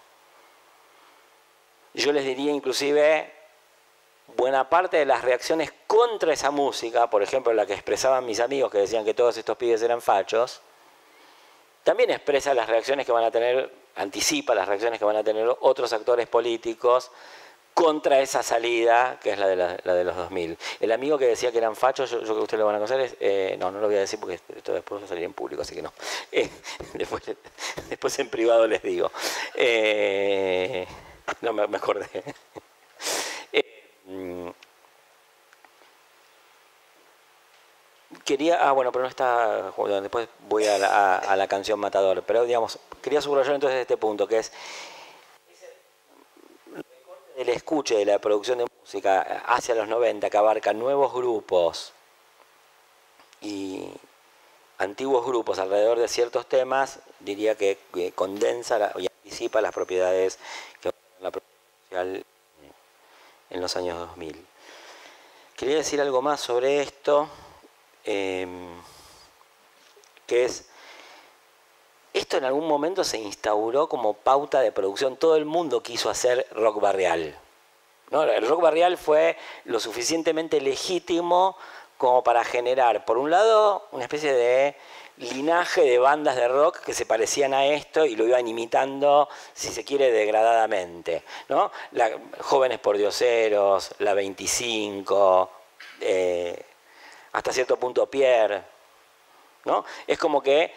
Yo 1.94 2.12
les 2.12 2.26
diría 2.26 2.52
inclusive 2.52 3.32
buena 4.36 4.70
parte 4.70 4.98
de 4.98 5.06
las 5.06 5.24
reacciones 5.24 5.74
contra 5.88 6.34
esa 6.34 6.52
música, 6.52 7.10
por 7.10 7.24
ejemplo 7.24 7.54
la 7.54 7.66
que 7.66 7.74
expresaban 7.74 8.26
mis 8.26 8.40
amigos 8.40 8.72
que 8.72 8.80
decían 8.80 9.06
que 9.06 9.14
todos 9.14 9.38
estos 9.38 9.58
pibes 9.58 9.82
eran 9.82 10.02
fachos, 10.02 10.62
también 11.84 12.10
expresa 12.12 12.54
las 12.54 12.68
reacciones 12.68 13.06
que 13.06 13.12
van 13.12 13.26
a 13.26 13.32
tener, 13.32 13.72
anticipa 13.96 14.56
las 14.56 14.68
reacciones 14.68 15.00
que 15.00 15.06
van 15.06 15.18
a 15.18 15.24
tener 15.24 15.48
otros 15.60 15.92
actores 15.92 16.28
políticos 16.28 17.12
contra 17.74 18.22
esa 18.22 18.44
salida 18.44 19.20
que 19.22 19.32
es 19.32 19.40
la 19.40 19.48
de, 19.48 19.56
la, 19.56 19.94
de 19.94 20.04
los 20.04 20.16
2000. 20.16 20.58
El 20.80 20.92
amigo 20.92 21.18
que 21.18 21.26
decía 21.26 21.52
que 21.52 21.58
eran 21.58 21.76
fachos, 21.76 22.12
yo, 22.12 22.22
creo 22.22 22.36
que 22.36 22.42
ustedes 22.42 22.60
lo 22.60 22.66
van 22.66 22.76
a 22.76 22.80
conocer, 22.80 23.18
eh, 23.20 23.58
no, 23.60 23.72
no 23.72 23.80
lo 23.80 23.88
voy 23.88 23.98
a 23.98 24.02
decir 24.02 24.20
porque 24.20 24.36
esto 24.36 24.74
después 24.74 25.02
va 25.02 25.06
a 25.06 25.10
salir 25.10 25.24
en 25.24 25.34
público, 25.34 25.62
así 25.62 25.76
que 25.76 25.82
no. 25.82 25.92
Eh, 26.32 26.50
después, 26.94 27.22
después 27.90 28.18
en 28.20 28.30
privado 28.30 28.68
les 28.68 28.82
digo. 28.82 29.12
Eh, 29.56 30.88
no, 31.42 31.54
me 31.54 31.78
acordé. 31.78 32.08
Mm. 34.14 34.50
Quería, 38.26 38.70
ah, 38.70 38.72
bueno, 38.74 38.92
pero 38.92 39.04
no 39.04 39.10
está, 39.10 39.74
después 40.02 40.30
voy 40.48 40.66
a 40.68 40.78
la, 40.78 41.48
canción 41.48 41.80
Matador, 41.80 42.24
pero 42.26 42.46
digamos, 42.46 42.80
quería 43.02 43.22
subrayar 43.22 43.56
entonces 43.56 43.82
este 43.82 43.98
punto, 43.98 44.28
que 44.28 44.38
es 44.38 44.52
el 47.36 47.50
escuche 47.50 47.96
de 47.98 48.06
la 48.06 48.20
producción 48.20 48.60
de 48.60 48.68
música 48.82 49.44
hacia 49.48 49.76
los 49.76 49.88
90, 49.88 50.30
que 50.30 50.38
abarca 50.38 50.74
nuevos 50.74 51.12
grupos 51.12 51.92
y 53.42 53.90
antiguos 54.78 55.26
grupos 55.26 55.60
alrededor 55.60 56.00
de 56.00 56.08
ciertos 56.08 56.48
temas, 56.48 57.00
diría 57.20 57.56
que, 57.56 57.78
condensa 58.16 58.94
y 58.98 59.08
anticipa 59.08 59.60
las 59.60 59.74
propiedades 59.74 60.38
que 60.82 60.92
la 61.20 61.32
social 61.90 62.26
en 63.54 63.62
los 63.62 63.78
años 63.78 63.98
2000. 63.98 64.46
Quería 65.56 65.76
decir 65.76 66.02
algo 66.02 66.22
más 66.22 66.42
sobre 66.42 66.82
esto, 66.82 67.30
em, 68.04 68.82
que 70.28 70.46
es, 70.46 70.68
esto 72.14 72.38
en 72.38 72.46
algún 72.46 72.68
momento 72.68 73.04
se 73.04 73.20
instauró 73.20 73.88
como 73.88 74.16
pauta 74.16 74.60
de 74.62 74.72
producción, 74.72 75.16
todo 75.16 75.36
el 75.36 75.46
mundo 75.46 75.82
quiso 75.82 76.10
hacer 76.10 76.48
rock 76.52 76.82
barrial. 76.82 77.40
El 78.12 78.48
rock 78.48 78.62
barrial 78.62 78.98
fue 78.98 79.38
lo 79.66 79.80
suficientemente 79.80 80.62
legítimo 80.62 81.58
como 81.98 82.24
para 82.24 82.44
generar, 82.44 83.06
por 83.06 83.18
un 83.18 83.32
lado, 83.32 83.88
una 83.92 84.04
especie 84.04 84.34
de 84.34 84.76
linaje 85.18 85.82
de 85.82 86.00
bandas 86.00 86.36
de 86.36 86.48
rock 86.48 86.80
que 86.80 86.94
se 86.94 87.06
parecían 87.06 87.54
a 87.54 87.66
esto 87.66 88.06
y 88.06 88.16
lo 88.16 88.26
iban 88.26 88.48
imitando, 88.48 89.30
si 89.54 89.70
se 89.70 89.84
quiere, 89.84 90.12
degradadamente. 90.12 91.24
Jóvenes 92.40 92.80
por 92.80 92.98
Dioseros, 92.98 93.92
La 94.00 94.14
25, 94.14 95.52
eh, 96.02 96.66
hasta 97.34 97.54
cierto 97.54 97.78
punto 97.78 98.10
Pierre. 98.10 98.64
Es 100.08 100.18
como 100.18 100.42
que 100.42 100.74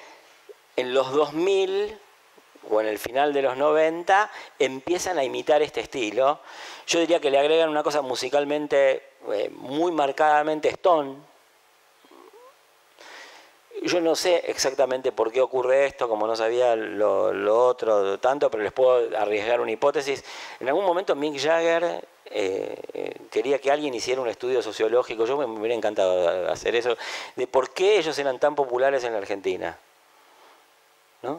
en 0.77 0.95
los 0.95 1.11
2000 1.13 2.01
o 2.69 2.81
en 2.81 2.87
el 2.87 2.99
final 2.99 3.33
de 3.33 3.43
los 3.43 3.57
90 3.57 4.31
empiezan 4.59 5.19
a 5.19 5.25
imitar 5.25 5.63
este 5.63 5.81
estilo. 5.81 6.41
Yo 6.87 7.01
diría 7.01 7.21
que 7.21 7.31
le 7.31 7.39
agregan 7.39 7.69
una 7.69 7.83
cosa 7.83 8.03
musicalmente 8.03 9.11
eh, 9.33 9.51
muy 9.51 9.93
marcadamente 9.93 10.69
Stone, 10.69 11.17
yo 13.87 14.01
no 14.01 14.15
sé 14.15 14.43
exactamente 14.47 15.13
por 15.13 15.33
qué 15.33 15.41
ocurre 15.41 15.87
esto, 15.87 16.09
como 16.09 16.27
no 16.27 16.37
sabía 16.37 16.77
lo, 16.77 17.67
otro 17.67 18.19
tanto, 18.19 18.51
pero 18.51 18.63
les 18.63 18.73
puedo 18.73 19.17
arriesgar 19.19 19.61
una 19.61 19.73
hipótesis. 19.73 20.25
En 20.61 20.69
algún 20.69 20.85
momento 20.85 21.15
Mick 21.15 21.39
Jagger 21.39 22.05
eh, 22.27 23.17
quería 23.31 23.59
que 23.59 23.71
alguien 23.71 23.95
hiciera 23.95 24.21
un 24.21 24.29
estudio 24.29 24.63
sociológico, 24.63 25.27
yo 25.27 25.37
me, 25.37 25.45
hubiera 25.45 25.75
encantado 25.75 26.51
hacer 26.51 26.75
eso, 26.75 26.97
de 27.37 27.47
por 27.47 27.73
qué 27.73 27.99
ellos 27.99 28.19
eran 28.19 28.39
tan 28.39 28.55
populares 28.55 29.05
en 29.05 29.13
la 29.13 29.19
Argentina. 29.19 29.79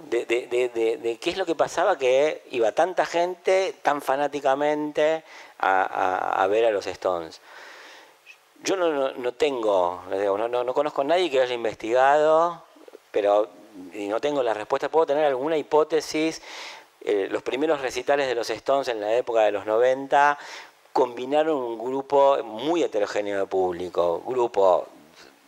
De, 0.09 1.17
qué 1.21 1.29
es 1.29 1.37
lo 1.37 1.45
que 1.45 1.55
pasaba 1.55 1.97
que 1.97 2.43
iba 2.51 2.71
tanta 2.73 3.05
gente 3.05 3.73
tan 3.81 4.01
fanáticamente 4.01 5.23
a, 5.59 6.45
ver 6.49 6.65
a 6.65 6.71
los 6.71 6.87
Stones. 6.87 7.39
Yo 8.63 8.75
no, 8.75 9.31
tengo, 9.33 10.01
no, 10.09 10.73
conozco 10.73 11.01
a 11.01 11.05
nadie 11.05 11.29
que 11.29 11.41
haya 11.41 11.53
investigado, 11.53 12.63
pero 13.11 13.49
no 13.93 14.19
tengo 14.19 14.43
la 14.43 14.53
respuesta. 14.53 14.89
Puedo 14.89 15.05
tener 15.05 15.25
alguna 15.25 15.57
hipótesis. 15.57 16.41
Eh, 17.01 17.27
los 17.29 17.43
primeros 17.43 17.81
recitales 17.81 18.27
de 18.27 18.35
los 18.35 18.49
Stones 18.49 18.87
en 18.87 18.99
la 18.99 19.15
época 19.15 19.41
de 19.41 19.51
los 19.51 19.65
90 19.65 20.37
combinaron 20.91 21.55
un 21.55 21.77
grupo 21.77 22.43
muy 22.43 22.81
heterogéneo 22.83 23.39
de 23.39 23.45
público, 23.45 24.23
grupo 24.25 24.87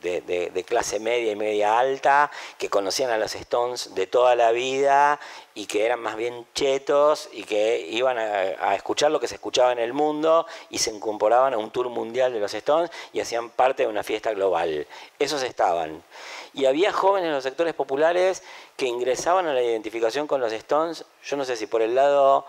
de, 0.02 0.66
clase 0.68 1.00
media 1.00 1.32
y 1.32 1.36
media 1.36 1.80
alta, 1.80 2.32
que 2.58 2.70
conocían 2.70 3.10
a 3.12 3.18
los 3.18 3.36
Stones 3.36 3.96
de 3.96 4.08
toda 4.08 4.36
la 4.36 4.52
vida 4.52 5.20
y 5.56 5.66
que 5.66 5.86
eran 5.86 6.00
más 6.00 6.16
bien 6.16 6.46
chetos 6.54 7.30
y 7.32 7.44
que 7.44 7.80
iban 7.90 8.18
a, 8.18 8.76
escuchar 8.76 9.12
lo 9.12 9.20
que 9.20 9.28
se 9.28 9.36
escuchaba 9.36 9.72
en 9.72 9.80
el 9.80 9.94
mundo 9.94 10.46
y 10.70 10.78
se 10.78 10.92
incorporaban 10.92 11.54
a 11.54 11.58
un 11.58 11.72
tour 11.72 11.90
mundial 11.90 12.34
de 12.34 12.40
los 12.40 12.54
Stones 12.54 12.92
y 13.14 13.20
hacían 13.20 13.50
parte 13.50 13.84
de 13.84 13.90
una 13.90 14.04
fiesta 14.04 14.34
global. 14.34 14.88
Esos 15.18 15.44
estaban. 15.44 16.04
Y 16.54 16.66
había 16.66 16.92
jóvenes 16.92 17.28
en 17.28 17.34
los 17.34 17.44
sectores 17.44 17.74
populares 17.74 18.44
que 18.78 18.86
ingresaban 18.86 19.48
a 19.48 19.54
la 19.54 19.62
identificación 19.62 20.28
con 20.28 20.42
los 20.42 20.54
Stones, 20.54 21.06
yo 21.24 21.38
no 21.38 21.46
sé 21.46 21.56
si 21.56 21.68
por 21.68 21.82
el 21.82 21.96
lado 21.96 22.46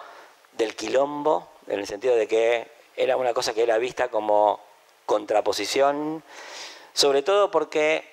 del 0.57 0.75
quilombo, 0.75 1.49
en 1.67 1.81
el 1.81 1.87
sentido 1.87 2.15
de 2.17 2.27
que 2.27 2.69
era 2.97 3.17
una 3.17 3.33
cosa 3.33 3.55
que 3.55 3.63
era 3.63 3.79
vista 3.79 4.09
como 4.09 4.61
contraposición 5.07 6.23
sobre 6.93 7.23
todo 7.23 7.51
porque, 7.51 8.09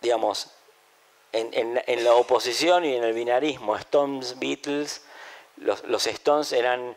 digamos, 0.00 0.50
en, 1.32 2.04
la 2.04 2.14
oposición 2.14 2.84
y 2.84 2.94
en 2.94 3.04
el 3.04 3.12
binarismo 3.12 3.76
Stones-Beatles, 3.76 5.04
los, 5.56 5.84
los 5.84 6.06
Stones 6.06 6.52
eran 6.52 6.96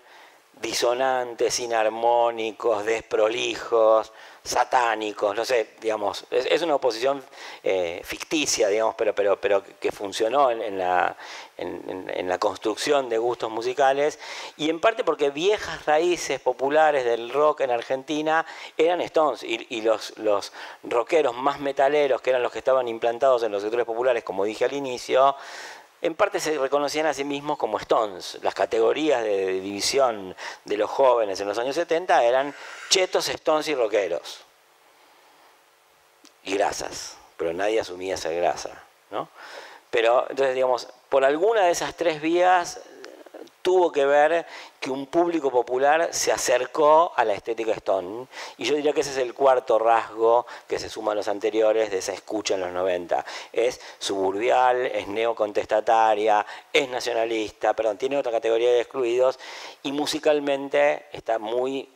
disonantes, 0.61 1.59
inarmónicos, 1.59 2.85
desprolijos, 2.85 4.11
satánicos, 4.45 5.35
no 5.35 5.43
sé, 5.43 5.71
digamos, 5.81 6.25
es, 6.29 6.61
una 6.61 6.75
oposición 6.75 7.23
eh, 7.63 7.99
ficticia, 8.03 8.67
digamos, 8.67 8.93
pero, 8.95 9.15
pero, 9.15 9.41
pero 9.41 9.63
que 9.79 9.91
funcionó 9.91 10.51
en, 10.51 10.77
la, 10.77 11.17
en, 11.57 12.29
la, 12.29 12.37
construcción 12.37 13.09
de 13.09 13.17
gustos 13.17 13.49
musicales, 13.49 14.19
y 14.55 14.69
en 14.69 14.79
parte 14.79 15.03
porque 15.03 15.31
viejas 15.31 15.85
raíces 15.85 16.39
populares 16.39 17.05
del 17.05 17.31
rock 17.31 17.61
en 17.61 17.71
Argentina 17.71 18.45
eran 18.77 19.01
Stones, 19.01 19.41
y, 19.41 19.81
los, 19.81 20.15
los 20.19 20.53
rockeros 20.83 21.35
más 21.35 21.59
metaleros, 21.59 22.21
que 22.21 22.29
eran 22.29 22.43
los 22.43 22.51
que 22.51 22.59
estaban 22.59 22.87
implantados 22.87 23.41
en 23.41 23.51
los 23.51 23.63
sectores 23.63 23.87
populares, 23.87 24.23
como 24.23 24.45
dije 24.45 24.65
al 24.65 24.73
inicio, 24.73 25.35
en 26.01 26.15
parte 26.15 26.39
se 26.39 26.57
reconocían 26.57 27.05
a 27.05 27.13
sí 27.13 27.23
mismos 27.23 27.57
como 27.57 27.77
Stones. 27.79 28.37
Las 28.41 28.53
categorías 28.53 29.23
de 29.23 29.59
división 29.59 30.35
de 30.65 30.77
los 30.77 30.89
jóvenes 30.89 31.39
en 31.39 31.47
los 31.47 31.57
años 31.57 31.75
70 31.75 32.23
eran 32.23 32.53
chetos, 32.89 33.27
Stones 33.29 33.67
y 33.67 33.75
rockeros. 33.75 34.41
Y 36.43 36.53
grasas, 36.55 37.17
pero 37.37 37.53
nadie 37.53 37.79
asumía 37.79 38.15
esa 38.15 38.29
grasa. 38.29 38.83
¿no? 39.09 39.29
Pero 39.89 40.27
entonces, 40.29 40.53
digamos, 40.53 40.87
por 41.09 41.23
alguna 41.23 41.61
de 41.61 41.71
esas 41.71 41.95
tres 41.95 42.21
vías 42.21 42.81
tuvo 43.65 43.91
que 43.91 44.05
ver 44.05 44.45
que 44.79 44.91
un 44.91 45.07
público 45.07 45.49
popular 45.49 46.09
se 46.11 46.31
acercó 46.31 47.11
a 47.15 47.25
la 47.25 47.33
estética 47.33 47.71
Stone. 47.71 48.27
Y 48.57 48.65
yo 48.65 48.75
diría 48.75 48.93
que 48.93 49.01
ese 49.01 49.09
es 49.09 49.17
el 49.17 49.33
cuarto 49.33 49.79
rasgo 49.79 50.45
que 50.67 50.77
se 50.77 50.87
suma 50.87 51.13
a 51.13 51.15
los 51.15 51.27
anteriores 51.27 51.89
de 51.89 51.97
esa 51.97 52.13
escucha 52.13 52.53
en 52.53 52.59
los 52.61 52.71
90. 52.71 53.25
Es 53.51 53.81
suburbial, 53.97 54.85
es 54.85 55.07
neocontestataria, 55.07 56.45
es 56.71 56.87
nacionalista, 56.89 57.73
perdón, 57.73 57.97
tiene 57.97 58.17
otra 58.17 58.31
categoría 58.31 58.69
de 58.69 58.81
excluidos 58.81 59.39
y 59.81 59.91
musicalmente 59.91 61.07
está 61.11 61.39
muy 61.39 61.89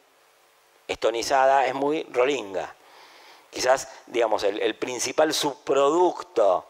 estonizada, 0.88 1.68
es 1.68 1.76
muy 1.76 2.02
rolinga. 2.12 2.74
Quizás, 3.52 3.90
digamos, 4.08 4.42
el 4.42 4.76
principal 4.76 5.36
subproducto 5.36 6.66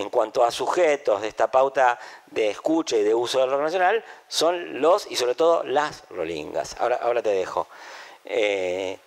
en 0.00 0.08
cuanto 0.08 0.44
a 0.44 0.50
sujetos 0.50 1.20
de 1.20 1.28
esta 1.28 1.50
pauta 1.50 1.98
de 2.26 2.50
escucha 2.50 2.96
y 2.96 3.02
de 3.02 3.14
uso 3.14 3.40
del 3.40 3.50
rock 3.50 3.60
nacional 3.60 4.04
son 4.28 4.80
los 4.80 5.10
y 5.10 5.16
sobre 5.16 5.34
todo 5.34 5.62
las 5.62 6.04
rolingas. 6.10 6.76
Ahora, 6.80 7.22
te 7.22 7.30
dejo. 7.30 7.66
Eh, 8.24 8.98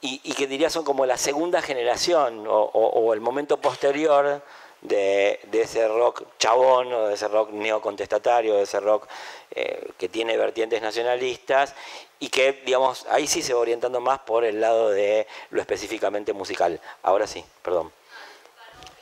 y, 0.00 0.32
que 0.34 0.46
diría 0.46 0.70
son 0.70 0.84
como 0.84 1.06
la 1.06 1.16
segunda 1.16 1.60
generación 1.60 2.44
o, 2.48 3.12
el 3.12 3.20
momento 3.20 3.60
posterior 3.60 4.42
de, 4.80 5.40
ese 5.52 5.88
rock 5.88 6.22
chabón 6.38 6.92
o 6.92 7.08
de 7.08 7.14
ese 7.14 7.26
rock 7.26 7.50
neocontestatario, 7.50 8.54
de 8.54 8.62
ese 8.62 8.78
rock 8.78 9.08
eh, 9.50 9.90
que 9.98 10.08
tiene 10.08 10.36
vertientes 10.36 10.80
nacionalistas 10.80 11.74
y 12.20 12.28
que, 12.28 12.52
digamos, 12.64 13.06
ahí 13.10 13.26
sí 13.26 13.42
se 13.42 13.54
va 13.54 13.60
orientando 13.60 14.00
más 14.00 14.20
por 14.20 14.44
el 14.44 14.60
lado 14.60 14.90
de 14.90 15.26
lo 15.50 15.60
específicamente 15.60 16.32
musical. 16.32 16.80
Ahora 17.02 17.26
sí, 17.26 17.44
perdón. 17.62 17.90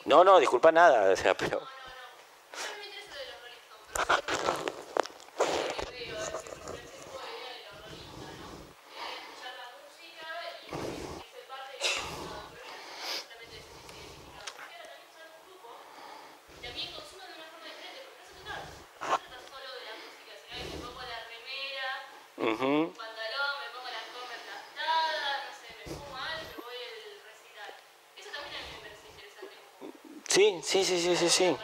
No, 0.07 0.23
no, 0.23 0.39
disculpa 0.39 0.71
nada, 0.71 1.13
o 1.13 1.17
sea, 1.17 1.37
pero... 1.37 1.61
Sí, 30.37 30.61
sí, 30.63 30.85
sí, 30.85 31.01
sí, 31.01 31.17
sí, 31.17 31.29
sí. 31.31 31.57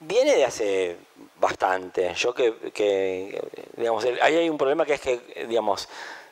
Viene 0.00 0.34
de 0.34 0.44
hace 0.44 0.96
bastante. 1.38 2.12
Yo 2.14 2.34
que, 2.34 3.40
digamos, 3.76 4.04
ahí 4.20 4.34
hay 4.38 4.50
un 4.50 4.58
problema 4.58 4.84
que 4.84 4.94
es 4.94 5.00
que, 5.00 5.46
digamos, 5.48 5.88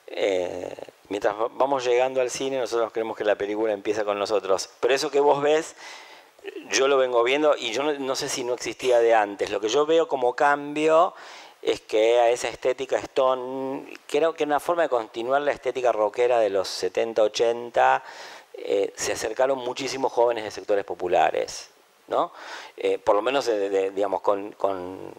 eh, 0.08 0.74
mientras 1.10 1.36
vamos 1.52 1.84
llegando 1.84 2.20
al 2.20 2.30
cine, 2.30 2.58
nosotros 2.58 2.90
creemos 2.90 3.16
que 3.16 3.22
la 3.22 3.36
película 3.36 3.72
empieza 3.72 4.04
con 4.04 4.18
nosotros. 4.18 4.70
Pero 4.80 4.94
eso 4.94 5.12
que 5.12 5.20
vos 5.20 5.40
ves, 5.40 5.76
yo 6.72 6.88
lo 6.88 6.98
vengo 6.98 7.22
viendo 7.22 7.54
y 7.56 7.70
yo 7.70 7.84
no 7.84 8.16
sé 8.16 8.28
si 8.28 8.42
no 8.42 8.54
existía 8.54 8.98
de 8.98 9.14
antes. 9.14 9.48
Lo 9.48 9.60
que 9.60 9.68
yo 9.68 9.86
veo 9.86 10.08
como 10.08 10.34
cambio 10.34 11.14
es 11.65 11.81
que 11.81 12.20
a 12.20 12.28
esa 12.28 12.49
estética 12.49 12.99
Stone, 12.99 13.97
creo 14.07 14.35
que 14.35 14.45
una 14.45 14.61
forma 14.61 14.82
de 14.82 14.91
continuar 14.91 15.41
la 15.41 15.53
estética 15.53 15.93
rockera 15.93 16.39
de 16.39 16.51
los 16.51 16.69
70, 16.69 17.23
80, 17.23 18.05
eh, 18.53 18.93
se 18.95 19.12
acercaron 19.12 19.59
muchísimos 19.59 20.12
jóvenes 20.12 20.45
de 20.45 20.51
sectores 20.51 20.85
populares, 20.85 21.70
¿no? 22.09 22.32
Eh, 22.77 22.99
por 22.99 23.16
lo 23.16 23.23
menos, 23.23 23.51
digamos, 23.95 24.20
con, 24.20 25.15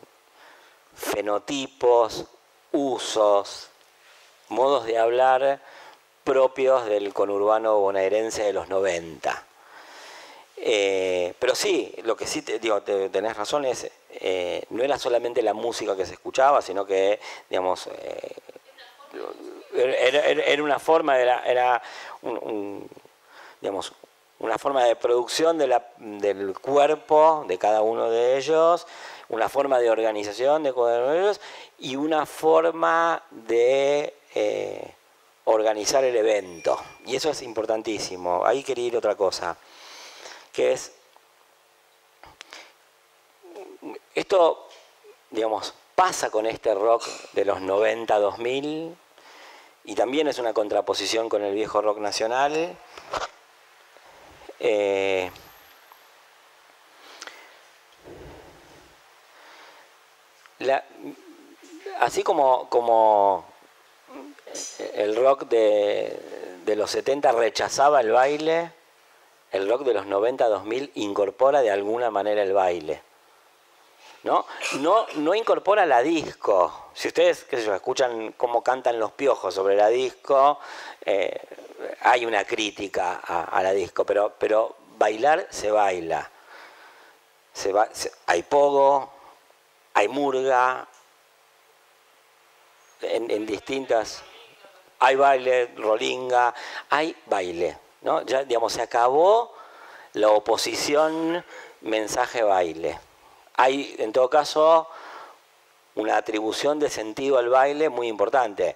fenotipos, 0.93 2.25
usos, 2.71 3.69
modos 4.49 4.85
de 4.85 4.99
hablar 4.99 5.59
propios 6.23 6.85
del 6.85 7.11
conurbano 7.11 7.79
bonaerense 7.79 8.43
de 8.43 8.53
los 8.53 8.69
90. 8.69 9.43
Eh, 10.57 11.33
pero 11.37 11.53
sí, 11.53 11.93
lo 12.03 12.15
que 12.15 12.25
sí 12.25 12.41
te, 12.41 12.59
digo, 12.59 12.81
tenés 12.81 13.35
razón 13.35 13.65
es 13.65 13.91
eh, 14.09 14.63
no 14.69 14.83
era 14.83 14.97
solamente 14.97 15.41
la 15.41 15.53
música 15.53 15.95
que 15.95 16.05
se 16.05 16.13
escuchaba, 16.13 16.61
sino 16.61 16.85
que, 16.85 17.19
digamos, 17.49 17.87
eh, 17.87 18.35
era, 19.73 20.63
una 20.63 20.79
forma, 20.79 21.19
era, 21.19 21.81
digamos, 23.61 23.93
una 24.39 24.57
forma 24.57 24.83
de 24.85 24.95
producción 24.95 25.57
del 25.57 26.59
cuerpo 26.59 27.45
de 27.47 27.57
cada 27.57 27.81
uno 27.81 28.09
de 28.09 28.37
ellos, 28.37 28.87
una 29.29 29.49
forma 29.49 29.79
de 29.79 29.89
organización 29.89 30.63
de 30.63 30.73
cada 30.73 30.99
uno 30.99 31.11
de 31.11 31.19
ellos 31.19 31.41
y 31.79 31.95
una 31.95 32.25
forma 32.25 33.23
de 33.31 34.13
eh, 34.33 34.93
organizar 35.45 36.03
el 36.03 36.15
evento. 36.15 36.77
Y 37.05 37.15
eso 37.15 37.29
es 37.29 37.41
importantísimo. 37.41 38.45
Ahí 38.45 38.63
quería 38.63 38.87
ir 38.87 38.97
otra 38.97 39.15
cosa, 39.15 39.57
que 40.55 40.73
es 40.73 40.91
Esto, 44.15 44.69
digamos, 45.29 45.73
pasa 45.93 46.29
con 46.29 46.45
este 46.45 46.73
rock 46.73 47.05
de 47.33 47.43
los 47.43 47.59
90-2000, 47.59 48.95
y 49.83 49.95
también 49.95 50.27
es 50.27 50.39
una 50.39 50.53
contraposición 50.53 51.27
con 51.27 51.43
el 51.43 51.53
viejo 51.53 51.81
rock 51.81 51.97
nacional. 51.99 52.77
Eh, 54.59 55.29
así 61.99 62.23
como, 62.23 62.69
como 62.69 63.45
el 64.93 65.15
rock 65.17 65.43
de, 65.49 66.17
de, 66.65 66.75
los 66.77 66.89
70 66.91 67.33
rechazaba 67.33 67.99
el 67.99 68.11
baile, 68.11 68.71
el 69.55 69.69
rock 69.69 69.83
de 69.83 69.93
los 69.93 70.05
90-2000 70.05 70.91
incorpora 70.95 71.61
de 71.61 71.71
alguna 71.71 72.11
manera 72.11 72.43
el 72.43 72.53
baile. 72.53 73.01
¿no? 74.23 74.45
No, 74.79 75.05
no 75.15 75.35
incorpora 75.35 75.85
la 75.85 76.01
disco. 76.01 76.89
Si 76.93 77.07
ustedes 77.07 77.43
qué 77.43 77.57
sé 77.57 77.65
yo, 77.65 77.75
escuchan 77.75 78.33
cómo 78.33 78.63
cantan 78.63 78.99
los 78.99 79.11
piojos 79.11 79.53
sobre 79.53 79.75
la 79.75 79.87
disco, 79.89 80.59
eh, 81.05 81.39
hay 82.01 82.25
una 82.25 82.43
crítica 82.43 83.21
a, 83.23 83.61
la 83.61 83.71
disco, 83.71 84.03
pero, 84.03 84.33
pero 84.37 84.75
bailar 84.97 85.47
se 85.51 85.69
baila. 85.69 86.29
Se 87.53 87.71
va, 87.71 87.87
hay 88.25 88.43
pogo, 88.43 89.11
hay 89.93 90.07
murga, 90.07 90.87
en, 93.01 93.45
distintas... 93.45 94.23
Hay 94.97 95.17
baile, 95.17 95.73
rolinga, 95.75 96.55
hay 96.89 97.15
baile. 97.25 97.77
¿No? 98.05 98.21
Ya, 98.21 98.43
digamos, 98.43 98.71
se 98.73 98.83
acabó 98.83 99.51
la 100.13 100.29
oposición 100.29 101.43
mensaje-baile. 101.81 102.99
Hay, 103.55 103.95
en 103.97 104.13
todo 104.13 104.29
caso, 104.29 104.87
una 105.95 106.15
atribución 106.15 106.79
de 106.79 106.89
sentido 106.89 107.37
al 107.37 107.49
baile 107.49 107.89
muy 107.89 108.07
importante. 108.07 108.75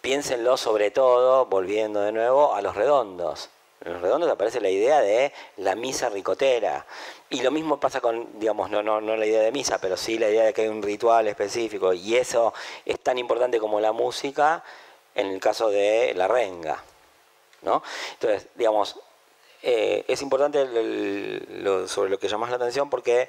Piénsenlo 0.00 0.56
sobre 0.56 0.90
todo, 0.90 1.46
volviendo 1.46 2.00
de 2.00 2.12
nuevo, 2.12 2.54
a 2.54 2.60
los 2.60 2.74
redondos. 2.74 3.50
En 3.84 3.92
los 3.92 4.02
redondos 4.02 4.30
aparece 4.30 4.60
la 4.60 4.70
idea 4.70 5.00
de 5.00 5.32
la 5.58 5.76
misa 5.76 6.08
ricotera. 6.08 6.84
Y 7.30 7.40
lo 7.40 7.52
mismo 7.52 7.78
pasa 7.78 8.00
con, 8.00 8.38
digamos, 8.40 8.68
no, 8.68 8.82
no, 8.82 9.00
no 9.00 9.16
la 9.16 9.26
idea 9.26 9.42
de 9.42 9.52
misa, 9.52 9.78
pero 9.78 9.96
sí 9.96 10.18
la 10.18 10.28
idea 10.28 10.44
de 10.44 10.52
que 10.52 10.62
hay 10.62 10.68
un 10.68 10.82
ritual 10.82 11.28
específico. 11.28 11.92
Y 11.92 12.16
eso 12.16 12.52
es 12.84 12.98
tan 12.98 13.16
importante 13.18 13.60
como 13.60 13.78
la 13.78 13.92
música 13.92 14.64
en 15.14 15.28
el 15.28 15.40
caso 15.40 15.70
de 15.70 16.14
la 16.16 16.26
renga. 16.26 16.82
Entonces, 17.62 18.48
digamos, 18.54 18.98
eh, 19.62 20.04
es 20.08 20.20
importante 20.22 20.66
sobre 21.86 22.10
lo 22.10 22.18
que 22.18 22.28
llamas 22.28 22.50
la 22.50 22.56
atención 22.56 22.90
porque 22.90 23.28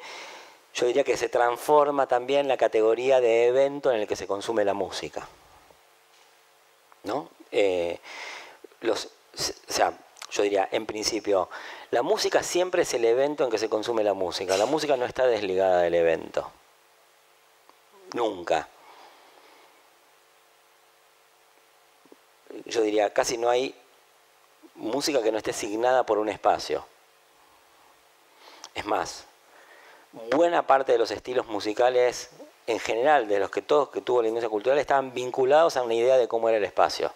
yo 0.74 0.88
diría 0.88 1.04
que 1.04 1.18
se 1.18 1.30
transforma 1.30 2.08
también 2.08 2.48
la 2.48 2.58
categoría 2.58 3.22
de 3.22 3.48
evento 3.48 3.92
en 3.92 4.02
el 4.02 4.08
que 4.08 4.16
se 4.16 4.26
consume 4.26 4.66
la 4.66 4.74
música. 4.74 5.28
¿No? 7.04 7.30
Eh, 7.52 8.00
los, 8.82 9.06
o 9.06 9.74
sea, 9.74 9.94
yo 10.32 10.42
diría, 10.42 10.68
en 10.72 10.88
principio, 10.88 11.50
la 11.92 12.02
música 12.02 12.42
siempre 12.42 12.82
es 12.82 12.94
el 12.96 13.06
evento 13.06 13.44
en 13.44 13.52
que 13.52 13.60
se 13.60 13.70
consume 13.70 14.04
la 14.04 14.16
música. 14.16 14.58
La 14.58 14.66
música 14.66 14.98
no 14.98 15.06
está 15.06 15.28
desligada 15.28 15.82
del 15.82 15.94
evento. 15.94 16.50
Nunca. 18.14 18.68
Yo 22.66 22.82
diría, 22.82 23.14
casi 23.14 23.38
no 23.38 23.50
hay 23.50 23.76
música 24.76 25.22
que 25.22 25.32
no 25.32 25.38
esté 25.38 25.54
signada 25.54 26.06
por 26.06 26.18
un 26.18 26.30
espacio. 26.30 26.86
Es 28.74 28.86
más, 28.86 29.26
buena 30.32 30.66
parte 30.66 30.92
de 30.92 30.98
los 30.98 31.12
estilos 31.12 31.48
musicales, 31.48 32.32
en 32.68 32.80
general, 32.80 33.28
de 33.28 33.40
los 33.40 33.52
que 33.52 33.62
todos 33.62 33.90
que 33.90 34.02
tuvo 34.02 34.22
la 34.22 34.28
industria 34.28 34.50
cultural, 34.50 34.80
estaban 34.80 35.14
vinculados 35.14 35.78
a 35.78 35.84
una 35.84 35.94
idea 35.94 36.18
de 36.18 36.28
cómo 36.28 36.50
era 36.50 36.58
el 36.58 36.64
espacio. 36.64 37.14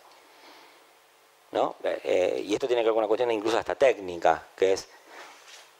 ¿no? 1.51 1.75
Eh, 1.83 2.43
y 2.45 2.53
esto 2.53 2.67
tiene 2.67 2.81
que 2.81 2.87
ver 2.87 2.93
con 2.93 2.99
una 2.99 3.07
cuestión 3.07 3.31
incluso 3.31 3.57
hasta 3.57 3.75
técnica, 3.75 4.47
que 4.55 4.73
es 4.73 4.87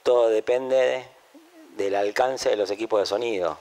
todo 0.04 0.30
depende 0.30 1.06
del 1.76 1.96
alcance 1.96 2.50
de 2.50 2.56
los 2.56 2.72
equipos 2.72 3.00
de 3.00 3.06
sonido. 3.06 3.58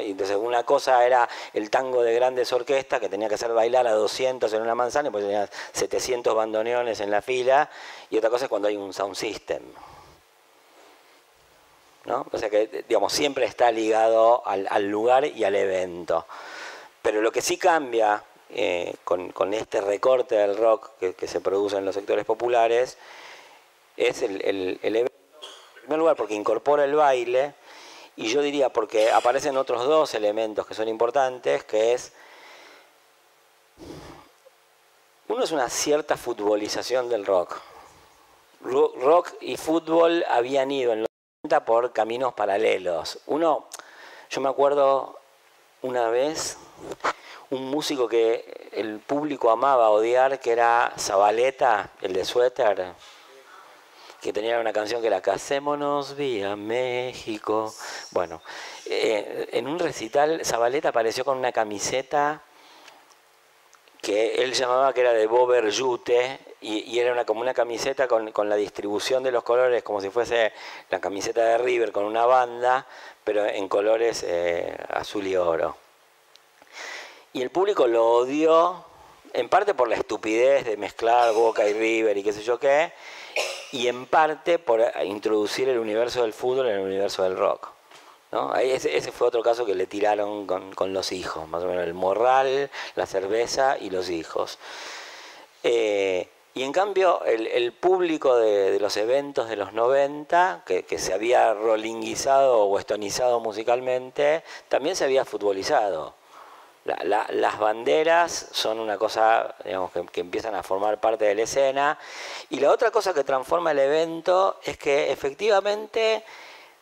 Y 0.00 0.12
entonces 0.12 0.36
una 0.36 0.62
cosa 0.64 1.04
era 1.04 1.28
el 1.52 1.68
tango 1.70 2.02
de 2.02 2.14
grandes 2.14 2.52
orquestas 2.52 3.00
que 3.00 3.08
tenía 3.08 3.28
que 3.28 3.34
hacer 3.34 3.52
bailar 3.52 3.86
a 3.86 3.92
200 3.92 4.52
en 4.52 4.62
una 4.62 4.74
manzana, 4.74 5.10
pues 5.10 5.24
tenía 5.24 5.48
700 5.72 6.34
bandoneones 6.34 7.00
en 7.00 7.10
la 7.10 7.20
fila, 7.20 7.68
y 8.08 8.16
otra 8.16 8.30
cosa 8.30 8.46
es 8.46 8.48
cuando 8.48 8.68
hay 8.68 8.76
un 8.76 8.92
sound 8.92 9.14
system. 9.14 9.62
¿no? 12.06 12.26
O 12.32 12.38
sea 12.38 12.50
que, 12.50 12.84
digamos, 12.88 13.12
siempre 13.12 13.44
está 13.44 13.70
ligado 13.70 14.42
al, 14.46 14.88
lugar 14.88 15.26
y 15.26 15.44
al 15.44 15.54
evento. 15.54 16.26
Pero 17.02 17.20
lo 17.20 17.30
que 17.30 17.42
sí 17.42 17.56
cambia 17.56 18.22
eh, 18.50 18.94
con, 19.04 19.54
este 19.54 19.80
recorte 19.80 20.34
del 20.36 20.56
rock 20.56 20.90
que, 20.98 21.28
se 21.28 21.40
produce 21.40 21.76
en 21.76 21.84
los 21.84 21.94
sectores 21.94 22.24
populares 22.24 22.96
es 23.96 24.22
el, 24.22 24.40
el 24.82 24.96
evento, 24.96 25.12
en 25.76 25.80
primer 25.82 25.98
lugar, 25.98 26.16
porque 26.16 26.34
incorpora 26.34 26.84
el 26.84 26.94
baile, 26.94 27.54
y 28.16 28.28
yo 28.28 28.42
diría, 28.42 28.68
porque 28.68 29.10
aparecen 29.10 29.56
otros 29.56 29.84
dos 29.86 30.14
elementos 30.14 30.66
que 30.66 30.74
son 30.74 30.88
importantes, 30.88 31.64
que 31.64 31.94
es, 31.94 32.12
uno 35.28 35.42
es 35.42 35.50
una 35.52 35.68
cierta 35.68 36.16
futbolización 36.16 37.08
del 37.08 37.26
rock. 37.26 37.60
Rock 38.60 39.32
y 39.40 39.56
fútbol 39.56 40.24
habían 40.28 40.70
ido 40.70 40.92
en 40.92 41.00
los 41.00 41.08
90 41.42 41.64
por 41.64 41.92
caminos 41.92 42.34
paralelos. 42.34 43.18
Uno, 43.26 43.68
yo 44.30 44.40
me 44.40 44.48
acuerdo 44.48 45.18
una 45.82 46.08
vez, 46.08 46.56
un 47.50 47.68
músico 47.68 48.08
que 48.08 48.70
el 48.72 49.00
público 49.00 49.50
amaba 49.50 49.90
odiar, 49.90 50.40
que 50.40 50.52
era 50.52 50.92
Zabaleta, 50.98 51.90
el 52.00 52.12
de 52.12 52.24
suéter, 52.24 52.94
que 54.24 54.32
tenía 54.32 54.58
una 54.58 54.72
canción 54.72 55.02
que 55.02 55.08
era 55.08 55.20
Casémonos 55.20 56.16
vía 56.16 56.56
México. 56.56 57.74
Bueno, 58.10 58.40
eh, 58.86 59.50
en 59.52 59.68
un 59.68 59.78
recital 59.78 60.40
Zabaleta 60.42 60.88
apareció 60.88 61.26
con 61.26 61.36
una 61.36 61.52
camiseta 61.52 62.40
que 64.00 64.36
él 64.36 64.54
llamaba 64.54 64.94
que 64.94 65.02
era 65.02 65.12
de 65.12 65.26
Bober 65.26 65.68
Yute 65.68 66.38
y, 66.62 66.98
era 66.98 67.12
una, 67.12 67.26
como 67.26 67.42
una 67.42 67.52
camiseta 67.52 68.08
con, 68.08 68.48
la 68.48 68.56
distribución 68.56 69.22
de 69.22 69.30
los 69.30 69.42
colores 69.42 69.82
como 69.82 70.00
si 70.00 70.08
fuese 70.08 70.54
la 70.88 71.02
camiseta 71.02 71.44
de 71.44 71.58
River 71.58 71.92
con 71.92 72.06
una 72.06 72.24
banda, 72.24 72.86
pero 73.24 73.44
en 73.44 73.68
colores 73.68 74.24
eh, 74.26 74.74
azul 74.88 75.26
y 75.26 75.36
oro. 75.36 75.76
Y 77.34 77.42
el 77.42 77.50
público 77.50 77.86
lo 77.86 78.08
odió 78.08 78.86
en 79.34 79.50
parte 79.50 79.74
por 79.74 79.86
la 79.86 79.96
estupidez 79.96 80.64
de 80.64 80.78
mezclar 80.78 81.34
Boca 81.34 81.68
y 81.68 81.74
River 81.74 82.16
y 82.16 82.22
qué 82.22 82.32
sé 82.32 82.42
yo 82.42 82.58
qué, 82.58 82.90
y 83.74 83.88
en 83.88 84.06
parte 84.06 84.60
por 84.60 84.80
introducir 85.04 85.68
el 85.68 85.80
universo 85.80 86.22
del 86.22 86.32
fútbol 86.32 86.68
en 86.68 86.76
el 86.76 86.84
universo 86.84 87.24
del 87.24 87.36
rock. 87.36 87.70
¿no? 88.30 88.54
Ese, 88.54 88.96
ese, 88.96 89.10
fue 89.10 89.26
otro 89.26 89.42
caso 89.42 89.66
que 89.66 89.74
le 89.74 89.88
tiraron 89.88 90.46
con, 90.46 90.92
los 90.92 91.10
hijos, 91.10 91.48
más 91.48 91.64
o 91.64 91.66
menos 91.66 91.82
el 91.82 91.92
morral, 91.92 92.70
la 92.94 93.06
cerveza 93.06 93.76
y 93.76 93.90
los 93.90 94.10
hijos. 94.10 94.60
Eh, 95.64 96.28
y 96.54 96.62
en 96.62 96.70
cambio, 96.70 97.24
el, 97.24 97.72
público 97.72 98.36
de, 98.36 98.78
los 98.78 98.96
eventos 98.96 99.48
de 99.48 99.56
los 99.56 99.72
90, 99.72 100.62
que, 100.64 100.98
se 100.98 101.12
había 101.12 101.52
rolinguizado 101.52 102.60
o 102.60 102.66
westernizado 102.66 103.40
musicalmente, 103.40 104.44
también 104.68 104.94
se 104.94 105.02
había 105.02 105.24
futbolizado 105.24 106.14
las 106.84 107.58
banderas 107.58 108.48
son 108.52 108.78
una 108.78 108.98
cosa 108.98 109.54
que, 110.12 110.20
empiezan 110.20 110.54
a 110.54 110.62
formar 110.62 111.00
parte 111.00 111.24
de 111.24 111.34
la 111.34 111.42
escena. 111.42 111.98
Y 112.50 112.60
la 112.60 112.70
otra 112.70 112.90
cosa 112.90 113.14
que 113.14 113.24
transforma 113.24 113.70
el 113.70 113.78
evento 113.78 114.60
es 114.62 114.76
que 114.76 115.10
efectivamente 115.10 116.24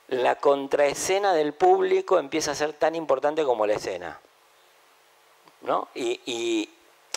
la 0.09 0.35
contraescena 0.37 1.33
del 1.33 1.55
público 1.55 2.19
empieza 2.19 2.51
a 2.51 2.55
ser 2.57 2.73
tan 2.73 2.95
importante 2.97 3.45
como 3.45 3.67
la 3.67 3.75
escena. 3.75 4.21
¿no? 5.63 5.89
Y, 5.95 6.69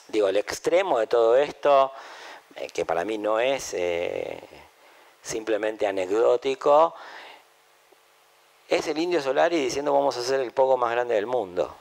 digo, 0.07 0.27
el 0.27 0.37
extremo 0.37 0.99
de 0.99 1.07
todo 1.07 1.35
esto, 1.35 1.91
eh, 2.55 2.67
que 2.67 2.85
para 2.85 3.03
mí 3.03 3.17
no 3.17 3.39
es 3.39 3.73
eh, 3.73 4.39
simplemente 5.23 5.87
anecdótico, 5.87 6.93
es 8.69 8.87
el 8.87 8.97
Indio 8.99 9.21
Solari 9.21 9.57
diciendo 9.57 9.93
vamos 9.93 10.17
a 10.17 10.19
hacer 10.19 10.39
el 10.39 10.51
poco 10.51 10.77
más 10.77 10.91
grande 10.91 11.15
del 11.15 11.25
mundo. 11.25 11.75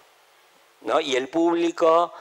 Y 1.02 1.16
el 1.16 1.28
público 1.28 2.12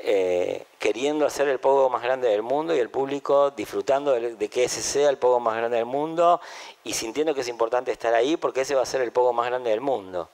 eh, 0.00 0.64
queriendo 0.78 1.26
hacer 1.26 1.48
el 1.48 1.58
pogo 1.58 1.90
más 1.90 2.02
grande 2.02 2.28
del 2.28 2.42
mundo 2.42 2.74
y 2.74 2.78
el 2.78 2.88
público 2.88 3.50
disfrutando 3.50 4.12
de, 4.12 4.48
que 4.48 4.64
ese 4.64 4.80
sea 4.80 5.10
el 5.10 5.18
pogo 5.18 5.40
más 5.40 5.56
grande 5.56 5.76
del 5.76 5.86
mundo 5.86 6.40
y 6.84 6.92
sintiendo 6.92 7.34
que 7.34 7.40
es 7.40 7.48
importante 7.48 7.90
estar 7.90 8.14
ahí 8.14 8.36
porque 8.36 8.60
ese 8.60 8.76
va 8.76 8.82
a 8.82 8.86
ser 8.86 9.00
el 9.00 9.10
pogo 9.10 9.32
más 9.32 9.46
grande 9.46 9.70
del 9.70 9.80
mundo. 9.80 10.30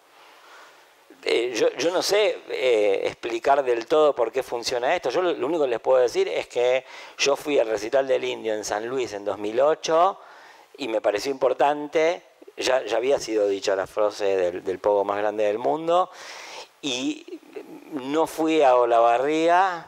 Eh, 1.23 1.55
yo, 1.55 1.91
no 1.91 2.03
sé 2.03 2.43
eh, 2.51 3.01
explicar 3.07 3.65
del 3.65 3.87
todo 3.87 4.15
por 4.15 4.31
qué 4.31 4.43
funciona 4.43 4.95
esto. 4.95 5.09
Yo 5.09 5.23
lo, 5.23 5.47
único 5.47 5.65
que 5.65 5.71
les 5.71 5.81
puedo 5.81 5.99
decir 5.99 6.29
es 6.29 6.47
que 6.47 6.85
yo 7.17 7.35
fui 7.35 7.59
al 7.59 7.67
recital 7.67 8.07
del 8.07 8.23
Indio 8.23 8.53
en 8.53 8.65
San 8.65 8.87
Luis 8.87 9.15
en 9.15 9.25
2008 9.25 10.21
y 10.77 10.89
me 10.89 11.01
pareció 11.01 11.33
importante. 11.33 12.23
Ya, 12.59 12.83
había 12.95 13.19
sido 13.19 13.49
dicha 13.49 13.75
la 13.75 13.87
frase 13.87 14.37
del, 14.37 14.63
del 14.63 14.79
pogo 14.79 15.05
más 15.05 15.17
grande 15.17 15.45
del 15.45 15.59
mundo 15.59 16.11
Y 16.85 17.41
no 17.93 18.27
fui 18.27 18.61
a 18.61 18.77
Olavarría 18.77 19.87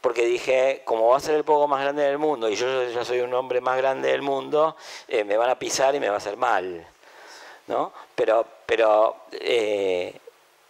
porque 0.00 0.24
dije, 0.24 0.80
como 0.86 1.08
va 1.08 1.18
a 1.18 1.20
ser 1.20 1.34
el 1.34 1.44
poco 1.44 1.68
más 1.68 1.82
grande 1.82 2.02
del 2.02 2.16
mundo 2.16 2.48
y 2.48 2.56
yo 2.56 2.84
ya 2.88 3.04
soy 3.04 3.20
un 3.20 3.34
hombre 3.34 3.60
más 3.60 3.76
grande 3.76 4.10
del 4.10 4.22
mundo, 4.22 4.74
eh, 5.06 5.22
me 5.22 5.36
van 5.36 5.50
a 5.50 5.58
pisar 5.58 5.94
y 5.94 6.00
me 6.00 6.08
va 6.08 6.14
a 6.14 6.16
hacer 6.16 6.38
mal. 6.38 6.86
¿no? 7.66 7.92
Pero, 8.14 8.46
pero 8.64 9.16
eh, 9.32 10.18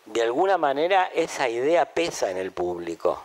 de 0.07 0.23
alguna 0.23 0.59
manera 0.59 1.09
esa 1.15 1.49
idea 1.49 1.85
pesa 1.85 2.33
en 2.33 2.39
el 2.39 2.51
público. 2.51 3.23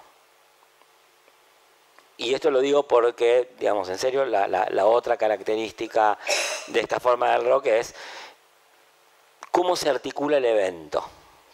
Y 2.18 2.36
esto 2.36 2.52
lo 2.52 2.60
digo 2.60 2.84
porque, 2.84 3.54
digamos, 3.58 3.90
en 3.90 3.98
serio, 3.98 4.24
la, 4.24 4.48
la 4.48 4.86
otra 4.86 5.18
característica 5.18 6.20
de 6.68 6.80
esta 6.80 7.00
forma 7.00 7.32
del 7.32 7.48
rock 7.48 7.66
es 7.66 7.96
cómo 9.50 9.76
se 9.76 9.90
articula 9.90 10.38
el 10.38 10.46
evento. 10.46 11.04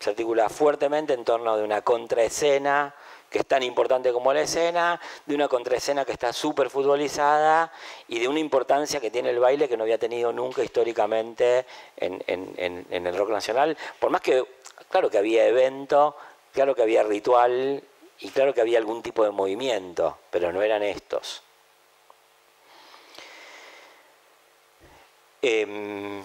Se 0.01 0.09
articula 0.09 0.49
fuertemente 0.49 1.13
en 1.13 1.23
torno 1.23 1.55
de 1.55 1.63
una 1.63 1.83
contraescena 1.83 2.95
que 3.29 3.37
es 3.37 3.45
tan 3.45 3.61
importante 3.61 4.11
como 4.11 4.33
la 4.33 4.41
escena, 4.41 4.99
de 5.25 5.35
una 5.35 5.47
contraescena 5.47 6.03
que 6.03 6.11
está 6.11 6.33
súper 6.33 6.71
futbolizada 6.71 7.71
y 8.07 8.19
de 8.19 8.27
una 8.27 8.39
importancia 8.39 8.99
que 8.99 9.11
tiene 9.11 9.29
el 9.29 9.39
baile 9.39 9.69
que 9.69 9.77
no 9.77 9.83
había 9.83 9.99
tenido 9.99 10.33
nunca 10.33 10.63
históricamente 10.63 11.65
en, 11.97 12.21
en 12.27 13.07
el 13.07 13.15
rock 13.15 13.29
nacional. 13.29 13.77
Por 13.99 14.09
más 14.09 14.21
que, 14.21 14.43
claro 14.89 15.09
que 15.09 15.19
había 15.19 15.45
evento, 15.45 16.17
claro 16.51 16.73
que 16.73 16.81
había 16.81 17.03
ritual 17.03 17.83
y 18.19 18.29
claro 18.31 18.55
que 18.55 18.61
había 18.61 18.79
algún 18.79 19.03
tipo 19.03 19.23
de 19.23 19.29
movimiento, 19.29 20.17
pero 20.31 20.51
no 20.51 20.63
eran 20.63 20.81
estos. 20.81 21.43
Eh, 25.43 26.21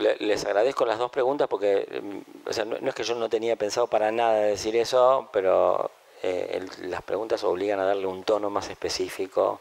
les 0.00 0.44
agradezco 0.44 0.84
las 0.86 0.98
dos 0.98 1.10
preguntas 1.10 1.48
porque 1.48 2.00
mm, 2.02 2.68
no, 2.68 2.88
es 2.88 2.94
que 2.94 3.02
yo 3.02 3.14
no 3.14 3.28
tenía 3.28 3.56
pensado 3.56 3.86
para 3.86 4.10
nada 4.10 4.34
decir 4.40 4.76
eso, 4.76 5.28
pero 5.32 5.90
eh, 6.22 6.66
las 6.82 7.02
preguntas 7.02 7.44
obligan 7.44 7.80
a 7.80 7.84
darle 7.84 8.06
un 8.06 8.24
tono 8.24 8.50
más 8.50 8.68
específico 8.68 9.60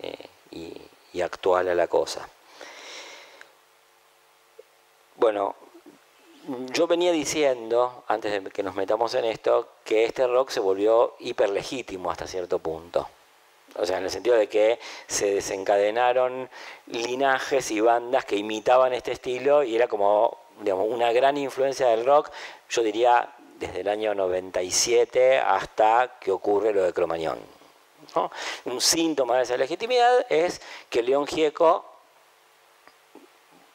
eh, 0.00 0.28
y, 0.50 1.20
actual 1.22 1.68
a 1.68 1.74
la 1.76 1.86
cosa. 1.86 2.28
Bueno, 5.14 5.54
yo 6.72 6.88
venía 6.88 7.12
diciendo, 7.12 8.02
antes 8.08 8.42
de 8.42 8.50
que 8.50 8.64
nos 8.64 8.74
metamos 8.74 9.14
en 9.14 9.24
esto, 9.24 9.68
que 9.84 10.04
este 10.04 10.26
rock 10.26 10.50
se 10.50 10.58
volvió 10.58 11.14
hiperlegítimo 11.20 12.10
hasta 12.10 12.26
cierto 12.26 12.58
punto. 12.58 13.08
O 13.76 13.86
sea, 13.86 13.98
en 13.98 14.04
el 14.04 14.10
sentido 14.10 14.36
de 14.36 14.48
que 14.48 14.78
se 15.06 15.34
desencadenaron 15.34 16.48
linajes 16.86 17.70
y 17.70 17.80
bandas 17.80 18.24
que 18.24 18.36
imitaban 18.36 18.92
este 18.92 19.12
estilo 19.12 19.64
y 19.64 19.74
era 19.74 19.88
como 19.88 20.38
una 20.60 21.12
gran 21.12 21.36
influencia 21.36 21.88
del 21.88 22.06
rock, 22.06 22.30
yo 22.68 22.82
diría 22.82 23.34
desde 23.58 23.80
el 23.80 23.88
año 23.88 24.14
97 24.14 25.38
hasta 25.38 26.18
que 26.20 26.30
ocurre 26.30 26.72
lo 26.72 26.84
de 26.84 26.92
Cromañón. 26.92 27.38
Un 28.64 28.80
síntoma 28.80 29.38
de 29.38 29.42
esa 29.42 29.56
legitimidad 29.56 30.26
es 30.28 30.60
que 30.88 31.02
León 31.02 31.26
Gieco, 31.26 31.84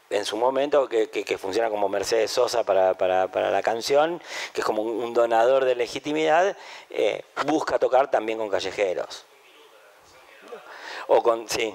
en 0.09 0.23
su 0.23 0.37
momento, 0.37 0.87
que, 0.87 1.37
funciona 1.37 1.69
como 1.69 1.89
Mercedes 1.89 2.31
Sosa 2.31 2.63
para, 2.63 2.93
la 3.51 3.61
canción, 3.61 4.21
que 4.53 4.61
es 4.61 4.65
como 4.65 4.81
un, 4.81 5.13
donador 5.13 5.65
de 5.65 5.75
legitimidad, 5.75 6.55
eh, 6.89 7.23
busca 7.45 7.79
tocar 7.79 8.09
también 8.09 8.37
con 8.37 8.49
callejeros. 8.49 9.25
O 11.11 11.23
con, 11.23 11.49
sí. 11.49 11.73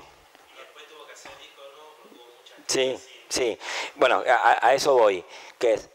Sí, 2.68 2.96
sí. 3.28 3.58
Bueno, 3.96 4.22
a, 4.26 4.74
eso 4.74 4.94
voy, 4.94 5.24
que 5.58 5.74
es, 5.74 5.90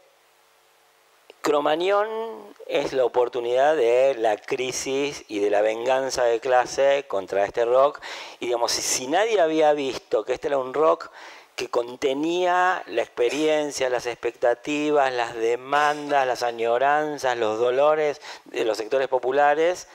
Cromañón 1.40 2.54
es 2.66 2.92
la 2.92 3.06
oportunidad 3.06 3.76
de 3.76 4.14
la 4.14 4.36
crisis 4.36 5.24
y 5.26 5.38
de 5.38 5.48
la 5.48 5.62
venganza 5.62 6.24
de 6.24 6.38
clase 6.38 7.06
contra 7.08 7.46
este 7.46 7.64
rock. 7.64 8.00
Y 8.40 8.46
digamos, 8.46 8.72
si, 8.72 8.82
si 8.82 9.06
nadie 9.06 9.40
había 9.40 9.72
visto 9.72 10.22
que 10.22 10.34
este 10.34 10.48
era 10.48 10.58
un 10.58 10.74
rock 10.74 11.10
que 11.56 11.68
contenía 11.68 12.82
la 12.88 13.00
experiencia, 13.00 13.88
las 13.88 14.04
expectativas, 14.04 15.10
las 15.14 15.34
demandas, 15.34 16.26
las 16.26 16.42
añoranzas, 16.42 17.38
los 17.38 17.58
dolores 17.58 18.20
de 18.44 18.66
los 18.66 18.76
sectores 18.76 19.08
populares, 19.08 19.88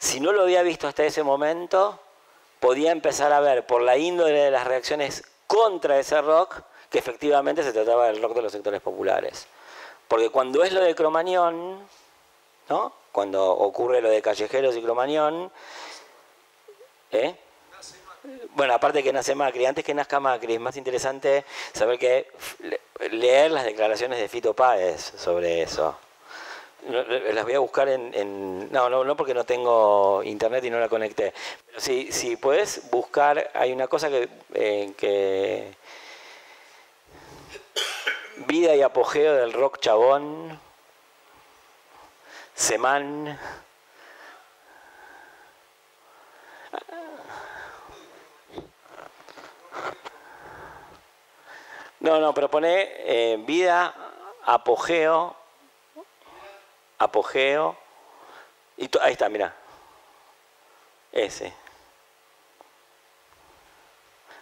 si 0.00 0.18
no 0.18 0.32
lo 0.32 0.42
había 0.42 0.62
visto 0.62 0.88
hasta 0.88 1.04
ese 1.04 1.22
momento, 1.22 2.00
podía 2.58 2.90
empezar 2.90 3.34
a 3.34 3.40
ver 3.40 3.66
por 3.66 3.82
la 3.82 3.98
índole 3.98 4.38
de 4.38 4.50
las 4.50 4.66
reacciones 4.66 5.22
contra 5.46 5.98
ese 5.98 6.20
rock 6.22 6.62
que 6.88 6.98
efectivamente 6.98 7.62
se 7.62 7.72
trataba 7.72 8.06
del 8.06 8.22
rock 8.22 8.34
de 8.34 8.42
los 8.42 8.50
sectores 8.50 8.80
populares. 8.80 9.46
Porque 10.08 10.30
cuando 10.30 10.64
es 10.64 10.72
lo 10.72 10.80
de 10.80 10.94
Cromañón, 10.94 11.86
¿no? 12.70 12.92
cuando 13.12 13.46
ocurre 13.50 14.00
lo 14.00 14.08
de 14.08 14.22
Callejeros 14.22 14.74
y 14.74 14.82
Cromañón, 14.82 15.52
¿eh? 17.12 17.36
bueno, 18.54 18.72
aparte 18.72 19.02
que 19.02 19.12
nace 19.12 19.34
Macri, 19.34 19.66
antes 19.66 19.84
que 19.84 19.92
nazca 19.92 20.18
Macri, 20.18 20.54
es 20.54 20.60
más 20.60 20.78
interesante 20.78 21.44
saber 21.74 21.98
que 21.98 22.32
leer 23.10 23.50
las 23.50 23.64
declaraciones 23.64 24.18
de 24.18 24.28
Fito 24.28 24.54
Páez 24.54 25.12
sobre 25.18 25.60
eso. 25.60 25.94
Las 26.88 27.44
voy 27.44 27.54
a 27.54 27.58
buscar 27.58 27.88
en, 27.88 28.72
no, 28.72 28.88
no, 28.88 29.04
no 29.04 29.16
porque 29.16 29.34
no 29.34 29.44
tengo 29.44 30.22
internet 30.22 30.64
y 30.64 30.70
no 30.70 30.80
la 30.80 30.88
conecté. 30.88 31.34
Pero 31.66 31.80
si, 31.80 32.10
si 32.10 32.36
puedes 32.36 32.90
buscar, 32.90 33.50
hay 33.54 33.72
una 33.72 33.86
cosa 33.86 34.08
que, 34.08 34.28
eh, 34.54 35.74
vida 38.46 38.74
y 38.74 38.82
apogeo 38.82 39.34
del 39.34 39.52
rock 39.52 39.78
chabón, 39.80 40.58
Semán. 42.54 43.38
No, 52.00 52.18
no, 52.18 52.32
pero 52.32 52.50
pone 52.50 52.88
eh, 52.98 53.36
vida, 53.46 53.94
apogeo, 54.44 55.36
apogeo. 57.00 57.76
Y 58.76 58.88
ahí 59.00 59.12
está, 59.12 59.28
mira. 59.28 59.54
Ese. 61.10 61.52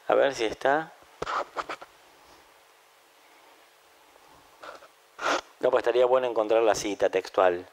A 0.09 0.14
ver 0.14 0.35
si 0.35 0.44
está. 0.44 0.93
No, 5.60 5.70
pues 5.70 5.82
estaría 5.82 6.06
bueno 6.06 6.26
encontrar 6.28 6.62
la 6.62 6.74
cita 6.74 7.10
textual. 7.10 7.66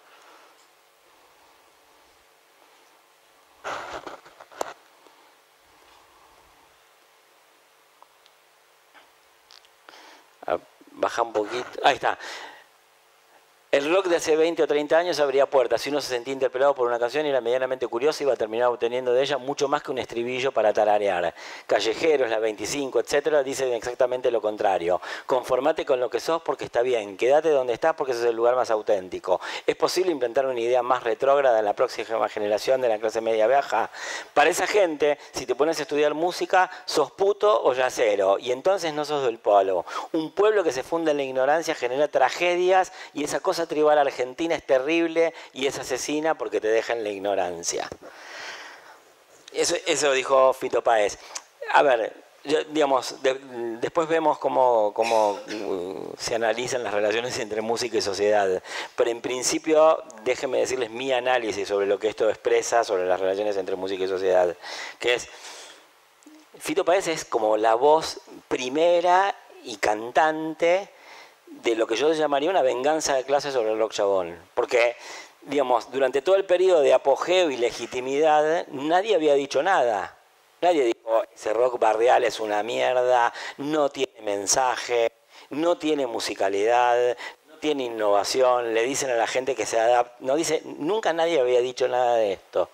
Ah, 10.48 10.58
baja 10.92 11.22
un 11.22 11.34
poquito. 11.34 11.70
Ahí 11.84 11.96
está. 11.96 12.18
El 13.76 13.94
rock 13.94 14.08
de 14.08 14.16
hace 14.16 14.38
20 14.38 14.64
o 14.64 14.68
30 14.68 14.98
años 14.98 15.20
abría 15.20 15.50
puertas. 15.50 15.82
Si 15.82 15.90
uno 15.90 16.00
se 16.00 16.08
sentía 16.08 16.32
interpelado 16.32 16.74
por 16.74 16.88
una 16.88 16.98
canción 16.98 17.26
y 17.26 17.30
era 17.30 17.42
medianamente 17.42 17.86
curioso, 17.88 18.24
iba 18.24 18.32
a 18.32 18.38
terminar 18.38 18.70
obteniendo 18.70 19.12
de 19.12 19.22
ella 19.22 19.38
mucho 19.38 19.68
más 19.68 19.84
que 19.84 19.92
un 19.92 19.98
estribillo 19.98 20.54
para 20.54 20.72
tararear. 20.72 21.36
Callejeros, 21.68 22.30
la 22.30 22.40
25, 22.40 23.02
etcétera, 23.02 23.44
dicen 23.44 23.74
exactamente 23.74 24.32
lo 24.32 24.40
contrario. 24.40 25.02
Conformate 25.26 25.86
con 25.86 26.00
lo 26.00 26.10
que 26.10 26.22
sos 26.22 26.42
porque 26.42 26.64
está 26.64 26.84
bien. 26.84 27.18
Quédate 27.18 27.50
donde 27.50 27.74
estás 27.74 27.96
porque 27.96 28.14
ese 28.14 28.22
es 28.22 28.28
el 28.28 28.38
lugar 28.38 28.56
más 28.56 28.72
auténtico. 28.72 29.42
¿Es 29.68 29.76
posible 29.76 30.14
implantar 30.14 30.46
una 30.46 30.62
idea 30.62 30.82
más 30.82 31.04
retrógrada 31.04 31.60
en 31.60 31.66
la 31.66 31.74
próxima 31.74 32.30
generación 32.30 32.80
de 32.80 32.88
la 32.88 32.98
clase 32.98 33.20
media 33.20 33.46
baja? 33.46 33.92
Para 34.34 34.50
esa 34.50 34.68
gente, 34.68 35.18
si 35.34 35.46
te 35.46 35.54
pones 35.54 35.80
a 35.80 35.82
estudiar 35.82 36.14
música, 36.14 36.72
sos 36.86 37.12
puto 37.12 37.62
o 37.66 37.74
yacero. 37.74 38.40
Y 38.40 38.54
entonces 38.54 38.94
no 38.94 39.04
sos 39.04 39.26
del 39.26 39.38
polo. 39.40 39.86
Un 40.14 40.32
pueblo 40.32 40.64
que 40.64 40.72
se 40.72 40.82
funda 40.82 41.12
en 41.12 41.18
la 41.18 41.24
ignorancia 41.24 41.76
genera 41.76 42.08
tragedias 42.08 42.94
y 43.14 43.26
esa 43.26 43.42
cosa 43.42 43.65
tribal 43.68 43.98
argentina 43.98 44.56
es 44.56 44.66
terrible 44.66 45.34
y 45.54 45.68
es 45.68 45.78
asesina 45.80 46.38
porque 46.38 46.62
te 46.62 46.68
deja 46.68 46.94
en 46.94 47.04
la 47.04 47.10
ignorancia. 47.10 47.90
Eso, 49.54 49.76
eso 49.86 50.12
dijo 50.12 50.54
Fito 50.54 50.84
Páez. 50.84 51.18
A 51.72 51.82
ver, 51.82 52.26
digamos, 52.72 53.16
después 53.82 54.08
vemos 54.08 54.38
cómo, 54.38 54.94
cómo, 54.94 55.32
uh, 55.32 56.14
se 56.18 56.36
analizan 56.36 56.84
las 56.84 56.94
relaciones 56.94 57.38
entre 57.40 57.62
música 57.62 57.98
y 57.98 58.02
sociedad, 58.02 58.62
pero 58.96 59.10
en 59.10 59.22
principio 59.22 60.04
déjenme 60.24 60.60
decirles 60.60 60.92
mi 60.92 61.12
análisis 61.12 61.68
sobre 61.68 61.88
lo 61.88 61.98
que 61.98 62.08
esto 62.08 62.30
expresa 62.30 62.84
sobre 62.84 63.06
las 63.06 63.20
relaciones 63.20 63.58
entre 63.58 63.76
música 63.76 64.04
y 64.04 64.08
sociedad, 64.08 64.56
que 65.00 65.16
es, 65.16 65.28
Fito 66.60 66.86
Páez 66.86 67.08
es 67.08 67.26
como 67.26 67.58
la 67.58 67.76
voz 67.76 68.22
primera 68.48 69.36
y 69.64 69.78
cantante 69.78 70.90
de 71.64 71.76
lo 71.76 71.88
que 71.88 71.96
yo 71.96 72.12
llamaría 72.14 72.50
una 72.50 72.62
venganza 72.62 73.16
de 73.16 73.24
clase 73.24 73.52
sobre 73.52 73.72
el 73.72 73.80
rock 73.80 73.94
chabón. 73.94 74.38
Porque, 74.54 74.96
digamos, 75.44 75.92
durante 75.92 76.22
todo 76.22 76.36
el 76.36 76.46
periodo 76.46 76.82
de 76.82 76.94
apogeo 76.94 77.50
y 77.50 77.58
legitimidad, 77.58 78.68
nadie 78.68 79.16
había 79.16 79.34
dicho 79.36 79.64
nada. 79.64 80.18
Nadie 80.62 80.86
dijo, 80.86 81.24
ese 81.34 81.54
rock 81.54 81.80
barrial 81.80 82.24
es 82.24 82.40
una 82.40 82.64
mierda, 82.64 83.34
no 83.58 83.90
tiene 83.90 84.22
mensaje, 84.22 85.12
no 85.50 85.78
tiene 85.78 86.08
musicalidad, 86.08 87.18
no 87.48 87.58
tiene 87.58 87.84
innovación, 87.84 88.74
le 88.74 88.84
dicen 88.84 89.10
a 89.12 89.16
la 89.16 89.28
gente 89.28 89.56
que 89.56 89.66
se 89.66 89.80
adapta, 89.80 90.16
no 90.22 90.36
dice, 90.36 90.62
nunca 90.66 91.14
nadie 91.14 91.40
había 91.40 91.60
dicho 91.60 91.88
nada 91.88 92.16
de 92.16 92.34
esto. 92.34 92.70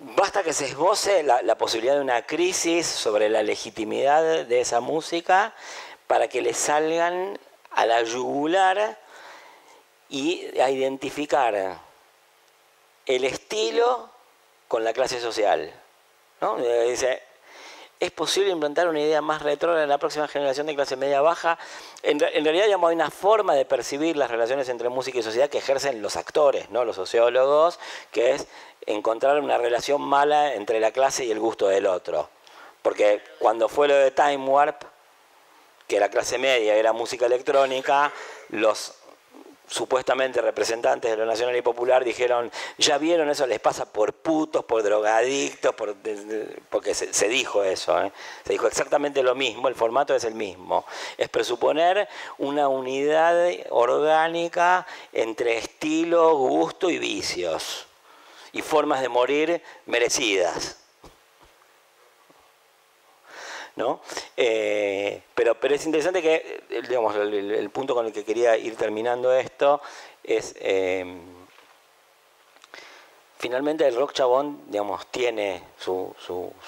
Basta 0.00 0.42
que 0.42 0.52
se 0.52 0.66
esboce 0.66 1.22
la, 1.22 1.56
posibilidad 1.56 1.94
de 1.94 2.00
una 2.00 2.26
crisis 2.26 2.86
sobre 2.86 3.28
la 3.28 3.42
legitimidad 3.42 4.44
de 4.44 4.60
esa 4.60 4.80
música 4.80 5.54
para 6.06 6.28
que 6.28 6.42
le 6.42 6.54
salgan 6.54 7.38
a 7.70 7.86
la 7.86 8.02
yugular 8.02 8.98
y 10.08 10.58
a 10.60 10.70
identificar 10.70 11.78
el 13.06 13.24
estilo 13.24 14.10
con 14.68 14.84
la 14.84 14.92
clase 14.92 15.20
social. 15.20 15.72
¿no? 16.40 16.56
Dice, 16.56 17.22
es 18.00 18.10
posible 18.10 18.50
implantar 18.50 18.88
una 18.88 19.00
idea 19.00 19.22
más 19.22 19.42
retro 19.42 19.80
en 19.80 19.88
la 19.88 19.98
próxima 19.98 20.28
generación 20.28 20.66
de 20.66 20.74
clase 20.74 20.96
media 20.96 21.20
baja. 21.20 21.58
En, 22.02 22.18
realidad, 22.18 22.66
digamos, 22.66 22.90
hay 22.90 22.96
una 22.96 23.10
forma 23.10 23.54
de 23.54 23.64
percibir 23.64 24.16
las 24.16 24.30
relaciones 24.30 24.68
entre 24.68 24.88
música 24.88 25.18
y 25.18 25.22
sociedad 25.22 25.48
que 25.48 25.58
ejercen 25.58 26.02
los 26.02 26.16
actores, 26.16 26.70
¿no? 26.70 26.84
los 26.84 26.96
sociólogos, 26.96 27.78
que 28.10 28.32
es 28.32 28.46
encontrar 28.86 29.40
una 29.40 29.58
relación 29.58 30.02
mala 30.02 30.54
entre 30.54 30.80
la 30.80 30.92
clase 30.92 31.24
y 31.24 31.30
el 31.30 31.40
gusto 31.40 31.68
del 31.68 31.86
otro. 31.86 32.28
Porque 32.82 33.22
cuando 33.38 33.68
fue 33.68 33.88
lo 33.88 33.94
de 33.94 34.10
Time 34.10 34.46
Warp, 34.46 34.84
que 35.86 36.00
la 36.00 36.08
clase 36.08 36.38
media 36.38 36.74
era 36.74 36.92
música 36.92 37.26
electrónica, 37.26 38.12
los 38.50 38.94
supuestamente 39.66 40.40
representantes 40.42 41.10
de 41.10 41.16
lo 41.16 41.26
nacional 41.26 41.56
y 41.56 41.62
popular 41.62 42.04
dijeron, 42.04 42.50
ya 42.78 42.98
vieron 42.98 43.30
eso, 43.30 43.46
les 43.46 43.60
pasa 43.60 43.90
por 43.90 44.12
putos, 44.12 44.64
por 44.64 44.82
drogadictos, 44.82 45.74
por, 45.74 45.96
porque 46.70 46.94
se, 46.94 47.28
dijo 47.28 47.64
eso, 47.64 48.00
¿eh? 48.02 48.12
se 48.44 48.52
dijo 48.52 48.66
exactamente 48.66 49.22
lo 49.22 49.34
mismo, 49.34 49.68
el 49.68 49.74
formato 49.74 50.14
es 50.14 50.24
el 50.24 50.34
mismo, 50.34 50.84
es 51.16 51.28
presuponer 51.28 52.08
una 52.38 52.68
unidad 52.68 53.48
orgánica 53.70 54.86
entre 55.12 55.58
estilo, 55.58 56.36
gusto 56.36 56.90
y 56.90 56.98
vicios, 56.98 57.86
y 58.52 58.62
formas 58.62 59.00
de 59.00 59.08
morir 59.08 59.62
merecidas. 59.86 60.83
¿No? 63.76 64.00
Eh, 64.36 65.22
pero, 65.34 65.56
es 65.62 65.86
interesante 65.86 66.22
que, 66.22 66.62
eh, 66.70 66.82
digamos, 66.88 67.14
el, 67.16 67.70
punto 67.70 67.94
con 67.94 68.06
el 68.06 68.12
que 68.12 68.24
quería 68.24 68.56
ir 68.56 68.76
terminando 68.76 69.32
esto 69.34 69.80
es, 70.22 70.54
em, 70.60 71.20
finalmente 73.38 73.86
el 73.86 73.96
rock 73.96 74.12
chabón, 74.12 74.62
digamos, 74.68 75.06
tiene 75.08 75.62
su, 75.78 76.14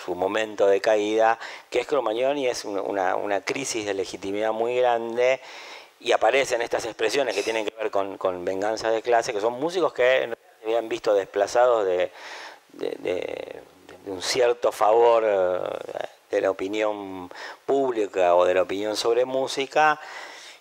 momento 0.08 0.66
de 0.66 0.80
caída, 0.80 1.38
que 1.70 1.80
es 1.80 1.86
Cromañón 1.86 2.38
y 2.38 2.48
es 2.48 2.64
una, 2.64 3.40
crisis 3.42 3.86
de 3.86 3.94
legitimidad 3.94 4.52
muy 4.52 4.76
grande 4.76 5.40
y 6.00 6.12
aparecen 6.12 6.60
estas 6.60 6.84
expresiones 6.84 7.34
que 7.34 7.42
tienen 7.42 7.64
que 7.64 7.74
ver 7.76 7.90
con, 7.90 8.44
venganza 8.44 8.90
de 8.90 9.02
clase, 9.02 9.32
que 9.32 9.40
son 9.40 9.54
músicos 9.54 9.92
que 9.92 10.28
se 10.60 10.66
habían 10.66 10.88
visto 10.88 11.14
desplazados 11.14 11.86
de, 11.86 12.10
de, 12.72 13.62
un 14.06 14.22
cierto 14.22 14.70
favor 14.70 15.24
eh, 15.26 16.08
de 16.30 16.40
la 16.40 16.50
opinión 16.50 17.30
pública 17.64 18.34
o 18.34 18.44
de 18.44 18.54
la 18.54 18.62
opinión 18.62 18.96
sobre 18.96 19.24
música 19.24 20.00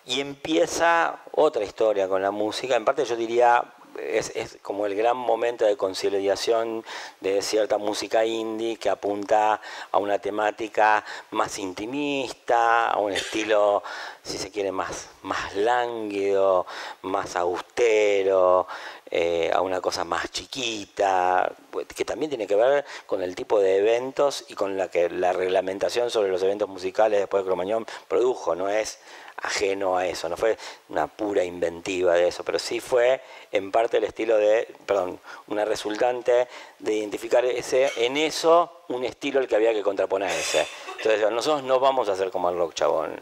y 0.04 0.20
empieza 0.20 1.20
otra 1.32 1.64
historia 1.64 2.08
con 2.08 2.22
la 2.22 2.30
música. 2.30 2.76
En 2.76 2.84
parte 2.84 3.04
yo 3.04 3.16
diría 3.16 3.64
es, 3.98 4.32
es, 4.34 4.58
como 4.62 4.86
el 4.86 4.94
gran 4.94 5.16
momento 5.16 5.64
de 5.64 5.76
conciliación 5.76 6.84
de 7.20 7.42
cierta 7.42 7.78
música 7.78 8.24
indie 8.24 8.76
que 8.76 8.90
apunta 8.90 9.60
a 9.90 9.98
una 9.98 10.18
temática 10.18 11.04
más 11.30 11.58
intimista, 11.58 12.88
a 12.88 12.98
un 12.98 13.12
estilo, 13.12 13.82
si 14.22 14.38
se 14.38 14.50
quiere, 14.50 14.72
más, 14.72 15.08
más 15.22 15.54
lánguido, 15.54 16.66
más 17.02 17.36
austero, 17.36 18.66
eh, 19.08 19.52
a 19.54 19.60
una 19.60 19.80
cosa 19.80 20.04
más 20.04 20.32
chiquita, 20.32 21.52
que 21.94 22.04
también 22.04 22.28
tiene 22.28 22.46
que 22.46 22.56
ver 22.56 22.84
con 23.06 23.22
el 23.22 23.36
tipo 23.36 23.60
de 23.60 23.76
eventos 23.76 24.44
y 24.48 24.54
con 24.54 24.76
la 24.76 24.88
que 24.88 25.08
la 25.08 25.32
reglamentación 25.32 26.10
sobre 26.10 26.28
los 26.28 26.42
eventos 26.42 26.68
musicales 26.68 27.20
después 27.20 27.44
de 27.44 27.46
Cromañón 27.46 27.86
produjo, 28.08 28.56
no 28.56 28.68
es 28.68 28.98
ajeno 29.36 29.96
a 29.96 30.06
eso, 30.06 30.28
no 30.28 30.36
fue 30.36 30.58
una 30.88 31.06
pura 31.06 31.44
inventiva 31.44 32.14
de 32.14 32.26
eso, 32.26 32.42
pero 32.42 32.58
sí 32.58 32.80
fue 32.80 33.20
en 33.52 33.70
parte 33.70 33.98
el 33.98 34.04
estilo 34.04 34.38
de, 34.38 34.66
perdón, 34.86 35.20
una 35.46 35.64
resultante 35.64 36.48
de 36.80 36.94
identificar 36.94 37.44
ese, 37.44 37.92
en 38.04 38.16
eso 38.16 38.82
un 38.88 39.04
estilo 39.04 39.38
al 39.38 39.46
que 39.46 39.54
había 39.54 39.72
que 39.72 39.84
contraponerse. 39.84 40.66
Entonces 40.96 41.30
nosotros 41.30 41.62
no 41.62 41.78
vamos 41.78 42.08
a 42.08 42.12
hacer 42.12 42.32
como 42.32 42.50
el 42.50 42.56
rock 42.56 42.74
chabón, 42.74 43.14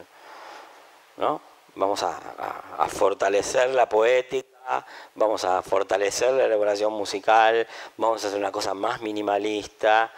¿no? 1.18 1.42
Vamos 1.74 2.02
a 2.04 2.88
fortalecer 2.88 3.70
la 3.70 3.88
poética 3.88 4.53
vamos 5.14 5.44
a 5.44 5.62
fortalecer 5.62 6.32
la 6.32 6.44
elaboración 6.44 6.92
musical, 6.92 7.66
vamos 7.96 8.24
a 8.24 8.28
hacer 8.28 8.38
una 8.38 8.52
cosa 8.52 8.74
más 8.74 9.00
minimalista, 9.00 10.12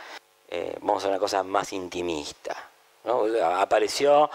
eh, 0.48 0.76
vamos 0.80 0.96
a 0.96 0.98
hacer 0.98 1.10
una 1.10 1.20
cosa 1.20 1.42
más 1.42 1.72
intimista. 1.72 2.56
Apareció 3.58 4.30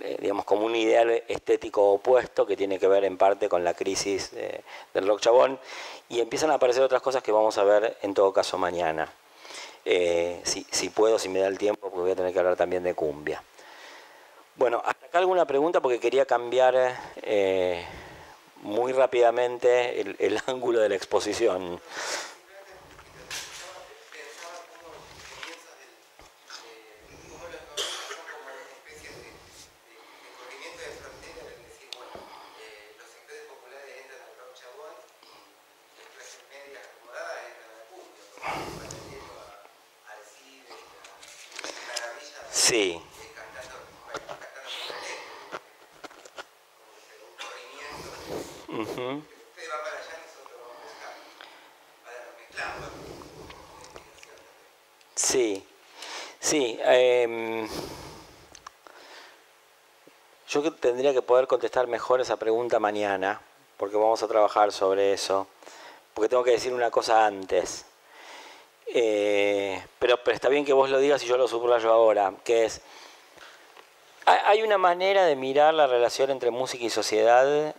eh, 0.00 0.16
digamos, 0.20 0.44
como 0.44 0.66
un 0.66 0.74
ideal 0.74 1.10
estético 1.28 1.92
opuesto 1.92 2.46
que 2.46 2.56
tiene 2.56 2.78
que 2.78 2.88
ver 2.88 3.04
en 3.04 3.16
parte 3.16 3.48
con 3.48 3.64
la 3.64 3.74
crisis 3.74 4.32
del 4.92 5.06
rock 5.06 5.20
chabón 5.20 5.58
y 6.08 6.20
empiezan 6.20 6.50
a 6.50 6.54
aparecer 6.54 6.82
otras 6.82 7.02
cosas 7.02 7.22
que 7.22 7.32
vamos 7.32 7.58
a 7.58 7.64
ver 7.64 7.96
en 8.02 8.14
todo 8.14 8.32
caso 8.32 8.58
mañana. 8.58 9.10
Eh, 9.84 10.40
si, 10.44 10.88
puedo, 10.88 11.18
si 11.18 11.28
me 11.28 11.40
da 11.40 11.46
el 11.46 11.58
tiempo, 11.58 11.90
voy 11.90 12.10
a 12.10 12.16
tener 12.16 12.32
que 12.32 12.38
hablar 12.38 12.56
también 12.56 12.82
de 12.82 12.94
cumbia. 12.94 13.42
Bueno, 14.56 14.80
hasta 14.84 15.06
acá 15.06 15.18
alguna 15.18 15.46
pregunta 15.46 15.80
porque 15.80 16.00
quería 16.00 16.24
cambiar 16.26 16.96
muy 18.64 18.92
rápidamente 18.92 20.00
el, 20.00 20.40
ángulo 20.46 20.80
de 20.80 20.88
la 20.88 20.96
exposición. 20.96 21.80
Sí. 42.50 43.00
Sí, 55.14 55.64
sí. 56.40 56.78
Em, 56.82 57.68
yo 60.48 60.62
tendría 61.04 61.20
que 61.20 61.26
poder 61.26 61.46
contestar 61.46 61.86
mejor 61.86 62.22
esa 62.22 62.38
pregunta 62.38 62.80
mañana, 62.80 63.38
porque 63.76 63.94
vamos 63.94 64.22
a 64.22 64.26
trabajar 64.26 64.72
sobre 64.72 65.12
eso, 65.12 65.46
porque 66.14 66.30
tengo 66.30 66.42
que 66.42 66.52
decir 66.52 66.72
una 66.72 66.90
cosa 66.90 67.26
antes. 67.26 67.84
Eh, 68.86 69.84
pero, 69.98 70.16
pero 70.24 70.34
está 70.34 70.48
bien 70.48 70.64
que 70.64 70.72
vos 70.72 70.88
lo 70.88 70.98
digas 70.98 71.22
y 71.22 71.26
yo 71.26 71.36
lo 71.36 71.46
subrayo 71.46 71.92
ahora, 71.92 72.32
que 72.42 72.64
es, 72.64 72.80
hay 74.24 74.62
una 74.62 74.78
manera 74.78 75.26
de 75.26 75.36
mirar 75.36 75.74
la 75.74 75.86
relación 75.86 76.30
entre 76.30 76.50
música 76.50 76.82
y 76.82 76.88
sociedad 76.88 77.74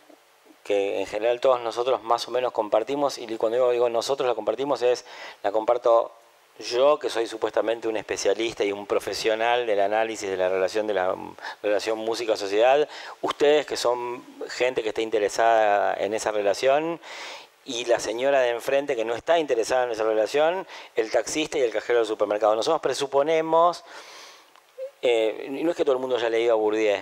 que 0.63 0.99
en 0.99 1.07
general 1.07 1.39
todos 1.39 1.59
nosotros 1.61 2.03
más 2.03 2.27
o 2.27 2.31
menos 2.31 2.51
compartimos, 2.51 3.17
y 3.17 3.25
cuando 3.37 3.71
digo, 3.71 3.89
nosotros 3.89 4.29
la 4.29 4.35
compartimos 4.35 4.83
es, 4.83 5.03
la 5.41 5.51
comparto 5.51 6.11
yo, 6.59 6.99
que 6.99 7.09
soy 7.09 7.27
supuestamente 7.27 7.87
un 7.87 7.97
especialista 7.97 8.63
y 8.63 8.71
un 8.71 8.85
profesional 8.85 9.65
del 9.65 9.79
análisis 9.81 10.29
de 10.29 10.37
la 10.37 10.49
relación 10.49 10.87
de 10.87 10.93
la 10.93 11.15
relación 11.61 11.97
música-sociedad, 11.99 12.87
ustedes 13.21 13.65
que 13.65 13.75
son 13.75 14.23
gente 14.49 14.81
que 14.81 14.89
está 14.89 15.01
interesada 15.01 15.95
en 15.95 16.13
esa 16.13 16.31
relación, 16.31 16.99
y 17.65 17.85
la 17.85 17.99
señora 17.99 18.41
de 18.41 18.51
enfrente 18.51 18.95
que 18.95 19.03
no 19.03 19.15
está 19.15 19.39
interesada 19.39 19.85
en 19.85 19.91
esa 19.91 20.03
relación, 20.03 20.67
el 20.95 21.09
taxista 21.09 21.57
y 21.57 21.61
el 21.61 21.71
cajero 21.71 21.99
del 21.99 22.07
supermercado. 22.07 22.55
Nosotros 22.55 22.79
presuponemos, 22.79 23.83
eh, 25.01 25.47
no 25.49 25.71
es 25.71 25.75
que 25.75 25.83
todo 25.83 25.95
el 25.95 26.01
mundo 26.01 26.15
haya 26.15 26.29
leído 26.29 26.53
a 26.53 26.55
Bourdieu, 26.55 27.01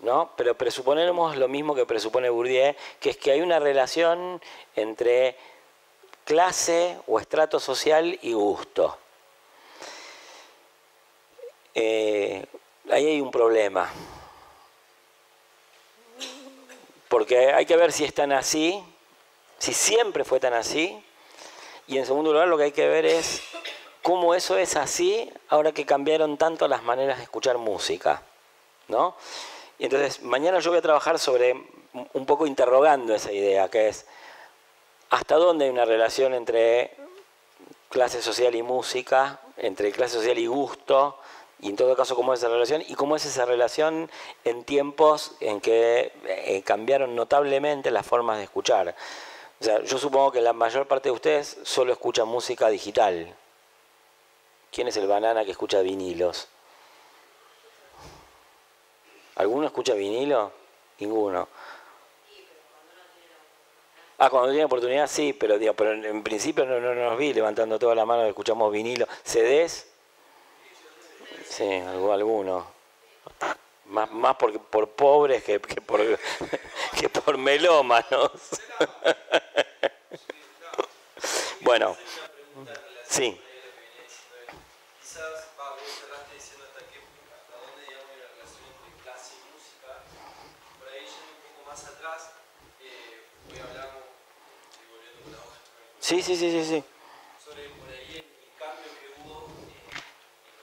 ¿no? 0.00 0.30
Pero 0.36 0.56
presuponemos 0.56 1.36
lo 1.36 1.48
mismo 1.48 1.74
que 1.74 1.84
presupone 1.84 2.30
Bourdieu, 2.30 2.74
que 3.00 3.10
es 3.10 3.16
que 3.16 3.32
hay 3.32 3.40
una 3.40 3.58
relación 3.58 4.40
entre 4.76 5.36
clase 6.24 6.98
o 7.06 7.18
estrato 7.18 7.60
social 7.60 8.18
y 8.22 8.32
gusto. 8.32 8.98
Eh, 11.74 12.44
ahí 12.90 13.06
hay 13.06 13.20
un 13.20 13.30
problema. 13.30 13.90
Porque 17.08 17.52
hay 17.52 17.66
que 17.66 17.76
ver 17.76 17.92
si 17.92 18.04
es 18.04 18.14
tan 18.14 18.32
así, 18.32 18.82
si 19.58 19.72
siempre 19.74 20.24
fue 20.24 20.40
tan 20.40 20.54
así, 20.54 21.02
y 21.86 21.98
en 21.98 22.06
segundo 22.06 22.32
lugar 22.32 22.48
lo 22.48 22.56
que 22.56 22.64
hay 22.64 22.72
que 22.72 22.88
ver 22.88 23.04
es 23.04 23.42
cómo 24.02 24.34
eso 24.34 24.56
es 24.56 24.76
así 24.76 25.30
ahora 25.48 25.72
que 25.72 25.84
cambiaron 25.84 26.38
tanto 26.38 26.68
las 26.68 26.82
maneras 26.82 27.18
de 27.18 27.24
escuchar 27.24 27.58
música. 27.58 28.22
¿no? 28.88 29.16
Y 29.78 29.84
entonces, 29.84 30.22
mañana 30.22 30.58
yo 30.60 30.70
voy 30.70 30.78
a 30.78 30.82
trabajar 30.82 31.18
sobre 31.18 31.54
un 32.12 32.26
poco 32.26 32.46
interrogando 32.46 33.14
esa 33.14 33.32
idea, 33.32 33.68
que 33.68 33.88
es 33.88 34.06
hasta 35.12 35.36
dónde 35.36 35.66
hay 35.66 35.70
una 35.70 35.84
relación 35.84 36.32
entre 36.32 36.90
clase 37.90 38.22
social 38.22 38.54
y 38.54 38.62
música, 38.62 39.40
entre 39.58 39.92
clase 39.92 40.14
social 40.14 40.38
y 40.38 40.46
gusto, 40.46 41.18
y 41.60 41.68
en 41.68 41.76
todo 41.76 41.94
caso 41.94 42.16
cómo 42.16 42.32
es 42.32 42.40
esa 42.40 42.48
relación, 42.48 42.82
y 42.88 42.94
cómo 42.94 43.14
es 43.14 43.26
esa 43.26 43.44
relación 43.44 44.10
en 44.44 44.64
tiempos 44.64 45.32
en 45.40 45.60
que 45.60 46.12
eh, 46.24 46.62
cambiaron 46.64 47.14
notablemente 47.14 47.90
las 47.90 48.06
formas 48.06 48.38
de 48.38 48.44
escuchar. 48.44 48.96
O 49.60 49.64
sea, 49.64 49.82
yo 49.82 49.98
supongo 49.98 50.32
que 50.32 50.40
la 50.40 50.54
mayor 50.54 50.88
parte 50.88 51.10
de 51.10 51.14
ustedes 51.14 51.58
solo 51.62 51.92
escuchan 51.92 52.26
música 52.26 52.70
digital. 52.70 53.36
¿Quién 54.70 54.88
es 54.88 54.96
el 54.96 55.06
banana 55.06 55.44
que 55.44 55.50
escucha 55.50 55.82
vinilos? 55.82 56.48
¿Alguno 59.34 59.66
escucha 59.66 59.92
vinilo? 59.92 60.52
Ninguno. 61.00 61.48
Ah, 64.24 64.30
cuando 64.30 64.50
tiene 64.50 64.66
oportunidad 64.66 65.08
sí, 65.08 65.32
pero, 65.32 65.58
digo, 65.58 65.74
pero 65.74 65.94
en 65.94 66.22
principio 66.22 66.64
no, 66.64 66.78
no, 66.78 66.94
nos 66.94 67.18
vi 67.18 67.34
levantando 67.34 67.76
toda 67.76 67.96
la 67.96 68.06
mano, 68.06 68.24
escuchamos 68.24 68.70
vinilo. 68.70 69.04
¿CDs? 69.24 69.88
Sí, 71.44 71.82
alguno. 72.08 72.64
Más, 73.86 74.12
más 74.12 74.36
por, 74.36 74.56
por 74.60 74.90
pobres 74.90 75.42
que, 75.42 75.60
que, 75.60 75.80
por, 75.80 76.00
que 77.00 77.08
por 77.08 77.36
melómanos. 77.36 78.30
bueno, 81.62 81.96
sí. 83.08 83.36
Sí, 96.12 96.20
sí, 96.20 96.36
sí, 96.36 96.50
sí, 96.50 96.64
sí. 96.66 96.84
Sobre 97.42 97.70
por 97.70 97.88
ahí 97.88 98.16
el, 98.16 98.24
cambio 98.58 98.84
que 99.00 99.08
hubo 99.16 99.48
en, 99.48 99.72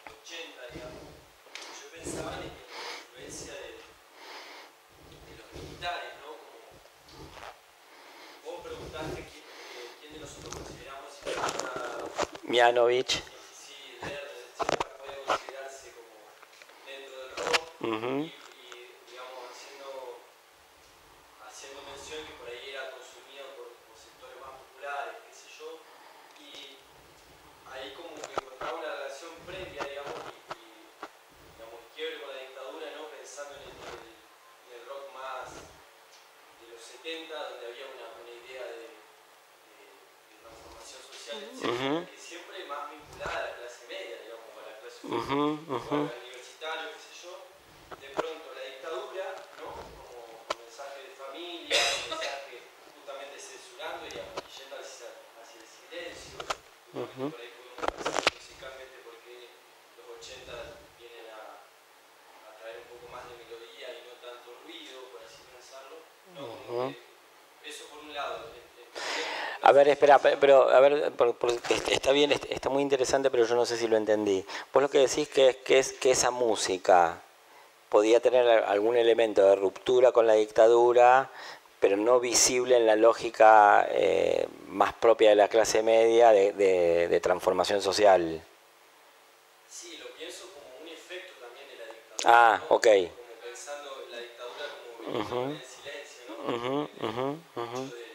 los 0.05 0.13
80, 0.21 0.61
digamos. 0.75 1.01
Yo 1.81 1.89
pensaba 1.89 2.33
en 2.35 2.39
la 2.41 2.45
influencia 2.53 3.53
de, 3.53 3.81
los 5.41 5.49
militares, 5.57 6.13
¿no? 6.21 6.37
Como 8.45 8.57
vos 8.57 8.61
preguntaste 8.63 9.25
quién, 9.25 9.43
quién 9.99 10.13
de 10.13 10.19
nosotros 10.19 10.53
consideramos 10.53 11.09
si 11.17 11.29
una... 11.33 12.43
Mianovich. 12.43 13.09
Si 13.09 13.73
puede 13.97 15.17
considerarse 15.25 15.97
como 15.97 16.29
dentro 16.85 17.17
del 17.25 18.29
rock. 18.29 18.38
Y, 37.09 37.49
donde 37.49 37.65
había 37.65 37.85
una, 37.89 38.05
una 38.21 38.29
idea 38.29 38.63
de, 38.69 38.85
de, 38.85 39.81
de, 40.29 40.35
transformación 40.45 41.01
social, 41.09 41.37
etc., 41.41 41.65
uh 41.65 41.73
-huh. 41.73 42.05
que 42.05 42.17
siempre 42.17 42.65
más 42.69 42.85
vinculada 42.91 43.37
a 43.39 43.45
la 43.49 43.55
clase 43.57 43.81
media, 43.89 44.15
digamos, 44.21 44.49
a 44.53 44.63
la 44.69 44.75
clase 44.79 44.99
uh 45.03 45.09
-huh, 45.09 45.57
uh 45.73 45.81
-huh. 45.89 46.05
universitario, 46.21 46.85
qué 46.93 46.99
sé 47.01 47.11
yo. 47.23 47.33
De 47.97 48.09
pronto 48.13 48.45
la 48.53 48.63
dictadura, 48.69 49.25
¿no? 49.57 49.67
Como 50.05 50.21
un 50.53 50.57
mensaje 50.61 50.99
de 51.09 51.11
familia, 51.17 51.77
un 51.81 52.09
mensaje 52.13 52.53
justamente 52.93 53.35
censurando 53.41 54.03
y 54.05 54.13
yendo 54.13 54.75
hacia, 54.77 55.09
hacia 55.41 55.57
el 55.65 55.69
silencio. 55.77 56.37
Uh 56.93 57.09
-huh. 57.09 57.29
Por 57.33 57.41
ahí 57.41 57.51
podemos 57.57 57.89
pensar 57.89 58.21
musicalmente 58.37 58.95
porque 59.01 59.33
los 59.97 60.05
80 60.13 60.53
vienen 61.01 61.25
a, 61.33 61.41
a 62.45 62.49
traer 62.61 62.77
un 62.85 62.87
poco 62.93 63.05
más 63.09 63.25
de 63.25 63.33
melodía 63.41 63.87
y 63.97 63.99
no 64.05 64.13
tanto 64.21 64.47
ruido, 64.61 65.09
por 65.09 65.25
así 65.25 65.41
pensarlo. 65.49 65.97
¿no? 66.37 66.45
Uh 66.45 66.93
-huh. 66.93 67.09
A 69.68 69.68
ver, 69.79 69.87
espera, 69.87 70.19
pero 70.19 70.69
a 70.69 70.79
ver, 70.81 71.13
está 71.89 72.11
bien, 72.11 72.31
está 72.31 72.69
muy 72.69 72.83
interesante, 72.83 73.31
pero 73.31 73.45
yo 73.45 73.55
no 73.55 73.65
sé 73.65 73.77
si 73.77 73.87
lo 73.87 73.95
entendí. 73.95 74.45
Vos 74.73 74.83
lo 74.83 74.89
que 74.89 74.99
decís 74.99 75.27
que, 75.29 75.57
que 75.63 75.79
es 75.79 75.93
que 75.93 76.11
esa 76.11 76.31
música 76.31 77.21
podía 77.87 78.19
tener 78.19 78.47
algún 78.47 78.97
elemento 78.97 79.41
de 79.41 79.55
ruptura 79.55 80.11
con 80.11 80.27
la 80.27 80.33
dictadura, 80.33 81.29
pero 81.79 81.95
no 81.95 82.19
visible 82.19 82.75
en 82.75 82.85
la 82.85 82.97
lógica 82.97 83.87
eh, 83.89 84.47
más 84.67 84.93
propia 84.93 85.29
de 85.29 85.35
la 85.35 85.47
clase 85.47 85.81
media 85.81 86.31
de, 86.31 86.51
de, 86.53 87.19
transformación 87.21 87.81
social. 87.81 88.43
Sí, 89.69 89.97
lo 89.97 90.09
pienso 90.17 90.45
como 90.53 90.83
un 90.83 90.89
efecto 90.89 91.33
también 91.39 91.67
de 91.69 91.77
la 91.77 91.93
dictadura. 91.93 92.35
Ah, 92.35 92.61
ok. 92.67 92.85
Como 92.85 93.11
pensando 93.41 93.89
la 94.11 94.17
dictadura 94.19 94.65
como 95.05 95.19
uh 95.19 95.23
-huh. 95.23 95.51
el 95.51 95.63
silencio, 95.63 96.21
¿no? 96.27 96.53
Uh 96.53 96.87
-huh, 97.07 97.37
uh 97.57 97.77
-huh, 97.77 98.08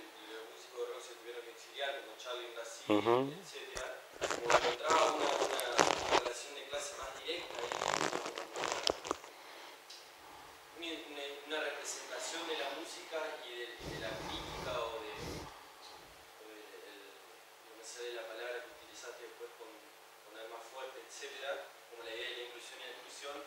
uh 2.89 3.01
-huh. 3.01 3.45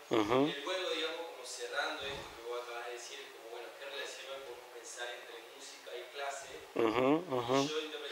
uh 0.10 0.16
-huh. 0.16 0.26
como 0.28 0.72
el, 0.72 0.96
digamos, 0.96 1.48
cerrando 1.48 2.02
esto 2.04 2.28
que 2.36 2.42
vos 2.50 2.64
acabas 2.64 2.88
de 2.88 2.94
decir, 2.94 3.20
como, 3.36 3.52
bueno, 3.52 3.68
¿qué 3.78 3.86
relación 3.86 4.40
podemos 4.48 4.72
pensar 4.74 5.08
entre 5.12 5.36
música 5.52 5.92
y 5.94 6.04
clase? 6.16 6.48
Uh 6.76 6.82
-huh, 6.82 7.16
uh 7.28 7.44
-huh. 7.44 7.68
Yo 7.68 8.07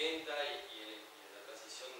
70 0.00 0.32
y, 0.32 0.76
y, 0.76 0.82
en 0.82 1.34
la 1.34 1.44
transición 1.44 1.90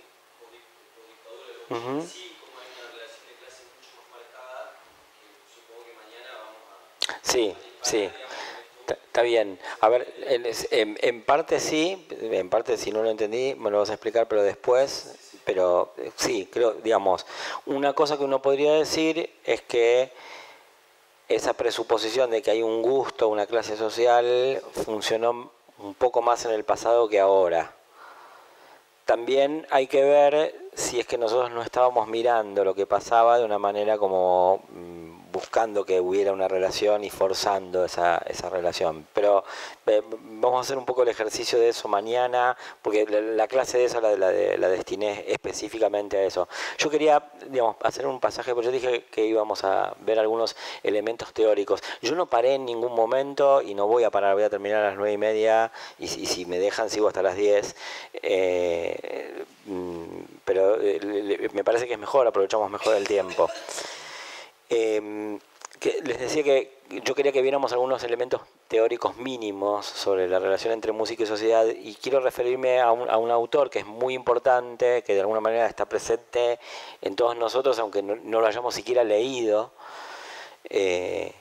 post-dictadura 0.41 1.45
de 1.45 1.53
los 1.53 1.71
uh 1.71 2.01
-huh. 2.01 2.09
sí, 2.09 2.37
como 2.41 2.57
hay 2.61 2.69
una 2.81 2.89
relación 2.97 3.23
de 3.29 3.35
clase 3.37 3.63
mucho 3.77 3.91
más 4.01 4.09
marcada, 4.17 4.81
que 5.21 5.29
supongo 5.53 5.85
que 5.85 5.95
mañana 6.01 6.29
vamos 6.41 6.65
a... 7.09 7.21
Sí, 7.21 7.55
a 7.55 7.85
sí. 7.85 8.11
Está 8.89 9.23
bien. 9.23 9.59
A 9.81 9.89
ver, 9.89 10.13
en, 10.23 10.99
en, 11.01 11.23
parte 11.23 11.61
sí, 11.61 12.07
en 12.11 12.49
parte 12.49 12.77
si 12.77 12.91
no 12.91 13.03
lo 13.03 13.11
entendí, 13.11 13.55
me 13.55 13.71
lo 13.71 13.79
vas 13.79 13.91
a 13.91 13.95
explicar, 13.95 14.27
pero 14.27 14.43
después, 14.43 15.37
pero 15.45 15.93
sí, 16.17 16.49
creo, 16.51 16.73
digamos, 16.73 17.27
una 17.67 17.93
cosa 17.93 18.17
que 18.17 18.25
uno 18.25 18.41
podría 18.43 18.73
decir 18.73 19.31
es 19.45 19.63
que 19.63 20.11
esa 21.29 21.53
presuposición 21.53 22.31
de 22.31 22.43
que 22.43 22.51
hay 22.51 22.63
un 22.63 22.83
gusto, 22.83 23.29
una 23.29 23.47
clase 23.47 23.77
social, 23.77 24.61
funcionó 24.73 25.53
un 25.79 25.95
poco 25.95 26.23
más 26.23 26.45
en 26.47 26.53
el 26.53 26.65
pasado 26.65 27.09
que 27.09 27.21
ahora. 27.21 27.77
También 29.11 29.67
hay 29.71 29.89
que 29.89 30.05
ver 30.05 30.55
si 30.73 31.01
es 31.01 31.05
que 31.05 31.19
nosotros 31.19 31.51
no 31.51 31.63
estábamos 31.63 32.07
mirando 32.07 32.65
lo 32.65 32.77
que 32.77 32.87
pasaba 32.87 33.41
de 33.41 33.45
una 33.45 33.59
manera 33.59 33.99
como 33.99 34.63
mm, 34.69 35.00
buscando 35.33 35.85
que 35.85 36.01
hubiera 36.01 36.33
una 36.33 36.49
relación 36.49 37.05
y 37.05 37.11
forzando 37.11 37.85
esa, 37.85 38.19
esa 38.27 38.49
relación. 38.49 39.07
Pero 39.13 39.45
eh, 39.87 40.03
vamos 40.41 40.59
a 40.59 40.61
hacer 40.61 40.79
un 40.79 40.85
poco 40.85 41.03
el 41.03 41.09
ejercicio 41.09 41.59
de 41.59 41.71
eso 41.71 41.89
mañana, 41.89 42.57
porque 42.83 43.07
la, 43.07 43.21
la 43.21 43.49
clase 43.49 43.79
de 43.79 43.85
eso 43.85 44.01
la, 44.01 44.17
la, 44.17 44.31
la, 44.31 44.69
destiné 44.69 45.25
específicamente 45.29 46.17
a 46.17 46.25
eso. 46.25 46.49
Yo 46.79 46.91
quería 46.91 47.23
digamos, 47.49 47.77
hacer 47.83 48.07
un 48.07 48.21
pasaje, 48.21 48.55
porque 48.55 48.67
yo 48.67 48.73
dije 48.73 49.05
que 49.11 49.27
íbamos 49.27 49.65
a 49.65 49.95
ver 50.01 50.19
algunos 50.19 50.57
elementos 50.83 51.33
teóricos. 51.33 51.83
Yo 52.03 52.15
no 52.15 52.27
paré 52.27 52.55
en 52.55 52.65
ningún 52.65 52.95
momento 52.95 53.63
y 53.63 53.75
no 53.75 53.87
voy 53.87 54.05
a 54.05 54.11
parar, 54.11 54.35
voy 54.35 54.45
a 54.45 54.51
terminar 54.51 54.83
a 54.83 54.89
las 54.91 54.97
nueve 54.97 55.13
y 55.13 55.19
media 55.19 55.73
y, 55.99 56.09
si 56.09 56.45
me 56.47 56.59
dejan 56.59 56.91
sigo 56.91 57.09
hasta 57.09 57.23
las 57.23 57.37
diez. 57.37 57.75
Eh, 58.23 59.45
mm, 59.67 60.21
pero 60.45 60.81
eh, 60.81 61.49
me 61.53 61.65
parece 61.65 61.87
que 61.87 61.95
es 61.95 61.99
mejor, 61.99 62.27
aprovechamos 62.27 62.71
mejor 62.71 62.97
el 62.97 63.07
tiempo. 63.07 63.49
Que 64.71 66.03
les 66.05 66.21
decía 66.21 66.45
que 66.45 66.81
yo 67.05 67.15
quería 67.15 67.33
que 67.33 67.43
viéramos 67.43 67.73
algunos 67.73 68.05
elementos 68.05 68.43
teóricos 68.69 69.17
mínimos 69.17 69.87
sobre 69.87 70.29
la 70.29 70.39
relación 70.39 70.73
entre 70.73 70.93
música 70.93 71.25
y 71.25 71.27
sociedad 71.27 71.67
y 71.67 71.95
quiero 71.95 72.21
referirme 72.21 72.81
a 72.81 72.93
un, 72.93 73.31
autor 73.31 73.69
que 73.69 73.81
es 73.81 73.87
muy 73.87 74.15
importante, 74.15 75.03
que 75.03 75.15
de 75.15 75.21
alguna 75.21 75.41
manera 75.41 75.67
está 75.67 75.87
presente 75.87 76.61
en 77.01 77.17
todos 77.17 77.37
nosotros, 77.37 77.79
aunque 77.79 78.03
no, 78.03 78.41
lo 78.41 78.47
hayamos 78.47 78.75
siquiera 78.75 79.03
leído, 79.03 79.73
eh, 80.69 81.33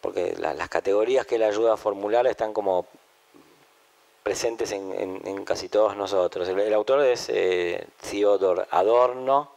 porque 0.00 0.34
la, 0.38 0.54
las 0.54 0.68
categorías 0.68 1.26
que 1.26 1.36
él 1.36 1.42
ayuda 1.42 1.74
a 1.74 1.76
formular 1.76 2.26
están 2.26 2.52
como 2.52 2.86
presentes 4.22 4.72
en, 4.72 5.44
casi 5.44 5.68
todos 5.68 5.96
nosotros. 5.96 6.48
El, 6.48 6.60
el 6.60 6.74
autor 6.74 7.02
es 7.02 7.28
eh, 7.28 7.86
Theodor 8.00 8.66
Adorno, 8.70 9.55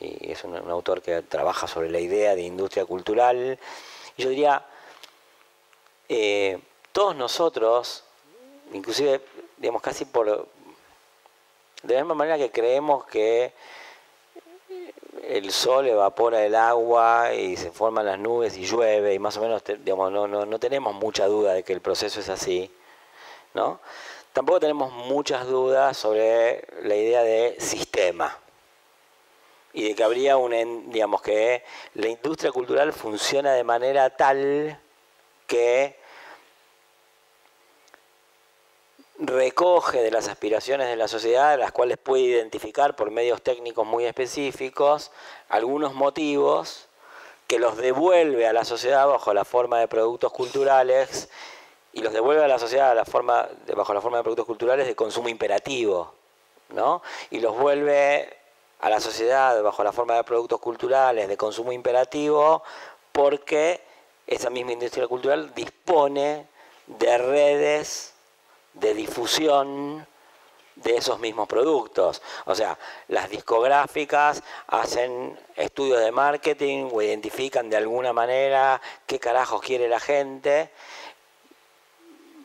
y 0.00 0.32
es 0.32 0.44
un, 0.44 0.56
autor 0.56 1.00
que 1.00 1.22
trabaja 1.22 1.66
sobre 1.66 1.90
la 1.90 2.00
idea 2.00 2.34
de 2.34 2.42
industria 2.42 2.84
cultural. 2.84 3.58
Y 4.16 4.22
yo 4.22 4.28
diría, 4.28 4.64
eh, 6.08 6.58
todos 6.92 7.16
nosotros, 7.16 8.04
inclusive, 8.72 9.20
digamos, 9.56 9.82
casi 9.82 10.04
por... 10.04 10.48
De 11.82 11.94
la 11.94 12.00
misma 12.00 12.14
manera 12.14 12.38
que 12.38 12.50
creemos 12.50 13.04
que 13.06 13.52
el 15.22 15.52
sol 15.52 15.86
evapora 15.86 16.44
el 16.44 16.54
agua 16.54 17.32
y 17.34 17.56
se 17.56 17.70
forman 17.70 18.06
las 18.06 18.18
nubes 18.18 18.56
y 18.56 18.64
llueve 18.64 19.14
y 19.14 19.18
más 19.18 19.36
o 19.36 19.40
menos 19.40 19.62
digamos, 19.64 20.10
no, 20.10 20.26
no, 20.26 20.46
no, 20.46 20.58
tenemos 20.58 20.94
mucha 20.94 21.26
duda 21.26 21.54
de 21.54 21.62
que 21.62 21.72
el 21.72 21.80
proceso 21.80 22.20
es 22.20 22.28
así. 22.28 22.70
¿no? 23.54 23.80
Tampoco 24.32 24.60
tenemos 24.60 24.92
muchas 24.92 25.46
dudas 25.46 25.96
sobre 25.96 26.66
la 26.82 26.96
idea 26.96 27.22
de 27.22 27.56
sistema 27.60 28.36
y 29.76 29.88
de 29.88 29.94
que 29.94 30.02
habría 30.02 30.38
un, 30.38 30.90
digamos 30.90 31.20
que 31.20 31.62
la 31.96 32.08
industria 32.08 32.50
cultural 32.50 32.94
funciona 32.94 33.52
de 33.52 33.62
manera 33.62 34.08
tal 34.08 34.80
que 35.46 35.98
recoge 39.18 39.98
de 40.00 40.10
las 40.10 40.28
aspiraciones 40.28 40.88
de 40.88 40.96
la 40.96 41.08
sociedad, 41.08 41.58
las 41.58 41.72
cuales 41.72 41.98
puede 41.98 42.22
identificar 42.22 42.96
por 42.96 43.10
medios 43.10 43.42
técnicos 43.42 43.86
muy 43.86 44.06
específicos, 44.06 45.12
algunos 45.50 45.92
motivos 45.92 46.88
que 47.46 47.58
los 47.58 47.76
devuelve 47.76 48.46
a 48.46 48.54
la 48.54 48.64
sociedad 48.64 49.06
bajo 49.06 49.34
la 49.34 49.44
forma 49.44 49.78
de 49.78 49.88
productos 49.88 50.32
culturales 50.32 51.28
y 51.92 52.00
los 52.00 52.14
devuelve 52.14 52.42
a 52.42 52.48
la 52.48 52.58
sociedad 52.58 52.96
bajo 52.96 53.92
la 53.92 54.00
forma 54.00 54.16
de 54.16 54.22
productos 54.22 54.46
culturales 54.46 54.86
de 54.86 54.96
consumo 54.96 55.28
imperativo, 55.28 56.14
¿no? 56.70 57.02
Y 57.30 57.40
los 57.40 57.54
vuelve 57.58 58.45
a 58.80 58.90
la 58.90 59.00
sociedad 59.00 59.62
bajo 59.62 59.82
la 59.82 59.92
forma 59.92 60.14
de 60.14 60.24
productos 60.24 60.60
culturales 60.60 61.28
de 61.28 61.36
consumo 61.36 61.72
imperativo 61.72 62.62
porque 63.12 63.80
esa 64.26 64.50
misma 64.50 64.72
industria 64.72 65.08
cultural 65.08 65.54
dispone 65.54 66.46
de 66.86 67.18
redes 67.18 68.14
de 68.74 68.94
difusión 68.94 70.06
de 70.76 70.96
esos 70.96 71.18
mismos 71.18 71.48
productos. 71.48 72.22
O 72.44 72.54
sea, 72.54 72.78
las 73.08 73.30
discográficas 73.30 74.42
hacen 74.66 75.38
estudios 75.56 76.00
de 76.00 76.12
marketing 76.12 76.90
o 76.92 77.00
identifican 77.00 77.70
de 77.70 77.78
alguna 77.78 78.12
manera 78.12 78.80
qué 79.06 79.18
carajos 79.18 79.62
quiere 79.62 79.88
la 79.88 80.00
gente, 80.00 80.70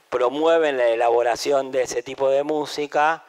promueven 0.09 0.77
la 0.77 0.87
elaboración 0.87 1.71
de 1.71 1.83
ese 1.83 2.03
tipo 2.03 2.29
de 2.29 2.43
música 2.43 3.25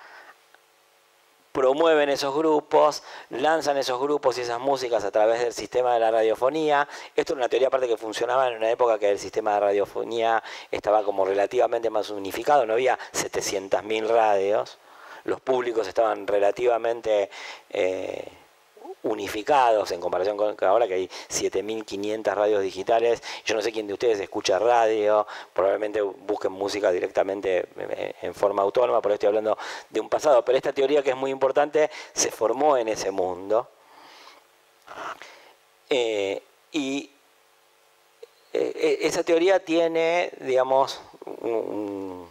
promueven 1.53 2.09
esos 2.09 2.35
grupos, 2.35 3.03
lanzan 3.31 3.77
esos 3.77 4.01
grupos 4.01 4.39
y 4.39 4.41
esas 4.41 4.59
músicas 4.59 5.05
a 5.05 5.11
través 5.11 5.41
del 5.41 5.53
sistema 5.53 5.95
de 5.95 6.01
la 6.01 6.11
radiofonía. 6.11 6.89
Esto 7.15 7.35
es 7.35 7.37
una 7.37 7.49
teoría 7.49 7.69
aparte 7.69 7.87
que 7.87 7.97
funcionaba 7.97 8.49
en 8.49 8.57
una 8.57 8.71
época 8.71 8.99
que 8.99 9.11
el 9.11 9.19
sistema 9.19 9.55
de 9.55 9.61
radiofonía 9.61 10.43
estaba 10.71 11.05
como 11.05 11.25
relativamente 11.25 11.91
más 11.91 12.11
unificado, 12.11 12.67
no 12.67 12.73
había 12.73 12.99
700.000 13.13 14.07
radios, 14.09 14.79
los 15.25 15.41
públicos 15.41 15.87
estaban 15.87 16.27
relativamente... 16.27 17.31
Eh, 17.71 18.42
unificados 19.03 19.91
en 19.91 20.01
comparación 20.01 20.37
con 20.37 20.57
ahora 20.61 20.87
que 20.87 20.95
hay 20.95 21.09
7.500 21.29 22.35
radios 22.35 22.63
digitales. 22.63 23.23
Yo 23.45 23.55
no 23.55 23.63
sé 23.63 23.73
quién 23.73 23.87
de 23.87 23.95
ustedes 23.95 24.21
escucha 24.21 24.59
radio, 24.59 25.27
probablemente 25.53 26.01
busquen 26.01 26.53
música 26.53 26.91
directamente 26.91 27.67
eh, 27.77 28.15
en 28.23 28.35
forma 28.35 28.63
autónoma, 28.63 29.01
por 29.01 29.13
estoy 29.13 29.29
hablando 29.29 29.59
de 29.91 30.01
un 30.01 30.09
pasado, 30.09 30.45
pero 30.45 30.57
esta 30.57 30.73
teoría 30.73 31.03
que 31.03 31.11
es 31.11 31.17
muy 31.17 31.31
importante 31.31 31.91
se 32.13 32.31
formó 32.31 32.77
en 32.77 32.89
ese 32.89 33.11
mundo. 33.11 33.69
Eh, 35.91 36.43
y 36.73 37.11
eh, 38.53 38.99
esa 39.03 39.23
teoría 39.23 39.65
tiene, 39.65 40.31
digamos, 40.41 41.01
un 41.27 42.29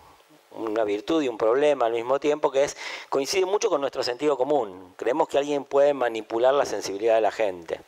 una 0.51 0.83
virtud 0.83 1.21
y 1.21 1.27
un 1.27 1.37
problema 1.37 1.85
al 1.85 1.93
mismo 1.93 2.19
tiempo, 2.19 2.51
que 2.51 2.63
es 2.63 2.77
coincide 3.09 3.45
mucho 3.45 3.69
con 3.69 3.81
nuestro 3.81 4.03
sentido 4.03 4.37
común. 4.37 4.93
Creemos 4.97 5.27
que 5.27 5.37
alguien 5.37 5.65
puede 5.65 5.93
manipular 5.93 6.53
la 6.53 6.65
sensibilidad 6.65 7.15
de 7.15 7.21
la 7.21 7.31
gente. 7.31 7.81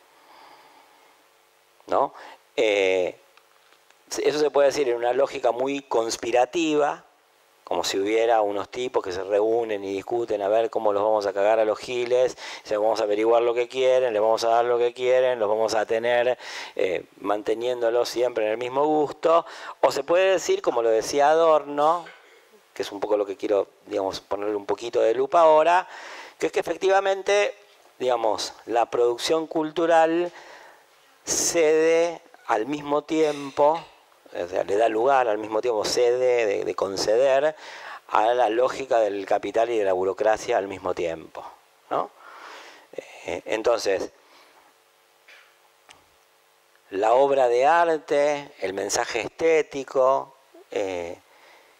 ¿No? 1.86 2.14
Eh, 2.56 3.18
eso 4.22 4.38
se 4.38 4.50
puede 4.50 4.68
decir 4.68 4.88
en 4.88 4.96
una 4.96 5.12
lógica 5.12 5.52
muy 5.52 5.80
conspirativa, 5.80 7.04
como 7.64 7.82
si 7.82 7.98
hubiera 7.98 8.42
unos 8.42 8.68
tipos 8.68 9.02
que 9.02 9.10
se 9.10 9.24
reúnen 9.24 9.82
y 9.84 9.94
discuten 9.94 10.42
a 10.42 10.48
ver 10.48 10.68
cómo 10.70 10.92
los 10.92 11.02
vamos 11.02 11.26
a 11.26 11.32
cagar 11.32 11.58
a 11.58 11.64
los 11.64 11.78
giles, 11.78 12.36
se 12.62 12.76
vamos 12.76 13.00
a 13.00 13.04
averiguar 13.04 13.42
lo 13.42 13.54
que 13.54 13.68
quieren, 13.68 14.12
les 14.12 14.20
vamos 14.20 14.44
a 14.44 14.48
dar 14.50 14.66
lo 14.66 14.78
que 14.78 14.92
quieren, 14.92 15.38
los 15.38 15.48
vamos 15.48 15.74
a 15.74 15.86
tener 15.86 16.38
eh, 16.76 17.06
manteniéndolos 17.20 18.08
siempre 18.08 18.44
en 18.44 18.52
el 18.52 18.58
mismo 18.58 18.86
gusto, 18.86 19.46
o 19.80 19.90
se 19.90 20.04
puede 20.04 20.32
decir, 20.32 20.60
como 20.60 20.82
lo 20.82 20.90
decía 20.90 21.30
Adorno, 21.30 22.04
que 22.74 22.82
es 22.82 22.92
un 22.92 23.00
poco 23.00 23.16
lo 23.16 23.24
que 23.24 23.36
quiero, 23.36 23.68
digamos, 23.86 24.20
ponerle 24.20 24.56
un 24.56 24.66
poquito 24.66 25.00
de 25.00 25.14
lupa 25.14 25.40
ahora, 25.40 25.88
que 26.38 26.46
es 26.46 26.52
que 26.52 26.60
efectivamente, 26.60 27.54
digamos, 27.98 28.52
la 28.66 28.90
producción 28.90 29.46
cultural 29.46 30.32
cede 31.24 32.20
al 32.46 32.66
mismo 32.66 33.02
tiempo, 33.02 33.80
o 34.34 34.48
sea, 34.48 34.64
le 34.64 34.76
da 34.76 34.88
lugar 34.88 35.28
al 35.28 35.38
mismo 35.38 35.62
tiempo, 35.62 35.84
cede 35.84 36.64
de, 36.64 36.74
conceder 36.74 37.54
a 38.08 38.34
la 38.34 38.48
lógica 38.48 38.98
del 38.98 39.24
capital 39.24 39.70
y 39.70 39.78
de 39.78 39.84
la 39.84 39.92
burocracia 39.92 40.58
al 40.58 40.66
mismo 40.66 40.94
tiempo. 40.94 41.44
¿no? 41.90 42.10
Eh, 43.26 43.42
entonces, 43.46 44.10
la 46.90 47.14
obra 47.14 47.48
de 47.48 47.66
arte, 47.66 48.52
el 48.58 48.74
mensaje 48.74 49.20
estético, 49.20 50.34
eh, 50.70 51.18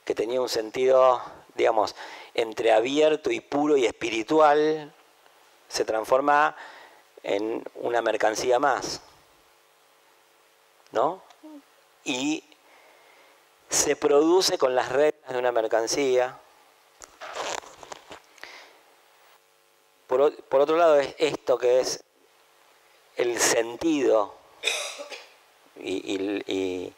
que 0.05 0.15
tenía 0.15 0.41
un 0.41 0.49
sentido, 0.49 1.23
digamos, 1.55 1.95
entre 2.35 2.73
abierto 2.73 3.31
y 3.31 3.41
puro 3.41 3.77
y 3.77 3.87
espiritual, 3.87 4.93
se 5.69 5.85
transforma 5.85 6.57
en 7.23 7.65
una 7.77 8.03
mercancía 8.03 8.59
más. 8.59 9.01
¿No? 10.93 11.23
Y 12.05 12.45
se 13.69 13.97
produce 13.97 14.59
con 14.59 14.75
las 14.75 14.91
reglas 14.93 15.33
de 15.33 15.39
una 15.39 15.51
mercancía. 15.51 16.39
Por, 20.07 20.21
otro 20.21 20.77
lado, 20.77 21.01
es 21.01 21.15
esto 21.19 21.59
que 21.59 21.81
es 21.81 22.05
el 23.17 23.39
sentido 23.41 24.35
y 25.77 26.93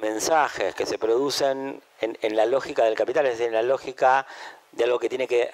mensajes 0.00 0.74
que 0.74 0.86
se 0.86 0.98
producen 0.98 1.82
en, 2.00 2.36
la 2.36 2.46
lógica 2.46 2.84
del 2.84 2.94
capital, 2.94 3.26
es 3.26 3.32
decir, 3.32 3.48
en 3.48 3.54
la 3.54 3.62
lógica 3.62 4.26
de 4.72 4.84
algo 4.84 4.98
que 4.98 5.08
tiene 5.08 5.26
que 5.26 5.50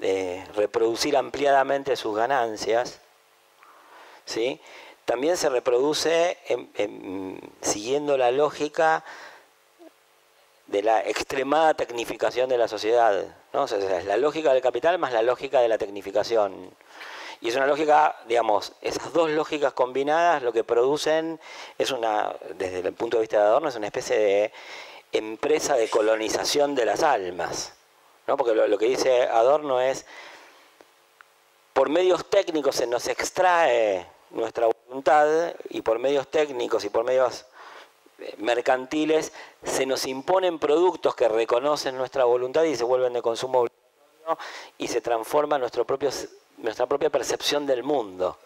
eh, 0.00 0.44
reproducir 0.54 1.16
ampliadamente 1.16 1.96
sus 1.96 2.16
ganancias, 2.16 3.00
¿sí? 4.24 4.60
también 5.04 5.36
se 5.36 5.48
reproduce 5.48 6.38
siguiendo 7.60 8.16
la 8.16 8.30
lógica 8.30 9.04
de 10.66 10.82
la 10.82 11.00
extremada 11.00 11.74
tecnificación 11.74 12.48
de 12.48 12.58
la 12.58 12.68
sociedad. 12.68 13.24
¿no? 13.52 13.64
es 13.64 14.04
la 14.06 14.16
lógica 14.16 14.52
del 14.52 14.62
capital 14.62 14.98
más 14.98 15.12
la 15.12 15.22
lógica 15.22 15.60
de 15.60 15.68
la 15.68 15.78
tecnificación. 15.78 16.70
Y 17.42 17.48
es 17.48 17.56
una 17.56 17.66
lógica, 17.66 18.16
digamos, 18.28 18.72
esas 18.80 19.12
dos 19.12 19.28
lógicas 19.28 19.72
combinadas 19.72 20.44
lo 20.44 20.52
que 20.52 20.62
producen 20.62 21.40
es 21.76 21.90
una, 21.90 22.32
desde 22.54 22.78
el 22.78 22.92
punto 22.92 23.16
de 23.16 23.22
vista 23.22 23.38
de 23.38 23.42
Adorno, 23.42 23.68
es 23.68 23.74
una 23.74 23.88
especie 23.88 24.16
de 24.16 24.52
empresa 25.10 25.74
de 25.74 25.90
colonización 25.90 26.76
de 26.76 26.86
las 26.86 27.02
almas. 27.02 27.74
¿no? 28.28 28.36
Porque 28.36 28.54
lo, 28.54 28.78
que 28.78 28.86
dice 28.86 29.24
Adorno 29.24 29.80
es, 29.80 30.06
por 31.72 31.88
medios 31.88 32.30
técnicos 32.30 32.76
se 32.76 32.86
nos 32.86 33.08
extrae 33.08 34.06
nuestra 34.30 34.68
voluntad 34.86 35.52
y 35.68 35.82
por 35.82 35.98
medios 35.98 36.28
técnicos 36.28 36.84
y 36.84 36.90
por 36.90 37.04
medios 37.04 37.46
eh, 38.20 38.36
mercantiles 38.38 39.32
se 39.64 39.84
nos 39.84 40.06
imponen 40.06 40.60
productos 40.60 41.16
que 41.16 41.26
reconocen 41.26 41.96
nuestra 41.96 42.24
voluntad 42.24 42.62
y 42.62 42.76
se 42.76 42.84
vuelven 42.84 43.14
de 43.14 43.20
consumo 43.20 43.62
obligatorio 43.62 44.38
y 44.78 44.86
se 44.86 45.00
transforman 45.00 45.60
nuestro 45.60 45.84
propio 45.84 46.10
nuestra 46.62 46.86
propia 46.86 47.10
percepción 47.10 47.66
del 47.66 47.82
mundo. 47.82 48.38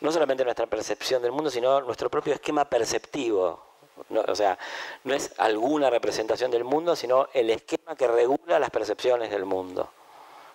No 0.00 0.12
solamente 0.12 0.44
nuestra 0.44 0.66
percepción 0.66 1.20
del 1.20 1.32
mundo, 1.32 1.50
sino 1.50 1.80
nuestro 1.82 2.08
propio 2.08 2.32
esquema 2.34 2.64
perceptivo. 2.64 3.66
o 4.10 4.34
sea, 4.34 4.56
no 5.04 5.14
es 5.14 5.32
alguna 5.38 5.90
representación 5.90 6.50
del 6.50 6.64
mundo, 6.64 6.94
sino 6.94 7.28
el 7.32 7.50
esquema 7.50 7.96
que 7.96 8.06
regula 8.06 8.58
las 8.58 8.70
percepciones 8.70 9.30
del 9.30 9.44
mundo. 9.44 9.90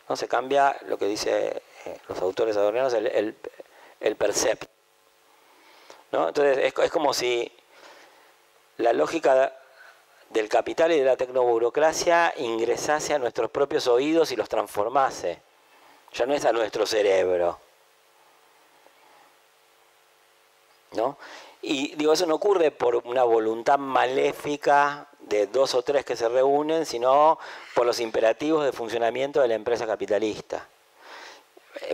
¿No? 0.07 0.15
Se 0.15 0.27
cambia 0.27 0.77
lo 0.88 0.98
que 0.98 1.06
dicen 1.06 1.61
eh, 1.85 1.98
los 2.07 2.19
autores 2.22 2.56
adornianos, 2.56 2.94
el, 2.94 3.07
el, 3.07 3.35
el 3.99 4.15
percepto. 4.15 4.68
¿No? 6.14 6.30
Entonces 6.30 6.57
es, 6.60 6.73
es 6.77 6.91
como 6.91 7.14
si 7.14 7.52
la 8.77 8.94
lógica 8.94 9.53
del 10.30 10.48
capital 10.48 10.91
y 10.94 10.99
de 10.99 11.06
la 11.06 11.18
tecnoburocracia 11.18 12.34
ingresase 12.38 13.14
a 13.14 13.19
nuestros 13.19 13.52
propios 13.52 13.88
oídos 13.88 14.31
y 14.31 14.38
los 14.38 14.48
transformase. 14.48 15.41
Ya 16.14 16.26
no 16.26 16.34
es 16.34 16.45
a 16.45 16.52
nuestro 16.52 16.85
cerebro. 16.85 17.60
¿No? 20.91 21.18
Y 21.61 21.95
digo, 21.95 22.14
eso 22.14 22.26
no 22.26 22.35
ocurre 22.35 22.72
por 22.72 22.98
una 22.98 23.23
voluntad 23.23 23.80
maléfica 23.80 25.07
de 25.22 25.48
dos 25.48 25.73
o 25.73 25.81
tres 25.81 26.06
que 26.06 26.15
se 26.15 26.30
reúnen, 26.30 26.85
sino 26.85 27.40
por 27.73 27.85
los 27.85 27.99
imperativos 27.99 28.65
de 28.65 28.73
funcionamiento 28.73 29.41
de 29.41 29.48
la 29.48 29.56
empresa 29.56 29.88
capitalista. 29.88 30.68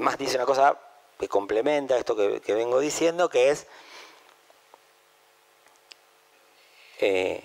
Más 0.01 0.17
dice 0.17 0.35
una 0.35 0.45
cosa 0.45 0.77
que 1.19 1.27
complementa 1.27 1.97
esto 1.97 2.15
que, 2.15 2.53
vengo 2.53 2.79
diciendo, 2.79 3.29
que 3.29 3.51
es 3.51 3.67
eh, 6.99 7.43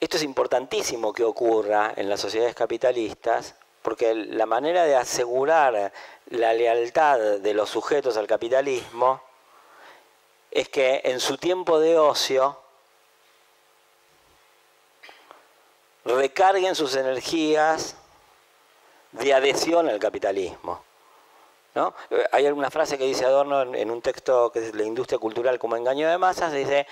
esto 0.00 0.16
es 0.16 0.22
importantísimo 0.22 1.12
que 1.12 1.24
ocurra 1.24 1.92
en 1.96 2.08
las 2.08 2.20
sociedades 2.20 2.54
capitalistas, 2.54 3.56
porque 3.82 4.14
la 4.14 4.46
manera 4.46 4.84
de 4.84 4.96
asegurar 4.96 5.92
la 6.26 6.52
lealtad 6.52 7.18
de 7.18 7.54
los 7.54 7.70
sujetos 7.70 8.16
al 8.16 8.26
capitalismo 8.26 9.22
es 10.50 10.68
que 10.68 11.02
en 11.04 11.20
su 11.20 11.36
tiempo 11.36 11.78
de 11.78 11.98
ocio 11.98 12.58
recarguen 16.04 16.74
sus 16.74 16.96
energías 16.96 17.96
de 19.12 19.34
adhesión 19.34 19.88
al 19.88 19.98
capitalismo. 19.98 20.82
¿no? 21.74 21.94
Hay 22.32 22.46
alguna 22.46 22.70
frase 22.70 22.98
que 22.98 23.04
dice 23.04 23.24
Adorno 23.24 23.62
en, 23.74 23.90
un 23.90 24.02
texto 24.02 24.50
que 24.50 24.60
es 24.60 24.74
la 24.74 24.84
industria 24.84 25.18
cultural 25.18 25.58
como 25.58 25.76
engaño 25.76 26.08
de 26.08 26.18
masas, 26.18 26.52
dice, 26.52 26.86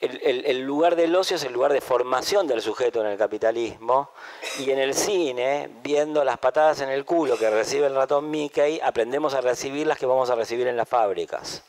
el, 0.00 0.60
lugar 0.62 0.96
del 0.96 1.14
ocio 1.14 1.36
es 1.36 1.44
el 1.44 1.52
lugar 1.52 1.72
de 1.72 1.80
formación 1.80 2.46
del 2.46 2.62
sujeto 2.62 3.00
en 3.02 3.08
el 3.08 3.18
capitalismo 3.18 4.10
y 4.58 4.70
en 4.70 4.78
el 4.78 4.94
cine, 4.94 5.68
viendo 5.82 6.24
las 6.24 6.38
patadas 6.38 6.80
en 6.80 6.88
el 6.88 7.04
culo 7.04 7.36
que 7.36 7.50
recibe 7.50 7.86
el 7.86 7.94
ratón 7.94 8.30
Mickey, 8.30 8.80
aprendemos 8.80 9.34
a 9.34 9.42
recibir 9.42 9.86
las 9.86 9.98
que 9.98 10.06
vamos 10.06 10.30
a 10.30 10.34
recibir 10.34 10.66
en 10.66 10.76
las 10.76 10.88
fábricas. 10.88 11.62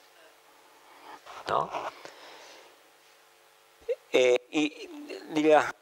¿no? 1.50 1.70
Eh, 4.14 4.48
y 4.52 4.90
diría, 5.30 5.74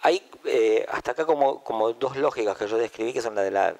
hay 0.00 0.22
eh, 0.44 0.86
hasta 0.90 1.12
acá 1.12 1.26
como, 1.26 1.62
como 1.62 1.92
dos 1.92 2.16
lógicas 2.16 2.56
que 2.56 2.66
yo 2.66 2.78
describí, 2.78 3.12
que 3.12 3.20
son 3.20 3.34
la 3.34 3.42
de 3.42 3.50
la 3.50 3.76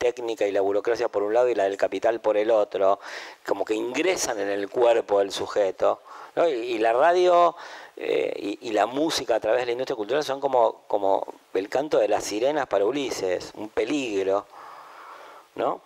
técnica 0.00 0.46
y 0.46 0.52
la 0.52 0.62
burocracia 0.62 1.08
por 1.08 1.22
un 1.22 1.34
lado 1.34 1.50
y 1.50 1.54
la 1.54 1.64
del 1.64 1.76
capital 1.76 2.20
por 2.20 2.38
el 2.38 2.50
otro, 2.50 2.98
como 3.46 3.66
que 3.66 3.74
ingresan 3.74 4.40
en 4.40 4.48
el 4.48 4.70
cuerpo 4.70 5.18
del 5.18 5.30
sujeto. 5.30 6.00
Y, 6.48 6.78
la 6.78 6.94
radio 6.94 7.54
eh, 7.96 8.56
y, 8.62 8.70
la 8.70 8.86
música 8.86 9.34
a 9.34 9.40
través 9.40 9.60
de 9.60 9.66
la 9.66 9.72
industria 9.72 9.96
cultural 9.96 10.24
son 10.24 10.40
como, 10.40 10.84
como 10.86 11.26
el 11.52 11.68
canto 11.68 11.98
de 11.98 12.08
las 12.08 12.24
sirenas 12.24 12.66
para 12.66 12.86
Ulises, 12.86 13.52
un 13.56 13.68
peligro. 13.68 14.46
¿no? 15.56 15.82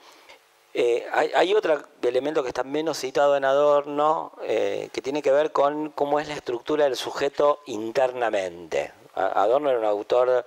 Eh, 0.74 1.04
hay, 1.12 1.52
otro 1.54 1.82
elemento 2.02 2.42
que 2.42 2.50
está 2.50 2.62
menos 2.62 2.98
citado 2.98 3.36
en 3.36 3.44
Adorno, 3.44 4.32
eh, 4.42 4.90
que 4.92 5.02
tiene 5.02 5.22
que 5.22 5.32
ver 5.32 5.50
con 5.50 5.90
cómo 5.90 6.20
es 6.20 6.28
la 6.28 6.34
estructura 6.34 6.84
del 6.84 6.94
sujeto 6.94 7.62
internamente. 7.66 8.92
Adorno 9.14 9.70
era 9.70 9.78
un 9.78 9.84
autor 9.84 10.44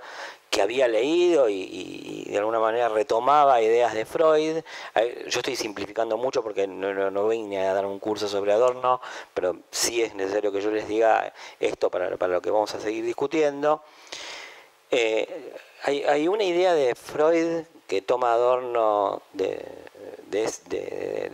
que 0.49 0.61
había 0.61 0.87
leído 0.87 1.49
y, 1.49 2.25
de 2.27 2.37
alguna 2.37 2.59
manera 2.59 2.89
retomaba 2.89 3.61
ideas 3.61 3.93
de 3.93 4.05
Freud. 4.05 4.57
Yo 5.27 5.39
estoy 5.39 5.55
simplificando 5.55 6.17
mucho 6.17 6.43
porque 6.43 6.67
no, 6.67 7.11
no, 7.11 7.27
vine 7.27 7.67
a 7.67 7.73
dar 7.73 7.85
un 7.85 7.99
curso 7.99 8.27
sobre 8.27 8.53
Adorno, 8.53 9.01
pero 9.33 9.57
sí 9.71 10.01
es 10.01 10.15
necesario 10.15 10.51
que 10.51 10.61
yo 10.61 10.71
les 10.71 10.87
diga 10.87 11.33
esto 11.59 11.89
para, 11.89 12.09
lo 12.09 12.41
que 12.41 12.51
vamos 12.51 12.73
a 12.75 12.79
seguir 12.79 13.05
discutiendo. 13.05 13.81
Eh, 14.89 15.53
hay, 15.83 16.27
una 16.27 16.43
idea 16.43 16.73
de 16.73 16.95
Freud 16.95 17.65
que 17.87 18.01
toma 18.01 18.33
Adorno 18.33 19.21
de, 19.33 19.63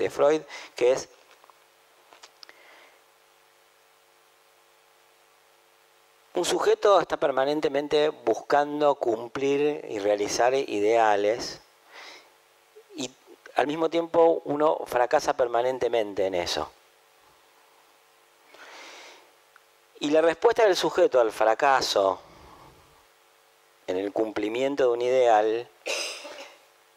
Freud, 0.10 0.42
que 0.76 0.92
es 0.92 1.10
un 6.36 6.46
sujeto 6.46 7.00
está 7.00 7.18
permanentemente 7.18 8.10
buscando 8.10 8.96
cumplir 8.96 9.86
y 9.88 10.00
realizar 10.00 10.54
ideales 10.56 11.62
y 12.96 13.12
al 13.56 13.68
mismo 13.68 13.90
tiempo 13.90 14.42
uno 14.46 14.80
fracasa 14.86 15.38
permanentemente 15.38 16.26
en 16.26 16.34
eso. 16.34 16.72
Y 20.00 20.10
la 20.10 20.22
respuesta 20.22 20.66
del 20.66 20.76
sujeto 20.76 21.22
al 21.22 21.32
fracaso 21.32 22.20
en 23.86 23.98
el 23.98 24.12
cumplimiento 24.12 24.84
de 24.84 24.90
un 24.90 25.02
ideal 25.02 25.68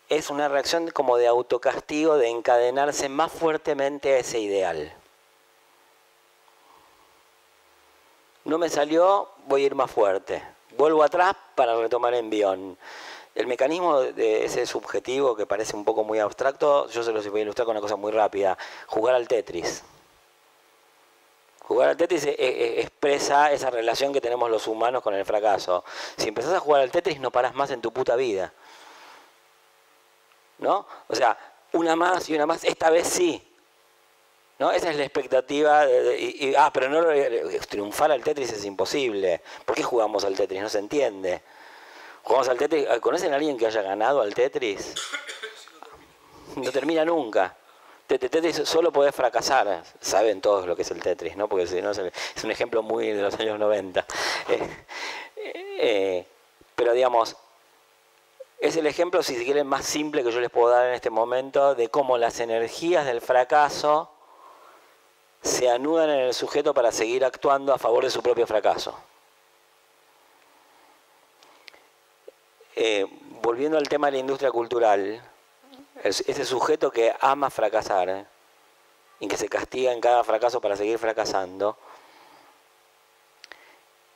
es 0.08 0.30
una 0.30 0.48
reacción 0.48 0.90
como 0.90 1.18
de 1.18 1.26
autocastigo, 1.26 2.16
de 2.16 2.28
encadenarse 2.28 3.08
más 3.08 3.32
fuertemente 3.32 4.14
a 4.14 4.18
ese 4.18 4.38
ideal. 4.40 4.92
No 8.46 8.58
me 8.58 8.68
salió, 8.68 9.28
voy 9.46 9.64
a 9.64 9.66
ir 9.66 9.74
más 9.74 9.90
fuerte. 9.90 10.42
Vuelvo 10.78 11.02
atrás 11.02 11.34
para 11.56 11.76
retomar 11.76 12.14
envión. 12.14 12.78
El 13.34 13.48
mecanismo 13.48 14.00
de 14.00 14.44
ese 14.44 14.66
subjetivo 14.66 15.34
que 15.34 15.46
parece 15.46 15.74
un 15.76 15.84
poco 15.84 16.04
muy 16.04 16.20
abstracto, 16.20 16.88
yo 16.88 17.02
se 17.02 17.12
los 17.12 17.28
voy 17.28 17.40
a 17.40 17.42
ilustrar 17.42 17.66
con 17.66 17.72
una 17.76 17.80
cosa 17.80 17.96
muy 17.96 18.12
rápida. 18.12 18.56
Jugar 18.86 19.16
al 19.16 19.26
Tetris. 19.26 19.82
Jugar 21.64 21.88
al 21.88 21.96
Tetris 21.96 22.24
e, 22.24 22.36
e, 22.38 22.80
expresa 22.80 23.50
esa 23.50 23.68
relación 23.70 24.12
que 24.12 24.20
tenemos 24.20 24.48
los 24.48 24.68
humanos 24.68 25.02
con 25.02 25.12
el 25.14 25.24
fracaso. 25.24 25.84
Si 26.16 26.28
empezás 26.28 26.54
a 26.54 26.60
jugar 26.60 26.82
al 26.82 26.92
Tetris 26.92 27.18
no 27.18 27.32
paras 27.32 27.54
más 27.54 27.72
en 27.72 27.80
tu 27.80 27.92
puta 27.92 28.14
vida. 28.14 28.54
¿no? 30.58 30.86
O 31.08 31.14
sea, 31.14 31.36
una 31.72 31.96
más 31.96 32.28
y 32.30 32.34
una 32.36 32.46
más, 32.46 32.64
esta 32.64 32.90
vez 32.90 33.08
sí. 33.08 33.45
Esa 34.58 34.90
es 34.90 34.96
la 34.96 35.04
expectativa. 35.04 35.86
De, 35.86 36.54
ah, 36.56 36.70
pero 36.72 36.88
no 36.88 37.04
triunfar 37.68 38.10
al 38.10 38.22
Tetris 38.22 38.52
es 38.52 38.64
imposible. 38.64 39.42
¿Por 39.64 39.76
qué 39.76 39.82
jugamos 39.82 40.24
al 40.24 40.34
Tetris? 40.34 40.62
No 40.62 40.68
se 40.68 40.78
entiende. 40.78 41.42
Jugamos 42.22 42.48
al 42.48 42.56
Tetris. 42.56 42.86
¿Conocen 43.00 43.32
a 43.32 43.36
alguien 43.36 43.58
que 43.58 43.66
haya 43.66 43.82
ganado 43.82 44.22
al 44.22 44.34
Tetris? 44.34 44.94
No 46.56 46.72
termina 46.72 47.04
nunca. 47.04 47.54
Tetris 48.06 48.62
solo 48.64 48.90
podés 48.92 49.14
fracasar. 49.14 49.82
Saben 50.00 50.40
todos 50.40 50.66
lo 50.66 50.74
que 50.74 50.82
es 50.82 50.90
el 50.90 51.02
Tetris, 51.02 51.36
¿no? 51.36 51.48
Porque 51.48 51.66
si 51.66 51.82
no, 51.82 51.90
es 51.90 52.44
un 52.44 52.50
ejemplo 52.50 52.82
muy 52.82 53.08
de 53.08 53.22
los 53.22 53.34
años 53.38 53.58
90. 53.58 54.06
Eh, 55.38 55.76
eh, 55.78 56.26
pero 56.74 56.92
digamos, 56.92 57.36
es 58.58 58.74
el 58.76 58.86
ejemplo, 58.86 59.22
si 59.22 59.36
quieren, 59.44 59.66
más 59.66 59.84
simple 59.84 60.24
que 60.24 60.32
yo 60.32 60.40
les 60.40 60.50
puedo 60.50 60.70
dar 60.70 60.88
en 60.88 60.94
este 60.94 61.10
momento 61.10 61.74
de 61.74 61.88
cómo 61.88 62.16
las 62.18 62.40
energías 62.40 63.04
del 63.04 63.20
fracaso 63.20 64.15
se 65.46 65.70
anudan 65.70 66.10
en 66.10 66.20
el 66.20 66.34
sujeto 66.34 66.74
para 66.74 66.92
seguir 66.92 67.24
actuando 67.24 67.72
a 67.72 67.78
favor 67.78 68.04
de 68.04 68.10
su 68.10 68.22
propio 68.22 68.46
fracaso. 68.46 68.98
Eh, 72.74 73.06
volviendo 73.42 73.78
al 73.78 73.88
tema 73.88 74.08
de 74.08 74.12
la 74.12 74.18
industria 74.18 74.50
cultural, 74.50 75.22
ese 76.02 76.44
sujeto 76.44 76.90
que 76.90 77.14
ama 77.20 77.48
fracasar 77.48 78.26
y 79.18 79.28
que 79.28 79.36
se 79.36 79.48
castiga 79.48 79.92
en 79.92 80.00
cada 80.00 80.22
fracaso 80.24 80.60
para 80.60 80.76
seguir 80.76 80.98
fracasando, 80.98 81.78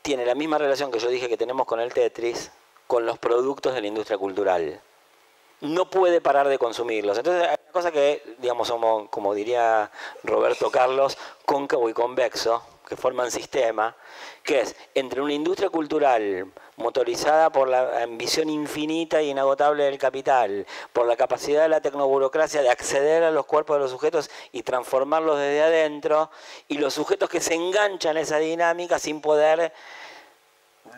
tiene 0.03 0.27
la 0.27 0.35
misma 0.35 0.59
relación 0.59 0.91
que 0.91 0.99
yo 0.99 1.09
dije 1.09 1.29
que 1.29 1.37
tenemos 1.37 1.67
con 1.67 1.81
el 1.81 1.95
Tetris, 1.95 2.51
con 2.87 3.07
los 3.07 3.19
productos 3.19 3.75
de 3.75 3.81
la 3.81 3.87
industria 3.87 4.19
cultural. 4.19 4.81
No 5.61 5.89
puede 5.91 6.21
parar 6.21 6.49
de 6.49 6.59
consumirlos. 6.59 7.19
Entonces 7.19 7.49
cosa 7.71 7.91
que, 7.91 8.37
digamos, 8.39 8.69
somos, 8.69 9.09
como 9.09 9.35
diría 9.35 9.91
Roberto 10.23 10.71
Carlos, 10.71 11.17
cóncavo 11.45 11.89
y 11.89 11.93
convexo, 11.93 12.63
que 12.89 12.97
forman 12.97 13.31
sistema, 13.31 13.95
que 14.43 14.61
es 14.61 14.77
entre 14.95 15.21
una 15.21 15.33
industria 15.33 15.71
cultural 15.71 16.53
motorizada 16.77 17.51
por 17.51 17.69
la 17.69 18.03
ambición 18.03 18.49
infinita 18.51 19.23
y 19.23 19.31
inagotable 19.31 19.85
del 19.85 19.99
capital, 19.99 20.67
por 20.93 21.07
la 21.07 21.17
capacidad 21.17 21.63
de 21.63 21.69
la 21.69 21.81
tecnoburocracia 21.81 22.63
de 22.63 22.71
acceder 22.71 23.23
a 23.23 23.31
los 23.31 23.47
cuerpos 23.47 23.77
de 23.77 23.83
los 23.83 23.91
sujetos 23.91 24.31
y 24.53 24.63
transformarlos 24.63 25.39
desde 25.39 25.63
adentro, 25.63 26.31
y 26.69 26.79
los 26.79 26.95
sujetos 26.95 27.29
que 27.29 27.41
se 27.41 27.55
enganchan 27.55 28.17
a 28.17 28.21
esa 28.21 28.39
dinámica 28.39 28.99
sin 28.99 29.21
poder 29.21 29.73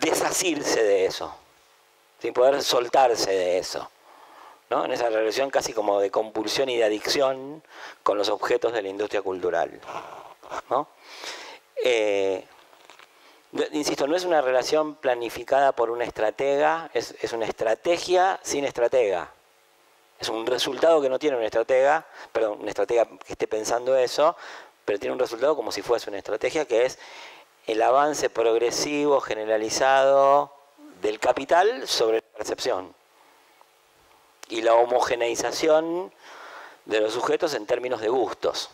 desasirse 0.00 0.82
de 0.82 1.06
eso 1.06 1.34
sin 2.22 2.32
poder 2.32 2.62
soltarse 2.62 3.32
de 3.32 3.58
eso. 3.58 3.90
En 4.72 4.92
esa 4.92 5.10
relación 5.10 5.50
casi 5.50 5.74
como 5.74 6.00
de 6.00 6.10
compulsión 6.10 6.68
y 6.68 6.76
de 6.76 6.84
adicción 6.84 7.62
con 8.02 8.16
los 8.16 8.30
objetos 8.30 8.72
de 8.72 8.80
la 8.80 8.88
industria 8.88 9.20
cultural. 9.20 9.78
¿no? 10.70 10.88
Eh, 11.84 12.44
insisto, 13.72 14.06
no 14.06 14.16
es 14.16 14.24
una 14.24 14.40
relación 14.40 14.94
planificada 14.94 15.72
por 15.72 15.90
una 15.90 16.04
estratega, 16.04 16.90
es, 16.94 17.14
una 17.34 17.44
estrategia 17.44 18.40
sin 18.42 18.64
estratega. 18.64 19.30
Es 20.18 20.30
un 20.30 20.46
resultado 20.46 21.02
que 21.02 21.10
no 21.10 21.18
tiene 21.18 21.36
una 21.36 21.46
estratega, 21.46 22.06
perdón, 22.32 22.58
una 22.60 22.70
estratega 22.70 23.06
que 23.06 23.32
esté 23.32 23.46
pensando 23.46 23.94
eso, 23.96 24.36
pero 24.86 24.98
tiene 24.98 25.12
un 25.12 25.18
resultado 25.18 25.54
como 25.54 25.70
si 25.70 25.82
fuese 25.82 26.08
una 26.08 26.18
estrategia 26.18 26.64
que 26.64 26.86
es 26.86 26.98
el 27.66 27.82
avance 27.82 28.30
progresivo, 28.30 29.20
generalizado, 29.20 30.54
del 31.02 31.18
capital 31.18 31.86
sobre 31.86 32.18
la 32.18 32.38
percepción 32.38 33.01
y 34.48 34.62
la 34.62 34.74
homogeneización 34.74 36.12
de 36.84 37.00
los 37.00 37.12
sujetos 37.12 37.54
en 37.54 37.66
términos 37.66 38.00
de 38.00 38.08
gustos. 38.08 38.70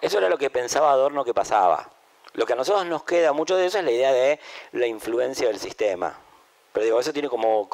Eso 0.00 0.18
era 0.18 0.28
lo 0.28 0.38
que 0.38 0.50
pensaba 0.50 0.92
Adorno 0.92 1.24
que 1.24 1.34
pasaba. 1.34 1.90
Lo 2.34 2.46
que 2.46 2.52
a 2.52 2.56
nosotros 2.56 2.86
nos 2.86 3.02
queda 3.02 3.32
mucho 3.32 3.56
de 3.56 3.66
eso 3.66 3.78
es 3.78 3.84
la 3.84 3.90
idea 3.90 4.12
de 4.12 4.40
la 4.72 4.86
influencia 4.86 5.48
del 5.48 5.58
sistema. 5.58 6.18
Pero 6.72 6.84
digo, 6.84 7.00
eso 7.00 7.12
tiene 7.12 7.28
como, 7.28 7.68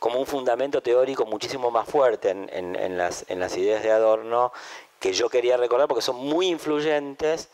un 0.00 0.26
fundamento 0.26 0.80
teórico 0.82 1.26
muchísimo 1.26 1.70
más 1.70 1.88
fuerte 1.88 2.30
en 2.30 2.96
las 2.96 3.56
ideas 3.56 3.82
de 3.82 3.90
Adorno 3.90 4.52
que 5.00 5.12
yo 5.12 5.28
quería 5.28 5.56
recordar 5.56 5.88
porque 5.88 6.02
son 6.02 6.16
muy 6.16 6.48
influyentes 6.48 7.48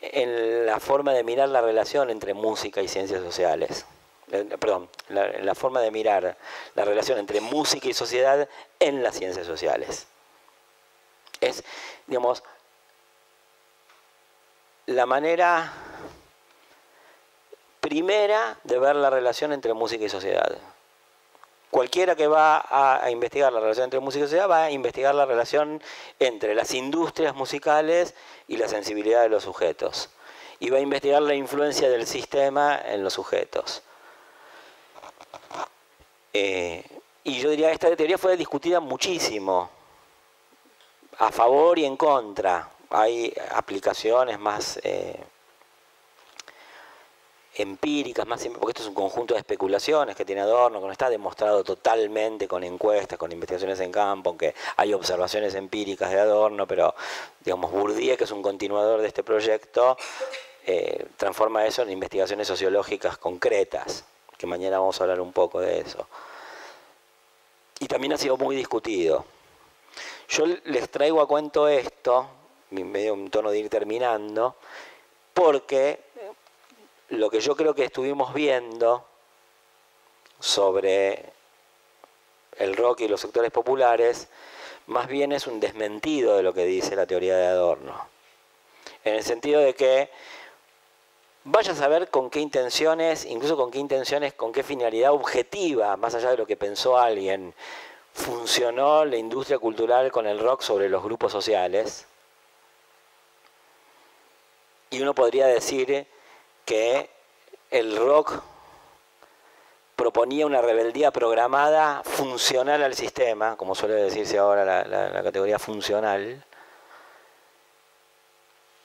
en 0.00 0.66
la 0.66 0.80
forma 0.80 1.12
de 1.12 1.24
mirar 1.24 1.48
la 1.48 1.60
relación 1.60 2.10
entre 2.10 2.34
música 2.34 2.82
y 2.82 2.88
ciencias 2.88 3.22
sociales. 3.22 3.86
Eh, 4.32 4.44
perdón, 4.58 4.88
la, 5.08 5.28
la 5.28 5.54
forma 5.54 5.80
de 5.80 5.90
mirar 5.90 6.36
la 6.74 6.84
relación 6.84 7.18
entre 7.18 7.40
música 7.40 7.88
y 7.88 7.94
sociedad 7.94 8.48
en 8.78 9.02
las 9.02 9.16
ciencias 9.16 9.46
sociales. 9.46 10.06
Es, 11.40 11.64
digamos, 12.06 12.42
la 14.86 15.06
manera 15.06 15.72
primera 17.80 18.58
de 18.64 18.78
ver 18.78 18.96
la 18.96 19.10
relación 19.10 19.52
entre 19.52 19.72
música 19.74 20.04
y 20.04 20.08
sociedad. 20.08 20.58
Cualquiera 21.70 22.16
que 22.16 22.26
va 22.26 22.64
a, 22.68 23.10
investigar 23.10 23.52
la 23.52 23.60
relación 23.60 23.84
entre 23.84 24.00
música 24.00 24.24
y 24.24 24.26
sociedad 24.26 24.50
va 24.50 24.64
a 24.64 24.70
investigar 24.72 25.14
la 25.14 25.24
relación 25.24 25.80
entre 26.18 26.56
las 26.56 26.74
industrias 26.74 27.34
musicales 27.34 28.14
y 28.48 28.56
la 28.56 28.66
sensibilidad 28.66 29.22
de 29.22 29.28
los 29.28 29.44
sujetos. 29.44 30.10
Y 30.58 30.70
va 30.70 30.78
a 30.78 30.80
investigar 30.80 31.22
la 31.22 31.34
influencia 31.34 31.88
del 31.88 32.08
sistema 32.08 32.80
en 32.84 33.04
los 33.04 33.14
sujetos. 33.14 33.82
Eh, 36.32 36.84
y 37.24 37.38
yo 37.40 37.50
diría, 37.50 37.70
esta 37.70 37.94
teoría 37.96 38.18
fue 38.18 38.36
discutida 38.36 38.80
muchísimo, 38.80 39.70
a 41.18 41.30
favor 41.30 41.78
y 41.78 41.84
en 41.84 41.96
contra. 41.96 42.68
Hay 42.90 43.32
aplicaciones 43.52 44.38
más... 44.38 44.80
Eh, 44.82 45.20
empíricas, 47.54 48.26
más 48.26 48.46
porque 48.58 48.70
esto 48.70 48.82
es 48.82 48.88
un 48.88 48.94
conjunto 48.94 49.34
de 49.34 49.40
especulaciones 49.40 50.16
que 50.16 50.24
tiene 50.24 50.40
Adorno, 50.40 50.80
que 50.80 50.86
no 50.86 50.92
está 50.92 51.10
demostrado 51.10 51.64
totalmente 51.64 52.48
con 52.48 52.64
encuestas, 52.64 53.18
con 53.18 53.32
investigaciones 53.32 53.80
en 53.80 53.92
campo, 53.92 54.30
aunque 54.30 54.54
hay 54.76 54.94
observaciones 54.94 55.54
empíricas 55.54 56.10
de 56.10 56.20
Adorno, 56.20 56.66
pero 56.66 56.94
digamos 57.44 57.70
Bourdieu, 57.70 58.16
que 58.16 58.24
es 58.24 58.30
un 58.30 58.42
continuador 58.42 59.00
de 59.00 59.08
este 59.08 59.22
proyecto, 59.22 59.96
eh, 60.66 61.06
transforma 61.16 61.66
eso 61.66 61.82
en 61.82 61.90
investigaciones 61.90 62.46
sociológicas 62.46 63.18
concretas, 63.18 64.04
que 64.40 64.46
mañana 64.46 64.78
vamos 64.78 64.98
a 64.98 65.04
hablar 65.04 65.20
un 65.20 65.34
poco 65.34 65.60
de 65.60 65.80
eso. 65.80 66.08
Y 67.78 67.86
también 67.86 68.14
ha 68.14 68.16
sido 68.16 68.38
muy 68.38 68.56
discutido. 68.56 69.26
Yo 70.30 70.46
les 70.46 70.88
traigo 70.90 71.20
a 71.20 71.28
cuento 71.28 71.68
esto, 71.68 72.26
medio 72.70 73.12
un 73.12 73.28
tono 73.28 73.50
de 73.50 73.58
ir 73.58 73.68
terminando, 73.68 74.56
porque 75.34 76.00
lo 77.10 77.28
que 77.28 77.40
yo 77.40 77.54
creo 77.54 77.74
que 77.74 77.84
estuvimos 77.84 78.32
viendo 78.32 79.04
sobre 80.38 81.22
el 82.56 82.76
rock 82.76 83.00
y 83.00 83.08
los 83.08 83.20
sectores 83.20 83.50
populares, 83.50 84.28
más 84.86 85.06
bien 85.06 85.32
es 85.32 85.46
un 85.46 85.60
desmentido 85.60 86.38
de 86.38 86.42
lo 86.42 86.54
que 86.54 86.64
dice 86.64 86.96
la 86.96 87.04
teoría 87.04 87.36
de 87.36 87.46
Adorno. 87.46 88.08
En 89.04 89.16
el 89.16 89.22
sentido 89.22 89.60
de 89.60 89.74
que 89.74 90.08
vaya 91.44 91.72
a 91.72 91.76
saber 91.76 92.10
con 92.10 92.30
qué 92.30 92.40
intenciones, 92.40 93.24
incluso 93.24 93.56
con 93.56 93.70
qué 93.70 93.78
intenciones, 93.78 94.34
con 94.34 94.52
qué 94.52 94.62
finalidad 94.62 95.12
objetiva, 95.12 95.96
más 95.96 96.14
allá 96.14 96.30
de 96.30 96.36
lo 96.36 96.46
que 96.46 96.56
pensó 96.56 96.98
alguien, 96.98 97.54
funcionó 98.12 99.04
la 99.04 99.16
industria 99.16 99.58
cultural 99.58 100.10
con 100.10 100.26
el 100.26 100.38
rock 100.38 100.62
sobre 100.62 100.88
los 100.88 101.02
grupos 101.02 101.32
sociales. 101.32 102.06
Y 104.90 105.00
uno 105.00 105.14
podría 105.14 105.46
decir 105.46 106.06
que 106.64 107.08
el 107.70 107.96
rock 107.96 108.42
proponía 109.94 110.46
una 110.46 110.62
rebeldía 110.62 111.10
programada 111.10 112.02
funcional 112.04 112.82
al 112.82 112.94
sistema, 112.94 113.56
como 113.56 113.74
suele 113.74 113.94
decirse 113.94 114.38
ahora 114.38 114.64
la, 114.64 115.22
categoría 115.22 115.58
funcional. 115.58 116.42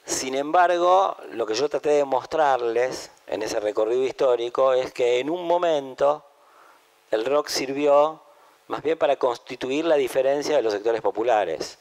Sin 0.06 0.36
embargo, 0.36 1.18
lo 1.32 1.48
que 1.48 1.56
yo 1.56 1.68
traté 1.68 1.90
de 1.90 2.06
mostrarles 2.06 3.10
en 3.26 3.42
ese 3.42 3.60
recorrido 3.60 4.04
histórico 4.04 4.74
es 4.74 4.94
que 4.94 5.20
en 5.20 5.32
un 5.32 5.48
momento 5.48 6.24
el 7.10 7.26
rock 7.26 7.48
sirvió 7.48 8.22
más 8.68 8.84
bien 8.84 8.98
para 9.00 9.16
constituir 9.16 9.86
la 9.86 9.96
diferencia 9.96 10.56
de 10.56 10.62
los 10.62 10.74
sectores 10.74 11.02
populares. 11.02 11.80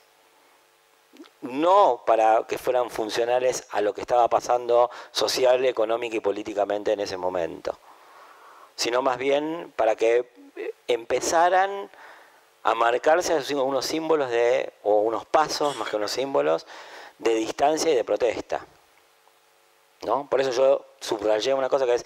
No 1.43 2.03
para 2.07 2.47
que 2.47 2.57
fueran 2.57 2.89
funcionales 2.89 3.67
a 3.71 3.83
lo 3.83 3.93
que 3.93 4.01
estaba 4.01 4.29
pasando 4.29 4.91
social, 5.13 5.63
económica 5.67 6.17
y 6.17 6.21
políticamente 6.21 6.93
en 6.93 7.01
ese 7.01 7.19
momento, 7.19 7.79
sino 8.75 9.03
más 9.03 9.19
bien 9.19 9.73
para 9.77 9.97
que 9.97 10.31
empezaran 10.89 11.91
a 12.63 12.75
marcarse 12.75 13.55
unos 13.55 13.85
símbolos 13.85 14.31
de, 14.31 14.73
o 14.83 15.01
unos 15.01 15.27
pasos, 15.27 15.77
más 15.77 15.91
que 15.91 15.97
unos 15.97 16.11
símbolos, 16.11 16.67
de 17.19 17.35
distancia 17.35 17.91
y 17.91 17.95
de 17.95 18.05
protesta. 18.05 18.67
¿no? 20.03 20.29
Por 20.29 20.41
eso 20.41 20.51
yo 20.51 20.87
subrayé 21.01 21.55
una 21.55 21.69
cosa 21.69 21.87
que 21.87 21.95
es 21.95 22.05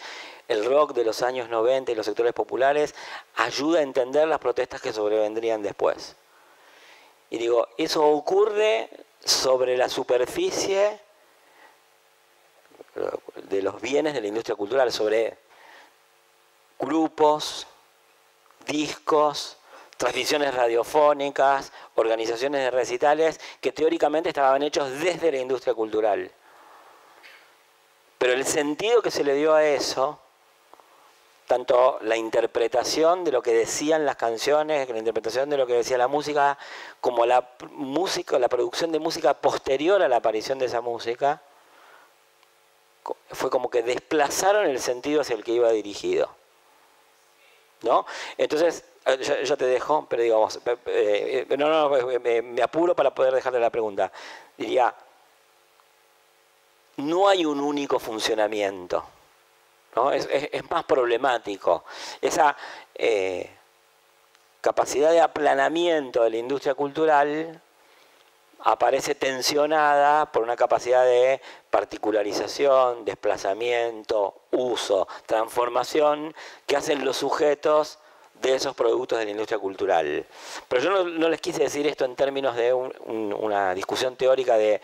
el 0.49 0.65
rock 0.65 0.93
de 0.93 1.05
los 1.05 1.23
años 1.23 1.49
90 1.49 1.93
y 1.93 1.95
los 1.95 2.07
sectores 2.07 2.33
populares 2.33 2.95
ayuda 3.37 3.81
a 3.81 3.83
entender 3.83 4.27
las 4.29 4.39
protestas 4.39 4.81
que 4.81 4.93
sobrevendrían 4.93 5.63
después. 5.63 6.17
Y 7.31 7.39
digo, 7.39 7.69
eso 7.77 8.07
ocurre 8.07 8.89
sobre 9.25 9.77
la 9.77 9.89
superficie 9.89 11.01
de 13.49 13.63
los 13.63 13.81
bienes 13.81 14.15
de 14.15 14.21
la 14.21 14.27
industria 14.27 14.57
cultural, 14.57 14.91
sobre 14.91 15.37
grupos, 16.79 17.67
discos, 18.67 19.59
transmisiones 19.97 20.55
radiofónicas, 20.55 21.73
organizaciones 21.99 22.63
de 22.63 22.71
recitales 22.71 23.41
que 23.61 23.73
teóricamente 23.73 24.31
estaban 24.31 24.63
hechos 24.63 24.91
desde 25.01 25.33
la 25.33 25.39
industria 25.39 25.75
cultural. 25.75 26.31
Pero 28.19 28.33
el 28.33 28.45
sentido 28.45 29.03
que 29.03 29.11
se 29.11 29.25
le 29.25 29.35
dio 29.35 29.55
a 29.55 29.65
eso 29.65 30.21
tanto 31.49 31.99
la 32.03 32.17
interpretación 32.17 33.25
de 33.25 33.33
lo 33.33 33.43
que 33.43 33.53
decían 33.53 34.05
las 34.05 34.17
canciones, 34.17 34.89
la 34.89 34.99
interpretación 34.99 35.49
de 35.49 35.57
lo 35.57 35.67
que 35.67 35.73
decía 35.73 35.97
la 35.97 36.07
música, 36.07 36.59
como 37.01 37.25
la 37.27 37.49
música, 37.73 38.39
la 38.39 38.49
producción 38.49 38.93
de 38.93 39.01
música 39.01 39.35
posterior 39.35 40.03
a 40.03 40.09
la 40.09 40.17
aparición 40.17 40.59
de 40.59 40.67
esa 40.67 40.83
música, 40.83 41.43
fue 43.31 43.51
como 43.51 43.71
que 43.71 43.83
desplazaron 43.83 44.67
el 44.67 44.79
sentido 44.79 45.23
hacia 45.23 45.35
el 45.35 45.43
que 45.43 45.53
iba 45.53 45.71
dirigido. 45.71 46.29
¿No? 47.83 48.07
Entonces, 48.37 48.85
eh, 49.07 49.45
ya, 49.45 49.57
te 49.57 49.67
dejo, 49.67 50.07
pero 50.09 50.23
digamos, 50.23 50.57
eh, 50.67 51.47
eh, 51.49 51.57
no, 51.57 51.69
no, 51.69 51.91
me 52.43 52.63
apuro 52.63 52.95
para 52.95 53.15
poder 53.15 53.35
dejarte 53.35 53.61
la 53.61 53.71
pregunta. 53.71 54.11
Diría, 54.57 54.95
no 56.97 57.29
hay 57.29 57.45
un 57.45 57.61
único 57.61 57.99
funcionamiento 57.99 59.05
es, 60.13 60.71
más 60.71 60.85
problemático. 60.85 61.85
Esa 62.21 62.57
eh, 62.95 63.51
capacidad 64.61 65.11
de 65.11 65.21
aplanamiento 65.21 66.23
de 66.23 66.31
la 66.31 66.37
industria 66.37 66.75
cultural 66.75 67.61
aparece 68.61 69.15
tensionada 69.15 70.31
por 70.33 70.43
una 70.43 70.57
capacidad 70.57 71.05
de 71.05 71.41
particularización, 71.71 73.05
desplazamiento, 73.05 74.43
uso, 74.53 75.07
transformación 75.27 76.35
que 76.67 76.77
hacen 76.77 77.05
los 77.05 77.17
sujetos 77.17 77.99
de 78.41 78.55
esos 78.55 78.75
productos 78.75 79.19
de 79.19 79.25
la 79.25 79.31
industria 79.33 79.59
cultural. 79.59 80.27
Pero 80.69 80.83
yo 80.83 81.05
no, 81.05 81.29
les 81.29 81.41
quise 81.41 81.63
decir 81.63 81.87
esto 81.87 82.05
en 82.05 82.17
términos 82.17 82.57
de 82.57 82.73
una 82.73 83.75
discusión 83.75 84.17
teórica 84.17 84.57
de 84.57 84.81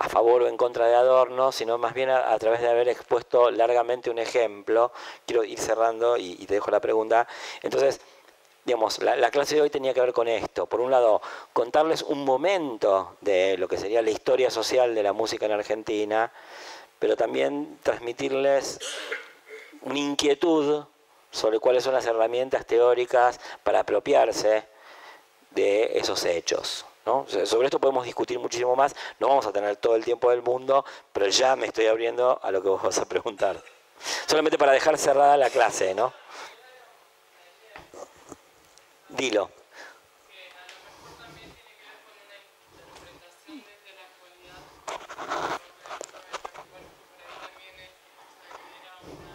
a 0.00 0.08
favor 0.08 0.42
o 0.42 0.48
en 0.48 0.56
contra 0.56 0.86
de 0.86 0.94
Adorno, 0.94 1.52
sino 1.52 1.76
más 1.76 1.92
bien 1.92 2.08
a, 2.08 2.38
través 2.38 2.62
de 2.62 2.68
haber 2.70 2.88
expuesto 2.88 3.50
largamente 3.50 4.08
un 4.08 4.18
ejemplo. 4.18 4.92
Quiero 5.26 5.44
ir 5.44 5.58
cerrando 5.58 6.16
y, 6.16 6.36
te 6.46 6.54
dejo 6.54 6.70
la 6.70 6.80
pregunta. 6.80 7.28
Entonces, 7.62 8.00
digamos, 8.64 8.98
la, 9.00 9.30
clase 9.30 9.56
de 9.56 9.62
hoy 9.62 9.70
tenía 9.70 9.94
que 9.94 10.00
ver 10.00 10.12
con 10.12 10.28
esto. 10.28 10.66
Por 10.66 10.80
un 10.80 10.90
lado, 10.90 11.20
contarles 11.52 12.02
un 12.02 12.24
momento 12.24 13.16
de 13.20 13.56
lo 13.58 13.68
que 13.68 13.78
sería 13.78 14.02
la 14.02 14.10
historia 14.10 14.50
social 14.50 14.94
de 14.94 15.02
la 15.02 15.12
música 15.12 15.46
en 15.46 15.52
Argentina, 15.52 16.32
pero 16.98 17.16
también 17.16 17.78
transmitirles 17.82 18.78
una 19.82 19.98
inquietud 19.98 20.84
sobre 21.30 21.58
cuáles 21.58 21.84
son 21.84 21.94
las 21.94 22.06
herramientas 22.06 22.66
teóricas 22.66 23.40
para 23.62 23.80
apropiarse 23.80 24.64
de 25.50 25.98
esos 25.98 26.24
hechos 26.24 26.84
sobre 27.44 27.66
esto 27.66 27.80
podemos 27.80 28.04
discutir 28.04 28.38
muchísimo 28.38 28.76
más, 28.76 28.94
no 29.18 29.28
vamos 29.28 29.46
a 29.46 29.52
tener 29.52 29.76
todo 29.76 29.96
el 29.96 30.04
tiempo 30.04 30.30
del 30.30 30.42
mundo, 30.42 30.84
pero 31.12 31.26
ya 31.28 31.56
me 31.56 31.66
estoy 31.66 31.86
abriendo 31.86 32.38
a 32.42 32.50
lo 32.50 32.62
que 32.62 32.68
vos 32.68 32.82
vas 32.82 32.98
a 32.98 33.06
preguntar. 33.06 33.62
Solamente 34.26 34.56
para 34.58 34.72
dejar 34.72 34.96
cerrada 34.96 35.36
la 35.36 35.50
clase, 35.50 35.94
¿no? 35.94 36.12
Dilo. 39.16 39.50
lo 39.50 40.76
mejor 40.84 41.12
también 41.18 41.50
tiene 41.52 41.72
que 41.76 41.84
ver 41.86 41.98
con 42.04 42.14
una 42.24 42.38
interpretación 42.38 43.58
desde 43.60 43.94
la 43.94 44.04
actualidad. 44.06 44.62
Porque 44.86 45.98
me 46.00 46.16
parece 46.22 46.48
que 46.52 46.62
por 46.70 47.20
ahí 47.20 47.30
también 47.42 47.74
es, 47.80 47.94
era 48.78 48.92
una, 49.14 49.34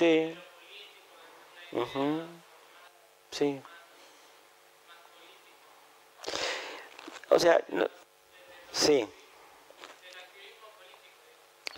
Sí. 0.02 0.36
Ujú. 1.72 2.24
Sí. 3.42 3.60
O 7.32 7.40
sea, 7.40 7.60
sí. 8.72 9.10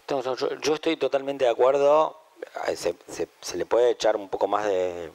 No, 0.09 0.35
yo, 0.35 0.73
estoy 0.73 0.97
totalmente 0.97 1.45
de 1.45 1.51
acuerdo. 1.51 2.19
Se 2.67 3.55
le 3.55 3.65
puede 3.65 3.91
echar 3.91 4.17
un 4.17 4.27
poco 4.27 4.45
más 4.47 4.65
de, 4.65 5.13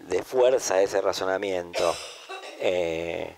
de 0.00 0.22
fuerza 0.24 0.74
a 0.74 0.82
ese 0.82 1.00
razonamiento. 1.00 1.94
Eh, 2.58 3.32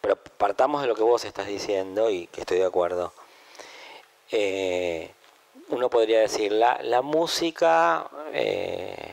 pero 0.00 0.16
partamos 0.16 0.82
de 0.82 0.88
lo 0.88 0.96
que 0.96 1.04
vos 1.04 1.24
estás 1.24 1.46
diciendo 1.46 2.10
y 2.10 2.26
que 2.26 2.40
estoy 2.40 2.58
de 2.58 2.66
acuerdo. 2.66 3.12
Eh, 4.32 5.12
uno 5.68 5.88
podría 5.88 6.18
decir, 6.18 6.50
la, 6.50 6.82
la 6.82 7.02
música 7.02 8.10
eh, 8.32 9.07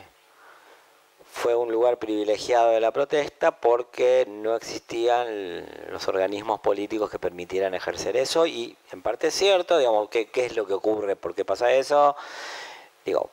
fue 1.46 1.54
un 1.54 1.70
lugar 1.70 1.98
privilegiado 1.98 2.72
de 2.72 2.80
la 2.80 2.90
protesta 2.90 3.52
porque 3.52 4.26
no 4.28 4.56
existían 4.56 5.64
los 5.92 6.08
organismos 6.08 6.58
políticos 6.58 7.08
que 7.08 7.20
permitieran 7.20 7.72
ejercer 7.72 8.16
eso 8.16 8.48
y 8.48 8.76
en 8.90 9.00
parte 9.00 9.28
es 9.28 9.34
cierto, 9.34 9.78
digamos, 9.78 10.08
¿qué, 10.08 10.26
qué 10.26 10.46
es 10.46 10.56
lo 10.56 10.66
que 10.66 10.72
ocurre? 10.72 11.14
¿Por 11.14 11.36
qué 11.36 11.44
pasa 11.44 11.70
eso? 11.70 12.16
Digo, 13.04 13.30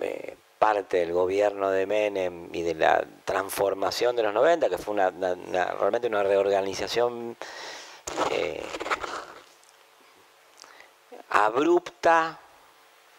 eh, 0.00 0.36
parte 0.58 0.96
del 0.96 1.12
gobierno 1.12 1.70
de 1.70 1.86
Menem 1.86 2.52
y 2.52 2.62
de 2.62 2.74
la 2.74 3.06
transformación 3.24 4.16
de 4.16 4.24
los 4.24 4.34
90, 4.34 4.68
que 4.68 4.78
fue 4.78 4.94
una, 4.94 5.10
realmente 5.10 6.08
una 6.08 6.24
reorganización 6.24 7.36
eh, 8.32 8.60
abrupta 11.30 12.40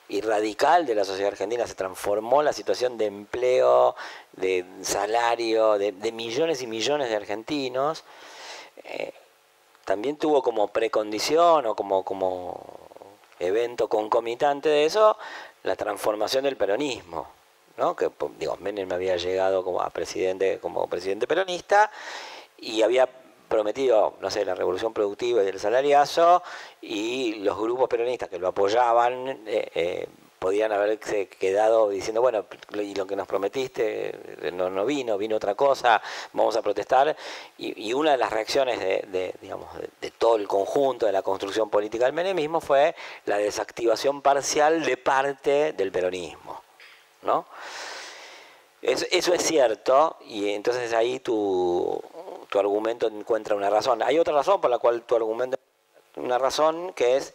y 0.09 0.21
radical 0.21 0.85
de 0.85 0.95
la 0.95 1.03
sociedad 1.03 1.31
argentina. 1.31 1.67
Se 1.67 1.75
transformó 1.75 2.43
la 2.43 2.53
situación 2.53 2.97
de 2.97 3.05
empleo, 3.05 3.95
de 4.33 4.65
salario, 4.81 5.77
de, 5.77 5.91
millones 6.11 6.61
y 6.61 6.67
millones 6.67 7.09
de 7.09 7.15
argentinos. 7.15 8.03
Eh, 8.83 9.13
también 9.85 10.17
tuvo 10.17 10.41
como 10.41 10.67
precondición 10.69 11.65
o 11.65 11.75
como, 11.75 12.03
como 12.03 12.61
evento 13.39 13.87
concomitante 13.87 14.69
de 14.69 14.85
eso 14.85 15.17
la 15.63 15.75
transformación 15.75 16.43
del 16.43 16.57
peronismo. 16.57 17.27
¿no? 17.77 17.95
Que 17.95 18.09
digo, 18.39 18.57
Menem 18.57 18.91
había 18.91 19.17
llegado 19.17 19.63
como 19.63 19.81
a 19.81 19.89
presidente, 19.89 20.59
como 20.59 20.87
presidente 20.87 21.27
peronista 21.27 21.91
y 22.57 22.81
había 22.81 23.07
prometido, 23.47 24.15
no 24.21 24.29
sé, 24.29 24.45
la 24.45 24.55
revolución 24.55 24.93
productiva 24.93 25.43
y 25.43 25.47
el 25.47 25.59
salariazo, 25.59 26.43
y 26.81 27.35
los 27.35 27.57
grupos 27.57 27.89
peronistas 27.89 28.29
que 28.29 28.39
lo 28.39 28.49
apoyaban 28.49 29.27
eh, 29.45 29.71
eh, 29.73 30.07
podían 30.39 30.71
haberse 30.71 31.27
quedado 31.27 31.89
diciendo, 31.89 32.21
bueno, 32.21 32.45
y 32.73 32.93
lo 32.93 33.07
que 33.07 33.15
nos 33.15 33.27
prometiste 33.27 34.47
eh, 34.47 34.51
no, 34.51 34.69
no 34.69 34.85
vino, 34.85 35.17
vino 35.17 35.37
otra 35.37 35.55
cosa, 35.55 36.01
vamos 36.33 36.55
a 36.55 36.61
protestar. 36.61 37.15
Y, 37.57 37.93
una 37.93 38.11
de 38.11 38.17
las 38.17 38.31
reacciones 38.31 38.79
de, 38.79 39.33
digamos, 39.41 39.69
de 39.99 40.11
todo 40.11 40.35
el 40.35 40.47
conjunto 40.47 41.05
de 41.07 41.11
la 41.11 41.23
construcción 41.23 41.69
política 41.69 42.05
del 42.05 42.13
menemismo 42.13 42.61
fue 42.61 42.95
la 43.25 43.37
desactivación 43.37 44.21
parcial 44.21 44.85
de 44.85 44.97
parte 44.97 45.73
del 45.73 45.91
peronismo. 45.91 46.61
¿no? 47.23 47.47
Eso, 48.81 49.05
eso 49.09 49.33
es 49.33 49.41
cierto, 49.41 50.17
y 50.25 50.51
entonces 50.51 50.93
ahí 50.93 51.19
tu, 51.19 51.99
tu 52.49 52.59
argumento 52.59 53.07
encuentra 53.07 53.55
una 53.55 53.69
razón. 53.69 54.01
Hay 54.03 54.19
otra 54.19 54.33
razón 54.33 54.61
por 54.61 54.69
la 54.69 54.79
cual 54.79 55.01
tu 55.03 55.15
argumento, 55.15 55.57
una 56.15 56.37
razón 56.37 56.93
que 56.93 57.17
es, 57.17 57.33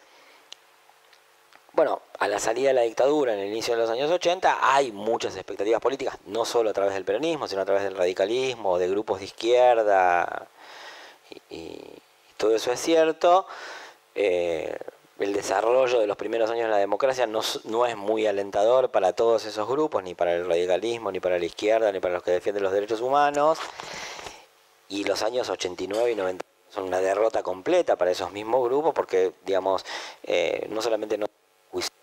bueno, 1.72 2.02
a 2.18 2.28
la 2.28 2.39
salida 2.39 2.68
de 2.68 2.74
la 2.74 2.82
dictadura 2.82 3.34
en 3.34 3.40
el 3.40 3.48
inicio 3.48 3.74
de 3.74 3.80
los 3.80 3.90
años 3.90 4.10
80 4.10 4.59
hay 4.74 4.93
muchas 4.93 5.36
expectativas 5.36 5.80
políticas, 5.80 6.18
no 6.26 6.44
solo 6.44 6.70
a 6.70 6.72
través 6.72 6.94
del 6.94 7.05
peronismo, 7.05 7.48
sino 7.48 7.62
a 7.62 7.64
través 7.64 7.82
del 7.84 7.97
radicalismo, 7.97 8.78
de 8.78 8.89
grupos 8.89 9.20
de 9.20 9.26
izquierda, 9.26 10.48
y, 11.48 11.78
todo 12.36 12.56
eso 12.56 12.72
es 12.72 12.80
cierto. 12.80 13.47
Eh, 14.14 14.76
el 15.20 15.32
desarrollo 15.32 16.01
de 16.01 16.06
los 16.06 16.16
primeros 16.16 16.51
años 16.51 16.64
de 16.64 16.70
la 16.70 16.78
democracia 16.78 17.26
no 17.26 17.86
es 17.86 17.97
muy 17.97 18.26
alentador 18.26 18.90
para 18.90 19.12
todos 19.12 19.44
esos 19.44 19.68
grupos, 19.68 20.02
ni 20.02 20.14
para 20.14 20.34
el 20.34 20.47
radicalismo, 20.47 21.12
ni 21.12 21.20
para 21.20 21.39
la 21.39 21.44
izquierda, 21.44 21.93
ni 21.93 22.01
para 22.01 22.14
los 22.14 22.22
que 22.24 22.32
defienden 22.32 22.64
los 22.64 22.72
derechos 22.72 23.01
humanos. 23.01 23.59
Y 24.93 25.05
los 25.05 25.23
años 25.23 25.48
89 25.48 26.12
y 26.12 26.14
90 26.14 26.44
son 26.69 26.85
una 26.85 27.01
derrota 27.01 27.43
completa 27.43 27.97
para 27.97 28.10
esos 28.10 28.31
mismos 28.31 28.62
grupos, 28.69 28.93
porque, 28.93 29.32
digamos, 29.43 29.86
eh, 30.23 30.66
no 30.69 30.82
solamente 30.82 31.16
no 31.16 31.27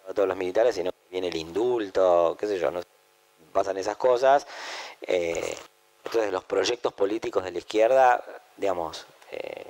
a 0.07 0.13
todos 0.15 0.27
los 0.27 0.35
militares, 0.35 0.73
sino 0.73 0.91
que 0.91 0.97
viene 1.11 1.27
el 1.27 1.35
indulto, 1.35 2.35
qué 2.39 2.47
sé 2.47 2.57
yo, 2.57 2.71
no 2.71 2.81
pasan 3.53 3.77
esas 3.77 3.95
cosas. 3.95 4.47
Eh, 5.03 5.55
entonces 6.03 6.31
los 6.31 6.43
proyectos 6.45 6.91
políticos 6.93 7.43
de 7.43 7.51
la 7.51 7.59
izquierda, 7.59 8.23
digamos, 8.57 9.05
eh, 9.29 9.67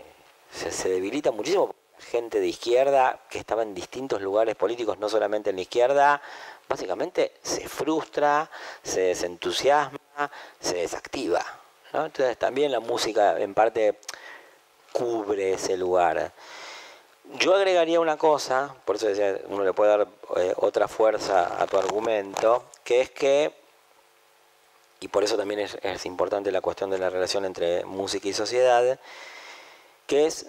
se, 0.50 0.72
se 0.72 0.88
debilitan 0.88 1.36
muchísimo. 1.36 1.76
Gente 1.98 2.40
de 2.40 2.48
izquierda 2.48 3.20
que 3.30 3.40
estaba 3.40 3.64
en 3.64 3.76
distintos 3.76 4.22
lugares 4.22 4.56
políticos, 4.56 4.98
no 4.98 5.10
solamente 5.10 5.50
en 5.50 5.58
la 5.58 5.64
izquierda, 5.64 6.22
básicamente 6.70 7.34
se 7.44 7.68
frustra, 7.68 8.50
se 8.82 9.02
desentusiasma, 9.02 10.32
se 10.62 10.78
desactiva. 10.78 11.59
Entonces 11.94 12.38
también 12.38 12.72
la 12.72 12.80
música 12.80 13.40
en 13.40 13.54
parte 13.54 14.00
cubre 14.92 15.54
ese 15.54 15.78
lugar. 15.78 16.32
Yo 17.40 17.56
agregaría 17.56 18.00
una 18.00 18.18
cosa, 18.18 18.76
por 18.86 18.96
eso 18.96 19.08
decía, 19.08 19.40
uno 19.48 19.64
le 19.64 19.74
puede 19.74 19.92
dar 19.92 20.08
eh, 20.38 20.54
otra 20.58 20.88
fuerza 20.88 21.62
a 21.62 21.68
tu 21.68 21.78
argumento, 21.78 22.66
que 22.84 23.02
es 23.02 23.12
que, 23.12 23.54
y 25.00 25.08
por 25.08 25.24
eso 25.24 25.38
también 25.38 25.60
es, 25.60 25.78
es 25.84 26.06
importante 26.06 26.52
la 26.52 26.62
cuestión 26.62 26.90
de 26.90 26.98
la 26.98 27.10
relación 27.10 27.46
entre 27.46 27.86
música 27.86 28.28
y 28.28 28.34
sociedad, 28.34 29.00
que 30.08 30.26
es 30.26 30.48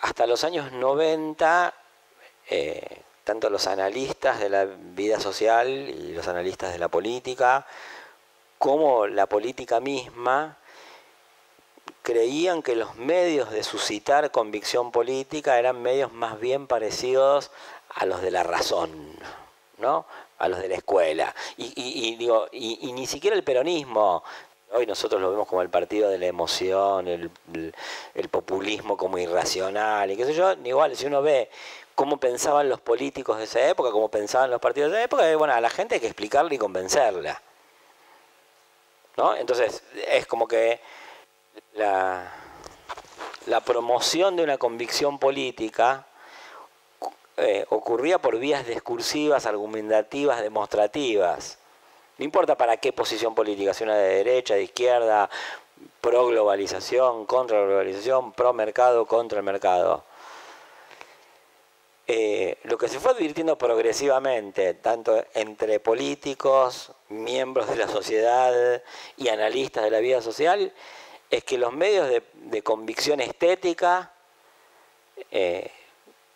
hasta 0.00 0.26
los 0.26 0.44
años 0.44 0.72
90, 0.72 1.74
eh, 2.48 3.02
tanto 3.24 3.50
los 3.50 3.66
analistas 3.66 4.40
de 4.40 4.48
la 4.48 4.64
vida 4.64 5.20
social 5.20 5.68
y 5.68 6.12
los 6.12 6.26
analistas 6.28 6.72
de 6.72 6.78
la 6.78 6.88
política, 6.88 7.66
como 8.60 9.06
la 9.06 9.24
política 9.24 9.80
misma, 9.80 10.58
creían 12.02 12.62
que 12.62 12.76
los 12.76 12.94
medios 12.96 13.50
de 13.50 13.62
suscitar 13.62 14.30
convicción 14.30 14.92
política 14.92 15.58
eran 15.58 15.80
medios 15.80 16.12
más 16.12 16.38
bien 16.38 16.66
parecidos 16.66 17.50
a 17.94 18.04
los 18.04 18.20
de 18.20 18.30
la 18.30 18.42
razón, 18.42 18.90
¿no? 19.78 20.04
a 20.38 20.48
los 20.48 20.58
de 20.60 20.68
la 20.68 20.74
escuela. 20.74 21.34
Y, 21.56 21.72
y- 21.74 22.08
y 22.08 22.16
digo, 22.16 22.48
y, 22.52 22.86
y 22.86 22.92
ni 22.92 23.06
siquiera 23.06 23.34
el 23.34 23.44
peronismo, 23.44 24.22
hoy 24.72 24.84
nosotros 24.84 25.22
lo 25.22 25.30
vemos 25.30 25.48
como 25.48 25.62
el 25.62 25.70
partido 25.70 26.10
de 26.10 26.18
la 26.18 26.26
emoción, 26.26 27.08
el, 27.08 27.30
populismo 28.28 28.98
como 28.98 29.16
irracional, 29.16 30.10
y 30.10 30.18
qué 30.18 30.26
sé 30.26 30.34
yo, 30.34 30.52
igual 30.64 30.94
si 30.96 31.06
uno 31.06 31.22
ve 31.22 31.48
cómo 31.94 32.18
pensaban 32.18 32.68
los 32.68 32.80
políticos 32.82 33.38
de 33.38 33.44
esa 33.44 33.66
época, 33.66 33.90
cómo 33.90 34.08
pensaban 34.10 34.50
los 34.50 34.60
partidos 34.60 34.90
de 34.92 34.98
esa 34.98 35.04
época, 35.06 35.36
bueno, 35.38 35.54
a 35.54 35.62
la 35.62 35.70
gente 35.70 35.94
hay 35.94 36.00
que 36.02 36.08
explicarle 36.08 36.56
y 36.56 36.58
convencerla. 36.58 37.40
¿No? 39.16 39.34
Entonces, 39.36 39.82
es 40.08 40.26
como 40.26 40.46
que 40.46 40.80
la, 41.74 42.32
promoción 43.64 44.36
de 44.36 44.44
una 44.44 44.58
convicción 44.58 45.18
política 45.18 46.06
eh, 47.36 47.66
ocurría 47.70 48.18
por 48.18 48.38
vías 48.38 48.66
discursivas, 48.66 49.46
argumentativas, 49.46 50.40
demostrativas. 50.42 51.58
No 52.18 52.24
importa 52.24 52.56
para 52.56 52.76
qué 52.76 52.92
posición 52.92 53.34
política, 53.34 53.72
si 53.72 53.84
una 53.84 53.96
de 53.96 54.16
derecha, 54.16 54.54
de 54.54 54.64
izquierda, 54.64 55.30
pro 56.00 56.26
globalización, 56.26 57.26
contra 57.26 57.62
globalización, 57.62 58.32
pro 58.32 58.52
mercado, 58.52 59.06
contra 59.06 59.38
el 59.38 59.44
mercado. 59.44 60.04
Eh, 62.12 62.58
lo 62.64 62.76
que 62.76 62.88
se 62.88 62.98
fue 62.98 63.12
advirtiendo 63.12 63.56
progresivamente, 63.56 64.74
tanto 64.74 65.24
entre 65.32 65.78
políticos, 65.78 66.90
miembros 67.08 67.68
de 67.68 67.76
la 67.76 67.86
sociedad 67.86 68.82
y 69.16 69.28
analistas 69.28 69.84
de 69.84 69.92
la 69.92 70.00
vida 70.00 70.20
social, 70.20 70.72
es 71.30 71.44
que 71.44 71.56
los 71.56 71.72
medios 71.72 72.10
de, 72.34 72.62
convicción 72.62 73.20
estética 73.20 74.12
eh, 75.30 75.70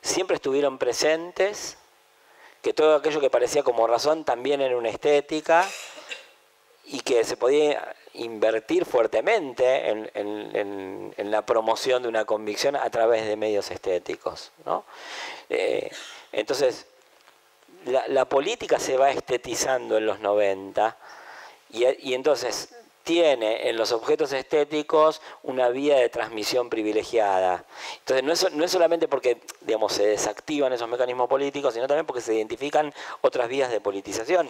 siempre 0.01 0.37
estuvieron 0.37 0.79
presentes, 0.79 1.77
que 2.63 2.73
todo 2.73 2.95
aquello 2.95 3.21
que 3.21 3.29
parecía 3.29 3.65
como 3.65 3.89
razón 3.89 4.25
también 4.25 4.61
era 4.61 4.77
una 4.77 4.91
estética 4.91 5.69
y 6.85 7.01
que 7.01 7.25
se 7.25 7.37
podía 7.37 7.97
invertir 8.15 8.85
fuertemente 8.85 9.89
en, 9.89 11.31
la 11.31 11.43
promoción 11.43 12.03
de 12.03 12.09
una 12.09 12.25
convicción 12.25 12.77
a 12.77 12.89
través 12.91 13.27
de 13.27 13.37
medios 13.37 13.71
estéticos. 13.71 14.53
Eh, 15.49 15.91
entonces, 16.33 16.87
la, 17.85 18.25
política 18.25 18.79
se 18.79 18.97
va 18.97 19.11
estetizando 19.11 19.99
en 19.99 20.07
los 20.07 20.21
90 20.21 20.97
y, 21.71 21.85
y 22.09 22.15
entonces 22.15 22.71
tiene 23.05 23.69
en 23.69 23.77
los 23.77 23.93
objetos 23.93 24.33
estéticos 24.33 25.21
una 25.43 25.69
vía 25.69 25.97
de 25.97 26.09
transmisión 26.09 26.71
privilegiada. 26.71 27.65
Entonces, 27.99 28.25
no 28.25 28.33
es, 28.33 28.53
no 28.53 28.65
es, 28.65 28.71
solamente 28.71 29.07
porque 29.09 29.41
digamos, 29.61 29.93
se 29.93 30.07
desactivan 30.07 30.73
esos 30.73 30.89
mecanismos 30.89 31.29
políticos, 31.29 31.75
sino 31.75 31.87
también 31.87 32.07
porque 32.07 32.23
se 32.23 32.35
identifican 32.35 32.93
otras 33.21 33.49
vías 33.49 33.71
de 33.71 33.81
politización. 33.81 34.49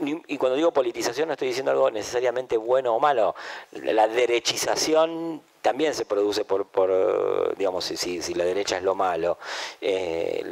Y 0.00 0.38
cuando 0.38 0.56
digo 0.56 0.72
politización 0.72 1.28
no 1.28 1.34
estoy 1.34 1.48
diciendo 1.48 1.70
algo 1.70 1.90
necesariamente 1.90 2.56
bueno 2.56 2.94
o 2.94 3.00
malo. 3.00 3.34
La 3.72 4.08
derechización 4.08 5.40
también 5.62 5.94
se 5.94 6.04
produce 6.04 6.44
por, 6.44 6.66
por 6.66 7.56
digamos, 7.56 7.84
si, 7.84 8.20
si, 8.20 8.34
la 8.34 8.44
derecha 8.44 8.76
es 8.76 8.82
lo 8.82 8.94
malo. 8.94 9.38
Eh, 9.80 10.42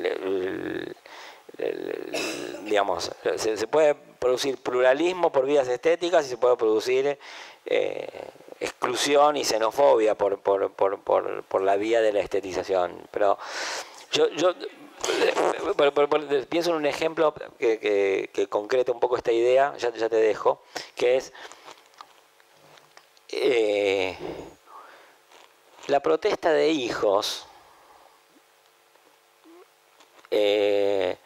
digamos, 2.65 3.11
se, 3.37 3.67
puede 3.67 3.95
producir 3.95 4.57
pluralismo 4.59 5.31
por 5.31 5.45
vías 5.45 5.69
estéticas 5.69 6.27
y 6.27 6.31
se 6.31 6.37
puede 6.37 6.57
producir 6.57 7.19
eh, 7.67 8.09
exclusión 8.61 9.37
y 9.37 9.45
xenofobia 9.45 10.15
por, 10.15 10.39
por, 10.39 10.71
por, 10.71 10.99
por, 11.43 11.63
la 11.63 11.77
vía 11.77 12.01
de 12.01 12.13
la 12.13 12.21
estetización. 12.21 12.97
Pero 13.11 13.39
yo, 14.13 14.29
yo 14.31 14.55
pienso 16.49 16.71
en 16.71 16.77
un 16.77 16.87
ejemplo 16.87 17.35
que, 17.59 18.31
que, 18.33 18.47
concreta 18.49 18.93
un 18.93 19.01
poco 19.01 19.17
esta 19.17 19.33
idea, 19.33 19.75
ya, 19.77 19.91
te 19.93 20.17
dejo, 20.17 20.63
que 20.95 21.17
es 21.17 21.33
eh, 23.31 24.17
la 25.87 26.01
protesta 26.01 26.53
de 26.53 26.69
hijos. 26.71 27.47
Eh, 30.31 31.17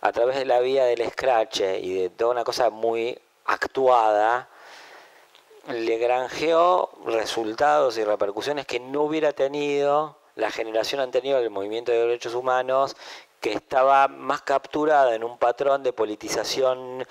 a 0.00 0.12
través 0.12 0.36
de 0.36 0.44
la 0.44 0.60
vía 0.60 0.84
del 0.84 1.10
scratch 1.10 1.60
y 1.80 1.94
de 1.94 2.10
toda 2.10 2.32
una 2.32 2.44
cosa 2.44 2.68
muy 2.68 3.18
actuada, 3.46 4.48
le 5.68 5.96
granjeó 5.96 6.90
resultados 7.06 7.96
y 7.96 8.04
repercusiones 8.04 8.66
que 8.66 8.80
no 8.80 9.02
hubiera 9.02 9.32
tenido 9.32 10.18
la 10.36 10.50
generación 10.50 11.00
anterior 11.00 11.40
del 11.40 11.50
movimiento 11.50 11.90
de 11.90 12.00
derechos 12.00 12.34
humanos, 12.34 12.96
que 13.44 13.52
estaba 13.52 14.08
más 14.08 14.40
capturada 14.40 15.14
en 15.14 15.22
un 15.22 15.36
patrón 15.36 15.82
de 15.82 15.92
politización 15.92 17.06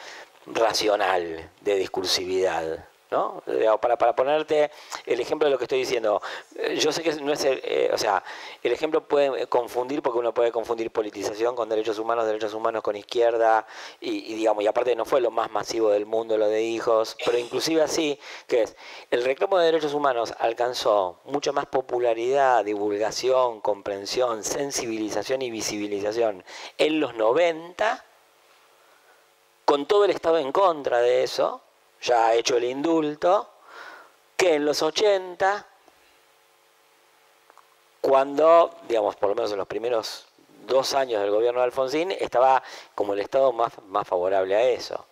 racional, 0.48 1.52
de 1.62 1.76
discursividad. 1.76 2.88
¿No? 3.14 3.44
Para, 3.80 4.16
ponerte 4.16 4.72
el 5.06 5.20
ejemplo 5.20 5.46
de 5.46 5.52
lo 5.52 5.58
que 5.60 5.66
estoy 5.66 5.78
diciendo, 5.78 6.20
eh, 6.56 6.76
yo 6.78 6.92
sé 6.92 7.04
que 7.04 7.14
no 7.22 7.32
es, 7.32 7.46
el, 7.46 7.62
eh, 7.64 7.92
o 7.94 7.98
sea, 7.98 8.24
el 8.64 8.72
ejemplo 8.72 9.08
puede 9.08 9.46
confundir 9.48 10.02
porque 10.02 10.18
uno 10.18 10.34
puede 10.34 10.52
confundir 10.52 10.90
politización 10.90 11.56
con 11.56 11.70
derechos 11.70 12.00
humanos, 12.00 12.26
derechos 12.26 12.56
humanos 12.56 12.82
con 12.82 12.96
izquierda 12.96 13.68
y, 14.02 14.34
digamos, 14.34 14.64
y 14.64 14.68
aparte 14.68 14.96
no 14.96 15.06
fue 15.06 15.22
lo 15.22 15.30
más 15.30 15.52
masivo 15.52 15.92
del 15.92 16.08
mundo 16.08 16.38
lo 16.38 16.48
de 16.48 16.64
hijos, 16.64 17.16
pero 17.24 17.38
inclusive 17.38 17.84
así, 17.84 18.20
que 18.48 18.64
es, 18.64 18.76
el 19.12 19.24
reclamo 19.24 19.60
de 19.60 19.66
derechos 19.68 19.94
humanos 19.94 20.34
alcanzó 20.40 21.20
mucha 21.26 21.52
más 21.52 21.68
popularidad, 21.68 22.66
divulgación, 22.66 23.62
comprensión, 23.62 24.44
sensibilización 24.44 25.44
y 25.44 25.52
visibilización 25.52 26.44
en 26.80 27.00
los 27.00 27.14
90 27.14 28.04
con 29.66 29.86
todo 29.86 30.06
el 30.06 30.12
Estado 30.12 30.40
en 30.40 30.52
contra 30.52 31.00
de 31.00 31.24
eso, 31.24 31.63
ya 32.04 32.28
ha 32.28 32.36
hecho 32.36 32.58
el 32.58 32.66
indulto, 32.66 33.50
que 34.36 34.56
en 34.56 34.66
los 34.66 34.82
80, 34.82 35.66
cuando, 38.02 38.76
digamos, 38.88 39.16
por 39.16 39.30
lo 39.30 39.36
menos 39.36 39.52
en 39.52 39.58
los 39.58 39.68
primeros 39.68 40.26
dos 40.68 40.94
años 40.94 41.22
del 41.22 41.32
gobierno 41.32 41.60
de 41.62 41.66
Alfonsín, 41.66 42.12
estaba 42.12 42.62
como 42.94 43.14
el 43.14 43.20
Estado 43.20 43.52
más, 43.54 43.74
más 43.88 44.08
favorable 44.08 44.56
a 44.56 44.64
eso. 44.64 45.06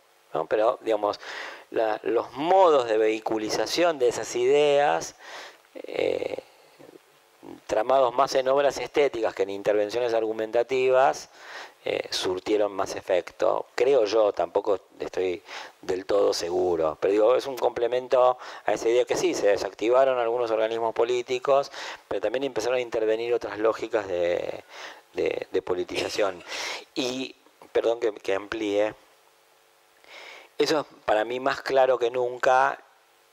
Pero, 0.47 0.79
digamos, 0.81 1.19
los 2.03 2.31
modos 2.33 2.87
de 2.87 2.97
vehiculización 2.97 3.99
de 3.99 4.09
esas 4.09 4.35
ideas, 4.35 5.15
eh, 5.75 6.37
tramados 7.67 8.13
más 8.13 8.35
en 8.35 8.47
obras 8.47 8.77
estéticas 8.77 9.33
que 9.33 9.43
en 9.43 9.49
intervenciones 9.49 10.13
argumentativas, 10.13 11.29
eh, 11.83 12.07
surtieron 12.11 12.71
más 12.73 12.95
efecto. 12.95 13.65
Creo 13.73 14.05
yo, 14.05 14.33
tampoco 14.33 14.79
estoy 14.99 15.41
del 15.81 16.05
todo 16.05 16.31
seguro, 16.31 16.95
pero 17.01 17.11
digo, 17.11 17.35
es 17.35 17.47
un 17.47 17.57
complemento 17.57 18.37
a 18.65 18.73
esa 18.73 18.87
idea 18.87 19.05
que 19.05 19.15
sí, 19.15 19.33
se 19.33 19.47
desactivaron 19.47 20.19
algunos 20.19 20.51
organismos 20.51 20.93
políticos, 20.93 21.71
pero 22.07 22.21
también 22.21 22.43
empezaron 22.43 22.77
a 22.77 22.81
intervenir 22.81 23.33
otras 23.33 23.57
lógicas 23.57 24.07
de, 24.07 24.63
politización. 25.65 26.43
Y, 26.93 27.35
perdón 27.71 27.99
que, 27.99 28.35
amplíe, 28.35 28.93
eso 30.59 30.81
es 30.81 30.85
para 31.05 31.25
mí 31.25 31.39
más 31.39 31.61
claro 31.61 31.97
que 31.97 32.11
nunca 32.11 32.79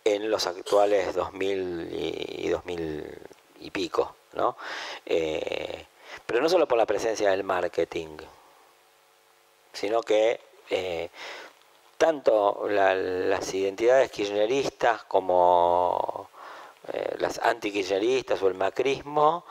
en 0.04 0.30
los 0.30 0.46
actuales 0.46 1.14
2000 1.14 1.88
y, 1.92 2.48
2000 2.48 3.18
y 3.60 3.70
pico, 3.70 4.16
¿no? 4.32 4.56
Eh, 5.04 5.84
pero 6.24 6.40
no 6.40 6.48
solo 6.48 6.66
por 6.66 6.78
la 6.78 6.86
presencia 6.86 7.30
del 7.30 7.44
marketing, 7.44 8.16
sino 9.72 10.00
que 10.02 10.40
eh, 10.70 11.10
tanto 11.96 12.68
las 12.68 13.54
identidades 13.54 14.10
kirchneristas 14.10 15.04
como 15.04 16.28
eh, 16.92 17.16
las 17.18 17.38
antikirchneristas 17.38 18.40
o 18.42 18.48
el 18.48 18.54
macrismo 18.54 19.44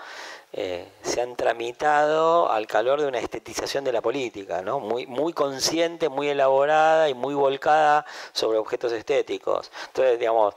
eh, 0.53 0.87
se 1.01 1.21
han 1.21 1.35
tramitado 1.35 2.49
al 2.49 2.67
calor 2.67 3.01
de 3.01 3.07
una 3.07 3.19
estetización 3.19 3.83
de 3.83 3.91
la 3.91 4.01
política, 4.01 4.61
¿no? 4.61 4.79
muy, 4.79 5.05
muy 5.05 5.33
consciente, 5.33 6.07
muy 6.07 6.29
elaborada 6.29 7.09
y 7.09 7.13
muy 7.13 7.33
volcada 7.33 8.05
sobre 8.31 8.57
objetos 8.57 8.93
estéticos. 8.93 9.69
Entonces, 9.87 10.19
digamos, 10.19 10.55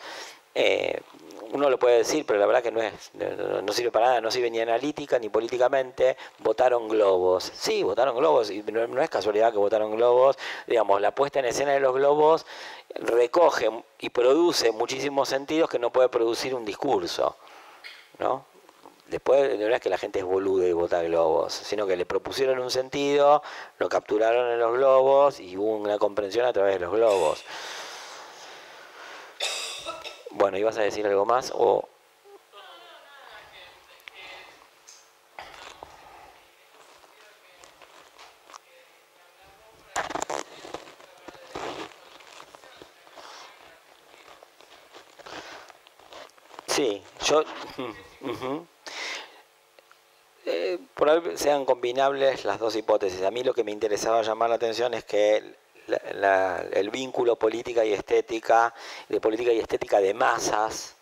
uno 1.52 1.68
lo 1.68 1.78
puede 1.78 1.98
decir, 1.98 2.24
pero 2.27 2.39
la 2.39 2.47
verdad 2.47 2.62
que 2.62 2.70
no 2.70 2.81
es, 2.81 3.10
no 3.62 3.72
sirve 3.72 3.90
para 3.90 4.06
nada, 4.06 4.20
no 4.20 4.31
sirve 4.31 4.51
ni 4.51 4.60
analítica 4.60 5.18
ni 5.18 5.28
políticamente, 5.28 6.16
votaron 6.39 6.89
globos. 6.89 7.51
Sí, 7.55 7.82
votaron 7.82 8.16
globos, 8.16 8.51
y 8.51 8.62
no, 8.62 9.02
es 9.02 9.10
casualidad 9.10 9.52
que 9.52 9.59
votaron 9.59 9.97
globos, 9.97 10.39
digamos, 10.66 11.01
la 11.01 11.14
puesta 11.14 11.40
en 11.40 11.47
escena 11.47 11.72
de 11.72 11.81
los 11.81 11.94
globos 11.94 12.47
recoge 12.94 13.70
y 13.98 14.10
produce 14.10 14.72
muchísimos 14.72 15.28
sentidos 15.28 15.68
que 15.68 15.78
no 15.78 15.90
puede 15.90 16.09
producir 16.09 16.55
un 16.55 16.64
discurso, 16.64 17.36
¿no? 18.18 18.44
Después 19.09 19.59
no 19.59 19.74
es 19.74 19.81
que 19.81 19.90
la 19.90 19.98
gente 19.98 20.20
es 20.20 20.24
boluda 20.24 20.68
y 20.68 20.72
vota 20.72 21.02
globos, 21.02 21.52
sino 21.52 21.85
que 21.85 21.97
le 21.97 22.06
propusieron 22.06 22.60
un 22.60 22.70
sentido, 22.70 23.43
lo 23.78 23.89
capturaron 23.89 24.52
en 24.52 24.60
los 24.60 24.72
globos 24.72 25.40
y 25.40 25.56
hubo 25.56 25.74
una 25.77 25.98
comprensión 25.98 26.47
a 26.47 26.52
través 26.52 26.74
de 26.74 26.81
los 26.81 26.93
globos. 26.93 27.44
Bueno, 30.32 30.59
¿ibas 30.59 30.78
a 30.78 30.82
decir 30.82 31.07
algo 31.07 31.24
más 31.27 31.52
o...? 31.55 31.89
Sí, 46.66 47.02
yo... 47.24 47.44
Eh, 50.47 50.78
por 50.94 51.11
ahí 51.11 51.20
sean 51.36 51.65
combinables 51.66 52.44
las 52.44 52.59
dos 52.59 52.74
hipótesis. 52.74 53.23
A 53.23 53.31
mí 53.31 53.44
lo 53.44 53.52
que 53.52 53.62
me 53.62 53.73
interesaba 53.73 54.23
llamar 54.23 54.48
la 54.48 54.57
atención 54.57 54.94
es 54.94 55.05
que 55.05 55.55
el 56.73 56.90
vínculo 56.90 57.36
política 57.36 57.85
y 57.85 57.93
estética, 57.93 58.74
de 59.09 59.20
política 59.20 59.52
y 59.52 59.59
estética 59.59 60.01
de 60.01 60.15
masas, 60.15 60.97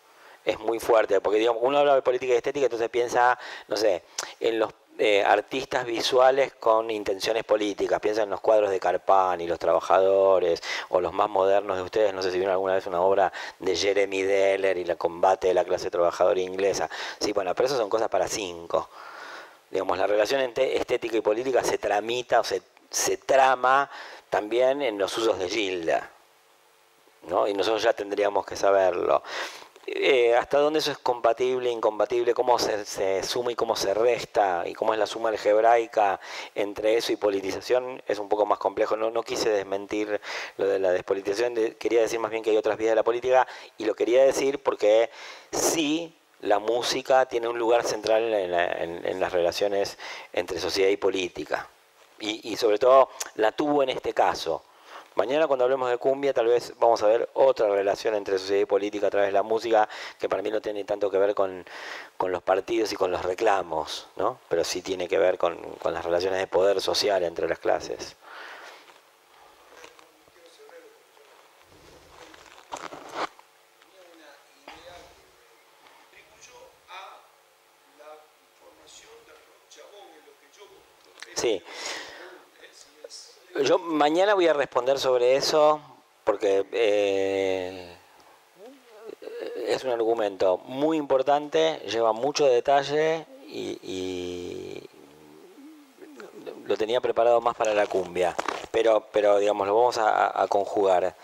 es 0.45 0.59
muy 0.59 0.79
fuerte, 0.79 1.21
porque 1.21 1.39
digamos, 1.39 1.61
uno 1.63 1.77
habla 1.77 1.95
de 1.95 2.01
política 2.01 2.33
y 2.33 2.37
estética, 2.37 2.65
entonces 2.65 2.89
piensa, 2.89 3.37
no 3.67 3.77
sé, 3.77 4.03
en 4.39 4.59
los 4.59 4.73
eh, 5.01 5.23
artistas 5.23 5.85
visuales 5.85 6.53
con 6.59 6.91
intenciones 6.91 7.45
políticas, 7.45 8.01
piensa 8.01 8.23
en 8.23 8.29
los 8.29 8.41
cuadros 8.41 8.69
de 8.69 8.81
Carpani, 8.81 9.47
los 9.47 9.57
trabajadores, 9.57 10.61
o 10.89 10.99
los 10.99 11.13
más 11.13 11.29
modernos 11.29 11.77
de 11.77 11.83
ustedes, 11.83 12.13
no 12.13 12.21
sé 12.21 12.31
si 12.31 12.37
vieron 12.37 12.51
alguna 12.51 12.73
vez 12.73 12.85
una 12.85 13.01
obra 13.01 13.31
de 13.59 13.75
Jeremy 13.75 14.23
Deller 14.23 14.77
y 14.77 14.83
la 14.83 14.97
combate 14.97 15.47
de 15.47 15.53
la 15.53 15.63
clase 15.63 15.89
trabajadora 15.89 16.41
inglesa. 16.41 16.89
Sí, 17.19 17.31
bueno, 17.31 17.55
pero 17.55 17.67
eso 17.67 17.77
son 17.77 17.89
cosas 17.89 18.09
para 18.09 18.27
cinco. 18.27 18.89
Digamos, 19.71 19.97
la 19.97 20.07
relación 20.07 20.41
entre 20.41 20.75
estética 20.75 21.15
y 21.15 21.21
política 21.21 21.63
se 21.63 21.77
tramita 21.77 22.41
o 22.41 22.43
se, 22.43 22.61
se 22.89 23.17
trama 23.17 23.89
también 24.29 24.81
en 24.81 24.97
los 24.97 25.17
usos 25.17 25.39
de 25.39 25.49
Gilda. 25.49 26.09
¿no? 27.27 27.47
Y 27.47 27.53
nosotros 27.53 27.83
ya 27.83 27.93
tendríamos 27.93 28.45
que 28.45 28.55
saberlo. 28.55 29.23
eh, 29.87 30.35
hasta 30.35 30.59
dónde 30.59 30.79
eso 30.79 30.91
es 30.91 30.99
compatible, 30.99 31.71
incompatible, 31.71 32.33
cómo 32.33 32.59
se, 32.59 33.23
suma 33.23 33.51
y 33.51 33.55
cómo 33.55 33.75
se 33.75 33.93
resta, 33.93 34.63
y 34.67 34.73
cómo 34.73 34.93
es 34.93 34.99
la 34.99 35.07
suma 35.07 35.29
algebraica 35.29 36.19
entre 36.53 36.97
eso 36.97 37.11
y 37.11 37.15
politización, 37.15 38.01
es 38.07 38.19
un 38.19 38.29
poco 38.29 38.45
más 38.45 38.59
complejo. 38.59 38.95
No, 38.97 39.23
quise 39.23 39.49
desmentir 39.49 40.21
lo 40.57 40.67
de 40.67 40.79
la 40.79 40.91
despolitización, 40.91 41.55
quería 41.79 42.01
decir 42.01 42.19
más 42.19 42.31
bien 42.31 42.43
que 42.43 42.51
hay 42.51 42.57
otras 42.57 42.77
vías 42.77 42.91
de 42.91 42.95
la 42.97 43.03
política, 43.03 43.47
y 43.77 43.85
lo 43.85 43.95
quería 43.95 44.23
decir 44.23 44.59
porque 44.61 45.09
sí 45.51 46.15
la 46.41 46.59
música 46.59 47.25
tiene 47.25 47.47
un 47.47 47.57
lugar 47.59 47.83
central 47.83 48.33
en, 48.33 49.05
en, 49.05 49.19
las 49.19 49.33
relaciones 49.33 49.97
entre 50.33 50.59
sociedad 50.59 50.89
y 50.89 50.97
política. 50.97 51.67
Y, 52.21 52.55
sobre 52.57 52.77
todo 52.77 53.09
la 53.35 53.51
tuvo 53.51 53.83
en 53.83 53.89
este 53.89 54.13
caso 54.13 54.63
Mañana 55.15 55.47
cuando 55.47 55.65
hablemos 55.65 55.89
de 55.89 55.97
cumbia 55.97 56.33
tal 56.33 56.47
vez 56.47 56.73
vamos 56.79 57.01
a 57.03 57.07
ver 57.07 57.29
otra 57.33 57.67
relación 57.67 58.15
entre 58.15 58.37
sociedad 58.37 58.61
y 58.61 58.65
política 58.65 59.07
a 59.07 59.09
través 59.09 59.29
de 59.29 59.33
la 59.33 59.43
música 59.43 59.89
que 60.17 60.29
para 60.29 60.41
mí 60.41 60.49
no 60.49 60.61
tiene 60.61 60.85
tanto 60.85 61.11
que 61.11 61.17
ver 61.17 61.35
con, 61.35 61.65
los 62.19 62.43
partidos 62.43 62.93
y 62.93 62.95
con 62.95 63.11
los 63.11 63.23
reclamos, 63.23 64.07
¿no? 64.15 64.39
pero 64.47 64.63
sí 64.63 64.81
tiene 64.81 65.09
que 65.09 65.17
ver 65.17 65.37
con, 65.37 65.57
con 65.81 65.93
las 65.93 66.05
relaciones 66.05 66.39
de 66.39 66.47
poder 66.47 66.79
social 66.79 67.23
entre 67.23 67.49
las 67.49 67.59
clases. 67.59 68.15
Sí. 81.39 81.63
Yo 83.63 83.77
mañana 83.77 84.35
voy 84.35 84.47
a 84.47 84.53
responder 84.53 84.99
sobre 84.99 85.35
eso 85.35 85.81
porque 86.23 86.65
eh, 86.71 87.93
es 89.67 89.83
un 89.83 89.91
argumento 89.91 90.59
muy 90.59 90.95
importante, 90.97 91.81
lleva 91.87 92.13
mucho 92.13 92.45
detalle 92.45 93.25
y, 93.47 94.81
lo 96.65 96.77
tenía 96.77 97.01
preparado 97.01 97.41
más 97.41 97.55
para 97.55 97.73
la 97.73 97.87
cumbia, 97.87 98.35
pero, 98.71 99.07
pero 99.11 99.39
digamos, 99.39 99.67
lo 99.67 99.75
vamos 99.75 99.97
a, 99.97 100.45
conjugar. 100.47 101.15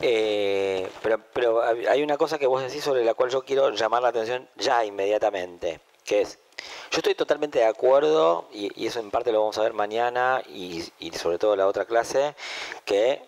Eh, 0.00 0.88
pero, 1.02 1.18
pero 1.32 1.62
hay 1.62 2.02
una 2.02 2.18
cosa 2.18 2.38
que 2.38 2.46
vos 2.46 2.62
decís 2.62 2.84
sobre 2.84 3.02
la 3.02 3.14
cual 3.14 3.30
yo 3.30 3.42
quiero 3.42 3.70
llamar 3.70 4.02
la 4.02 4.08
atención 4.08 4.46
ya 4.56 4.84
inmediatamente, 4.84 5.80
que 6.04 6.20
es 6.20 6.38
yo 6.96 7.00
estoy 7.00 7.14
totalmente 7.14 7.58
de 7.58 7.66
acuerdo, 7.66 8.48
y, 8.54 8.86
eso 8.86 9.00
en 9.00 9.10
parte 9.10 9.30
lo 9.30 9.40
vamos 9.40 9.58
a 9.58 9.62
ver 9.62 9.74
mañana 9.74 10.42
y, 10.48 10.82
sobre 11.12 11.38
todo 11.38 11.54
la 11.54 11.66
otra 11.66 11.84
clase, 11.84 12.34
que 12.86 13.22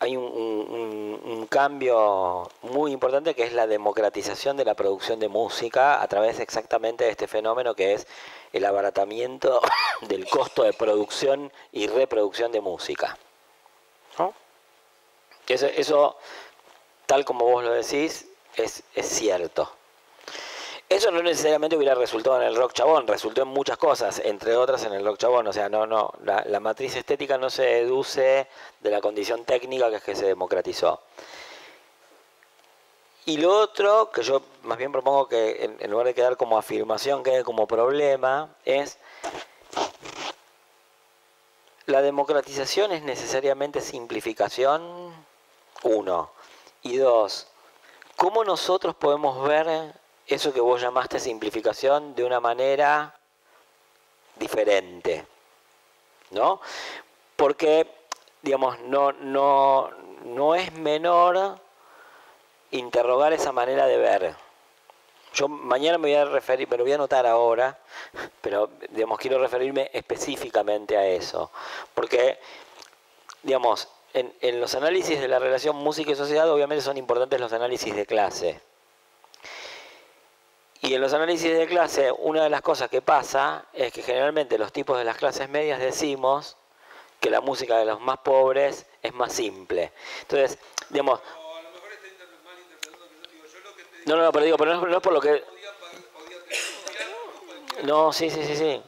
hay 0.00 0.16
un, 0.16 1.46
cambio 1.48 2.50
muy 2.62 2.90
importante 2.92 3.34
que 3.34 3.44
es 3.44 3.52
la 3.52 3.68
democratización 3.68 4.56
de 4.56 4.64
la 4.64 4.74
producción 4.74 5.20
de 5.20 5.28
música 5.28 6.02
a 6.02 6.08
través 6.08 6.40
exactamente 6.40 7.04
de 7.04 7.10
este 7.10 7.28
fenómeno 7.28 7.74
que 7.74 7.94
es 7.94 8.08
el 8.52 8.64
abaratamiento 8.64 9.60
del 10.08 10.28
costo 10.28 10.64
de 10.64 10.72
producción 10.72 11.52
y 11.70 11.86
reproducción 11.86 12.50
de 12.50 12.60
música. 12.60 13.16
Eso, 15.46 15.66
eso, 15.66 16.16
tal 17.06 17.24
como 17.24 17.44
vos 17.44 17.62
lo 17.62 17.72
decís, 17.72 18.26
es, 18.56 18.82
es 18.94 19.06
cierto. 19.06 19.79
Eso 20.90 21.12
no 21.12 21.22
necesariamente 21.22 21.76
hubiera 21.76 21.94
resultado 21.94 22.42
en 22.42 22.48
el 22.48 22.56
rock 22.56 22.72
chabón, 22.72 23.06
resultó 23.06 23.42
en 23.42 23.48
muchas 23.48 23.78
cosas, 23.78 24.20
entre 24.24 24.56
otras 24.56 24.84
en 24.84 24.92
el 24.92 25.04
rock 25.04 25.18
chabón. 25.18 25.46
O 25.46 25.52
sea, 25.52 25.68
no, 25.68 25.86
no, 25.86 26.12
la, 26.24 26.58
matriz 26.58 26.96
estética 26.96 27.38
no 27.38 27.48
se 27.48 27.62
deduce 27.62 28.48
de 28.80 28.90
la 28.90 29.00
condición 29.00 29.44
técnica 29.44 29.88
que 29.88 29.96
es 29.96 30.02
que 30.02 30.16
se 30.16 30.26
democratizó. 30.26 31.00
Y 33.24 33.36
lo 33.36 33.56
otro, 33.56 34.10
que 34.10 34.24
yo 34.24 34.42
más 34.64 34.78
bien 34.78 34.90
propongo 34.90 35.28
que 35.28 35.76
en, 35.78 35.90
lugar 35.92 36.08
de 36.08 36.14
quedar 36.14 36.36
como 36.36 36.58
afirmación, 36.58 37.22
quede 37.22 37.44
como 37.44 37.68
problema, 37.68 38.48
es 38.64 38.98
la 41.86 42.02
democratización 42.02 42.90
es 42.90 43.04
necesariamente 43.04 43.80
simplificación, 43.80 45.14
uno. 45.84 46.32
Y 46.82 46.96
dos, 46.96 47.46
¿cómo 48.16 48.42
nosotros 48.42 48.96
podemos 48.96 49.46
ver 49.46 49.99
eso 50.34 50.52
que 50.52 50.60
vos 50.60 50.80
llamaste 50.80 51.18
simplificación 51.18 52.14
de 52.14 52.24
una 52.24 52.40
manera 52.40 53.14
diferente. 54.36 55.26
¿No? 56.30 56.60
Porque, 57.36 57.86
digamos, 58.42 58.78
no, 58.80 59.12
no, 59.12 59.90
no 60.24 60.54
es 60.54 60.72
menor 60.72 61.58
interrogar 62.70 63.32
esa 63.32 63.52
manera 63.52 63.86
de 63.86 63.96
ver. 63.96 64.34
Yo 65.34 65.48
mañana 65.48 65.98
me 65.98 66.08
voy 66.08 66.16
a 66.16 66.24
referir, 66.24 66.68
me 66.68 66.76
lo 66.76 66.84
voy 66.84 66.92
a 66.92 66.96
anotar 66.96 67.26
ahora, 67.26 67.78
pero 68.40 68.70
digamos, 68.90 69.18
quiero 69.18 69.38
referirme 69.38 69.90
específicamente 69.92 70.96
a 70.96 71.06
eso. 71.06 71.50
Porque, 71.94 72.38
digamos, 73.42 73.88
en, 74.12 74.32
en 74.40 74.60
los 74.60 74.74
análisis 74.74 75.20
de 75.20 75.28
la 75.28 75.38
relación 75.38 75.76
música 75.76 76.10
y 76.12 76.16
sociedad, 76.16 76.50
obviamente 76.50 76.82
son 76.82 76.96
importantes 76.96 77.40
los 77.40 77.52
análisis 77.52 77.94
de 77.94 78.06
clase. 78.06 78.60
Y 80.82 80.94
en 80.94 81.00
los 81.00 81.12
análisis 81.12 81.52
de 81.52 81.66
clase, 81.66 82.10
una 82.10 82.44
de 82.44 82.50
las 82.50 82.62
cosas 82.62 82.88
que 82.88 83.02
pasa 83.02 83.66
es 83.72 83.92
que 83.92 84.02
generalmente 84.02 84.56
los 84.56 84.72
tipos 84.72 84.96
de 84.96 85.04
las 85.04 85.16
clases 85.16 85.48
medias 85.48 85.78
decimos 85.78 86.56
que 87.20 87.28
la 87.28 87.42
música 87.42 87.76
de 87.76 87.84
los 87.84 88.00
más 88.00 88.18
pobres 88.18 88.86
es 89.02 89.12
más 89.12 89.32
simple. 89.32 89.92
Entonces, 90.22 90.58
digamos... 90.88 91.20
No, 94.06 94.16
no, 94.16 94.22
no, 94.22 94.32
pero 94.32 94.44
digo, 94.46 94.56
pero 94.56 94.74
no, 94.74 94.96
es 94.96 95.02
por 95.02 95.12
lo 95.12 95.20
que... 95.20 95.44
No, 97.82 98.12
sí, 98.12 98.30
sí, 98.30 98.42
sí, 98.44 98.56
sí. 98.56 98.82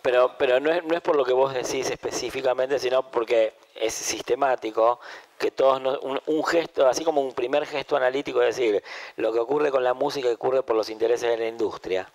Pero, 0.00 0.36
pero 0.38 0.58
no, 0.58 0.72
es, 0.72 0.82
no 0.84 0.96
es 0.96 1.02
por 1.02 1.16
lo 1.16 1.24
que 1.24 1.34
vos 1.34 1.52
decís 1.52 1.90
específicamente, 1.90 2.78
sino 2.78 3.10
porque 3.10 3.52
es 3.74 3.92
sistemático 3.92 5.00
que 5.38 5.50
todos 5.52 5.80
un, 6.02 6.44
gesto, 6.44 6.86
así 6.86 7.04
como 7.04 7.20
un 7.20 7.32
primer 7.32 7.64
gesto 7.64 7.96
analítico, 7.96 8.42
es 8.42 8.56
decir, 8.56 8.82
lo 9.16 9.32
que 9.32 9.38
ocurre 9.38 9.70
con 9.70 9.84
la 9.84 9.94
música 9.94 10.28
ocurre 10.30 10.62
por 10.62 10.76
los 10.76 10.90
intereses 10.90 11.30
de 11.30 11.36
la 11.38 11.46
industria. 11.46 12.10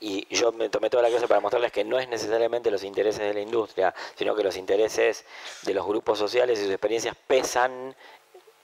Y 0.00 0.26
yo 0.34 0.50
me 0.50 0.68
tomé 0.68 0.90
toda 0.90 1.04
la 1.04 1.10
clase 1.10 1.28
para 1.28 1.40
mostrarles 1.40 1.70
que 1.70 1.84
no 1.84 1.96
es 2.00 2.08
necesariamente 2.08 2.72
los 2.72 2.82
intereses 2.82 3.20
de 3.20 3.34
la 3.34 3.40
industria, 3.40 3.94
sino 4.16 4.34
que 4.34 4.42
los 4.42 4.56
intereses 4.56 5.24
de 5.62 5.74
los 5.74 5.86
grupos 5.86 6.18
sociales 6.18 6.58
y 6.58 6.62
sus 6.64 6.72
experiencias 6.72 7.16
pesan 7.28 7.94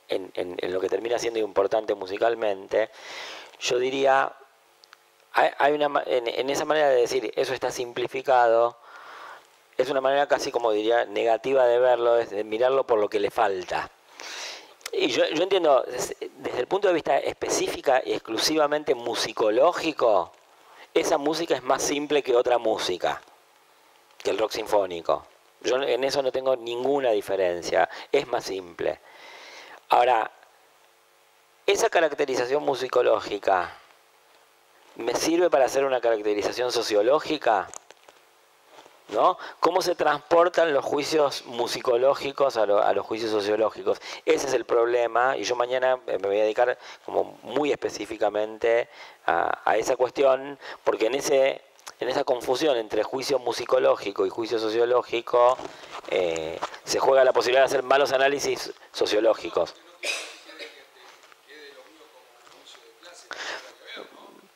en, 0.08 0.32
en, 0.34 0.72
lo 0.72 0.80
que 0.80 0.88
termina 0.88 1.16
siendo 1.18 1.38
importante 1.38 1.94
musicalmente. 1.94 2.90
Yo 3.60 3.78
diría, 3.78 4.32
hay, 5.32 5.72
una, 5.72 6.02
en, 6.06 6.26
en 6.26 6.50
esa 6.50 6.64
manera 6.64 6.88
de 6.88 7.02
decir, 7.02 7.32
eso 7.36 7.54
está 7.54 7.70
simplificado, 7.70 8.76
es 9.78 9.88
una 9.88 10.00
manera 10.00 10.26
casi 10.26 10.50
como 10.50 10.72
diría 10.72 11.04
negativa 11.06 11.66
de 11.66 11.78
verlo, 11.78 12.16
de 12.16 12.44
mirarlo 12.44 12.86
por 12.86 12.98
lo 12.98 13.08
que 13.08 13.20
le 13.20 13.30
falta. 13.30 13.90
Y 14.92 15.08
yo, 15.08 15.24
entiendo, 15.24 15.84
desde 15.86 16.60
el 16.60 16.66
punto 16.66 16.88
de 16.88 16.94
vista 16.94 17.18
específica 17.18 18.02
y 18.04 18.12
exclusivamente 18.12 18.94
musicológico, 18.94 20.32
esa 20.94 21.18
música 21.18 21.54
es 21.54 21.62
más 21.62 21.82
simple 21.82 22.22
que 22.22 22.34
otra 22.34 22.58
música, 22.58 23.20
que 24.22 24.30
el 24.30 24.38
rock 24.38 24.52
sinfónico. 24.52 25.26
Yo 25.60 25.80
en 25.80 26.04
eso 26.04 26.22
no 26.22 26.32
tengo 26.32 26.56
ninguna 26.56 27.10
diferencia, 27.10 27.88
es 28.10 28.26
más 28.26 28.44
simple. 28.44 28.98
Ahora, 29.90 30.30
esa 31.66 31.90
caracterización 31.90 32.62
musicológica 32.64 33.76
me 34.96 35.14
sirve 35.14 35.50
para 35.50 35.66
hacer 35.66 35.84
una 35.84 36.00
caracterización 36.00 36.72
sociológica. 36.72 37.68
¿No? 39.08 39.38
¿Cómo 39.60 39.82
se 39.82 39.94
transportan 39.94 40.72
los 40.72 40.84
juicios 40.84 41.44
musicológicos 41.46 42.56
a, 42.56 42.66
los 42.66 43.06
juicios 43.06 43.30
sociológicos? 43.30 44.00
Ese 44.24 44.46
es 44.46 44.54
el 44.54 44.64
problema 44.64 45.36
y 45.36 45.44
yo 45.44 45.56
mañana 45.56 45.98
me 46.06 46.18
voy 46.18 46.38
a 46.38 46.42
dedicar 46.42 46.78
como 47.04 47.38
muy 47.42 47.72
específicamente 47.72 48.88
a, 49.26 49.76
esa 49.76 49.96
cuestión 49.96 50.58
porque 50.84 51.06
en 51.06 51.14
ese 51.14 51.62
en 52.00 52.08
esa 52.08 52.22
confusión 52.22 52.76
entre 52.76 53.02
juicio 53.02 53.40
musicológico 53.40 54.24
y 54.24 54.30
juicio 54.30 54.60
sociológico 54.60 55.58
eh, 56.10 56.58
se 56.84 57.00
juega 57.00 57.24
la 57.24 57.32
posibilidad 57.32 57.62
de 57.62 57.66
hacer 57.66 57.82
malos 57.82 58.12
análisis 58.12 58.72
sociológicos. 58.92 59.74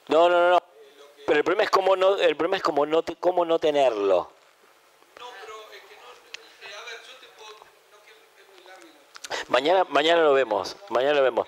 No, 0.09 0.29
no, 0.29 0.51
no, 0.51 0.59
Pero 1.27 1.39
el 1.39 1.45
problema 1.45 1.65
es 1.65 1.71
cómo 1.71 1.97
no, 1.97 2.17
el 2.17 2.37
problema 2.37 2.59
es 2.59 2.63
cómo 2.63 2.87
no, 2.87 3.03
cómo 3.19 3.45
no 3.45 3.59
tenerlo. 3.59 4.31
Mañana, 9.49 9.85
mañana 9.89 10.23
lo 10.23 10.33
vemos, 10.35 10.77
mañana 10.89 11.15
lo 11.15 11.23
vemos. 11.23 11.47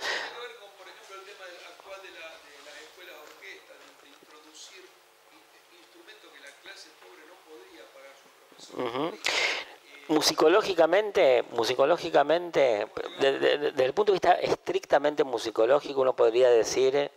musicológicamente, 10.09 11.45
musicológicamente, 11.53 12.87
de- 13.21 13.39
de- 13.39 13.39
de- 13.39 13.59
desde 13.59 13.85
el 13.85 13.93
punto 13.95 14.13
de 14.13 14.17
vista 14.17 14.33
estrictamente 14.33 15.25
musicológico, 15.25 16.01
uno 16.01 16.15
podría 16.15 16.51
decir 16.51 17.11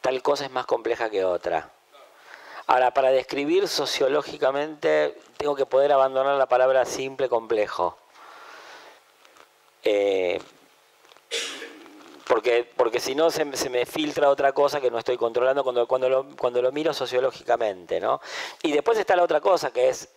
tal 0.00 0.22
cosa 0.22 0.44
es 0.44 0.50
más 0.50 0.66
compleja 0.66 1.10
que 1.10 1.24
otra. 1.24 1.70
Ahora, 2.66 2.92
para 2.92 3.10
describir 3.10 3.68
sociológicamente, 3.68 5.18
tengo 5.36 5.54
que 5.54 5.66
poder 5.66 5.92
abandonar 5.92 6.36
la 6.36 6.46
palabra 6.46 6.84
simple, 6.84 7.28
complejo. 7.28 7.98
Eh, 9.84 10.40
porque, 12.26 12.68
porque 12.76 13.00
si 13.00 13.14
no 13.14 13.30
se, 13.30 13.54
se 13.56 13.68
me 13.68 13.84
filtra 13.84 14.30
otra 14.30 14.52
cosa 14.52 14.80
que 14.80 14.90
no 14.90 14.98
estoy 14.98 15.16
controlando 15.16 15.62
cuando, 15.62 15.86
cuando, 15.86 16.08
lo, 16.08 16.26
cuando 16.36 16.62
lo 16.62 16.72
miro 16.72 16.92
sociológicamente, 16.94 18.00
¿no? 18.00 18.20
Y 18.62 18.72
después 18.72 18.98
está 18.98 19.14
la 19.14 19.22
otra 19.22 19.40
cosa 19.40 19.70
que 19.72 19.90
es, 19.90 20.08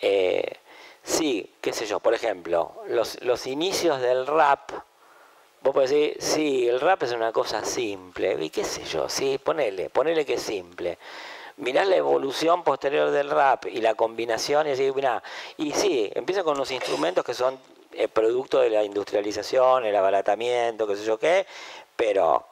eh, 0.00 0.56
sí, 1.02 1.54
qué 1.60 1.72
sé 1.72 1.86
yo, 1.86 2.00
por 2.00 2.14
ejemplo, 2.14 2.82
los, 2.88 3.22
los 3.22 3.46
inicios 3.46 4.00
del 4.00 4.26
rap, 4.26 4.72
vos 5.62 5.72
podés 5.72 5.90
decir, 5.90 6.16
sí, 6.18 6.68
el 6.68 6.80
rap 6.80 7.04
es 7.04 7.12
una 7.12 7.32
cosa 7.32 7.64
simple, 7.64 8.36
y 8.40 8.50
qué 8.50 8.64
sé 8.64 8.84
yo, 8.84 9.08
sí, 9.08 9.38
ponele, 9.38 9.88
ponele 9.88 10.26
que 10.26 10.34
es 10.34 10.42
simple. 10.42 10.98
Mirás 11.58 11.86
la 11.86 11.96
evolución 11.96 12.64
posterior 12.64 13.10
del 13.10 13.30
rap 13.30 13.66
y 13.66 13.82
la 13.82 13.94
combinación 13.94 14.66
y 14.66 14.70
decís, 14.70 14.92
mirá, 14.94 15.22
y 15.58 15.70
sí, 15.72 16.10
empieza 16.14 16.42
con 16.42 16.56
unos 16.56 16.70
instrumentos 16.72 17.24
que 17.24 17.34
son 17.34 17.58
eh, 17.94 18.08
producto 18.08 18.60
de 18.60 18.70
la 18.70 18.84
industrialización, 18.84 19.84
el 19.84 19.96
abaratamiento, 19.96 20.86
qué 20.86 20.96
sé 20.96 21.04
yo 21.04 21.18
qué, 21.18 21.46
pero 21.96 22.46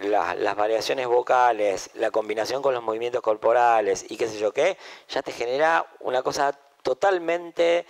la- 0.00 0.34
las 0.34 0.56
variaciones 0.56 1.06
vocales, 1.06 1.90
la 1.94 2.10
combinación 2.10 2.62
con 2.62 2.74
los 2.74 2.82
movimientos 2.82 3.22
corporales 3.22 4.04
y 4.08 4.16
qué 4.16 4.28
sé 4.28 4.38
yo 4.38 4.52
qué, 4.52 4.76
ya 5.08 5.22
te 5.22 5.32
genera 5.32 5.86
una 6.00 6.22
cosa 6.22 6.52
totalmente 6.82 7.86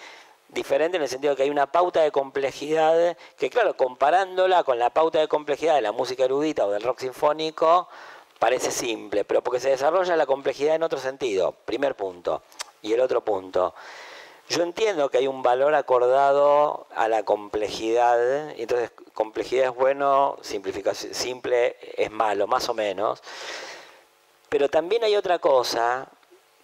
diferente 0.48 0.96
en 0.96 1.02
el 1.02 1.08
sentido 1.08 1.32
de 1.32 1.36
que 1.36 1.42
hay 1.42 1.50
una 1.50 1.70
pauta 1.70 2.00
de 2.02 2.12
complejidad 2.12 3.16
que, 3.36 3.50
claro, 3.50 3.76
comparándola 3.76 4.62
con 4.62 4.78
la 4.78 4.90
pauta 4.90 5.18
de 5.18 5.28
complejidad 5.28 5.74
de 5.74 5.82
la 5.82 5.92
música 5.92 6.24
erudita 6.24 6.66
o 6.66 6.70
del 6.70 6.82
rock 6.82 7.00
sinfónico, 7.00 7.88
parece 8.38 8.70
simple, 8.70 9.24
pero 9.24 9.42
porque 9.42 9.60
se 9.60 9.70
desarrolla 9.70 10.14
la 10.14 10.26
complejidad 10.26 10.76
en 10.76 10.84
otro 10.84 10.98
sentido, 10.98 11.52
primer 11.64 11.96
punto. 11.96 12.42
Y 12.82 12.92
el 12.92 13.00
otro 13.00 13.22
punto, 13.22 13.74
yo 14.48 14.62
entiendo 14.62 15.08
que 15.08 15.18
hay 15.18 15.26
un 15.26 15.42
valor 15.42 15.74
acordado 15.74 16.86
a 16.94 17.08
la 17.08 17.24
complejidad, 17.24 18.54
y 18.56 18.62
entonces 18.62 18.92
complejidad 19.12 19.66
es 19.66 19.74
bueno, 19.74 20.36
simple 20.42 21.76
es 21.96 22.10
malo, 22.10 22.46
más 22.46 22.68
o 22.68 22.74
menos. 22.74 23.22
Pero 24.48 24.68
también 24.68 25.02
hay 25.02 25.16
otra 25.16 25.40
cosa 25.40 26.08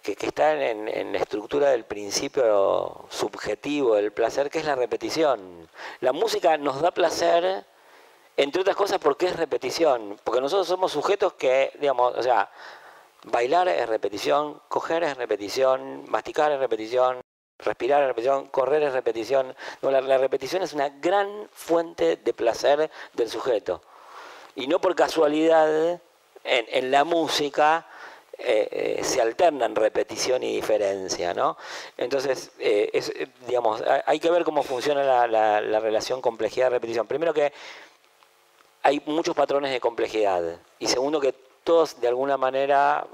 que, 0.01 0.15
está 0.19 0.53
en 0.53 1.11
la 1.11 1.17
estructura 1.17 1.71
del 1.71 1.83
principio 1.85 3.05
subjetivo 3.09 3.95
del 3.95 4.13
placer, 4.13 4.49
que 4.49 4.59
es 4.59 4.65
la 4.65 4.75
repetición. 4.75 5.67
La 5.99 6.13
música 6.13 6.57
nos 6.57 6.81
da 6.81 6.91
placer, 6.91 7.65
entre 8.37 8.61
otras 8.61 8.75
cosas, 8.77 8.99
porque 8.99 9.27
es 9.27 9.35
repetición. 9.35 10.17
Porque 10.23 10.41
nosotros 10.41 10.67
somos 10.67 10.91
sujetos 10.93 11.33
que, 11.33 11.71
digamos, 11.79 12.15
o 12.15 12.23
sea, 12.23 12.49
bailar 13.25 13.67
es 13.67 13.87
repetición, 13.89 14.61
coger 14.69 15.03
es 15.03 15.17
repetición, 15.17 16.09
masticar 16.09 16.51
es 16.51 16.59
repetición, 16.59 17.21
respirar 17.63 18.01
es 18.01 18.07
repetición, 18.07 18.47
correr 18.47 18.83
es 18.83 18.93
repetición. 18.93 19.55
No, 19.81 19.91
la, 19.91 20.17
repetición 20.17 20.61
es 20.63 20.73
una 20.73 20.89
gran 20.89 21.47
fuente 21.51 22.17
de 22.17 22.33
placer 22.33 22.89
del 23.13 23.29
sujeto. 23.29 23.81
Y 24.55 24.67
no 24.67 24.79
por 24.79 24.95
casualidad, 24.95 25.99
en, 26.43 26.65
en 26.67 26.91
la 26.91 27.03
música 27.03 27.87
eh, 28.37 28.97
eh, 28.99 29.03
se 29.03 29.21
alternan 29.21 29.75
repetición 29.75 30.43
y 30.43 30.55
diferencia, 30.55 31.33
¿no? 31.33 31.57
Entonces, 31.97 32.51
eh, 32.59 32.91
digamos, 33.47 33.83
hay- 34.05 34.19
que 34.19 34.29
ver 34.29 34.43
cómo 34.43 34.63
funciona 34.63 35.03
la, 35.03 35.27
la- 35.27 35.61
la 35.61 35.79
relación 35.79 36.21
complejidad-repetición. 36.21 37.07
Primero 37.07 37.33
que 37.33 37.53
hay 38.81 39.01
muchos 39.05 39.35
patrones 39.35 39.71
de 39.71 39.79
complejidad. 39.79 40.59
Y 40.79 40.87
segundo 40.87 41.19
que 41.19 41.33
todos, 41.63 42.01
de 42.01 42.07
alguna 42.09 42.35
manera, 42.37 43.07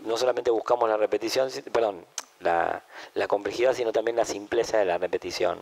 no 0.00 0.16
solamente 0.16 0.50
buscamos 0.52 0.88
la 0.88 0.96
repetición, 0.96 1.50
perdón, 1.72 2.04
la, 2.40 2.82
complejidad, 3.28 3.74
sino 3.74 3.92
también 3.92 4.16
la 4.16 4.24
simpleza 4.24 4.78
de 4.78 4.84
la 4.84 4.98
repetición. 4.98 5.60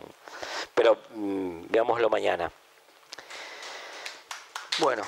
Pero 0.73 0.97
mm, 1.13 1.67
veámoslo 1.69 2.09
mañana. 2.09 2.51
Bueno. 4.79 5.03